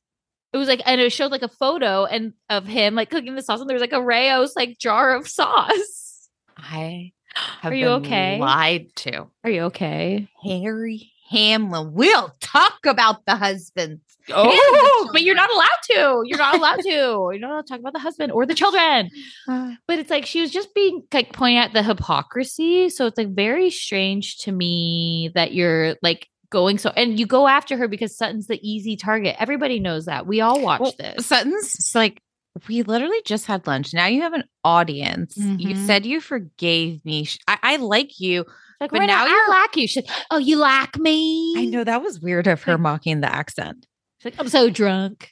It 0.51 0.57
was 0.57 0.67
like, 0.67 0.81
and 0.85 0.99
it 0.99 1.11
showed 1.11 1.31
like 1.31 1.43
a 1.43 1.47
photo 1.47 2.05
and 2.05 2.33
of 2.49 2.65
him 2.65 2.95
like 2.95 3.09
cooking 3.09 3.35
the 3.35 3.41
sauce, 3.41 3.59
and 3.61 3.69
there 3.69 3.75
was 3.75 3.81
like 3.81 3.93
a 3.93 4.01
Rao's 4.01 4.55
like 4.55 4.77
jar 4.79 5.15
of 5.15 5.27
sauce. 5.27 6.29
I 6.57 7.13
have 7.35 7.71
Are 7.71 7.75
you 7.75 7.87
okay? 7.89 8.37
lied 8.39 8.87
to. 8.97 9.27
Are 9.43 9.49
you 9.49 9.61
okay? 9.63 10.27
Harry 10.43 11.11
Hamlin. 11.29 11.93
We'll 11.93 12.33
talk 12.39 12.85
about 12.85 13.25
the 13.25 13.35
husbands. 13.35 14.01
Oh, 14.31 15.09
but 15.13 15.21
you're 15.23 15.35
not 15.35 15.49
allowed 15.51 15.67
to. 15.91 16.21
You're 16.25 16.37
not 16.37 16.55
allowed 16.57 16.79
to. 16.81 16.89
You're 16.89 17.39
not 17.39 17.51
allowed 17.51 17.65
to 17.67 17.69
talk 17.73 17.79
about 17.79 17.93
the 17.93 17.99
husband 17.99 18.31
or 18.31 18.45
the 18.45 18.53
children. 18.55 19.09
But 19.47 19.99
it's 19.99 20.09
like 20.09 20.25
she 20.25 20.41
was 20.41 20.51
just 20.51 20.73
being 20.75 21.03
like 21.13 21.33
pointing 21.33 21.57
at 21.57 21.73
the 21.73 21.83
hypocrisy. 21.83 22.89
So 22.89 23.05
it's 23.07 23.17
like 23.17 23.29
very 23.33 23.69
strange 23.69 24.37
to 24.39 24.51
me 24.51 25.31
that 25.35 25.53
you're 25.53 25.95
like 26.01 26.27
going 26.51 26.79
so 26.79 26.89
and 26.95 27.19
you 27.19 27.27
go 27.27 27.47
after 27.47 27.77
her 27.77 27.87
because 27.87 28.17
Sutton's 28.17 28.47
the 28.47 28.59
easy 28.67 28.95
target. 28.95 29.35
Everybody 29.39 29.79
knows 29.79 30.05
that. 30.05 30.25
We 30.27 30.41
all 30.41 30.61
watch 30.61 30.81
Well, 30.81 30.93
this. 30.97 31.25
Sutton's 31.27 31.75
it's 31.75 31.95
like, 31.95 32.21
we 32.67 32.81
literally 32.83 33.21
just 33.25 33.45
had 33.45 33.65
lunch. 33.67 33.93
Now 33.93 34.07
you 34.07 34.21
have 34.21 34.33
an 34.33 34.43
audience. 34.63 35.37
You 35.37 35.75
Mhm. 35.75 35.85
said 35.85 36.05
you 36.05 36.19
forgave 36.19 37.03
me. 37.05 37.27
I, 37.47 37.57
I 37.61 37.75
like 37.77 38.19
you. 38.19 38.45
Like, 38.79 38.91
but 38.91 38.99
but 38.99 39.05
now 39.05 39.25
now 39.25 39.31
I 39.31 39.47
lack 39.49 39.75
you. 39.75 39.87
She's 39.87 40.05
like, 40.07 40.15
oh, 40.31 40.37
you 40.37 40.57
lack 40.57 40.97
me. 40.97 41.53
I 41.57 41.65
know 41.65 41.83
that 41.83 42.01
was 42.01 42.19
weird 42.21 42.47
of 42.47 42.63
her 42.63 42.73
Like- 42.73 42.81
mocking 42.81 43.21
the 43.21 43.33
accent. 43.33 43.85
She's 44.19 44.31
like, 44.33 44.39
I'm 44.39 44.49
so 44.49 44.69
drunk. 44.69 45.29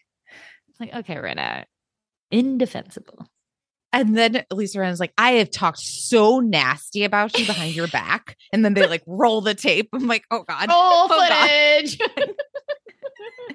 It's 0.69 0.79
like, 0.79 0.93
okay, 0.93 1.15
Rinna. 1.15 1.65
Indefensible. 2.31 3.27
And 3.93 4.17
then 4.17 4.43
Lisa 4.51 4.79
Rinna's 4.79 4.99
like, 4.99 5.13
I 5.17 5.31
have 5.33 5.49
talked 5.49 5.79
so 5.79 6.39
nasty 6.39 7.03
about 7.03 7.37
you 7.39 7.45
behind 7.45 7.73
your 7.75 7.87
back. 7.87 8.35
And 8.51 8.63
then 8.63 8.73
they 8.73 8.85
like 8.85 9.01
roll 9.07 9.41
the 9.41 9.55
tape. 9.55 9.89
I'm 9.93 10.07
like, 10.07 10.23
oh 10.29 10.43
God. 10.43 10.67
Oh, 10.69 11.07
God. 11.09 12.29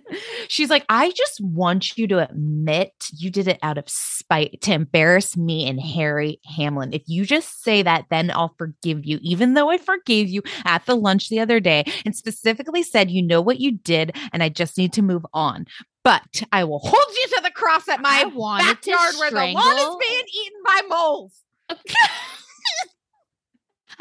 She's 0.48 0.70
like, 0.70 0.84
I 0.88 1.10
just 1.10 1.40
want 1.40 1.96
you 1.96 2.06
to 2.08 2.28
admit 2.28 2.92
you 3.12 3.30
did 3.30 3.48
it 3.48 3.58
out 3.62 3.78
of 3.78 3.88
spite 3.88 4.60
to 4.62 4.72
embarrass 4.72 5.36
me 5.36 5.66
and 5.68 5.80
Harry 5.80 6.40
Hamlin. 6.56 6.92
If 6.92 7.02
you 7.06 7.24
just 7.24 7.62
say 7.62 7.82
that, 7.82 8.06
then 8.10 8.30
I'll 8.30 8.54
forgive 8.58 9.04
you, 9.04 9.18
even 9.22 9.54
though 9.54 9.70
I 9.70 9.78
forgave 9.78 10.28
you 10.28 10.42
at 10.64 10.86
the 10.86 10.96
lunch 10.96 11.28
the 11.28 11.40
other 11.40 11.60
day 11.60 11.84
and 12.04 12.14
specifically 12.14 12.82
said, 12.82 13.10
you 13.10 13.22
know 13.22 13.40
what 13.40 13.60
you 13.60 13.72
did, 13.72 14.16
and 14.32 14.42
I 14.42 14.48
just 14.48 14.78
need 14.78 14.92
to 14.94 15.02
move 15.02 15.24
on. 15.32 15.66
But 16.04 16.42
I 16.50 16.64
will 16.64 16.80
hold 16.80 17.16
you 17.16 17.26
to 17.36 17.40
the 17.44 17.50
cross 17.50 17.88
at 17.88 18.00
my 18.00 18.22
I 18.22 18.24
wanted 18.24 18.82
to 18.82 18.90
backyard 18.90 19.14
where 19.18 19.30
the 19.30 19.52
lawn 19.52 19.78
is 19.78 20.06
being 20.08 20.24
eaten 20.44 20.60
by 20.64 20.80
moles. 20.88 21.42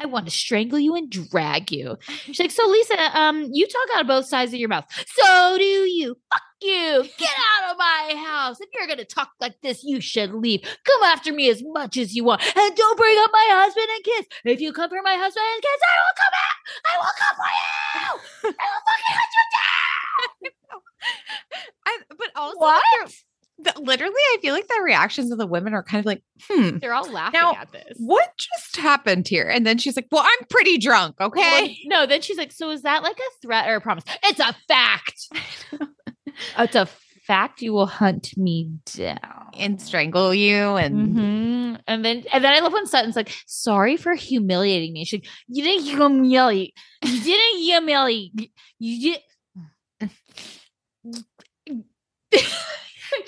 I 0.02 0.06
want 0.06 0.26
to 0.26 0.32
strangle 0.32 0.80
you 0.80 0.96
and 0.96 1.10
drag 1.12 1.72
you. 1.72 1.98
She's 2.26 2.40
like, 2.40 2.50
so 2.52 2.66
Lisa, 2.68 3.20
um, 3.20 3.50
you 3.52 3.68
talk 3.68 3.96
out 3.96 4.02
of 4.02 4.08
both 4.08 4.26
sides 4.26 4.52
of 4.54 4.60
your 4.60 4.70
mouth. 4.70 4.86
So 5.08 5.58
do 5.60 5.64
you. 5.64 6.16
Fuck 6.34 6.42
you. 6.62 7.04
Get 7.18 7.30
out 7.30 7.72
of 7.72 7.78
my 7.78 8.16
house. 8.26 8.60
If 8.62 8.70
you're 8.74 8.88
gonna 8.88 9.06
talk 9.06 9.30
like 9.40 9.56
this, 9.62 9.84
you 9.84 10.02
should 10.02 10.34
leave. 10.34 10.62
Come 10.86 11.04
after 11.04 11.32
me 11.32 11.50
as 11.50 11.62
much 11.64 11.98
as 11.98 12.16
you 12.16 12.24
want. 12.24 12.42
And 12.56 12.76
don't 12.76 12.98
bring 12.98 13.18
up 13.20 13.30
my 13.32 13.48
husband 13.52 13.88
and 13.96 14.04
kids. 14.04 14.28
If 14.46 14.60
you 14.62 14.74
come 14.74 14.90
for 14.90 15.02
my 15.04 15.16
husband 15.16 15.46
and 15.54 15.62
kids, 15.62 15.82
I 15.86 15.96
will 16.02 16.18
come 16.18 16.32
back. 16.32 16.58
I 16.86 16.98
will 16.98 17.16
come 17.18 17.36
for 17.38 17.52
you. 17.54 18.56
I 18.60 18.66
will 18.72 18.84
fucking 18.88 19.16
hunt 19.18 19.32
you 19.38 20.52
down. 20.52 20.52
I, 21.86 21.98
but 22.18 22.28
also, 22.36 22.58
What? 22.60 23.14
literally, 23.80 24.14
I 24.16 24.38
feel 24.42 24.54
like 24.54 24.68
the 24.68 24.82
reactions 24.84 25.32
of 25.32 25.38
the 25.38 25.46
women 25.48 25.74
are 25.74 25.84
kind 25.84 26.00
of 26.00 26.06
like, 26.06 26.24
hmm, 26.48 26.78
They're 26.78 26.94
all 26.94 27.12
laughing 27.12 27.40
Now, 27.40 27.54
at 27.56 27.72
this. 27.72 27.98
what 27.98 28.30
just 28.38 28.61
happened 28.78 29.28
here? 29.28 29.48
And 29.50 29.66
then 29.66 29.78
she's 29.78 29.96
like, 29.96 30.08
well, 30.12 30.24
I'm 30.26 30.48
pretty 30.50 30.78
drunk. 30.78 31.16
Well, 31.20 31.28
Okay. 31.30 31.80
no, 31.86 32.06
then 32.06 32.22
she's 32.22 32.38
like, 32.38 32.52
so 32.52 32.70
is 32.72 32.82
that 32.84 33.04
like 33.04 33.18
a 33.18 33.42
threat 33.42 33.68
or 33.70 33.76
a 33.76 33.82
promise? 33.82 34.04
It's 34.24 34.40
a 34.40 34.54
fact. 34.68 35.28
it's 36.58 36.76
a 36.76 36.86
fact. 37.28 37.62
You 37.62 37.74
will 37.74 37.86
hunt 37.86 38.36
me 38.38 38.72
down. 38.96 39.52
and 39.58 39.82
strangle 39.82 40.34
you. 40.34 40.76
And 40.76 41.16
hmm 41.16 41.76
And 41.88 42.04
then, 42.06 42.24
and 42.34 42.44
then 42.44 42.54
I 42.54 42.60
love 42.60 42.74
when 42.74 42.86
Sutton's 42.88 43.16
like, 43.16 43.32
"Sorry 43.48 43.96
for 43.98 44.14
humiliating 44.14 44.94
me." 44.94 45.06
She's 45.06 45.20
like, 45.22 45.30
"You 45.48 45.64
didn't 45.64 45.84
humiliate. 45.86 46.74
You 47.04 47.22
didn't 47.22 47.60
humiliate. 47.60 48.52
You 48.80 49.14
did." 49.14 49.22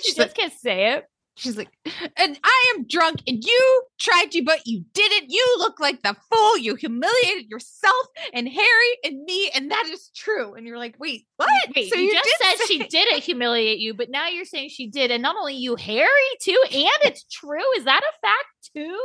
she 0.00 0.14
just 0.14 0.34
can't 0.34 0.52
say 0.52 0.94
it. 0.94 1.04
She's 1.36 1.56
like, 1.56 1.70
and 2.16 2.38
I 2.44 2.74
am 2.74 2.86
drunk 2.86 3.22
and 3.26 3.42
you 3.42 3.82
tried 3.98 4.30
to, 4.32 4.42
but 4.42 4.66
you 4.66 4.84
didn't. 4.92 5.30
You 5.30 5.56
look 5.58 5.80
like 5.80 6.02
the 6.02 6.16
fool. 6.30 6.58
You 6.58 6.76
humiliated 6.76 7.50
yourself 7.50 8.06
and 8.32 8.48
Harry 8.48 8.98
and 9.02 9.24
me. 9.24 9.50
And 9.54 9.70
that 9.70 9.84
is 9.90 10.10
true. 10.14 10.54
And 10.54 10.66
you're 10.66 10.78
like, 10.78 10.94
wait, 10.98 11.26
what? 11.36 11.48
Wait, 11.74 11.92
So 11.92 11.98
you, 11.98 12.12
just 12.12 12.24
did 12.24 12.58
said 12.58 12.66
she 12.66 12.78
didn't 12.86 13.22
humiliate 13.22 13.78
you, 13.78 13.94
but 13.94 14.10
now 14.10 14.28
you're 14.28 14.44
saying 14.44 14.68
she 14.68 14.88
did, 14.88 15.10
and 15.10 15.22
not 15.22 15.36
only 15.36 15.54
you, 15.54 15.76
Harry 15.76 16.08
too, 16.40 16.60
and 16.72 16.88
it's 17.02 17.24
true. 17.24 17.72
Is 17.76 17.84
that 17.84 18.02
a 18.02 18.26
fact 18.26 18.70
too? 18.74 19.00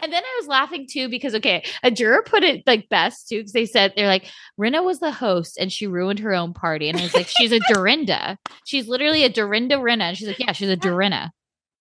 And 0.00 0.12
then 0.12 0.22
I 0.22 0.36
was 0.40 0.48
laughing 0.48 0.86
too 0.90 1.08
because 1.08 1.34
okay, 1.34 1.64
a 1.82 1.90
juror 1.90 2.22
put 2.24 2.42
it 2.42 2.62
like 2.66 2.88
best 2.88 3.28
too 3.28 3.38
because 3.38 3.52
they 3.52 3.66
said 3.66 3.92
they're 3.96 4.06
like 4.06 4.30
Rinna 4.58 4.84
was 4.84 5.00
the 5.00 5.12
host 5.12 5.58
and 5.58 5.72
she 5.72 5.86
ruined 5.86 6.20
her 6.20 6.34
own 6.34 6.52
party, 6.52 6.88
and 6.88 6.98
I 6.98 7.02
was 7.02 7.14
like, 7.14 7.28
she's 7.28 7.52
a 7.52 7.60
Dorinda. 7.72 8.38
She's 8.64 8.88
literally 8.88 9.24
a 9.24 9.28
Dorinda 9.28 9.76
Rinna, 9.76 10.02
and 10.02 10.16
she's 10.16 10.28
like, 10.28 10.38
yeah, 10.38 10.52
she's 10.52 10.68
a 10.68 10.76
Dorinda. 10.76 11.32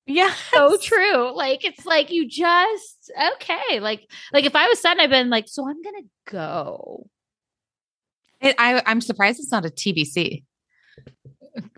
Yeah. 0.08 0.34
So 0.54 0.78
true. 0.78 1.36
Like 1.36 1.66
it's 1.66 1.86
like 1.86 2.12
you 2.12 2.28
just 2.28 3.12
okay. 3.34 3.80
Like 3.80 4.10
like 4.34 4.46
if 4.46 4.56
I 4.56 4.68
was 4.68 4.80
Sutton, 4.80 5.00
I've 5.00 5.10
been 5.10 5.30
like, 5.30 5.46
so 5.48 5.68
I'm 5.68 5.82
gonna 5.82 6.06
go. 6.30 7.08
It, 8.42 8.56
I, 8.60 8.82
I'm 8.86 9.02
surprised 9.02 9.40
it's 9.40 9.52
not 9.52 9.66
a 9.66 9.70
TBC. 9.70 10.44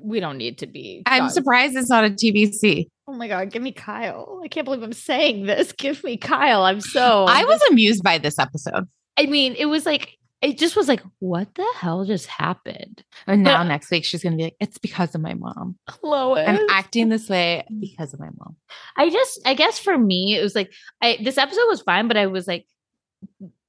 We 0.01 0.19
don't 0.19 0.37
need 0.37 0.57
to 0.59 0.67
be. 0.67 1.03
I'm 1.05 1.23
God. 1.23 1.31
surprised 1.31 1.75
it's 1.77 1.89
not 1.89 2.03
a 2.03 2.09
TBC. 2.09 2.87
Oh 3.07 3.13
my 3.13 3.27
god, 3.27 3.51
give 3.51 3.61
me 3.61 3.71
Kyle. 3.71 4.41
I 4.43 4.47
can't 4.47 4.65
believe 4.65 4.83
I'm 4.83 4.91
saying 4.91 5.45
this. 5.45 5.71
Give 5.71 6.03
me 6.03 6.17
Kyle. 6.17 6.63
I'm 6.63 6.81
so 6.81 7.25
I 7.29 7.45
was 7.45 7.61
amused 7.69 8.03
by 8.03 8.17
this 8.17 8.39
episode. 8.39 8.87
I 9.17 9.25
mean, 9.25 9.55
it 9.57 9.65
was 9.65 9.85
like 9.85 10.16
it 10.41 10.57
just 10.57 10.75
was 10.75 10.87
like, 10.87 11.01
what 11.19 11.53
the 11.55 11.65
hell 11.77 12.05
just 12.05 12.27
happened? 12.27 13.03
And 13.25 13.43
now 13.43 13.59
But- 13.63 13.69
next 13.69 13.89
week 13.89 14.05
she's 14.05 14.21
gonna 14.23 14.35
be 14.37 14.43
like, 14.43 14.55
it's 14.59 14.77
because 14.77 15.15
of 15.15 15.21
my 15.21 15.33
mom. 15.33 15.77
Lois. 16.03 16.47
I'm 16.47 16.69
acting 16.69 17.09
this 17.09 17.27
way 17.29 17.65
because 17.79 18.13
of 18.13 18.19
my 18.19 18.29
mom. 18.37 18.55
I 18.95 19.09
just 19.09 19.39
I 19.45 19.53
guess 19.53 19.79
for 19.79 19.97
me, 19.97 20.35
it 20.37 20.43
was 20.43 20.55
like 20.55 20.71
I 21.01 21.17
this 21.23 21.37
episode 21.37 21.67
was 21.67 21.81
fine, 21.81 22.07
but 22.07 22.17
I 22.17 22.27
was 22.27 22.47
like 22.47 22.65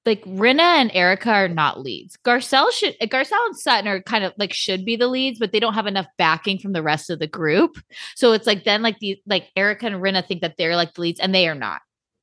like 0.07 0.25
Rinna 0.25 0.61
and 0.61 0.91
Erika 0.95 1.31
are 1.31 1.49
not 1.49 1.81
leads. 1.81 2.17
Garcelle 2.19 2.71
should 2.71 2.97
Garcelle 3.01 3.47
and 3.47 3.57
Sutton 3.57 3.89
are 3.89 4.01
kind 4.01 4.25
of 4.25 4.33
like 4.39 4.53
should 4.55 4.85
be 4.85 4.97
the 4.97 5.09
leads, 5.09 5.39
but 5.39 5.53
they 5.53 5.61
don't 5.61 5.75
have 5.75 5.87
enough 5.87 6.07
backing 6.17 6.59
from 6.59 6.73
the 6.73 6.83
rest 6.83 7.11
of 7.11 7.19
the 7.19 7.27
group. 7.27 7.77
So 8.15 8.33
it's 8.33 8.47
like 8.47 8.65
then 8.65 8.83
like 8.83 8.99
the 9.01 9.21
like 9.27 9.51
Erika 9.57 9.87
and 9.87 9.97
Rinna 9.97 10.27
think 10.27 10.41
that 10.43 10.57
they're 10.57 10.77
like 10.77 10.95
the 10.95 11.01
leads, 11.03 11.21
and 11.21 11.35
they 11.35 11.49
are 11.49 11.55
not. 11.55 11.81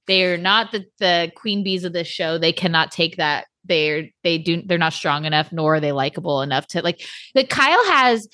They 0.07 0.23
are 0.25 0.37
not 0.37 0.71
the 0.71 0.85
the 0.99 1.31
queen 1.35 1.63
bees 1.63 1.83
of 1.83 1.93
this 1.93 2.07
show. 2.07 2.37
They 2.37 2.53
cannot 2.53 2.91
take 2.91 3.17
that. 3.17 3.45
They're 3.67 4.07
they 4.23 4.37
do 4.37 4.61
they're 4.65 4.77
not 4.77 4.93
strong 4.93 5.25
enough, 5.25 5.51
nor 5.51 5.75
are 5.75 5.79
they 5.79 5.91
likable 5.91 6.41
enough 6.41 6.67
to 6.67 6.81
like. 6.81 7.05
Like 7.33 7.49
Kyle 7.49 7.85
has 7.85 8.27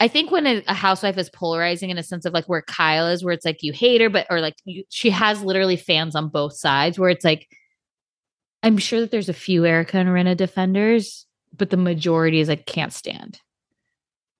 I 0.00 0.08
think 0.08 0.30
when 0.30 0.46
a, 0.46 0.62
a 0.66 0.74
housewife 0.74 1.16
is 1.18 1.30
polarizing 1.30 1.90
in 1.90 1.98
a 1.98 2.02
sense 2.02 2.24
of 2.24 2.32
like 2.34 2.46
where 2.46 2.62
Kyle 2.62 3.06
is, 3.06 3.22
where 3.24 3.32
it's 3.32 3.44
like 3.44 3.62
you 3.62 3.72
hate 3.72 4.00
her, 4.00 4.10
but 4.10 4.26
or 4.28 4.40
like 4.40 4.56
you, 4.64 4.84
she 4.90 5.10
has 5.10 5.42
literally 5.42 5.76
fans 5.76 6.14
on 6.16 6.28
both 6.28 6.54
sides, 6.56 6.98
where 6.98 7.10
it's 7.10 7.24
like 7.24 7.48
I'm 8.62 8.78
sure 8.78 9.00
that 9.00 9.10
there's 9.10 9.28
a 9.28 9.34
few 9.34 9.64
Erika 9.66 9.98
and 9.98 10.08
Rinna 10.08 10.36
defenders, 10.36 11.26
but 11.56 11.70
the 11.70 11.76
majority 11.76 12.40
is 12.40 12.48
like 12.48 12.66
can't 12.66 12.92
stand. 12.92 13.38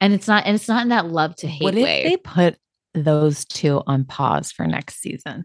and 0.00 0.12
it's 0.12 0.26
not 0.26 0.44
and 0.46 0.54
it's 0.56 0.68
not 0.68 0.82
in 0.82 0.88
that 0.88 1.06
love 1.06 1.36
to 1.36 1.46
hate 1.46 1.62
What 1.62 1.74
if 1.76 1.84
way. 1.84 2.02
they 2.04 2.16
put 2.16 2.56
those 2.94 3.44
two 3.44 3.82
on 3.86 4.04
pause 4.04 4.50
for 4.50 4.66
next 4.66 5.00
season? 5.00 5.44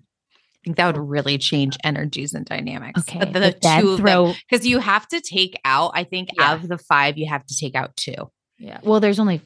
I 0.62 0.66
think 0.66 0.78
that 0.78 0.88
would 0.88 0.98
really 1.10 1.38
change 1.38 1.78
energies 1.84 2.34
and 2.34 2.46
dynamics. 2.46 3.00
okay, 3.02 3.20
But 3.20 3.34
the, 3.34 3.58
but 3.62 3.80
two 3.82 3.92
of 3.92 4.00
throw. 4.00 4.34
because 4.50 4.66
you 4.68 4.80
have 4.80 5.08
to 5.10 5.22
take 5.22 5.60
out. 5.64 5.92
I 5.94 6.04
think 6.04 6.30
Yeah. 6.38 6.52
out 6.52 6.58
of 6.64 6.68
the 6.68 6.78
five, 6.78 7.18
you 7.18 7.28
have 7.28 7.46
to 7.46 7.56
take 7.58 7.76
out 7.76 7.96
two. 7.96 8.30
Yeah. 8.58 8.80
Well, 8.84 9.00
there's 9.00 9.20
only. 9.20 9.42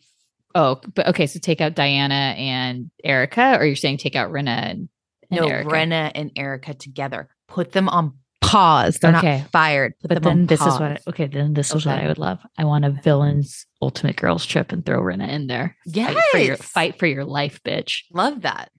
Oh, 0.55 0.81
but 0.95 1.07
okay. 1.09 1.27
So 1.27 1.39
take 1.39 1.61
out 1.61 1.75
Diana 1.75 2.33
and 2.37 2.89
Erika, 3.03 3.57
or 3.59 3.65
you're 3.65 3.75
saying 3.75 3.97
take 3.97 4.15
out 4.15 4.31
Rinna 4.31 4.47
and, 4.71 4.89
and 5.29 5.41
no, 5.41 5.47
Erika? 5.47 5.69
Rinna 5.69 6.11
and 6.15 6.31
Erika 6.35 6.73
together. 6.73 7.27
Put 7.47 7.71
them 7.73 7.89
on 7.89 8.13
pause. 8.41 8.97
They're 8.99 9.15
Okay. 9.15 9.39
not 9.41 9.51
fired. 9.51 9.93
Put 10.01 10.09
But 10.09 10.23
them 10.23 10.31
on 10.31 10.37
then 10.39 10.45
this 10.47 10.61
is 10.61 10.73
what. 10.79 10.91
I, 10.93 10.97
okay, 11.07 11.27
then 11.27 11.53
this 11.53 11.73
is 11.73 11.85
what 11.85 11.97
I 11.99 12.07
would 12.07 12.17
love. 12.19 12.39
I 12.57 12.65
want 12.65 12.85
a 12.85 12.89
villains 12.91 13.65
ultimate 13.81 14.15
girls 14.15 14.45
trip 14.45 14.71
and 14.71 14.83
throw 14.85 14.99
Rinna 14.99 15.29
in 15.29 15.45
there. 15.47 15.75
Fight 15.91 16.17
for 16.31 16.37
your 16.39 16.57
fight 16.57 16.99
for 16.99 17.05
your 17.07 17.25
life, 17.25 17.59
bitch. 17.63 18.01
Love 18.11 18.41
that. 18.41 18.71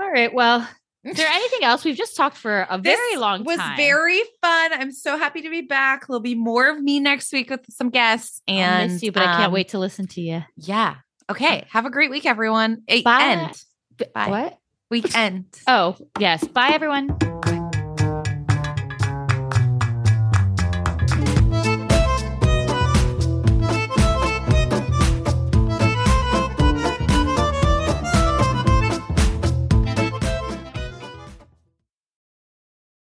All 0.00 0.10
right. 0.10 0.32
Well, 0.34 0.66
is 1.04 1.16
there 1.16 1.28
anything 1.28 1.64
else? 1.64 1.84
We've 1.84 1.96
just 1.96 2.16
talked 2.16 2.36
for 2.36 2.66
a 2.70 2.78
very 2.78 2.96
This 2.96 3.18
long 3.18 3.44
was 3.44 3.58
very 3.76 4.20
fun. 4.40 4.72
I'm 4.72 4.92
so 4.92 5.18
happy 5.18 5.42
to 5.42 5.50
be 5.50 5.62
back. 5.62 6.06
There'll 6.06 6.20
be 6.20 6.34
more 6.34 6.68
of 6.70 6.82
me 6.82 7.00
next 7.00 7.32
week 7.32 7.50
with 7.50 7.60
some 7.68 7.90
guests. 7.90 8.40
I'll 8.48 8.54
And 8.54 8.92
miss 8.92 9.02
you, 9.02 9.12
but 9.12 9.22
I 9.22 9.26
can't 9.26 9.46
um, 9.46 9.52
wait 9.52 9.68
to 9.70 9.78
listen 9.78 10.06
to 10.08 10.20
you. 10.20 10.42
Yeah. 10.56 10.96
Okay. 11.30 11.66
Have 11.70 11.86
a 11.86 11.90
great 11.90 12.10
week, 12.10 12.26
everyone. 12.26 12.82
Bye. 13.04 13.22
End. 13.22 13.64
Bye. 14.14 14.28
What? 14.28 14.58
Weekend. 14.90 15.46
Oh, 15.66 15.96
yes. 16.18 16.46
Bye, 16.46 16.70
everyone. 16.70 17.16